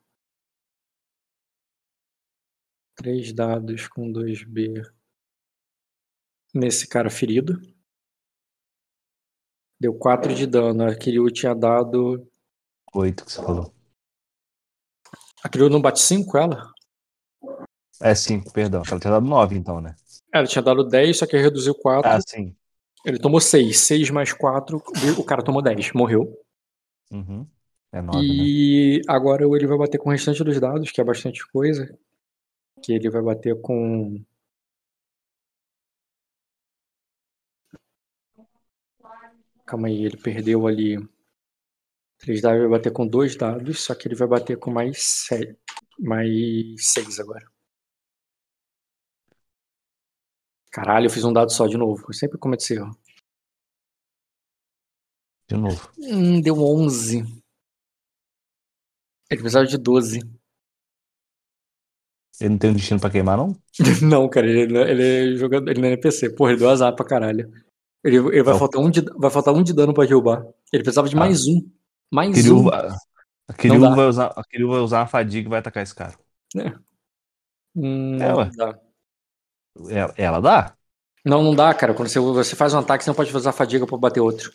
[2.97, 4.84] Três dados com 2B.
[6.52, 7.60] Nesse cara ferido.
[9.81, 10.84] Deu 4 de dano.
[10.84, 12.26] A Kiryu tinha dado.
[12.94, 13.73] Oito que você falou.
[15.42, 16.70] A Kiryu não bate 5 ela?
[18.02, 18.83] É cinco, perdão.
[18.86, 19.94] Ela tinha dado nove, então, né?
[20.33, 22.10] Ela tinha dado 10, só que reduziu 4.
[22.10, 22.55] Ah, sim.
[23.05, 23.78] Ele tomou 6.
[23.78, 24.83] 6 mais 4.
[25.18, 25.92] O cara tomou 10.
[25.92, 26.39] Morreu.
[27.10, 27.47] Uhum.
[27.92, 28.25] É nove, né?
[28.25, 31.92] E agora ele vai bater com o restante dos dados, que é bastante coisa.
[32.83, 34.23] Que ele vai bater com.
[39.70, 40.99] Calma aí, ele perdeu ali.
[42.18, 45.57] Três dados, vai bater com dois dados, só que ele vai bater com mais sete,
[45.97, 47.47] mais seis agora.
[50.73, 52.05] Caralho, eu fiz um dado só de novo.
[52.08, 52.99] Eu sempre cometo esse erro.
[55.49, 55.89] De novo.
[55.99, 57.18] Hum, deu 11.
[59.31, 60.18] Ele precisava de 12.
[62.40, 63.55] Ele não tem um destino pra queimar, não?
[64.02, 66.31] Não, cara, ele, não- ele é jogador, ele não é NPC.
[66.34, 67.50] Porra, ele deu azar pra caralho.
[68.03, 68.59] Ele, ele vai, Não.
[68.59, 70.43] faltar um de, vai faltar um de dano pra derrubar.
[70.73, 71.19] Ele precisava de Ah.
[71.19, 71.69] mais um.
[72.11, 72.65] Mais Kiryu, um.
[72.65, 72.97] va-
[73.49, 76.15] a Kiryu vai usar, a Kiryu vai usar uma fadiga e vai atacar esse cara.
[77.77, 78.45] Hum, É, ué.
[78.47, 78.79] não dá.
[79.89, 80.77] Ela, ela dá?
[81.25, 81.95] Não, não dá, cara.
[81.95, 84.51] Quando você, você faz um ataque, você não pode usar fadiga pra bater outro.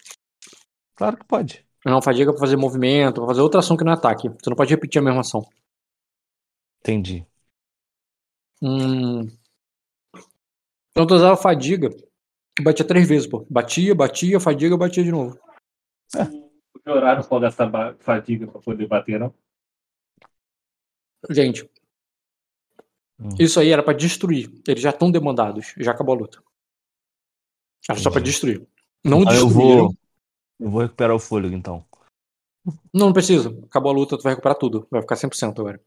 [0.96, 1.66] Claro que pode.
[1.86, 4.28] Não, fadiga pra fazer movimento, pra fazer outra ação que não é ataque.
[4.30, 5.46] Você não pode repetir a mesma ação.
[6.82, 7.26] Entendi.
[8.62, 9.30] Hum.
[10.92, 11.90] Então tu usava fadiga.
[12.62, 13.46] Batia três vezes, pô.
[13.50, 15.38] Batia, batia, fadiga, batia de novo.
[16.86, 19.34] O horário não pode gastar ba- fadiga pra poder bater, não.
[21.30, 21.70] Gente.
[23.20, 23.30] Hum.
[23.40, 24.52] Isso aí era pra destruir.
[24.68, 25.74] Eles já estão demandados.
[25.78, 26.44] Já acabou a luta.
[27.90, 28.32] Era só pra Entendi.
[28.32, 28.68] destruir.
[29.04, 29.88] Não Aí eu destruíram.
[29.88, 29.96] vou.
[30.60, 31.86] Eu vou recuperar o fôlego, então.
[32.94, 33.50] Não, não precisa.
[33.66, 34.88] Acabou a luta, tu vai recuperar tudo.
[34.90, 35.82] Vai ficar 100% agora.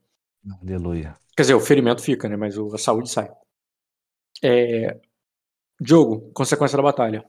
[0.62, 1.16] Aleluia.
[1.36, 2.36] Quer dizer, o ferimento fica, né?
[2.36, 3.30] Mas a saúde sai.
[4.42, 5.00] É...
[5.80, 7.24] Jogo, consequência da batalha.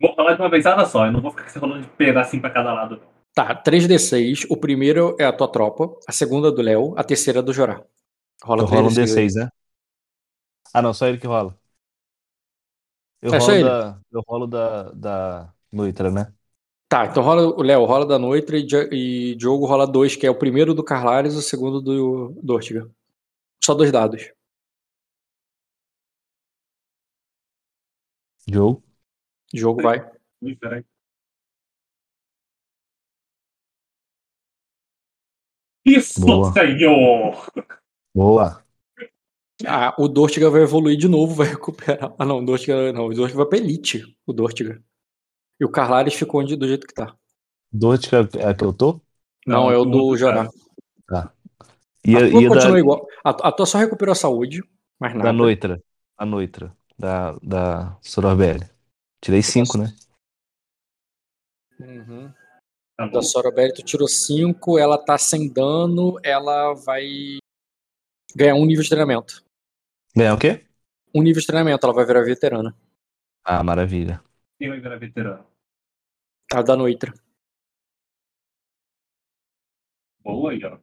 [0.00, 1.06] Vou falar de uma vezada só.
[1.06, 3.00] Eu não vou ficar se rolando de pedacinho pra cada lado.
[3.34, 4.46] Tá, 3d6.
[4.50, 5.90] O primeiro é a tua tropa.
[6.06, 6.94] A segunda é do Léo.
[6.96, 7.84] A terceira é do Jorá.
[8.42, 8.94] Rola Eu rolo um 3d6.
[8.94, 9.48] D6, né?
[10.72, 11.56] Ah, não, só ele que rola.
[13.22, 13.64] Eu É só rolo ele?
[13.64, 14.00] da.
[14.10, 14.90] Eu rolo da.
[14.92, 16.32] da Noitra, né?
[16.88, 18.66] Tá, então rola o Léo, rola da Noitra e,
[19.32, 22.52] e Diogo rola dois, que é o primeiro do Carlares e o segundo do, do
[22.52, 22.90] Ortiga.
[23.64, 24.32] Só dois dados.
[28.48, 28.82] Jogo.
[29.52, 30.04] Diogo vai.
[35.84, 36.52] Isso, Boa.
[36.52, 37.50] senhor!
[38.14, 38.64] Boa.
[39.66, 42.14] Ah, o Dortiga vai evoluir de novo, vai recuperar.
[42.18, 43.06] Ah, não, o Dortiga não.
[43.06, 44.82] O Dortiga vai pra Elite, o Dortiga.
[45.60, 47.14] E o Carlares ficou onde, do jeito que tá.
[47.72, 49.00] Dortica é que eu tô?
[49.46, 50.48] Não, Não, é o do Jorá.
[52.04, 53.06] E A a, tua e a continua da, igual.
[53.24, 54.62] A, a tua só recuperou a saúde,
[54.98, 55.24] mais nada.
[55.24, 55.82] da Noitra.
[56.16, 56.74] A Noitra.
[57.00, 58.68] Da, da Sororbelli.
[59.22, 59.86] Tirei cinco, né?
[61.80, 62.30] Uhum.
[62.94, 63.06] Tá.
[63.06, 67.38] Da Sorobelli, tu tirou 5, ela tá sem dano, ela vai
[68.36, 69.42] ganhar um nível de treinamento.
[70.14, 70.66] Ganhar o quê?
[71.14, 72.76] Um nível de treinamento, ela vai virar veterana.
[73.42, 74.22] Ah, maravilha.
[74.58, 75.46] Quem vai virar veterano?
[76.52, 77.14] A da Noitra.
[80.22, 80.78] Boa aí, ó.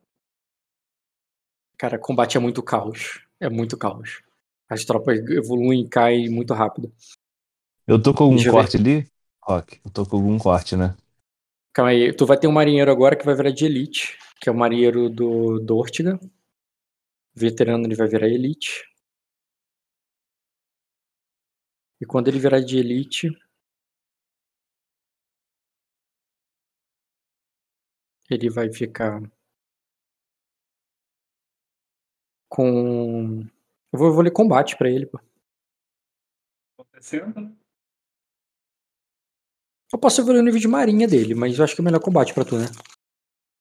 [1.77, 3.23] Cara, combate é muito caos.
[3.39, 4.23] É muito caos.
[4.69, 6.91] As tropas evoluem e caem muito rápido.
[7.85, 8.51] Eu tô com algum ver.
[8.51, 9.07] corte ali?
[9.41, 10.95] Rock, eu tô com algum corte, né?
[11.73, 14.51] Calma aí, tu vai ter um marinheiro agora que vai virar de elite, que é
[14.51, 16.19] o marinheiro do, do Ortiga.
[17.33, 18.83] Veterano ele vai virar elite.
[22.01, 23.29] E quando ele virar de elite.
[28.29, 29.21] Ele vai ficar.
[32.49, 33.47] Com.
[33.97, 35.19] Eu vou, eu vou ler combate pra ele, pô.
[36.77, 37.51] Acontecendo, né?
[39.91, 42.31] Eu posso evoluir o nível de marinha dele, mas eu acho que é melhor combate
[42.31, 42.65] pra tu, né?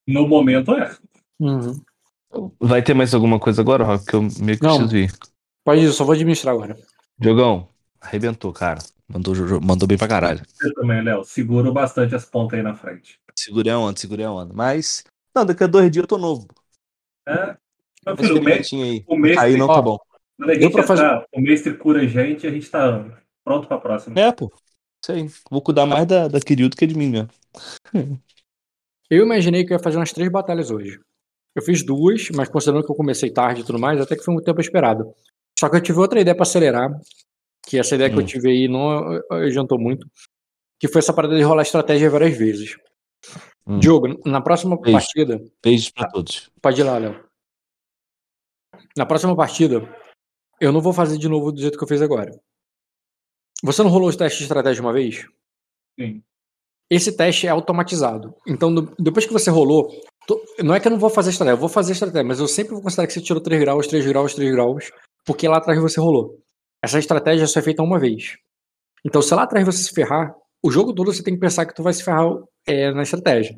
[0.07, 0.95] No momento é.
[1.41, 1.83] Uhum.
[2.61, 4.05] Vai ter mais alguma coisa agora, Rock?
[4.05, 4.77] Que eu meio que Não.
[4.77, 5.13] preciso ir.
[5.65, 6.77] Pode ir, eu só vou administrar agora.
[7.19, 8.81] Jogão, arrebentou, cara.
[9.09, 10.43] Mandou, mandou bem pra caralho.
[10.47, 11.25] Você também, Léo.
[11.25, 13.19] Segura bastante as pontas aí na frente.
[13.35, 14.53] Segurei a onda, segurei a onda.
[14.53, 15.03] Mas.
[15.35, 16.47] Não, daqui a dois dias eu tô novo.
[17.27, 17.57] É?
[18.07, 19.05] Meu filho, o mês, aí.
[19.09, 19.99] o mês Aí não Ó, tá bom.
[20.39, 23.05] Deu pra fazer- entrar, o mestre cura a gente e a gente tá
[23.45, 24.19] pronto pra próxima.
[24.21, 24.53] É, pô.
[25.05, 25.31] Sei.
[25.51, 27.29] Vou cuidar mais da, da Kiryu do que de mim mesmo.
[29.09, 30.99] Eu imaginei que eu ia fazer umas três batalhas hoje.
[31.55, 34.35] Eu fiz duas, mas considerando que eu comecei tarde e tudo mais, até que foi
[34.35, 35.15] um tempo esperado.
[35.57, 36.91] Só que eu tive outra ideia pra acelerar,
[37.65, 38.27] que essa ideia que eu Hum.
[38.27, 40.11] tive aí não adiantou muito,
[40.81, 42.77] que foi essa parada de rolar estratégia várias vezes.
[43.65, 43.79] Hum.
[43.79, 44.99] Diogo, na próxima Beijo.
[44.99, 46.51] partida, Beijos pra todos.
[46.61, 47.25] pode ir lá, Léo.
[48.97, 49.89] Na próxima partida,
[50.61, 52.33] eu não vou fazer de novo do jeito que eu fiz agora.
[53.63, 55.27] Você não rolou os testes de estratégia uma vez?
[55.99, 56.23] Sim.
[56.91, 58.35] Esse teste é automatizado.
[58.47, 59.89] Então, do- depois que você rolou,
[60.27, 62.47] to- não é que eu não vou fazer estratégia, eu vou fazer estratégia, mas eu
[62.47, 64.91] sempre vou considerar que você tirou 3 graus, 3 graus, 3 graus,
[65.25, 66.39] porque lá atrás você rolou.
[66.83, 68.37] Essa estratégia só é feita uma vez.
[69.05, 71.75] Então, se lá atrás você se ferrar, o jogo todo você tem que pensar que
[71.75, 72.27] tu vai se ferrar
[72.67, 73.57] é, na estratégia.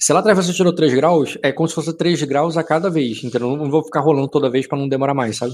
[0.00, 2.90] Se lá atrás você tirou 3 graus, é como se fosse 3 graus a cada
[2.90, 3.22] vez.
[3.22, 5.52] Então, eu não vou ficar rolando toda vez pra não demorar mais, sabe?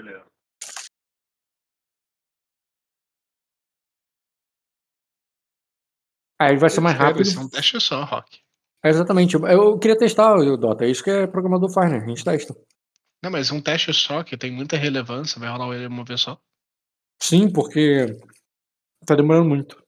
[0.00, 0.26] Beleza.
[6.38, 7.22] Aí vai ser mais rápido.
[7.22, 8.38] Isso é um teste só, Rock.
[8.84, 9.34] É, exatamente.
[9.34, 10.84] Eu- queria testar o Dota.
[10.84, 11.98] É isso que é programador faz, né?
[11.98, 12.54] A gente testa.
[13.22, 16.38] Não, mas um teste só, que tem muita relevância, vai rolar ele uma vez só.
[17.20, 18.06] Sim, porque
[19.06, 19.82] tá demorando muito.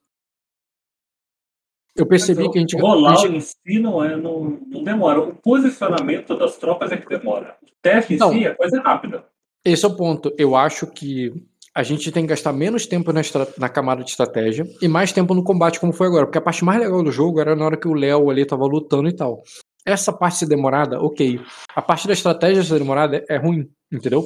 [1.95, 2.77] Eu percebi Mas que a gente.
[2.81, 5.21] Rolar a gente- em si não, é, não, não demora.
[5.21, 7.59] O posicionamento das tropas é que demora.
[7.63, 8.33] O teste em Não.
[8.33, 9.29] si é coisa rápida.
[9.65, 10.35] Esse é o ponto.
[10.39, 11.33] Eu acho que
[11.75, 13.21] a gente tem que gastar menos tempo na,
[13.59, 16.27] na camada de estratégia e mais tempo no combate, como foi agora.
[16.27, 18.65] Porque a parte mais legal do jogo era na hora que o Léo ali tava
[18.67, 19.43] lutando e tal.
[19.87, 21.41] Essa parte ser demorada, ok.
[21.75, 24.25] A parte da estratégia ser demorada é ruim, entendeu?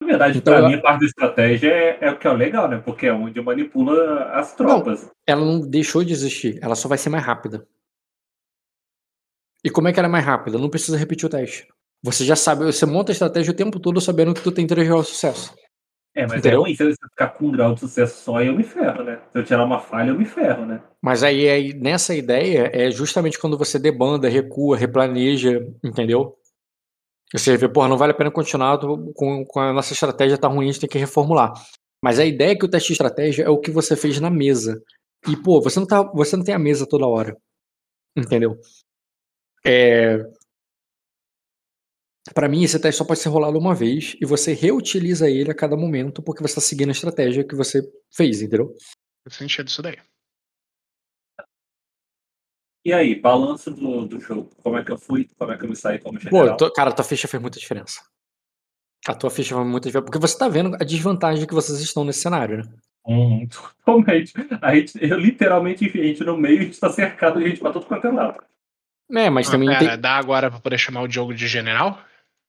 [0.00, 2.32] Na verdade, Então, pra eu- mim, a parte da estratégia é, é o que é
[2.32, 2.78] legal, né?
[2.78, 5.10] Porque é onde manipula as tropas.
[5.26, 7.66] Ela não deixou de existir, ela só vai ser mais rápida.
[9.64, 10.56] E como é que ela é mais rápida?
[10.58, 11.66] Não precisa repetir o teste.
[12.02, 14.86] Você já sabe, você monta a estratégia o tempo todo sabendo que tu tem 3
[14.86, 15.54] graus de sucesso.
[16.14, 16.60] É, mas Entendeu?
[16.60, 19.20] é ruim se você ficar com um grau de sucesso só, eu me ferro, né?
[19.30, 20.82] Se eu tirar uma falha, eu me ferro, né?
[21.00, 26.36] Mas aí, aí, nessa ideia é justamente quando você debanda, recua, replaneja, entendeu?
[27.32, 28.78] Você vê, porra, não vale a pena continuar
[29.14, 31.52] com, com a nossa estratégia tá ruim, a gente tem que reformular.
[32.02, 34.30] Mas a ideia é que o teste de estratégia é o que você fez na
[34.30, 34.82] mesa.
[35.28, 37.36] E, pô, você não, tá, você não tem a mesa toda hora.
[38.16, 38.56] Entendeu?
[39.64, 40.18] É...
[42.34, 45.54] Para mim, esse teste só pode ser rolado uma vez e você reutiliza ele a
[45.54, 47.82] cada momento porque você está seguindo a estratégia que você
[48.14, 48.74] fez, entendeu?
[49.24, 49.96] Faz sentido isso daí.
[52.84, 54.50] E aí, balanço do, do jogo.
[54.62, 55.28] Como é que eu fui?
[55.38, 56.56] Como é que eu me saí como Pô, general?
[56.56, 58.00] tu- cara, tua ficha fez muita diferença.
[59.06, 60.04] A tua ficha fez muita diferença.
[60.04, 62.72] Porque você tá vendo a desvantagem que vocês estão nesse cenário, né?
[63.06, 64.32] Hum, totalmente.
[64.62, 67.60] A gente, eu literalmente, enfim, a gente no meio, a gente tá cercado de gente
[67.60, 68.42] pra todo quanto é lado.
[69.10, 70.00] É, mas Ah, também pera, tem.
[70.00, 72.02] dá agora pra poder chamar o Diogo de general?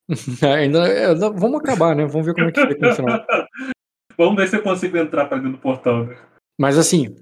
[0.42, 2.06] Ainda, ainda- vamos acabar, né?
[2.06, 3.26] Vamos ver como é que fica no final.
[4.18, 6.06] Vamos ver se eu consigo entrar pra dentro do portão.
[6.06, 6.18] Né?
[6.60, 7.16] Mas assim,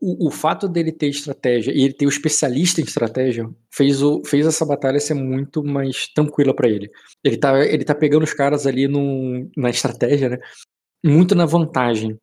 [0.00, 4.22] o, o fato dele ter estratégia e ele ter o especialista em estratégia fez, o,
[4.24, 6.88] fez essa batalha ser muito mais tranquila pra ele.
[7.24, 10.38] Ele tá, ele tá pegando os caras ali no, na estratégia, né?
[11.04, 12.16] Muito na vantagem.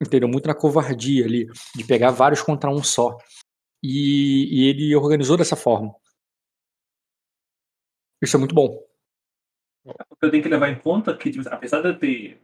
[0.00, 0.28] Entendeu?
[0.28, 3.16] Muito na covardia ali, de pegar vários contra um só.
[3.82, 5.94] E, e ele organizou dessa forma.
[8.22, 8.86] Isso é muito bom.
[10.20, 12.42] Eu tenho que levar em conta que, tipo, apesar de eu ter.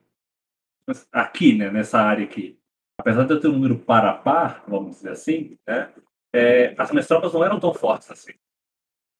[1.12, 2.58] Aqui, né, nessa área aqui,
[2.98, 5.92] apesar de eu ter um número par a par, vamos dizer assim, né?
[6.32, 8.32] é, as minhas tropas não eram tão fortes assim.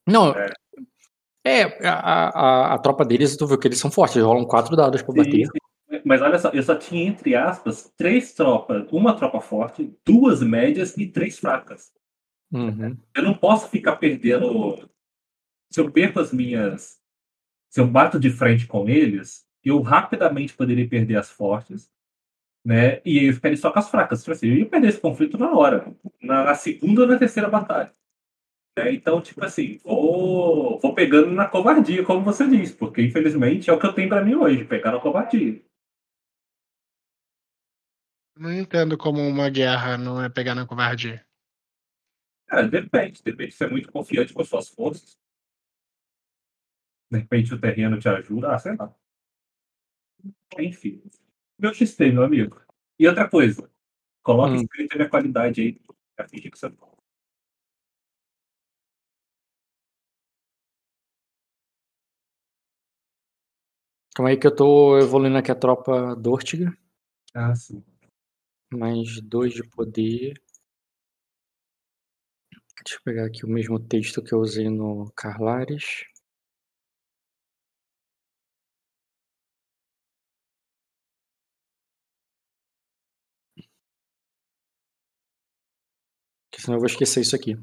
[0.09, 0.51] Não, É.
[1.45, 4.75] é, a, a, a tropa deles, tu viu que eles são fortes, eles rolam quatro
[4.75, 5.47] dados pra bater.
[5.47, 6.03] Sim, sim.
[6.05, 8.91] Mas olha só, eu só tinha, entre aspas, três tropas.
[8.91, 11.93] Uma tropa forte, duas médias e três fracas.
[12.51, 12.97] Uhum.
[13.15, 14.89] Eu não posso ficar perdendo.
[15.71, 17.01] Se eu perco as minhas.
[17.73, 21.91] Se eu bato de frente com eles, eu rapidamente poderia perder as fortes,
[22.63, 23.01] né?
[23.03, 24.21] E eu ficaria só com as fracas.
[24.21, 27.91] Tipo assim, eu ia perder esse conflito na hora, na, segunda ou na terceira batalha.
[28.79, 28.93] né?
[28.93, 33.81] Então, tipo assim, vou, vou pegando na covardia, como você disse, porque infelizmente é o
[33.81, 35.59] que eu tenho pra mim hoje, pegar na covardia.
[38.37, 41.25] Não entendo como uma guerra não é pegar na covardia.
[42.51, 43.53] É, depende, depende.
[43.53, 45.22] Você é muito confiante com as suas forças.
[47.13, 48.91] De repente o terreno te ajuda, ah, sei lá.
[50.59, 51.03] Enfim.
[51.59, 52.59] Meu XP, meu amigo.
[52.99, 53.71] E outra coisa,
[54.23, 54.63] coloca Hum.
[54.63, 55.81] escrito a minha qualidade aí.
[56.17, 56.71] pra fingir que você.
[64.15, 66.77] Calma aí que eu tô evoluindo aqui a tropa Dortiga.
[67.35, 67.83] Ah, sim.
[68.73, 70.35] Mais dois de poder.
[72.85, 76.05] Deixa eu pegar aqui o mesmo texto que eu usei no Carlares.
[86.63, 87.57] Senão eu vou esquecer isso aqui.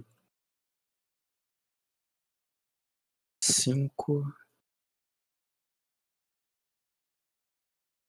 [3.41, 4.23] Cinco.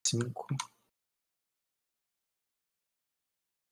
[0.06, 0.46] Cinco.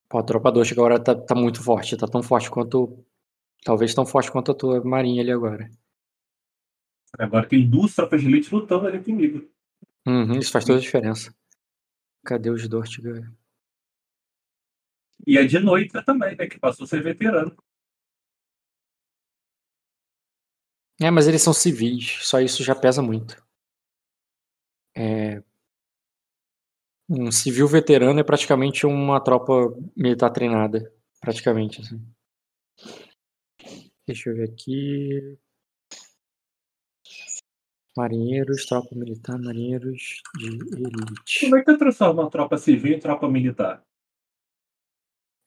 [0.09, 1.97] Pô, a tropa 2 agora tá, tá muito forte.
[1.97, 3.05] Tá tão forte quanto.
[3.65, 5.71] Talvez tão forte quanto a tua marinha ali agora.
[7.19, 9.51] Agora tem duas tropas de elite lutando ali comigo.
[10.07, 11.35] Uhum, isso faz toda a diferença.
[12.25, 13.31] Cadê os Dortiga?
[15.27, 16.47] E é de noite também, né?
[16.47, 17.57] Que passou a ser veterano.
[21.01, 22.19] É, mas eles são civis.
[22.23, 23.41] Só isso já pesa muito.
[24.97, 25.43] É...
[27.09, 29.53] Um civil veterano é praticamente uma tropa
[29.97, 30.93] militar treinada.
[31.21, 32.05] Praticamente, assim.
[34.07, 35.39] Deixa eu ver aqui.
[37.97, 41.41] Marinheiros, tropa militar, marinheiros de elite.
[41.41, 43.85] Como é que transforma uma tropa civil em tropa militar?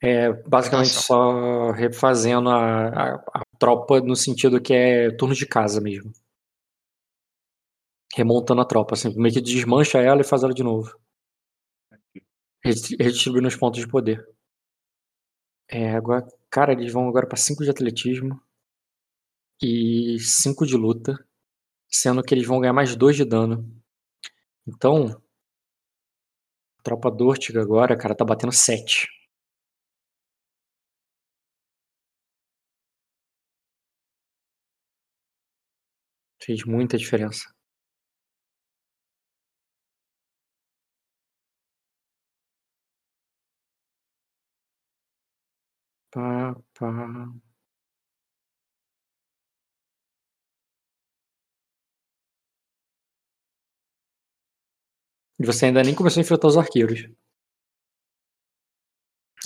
[0.04, 5.80] É basicamente só refazendo a, a, a tropa no sentido que é turno de casa
[5.80, 6.12] mesmo.
[8.16, 10.96] Remontando a tropa, assim, meio que desmancha ela e faz ela de novo.
[12.64, 14.18] Redi- Redistribuindo os pontos de poder.
[15.68, 18.40] É, agora, cara, eles vão agora para 5 de atletismo
[19.62, 21.18] e 5 de luta,
[21.90, 23.68] sendo que eles vão ganhar mais 2 de dano.
[24.66, 25.20] Então,
[26.78, 29.08] a tropa Dortiga agora, cara, tá batendo 7.
[36.44, 37.54] Fez muita diferença.
[46.10, 47.32] Pá, pá.
[55.38, 57.08] E você ainda nem começou a enfrentar os arqueiros.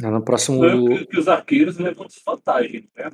[0.03, 0.61] É, No próximo.
[0.61, 3.11] Que, que os arqueiros levam desvantagem, né?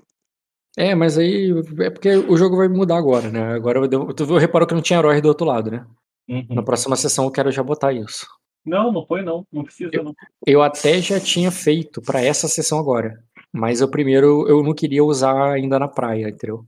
[0.76, 3.52] É, mas aí é porque o jogo vai mudar agora, né?
[3.52, 5.86] Agora eu, tu reparou que não tinha herói do outro lado, né?
[6.28, 6.46] Uhum.
[6.50, 8.26] Na próxima sessão eu quero já botar isso.
[8.64, 9.46] Não, não foi não.
[9.52, 10.14] Não precisa não.
[10.46, 13.22] Eu até já tinha feito pra essa sessão agora.
[13.52, 16.64] Mas eu primeiro eu não queria usar ainda na praia, entendeu?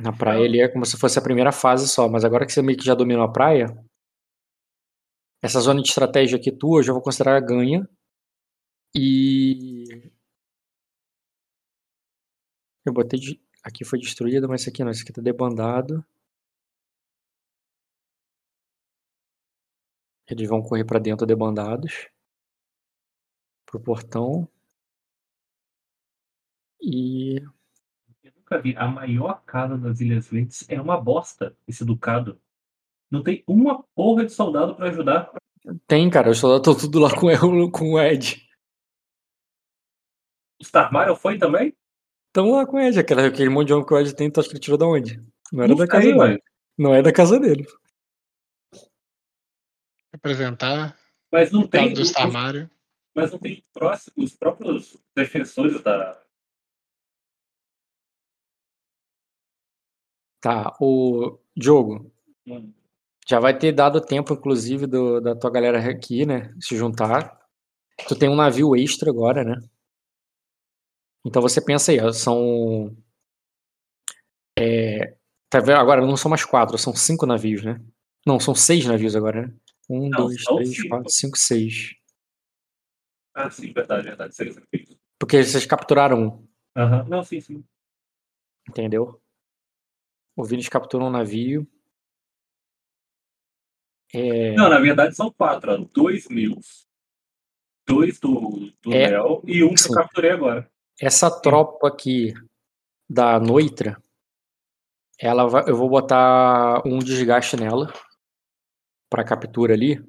[0.00, 2.62] Na praia ele é como se fosse a primeira fase só, mas agora que você
[2.62, 3.76] meio que já dominou a praia,
[5.42, 7.88] essa zona de estratégia aqui tua eu já vou considerar ganha.
[8.94, 10.10] E
[12.88, 13.40] eu botei de...
[13.62, 16.04] aqui foi destruída, mas esse aqui não, esse aqui tá debandado.
[20.26, 22.08] Eles vão correr pra dentro debandados
[23.64, 24.48] pro portão.
[26.80, 27.36] E
[28.22, 28.76] Eu nunca vi.
[28.76, 32.40] A maior casa das Ilhas Verdes é uma bosta, esse ducado.
[33.10, 35.32] Não tem uma porra de soldado pra ajudar.
[35.86, 38.46] tem, cara, os soldados estão tudo lá com, o- com o Ed.
[40.60, 41.74] Os Tarmarion foi também?
[42.28, 44.38] Estão lá com o Ed, aquele, aquele monte de homem que o Ed tem, tu
[44.40, 45.16] acha que ele tirou da onde?
[45.52, 46.42] Não era Não da casa dele.
[46.76, 47.66] Não é da casa dele.
[50.12, 50.96] Representar
[51.32, 51.92] Mas não tem.
[51.92, 52.70] do Starmário.
[53.14, 56.20] Mas não tem próximo, os próprios defensores da.
[60.40, 62.12] Tá, o Diogo,
[62.46, 62.72] Hum.
[63.28, 66.54] já vai ter dado tempo, inclusive, do- da tua galera aqui, né?
[66.60, 67.36] Se juntar.
[68.06, 69.56] Tu tem um navio extra agora, né?
[71.24, 72.96] Então você pensa aí, são.
[74.58, 75.16] É,
[75.48, 75.78] tá vendo?
[75.78, 77.80] Agora não são mais quatro, são cinco navios, né?
[78.26, 79.54] Não, são seis navios agora, né?
[79.88, 80.88] Um, Não, dois, três, cinco.
[80.88, 81.94] quatro, cinco, seis.
[83.34, 84.34] Ah, sim, verdade, verdade.
[84.34, 84.98] Seis navios.
[85.18, 86.48] Porque vocês capturaram um.
[86.76, 87.04] Aham.
[87.08, 87.64] Não, sim, sim.
[88.68, 89.20] Entendeu?
[90.36, 91.66] O Vini captura um navio.
[94.14, 95.76] É, Não, na verdade são quatro, ó.
[95.92, 96.86] Dois meus.
[97.86, 99.88] Dois do, do É, Léo e um que sim.
[99.88, 100.70] eu capturei agora.
[101.00, 102.32] Essa tropa aqui
[103.08, 104.00] da Noitra,
[105.20, 107.92] ela vai- eu vou botar um desgaste nela
[109.10, 110.00] para captura ali.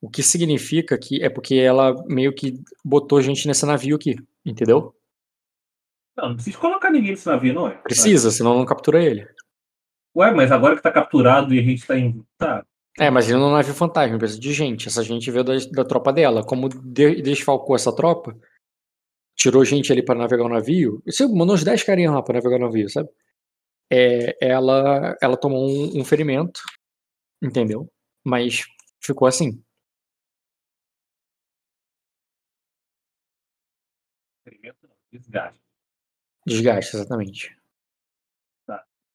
[0.00, 4.94] O que significa que é porque ela meio que botou gente nesse navio aqui, entendeu?
[6.16, 7.76] Não, não precisa colocar ninguém nesse navio, não é?
[7.76, 9.26] Precisa, senão não captura ele.
[10.14, 12.24] Ué, mas agora que tá capturado e a gente tá em.
[12.38, 12.64] Tá.
[12.98, 14.88] É, mas ele não é um navio fantasma, precisa de gente.
[14.88, 16.42] Essa gente veio da, da tropa dela.
[16.42, 18.34] Como de- desfalcou essa tropa,
[19.36, 21.02] tirou gente ali para navegar o navio.
[21.06, 23.08] Você mandou uns 10 carinhas lá para navegar o navio, sabe?
[23.92, 26.60] É, ela, ela tomou um, um ferimento,
[27.42, 27.88] entendeu?
[28.24, 28.64] Mas
[29.00, 29.62] ficou assim.
[34.44, 35.60] Experimento não, desgaste.
[36.46, 37.56] Desgaste, exatamente.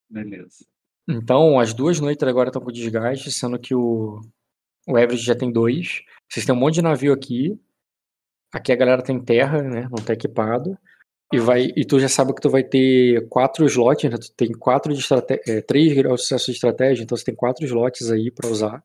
[0.09, 0.65] Beleza.
[1.07, 4.21] Então, as duas noites agora estão com desgaste, sendo que o,
[4.85, 6.03] o Everest já tem dois.
[6.29, 7.57] Vocês têm um monte de navio aqui.
[8.51, 9.87] Aqui a galera tem terra, né?
[9.89, 10.77] Não tá equipado.
[11.33, 14.17] E, vai, e tu já sabe que tu vai ter quatro slots, né?
[14.17, 15.01] Tu tem quatro de
[15.47, 18.83] é, três graus de sucesso de estratégia, então você tem quatro slots aí pra usar.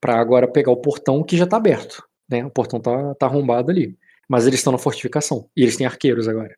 [0.00, 2.44] Pra agora pegar o portão que já tá aberto, né?
[2.44, 3.98] O portão tá, tá arrombado ali.
[4.28, 5.48] Mas eles estão na fortificação.
[5.56, 6.56] E eles têm arqueiros agora.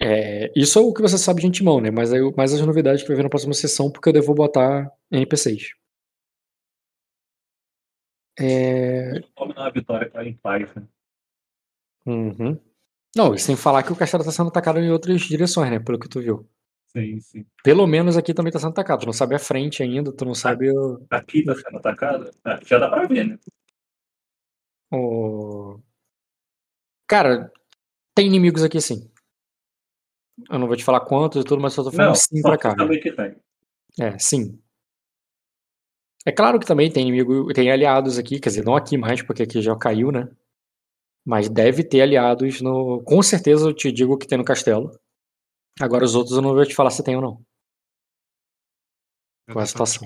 [0.00, 1.90] É, isso é o que você sabe de antemão, né?
[1.90, 4.90] Mas, aí, mais as novidades que vai vir na próxima sessão, porque eu devo botar
[5.10, 5.70] NPCs.
[8.38, 9.20] É...
[9.34, 10.86] Tome uma vitória pra em paz, né?
[12.06, 12.60] Uhum.
[13.16, 15.80] Não, e sem falar que o castelo tá sendo atacado em outras direções, né?
[15.80, 16.48] Pelo que tu viu.
[16.88, 17.46] Sim, sim.
[17.64, 19.00] Pelo menos aqui também tá sendo atacado.
[19.00, 21.04] Tu não sabe a frente ainda, tu não sabe o.
[21.10, 22.30] Aqui tá sendo atacado?
[22.44, 23.38] Ah, Já dá pra ver, né?
[24.92, 25.80] o-
[27.08, 27.52] Cara,
[28.14, 29.10] tem inimigos aqui sim.
[30.50, 32.58] Eu não vou te falar quantos e tudo, mas só tô falando Não, sim pra
[32.58, 32.74] cá.
[32.74, 33.36] né?
[33.98, 34.60] É, sim.
[36.26, 39.44] É claro que também tem inimigo, tem aliados aqui, quer dizer, não aqui mais, porque
[39.44, 40.28] aqui já caiu, né?
[41.24, 43.02] Mas deve ter aliados no.
[43.04, 44.90] Com certeza eu te digo que tem no castelo.
[45.80, 47.44] Agora os outros eu não vou te falar se tem ou não.
[49.48, 50.02] Eu Qual a situação?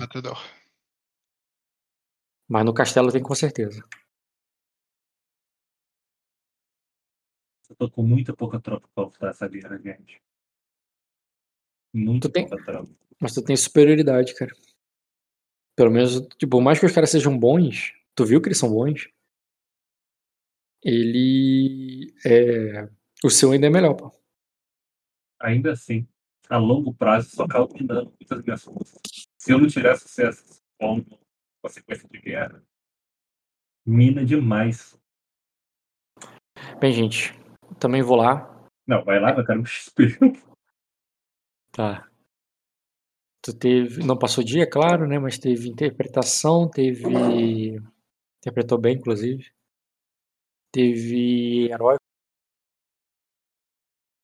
[2.47, 3.83] Mas no castelo tem com certeza.
[7.69, 10.21] Eu tô com muita pouca tropa pra lutar essa guerra, gente.
[11.93, 12.89] Muito Tu tem- pouca tropa.
[13.19, 14.51] Mas tu tem superioridade, cara.
[15.75, 18.69] Pelo menos, tipo, por mais que os caras sejam bons, tu viu que eles são
[18.69, 19.09] bons.
[20.83, 22.13] Ele.
[22.25, 22.89] É...
[23.23, 24.11] O seu ainda é melhor, pô.
[25.39, 26.07] Ainda assim,
[26.49, 28.99] a longo prazo, só acaba minando muitas minhas forças.
[29.37, 31.03] Se eu não tiver sucesso com
[31.63, 32.63] a sequência de guerra,
[33.85, 34.99] mina demais.
[36.79, 37.33] Bem, gente,
[37.79, 38.47] também vou lá.
[38.85, 40.17] Não, vai lá, eu quero um XP.
[41.71, 42.10] Tá.
[43.43, 44.03] Tu teve.
[44.03, 45.19] Não passou dia, claro, né?
[45.19, 47.03] Mas teve interpretação, teve.
[48.39, 49.45] Interpretou bem, inclusive.
[50.71, 51.97] Teve herói,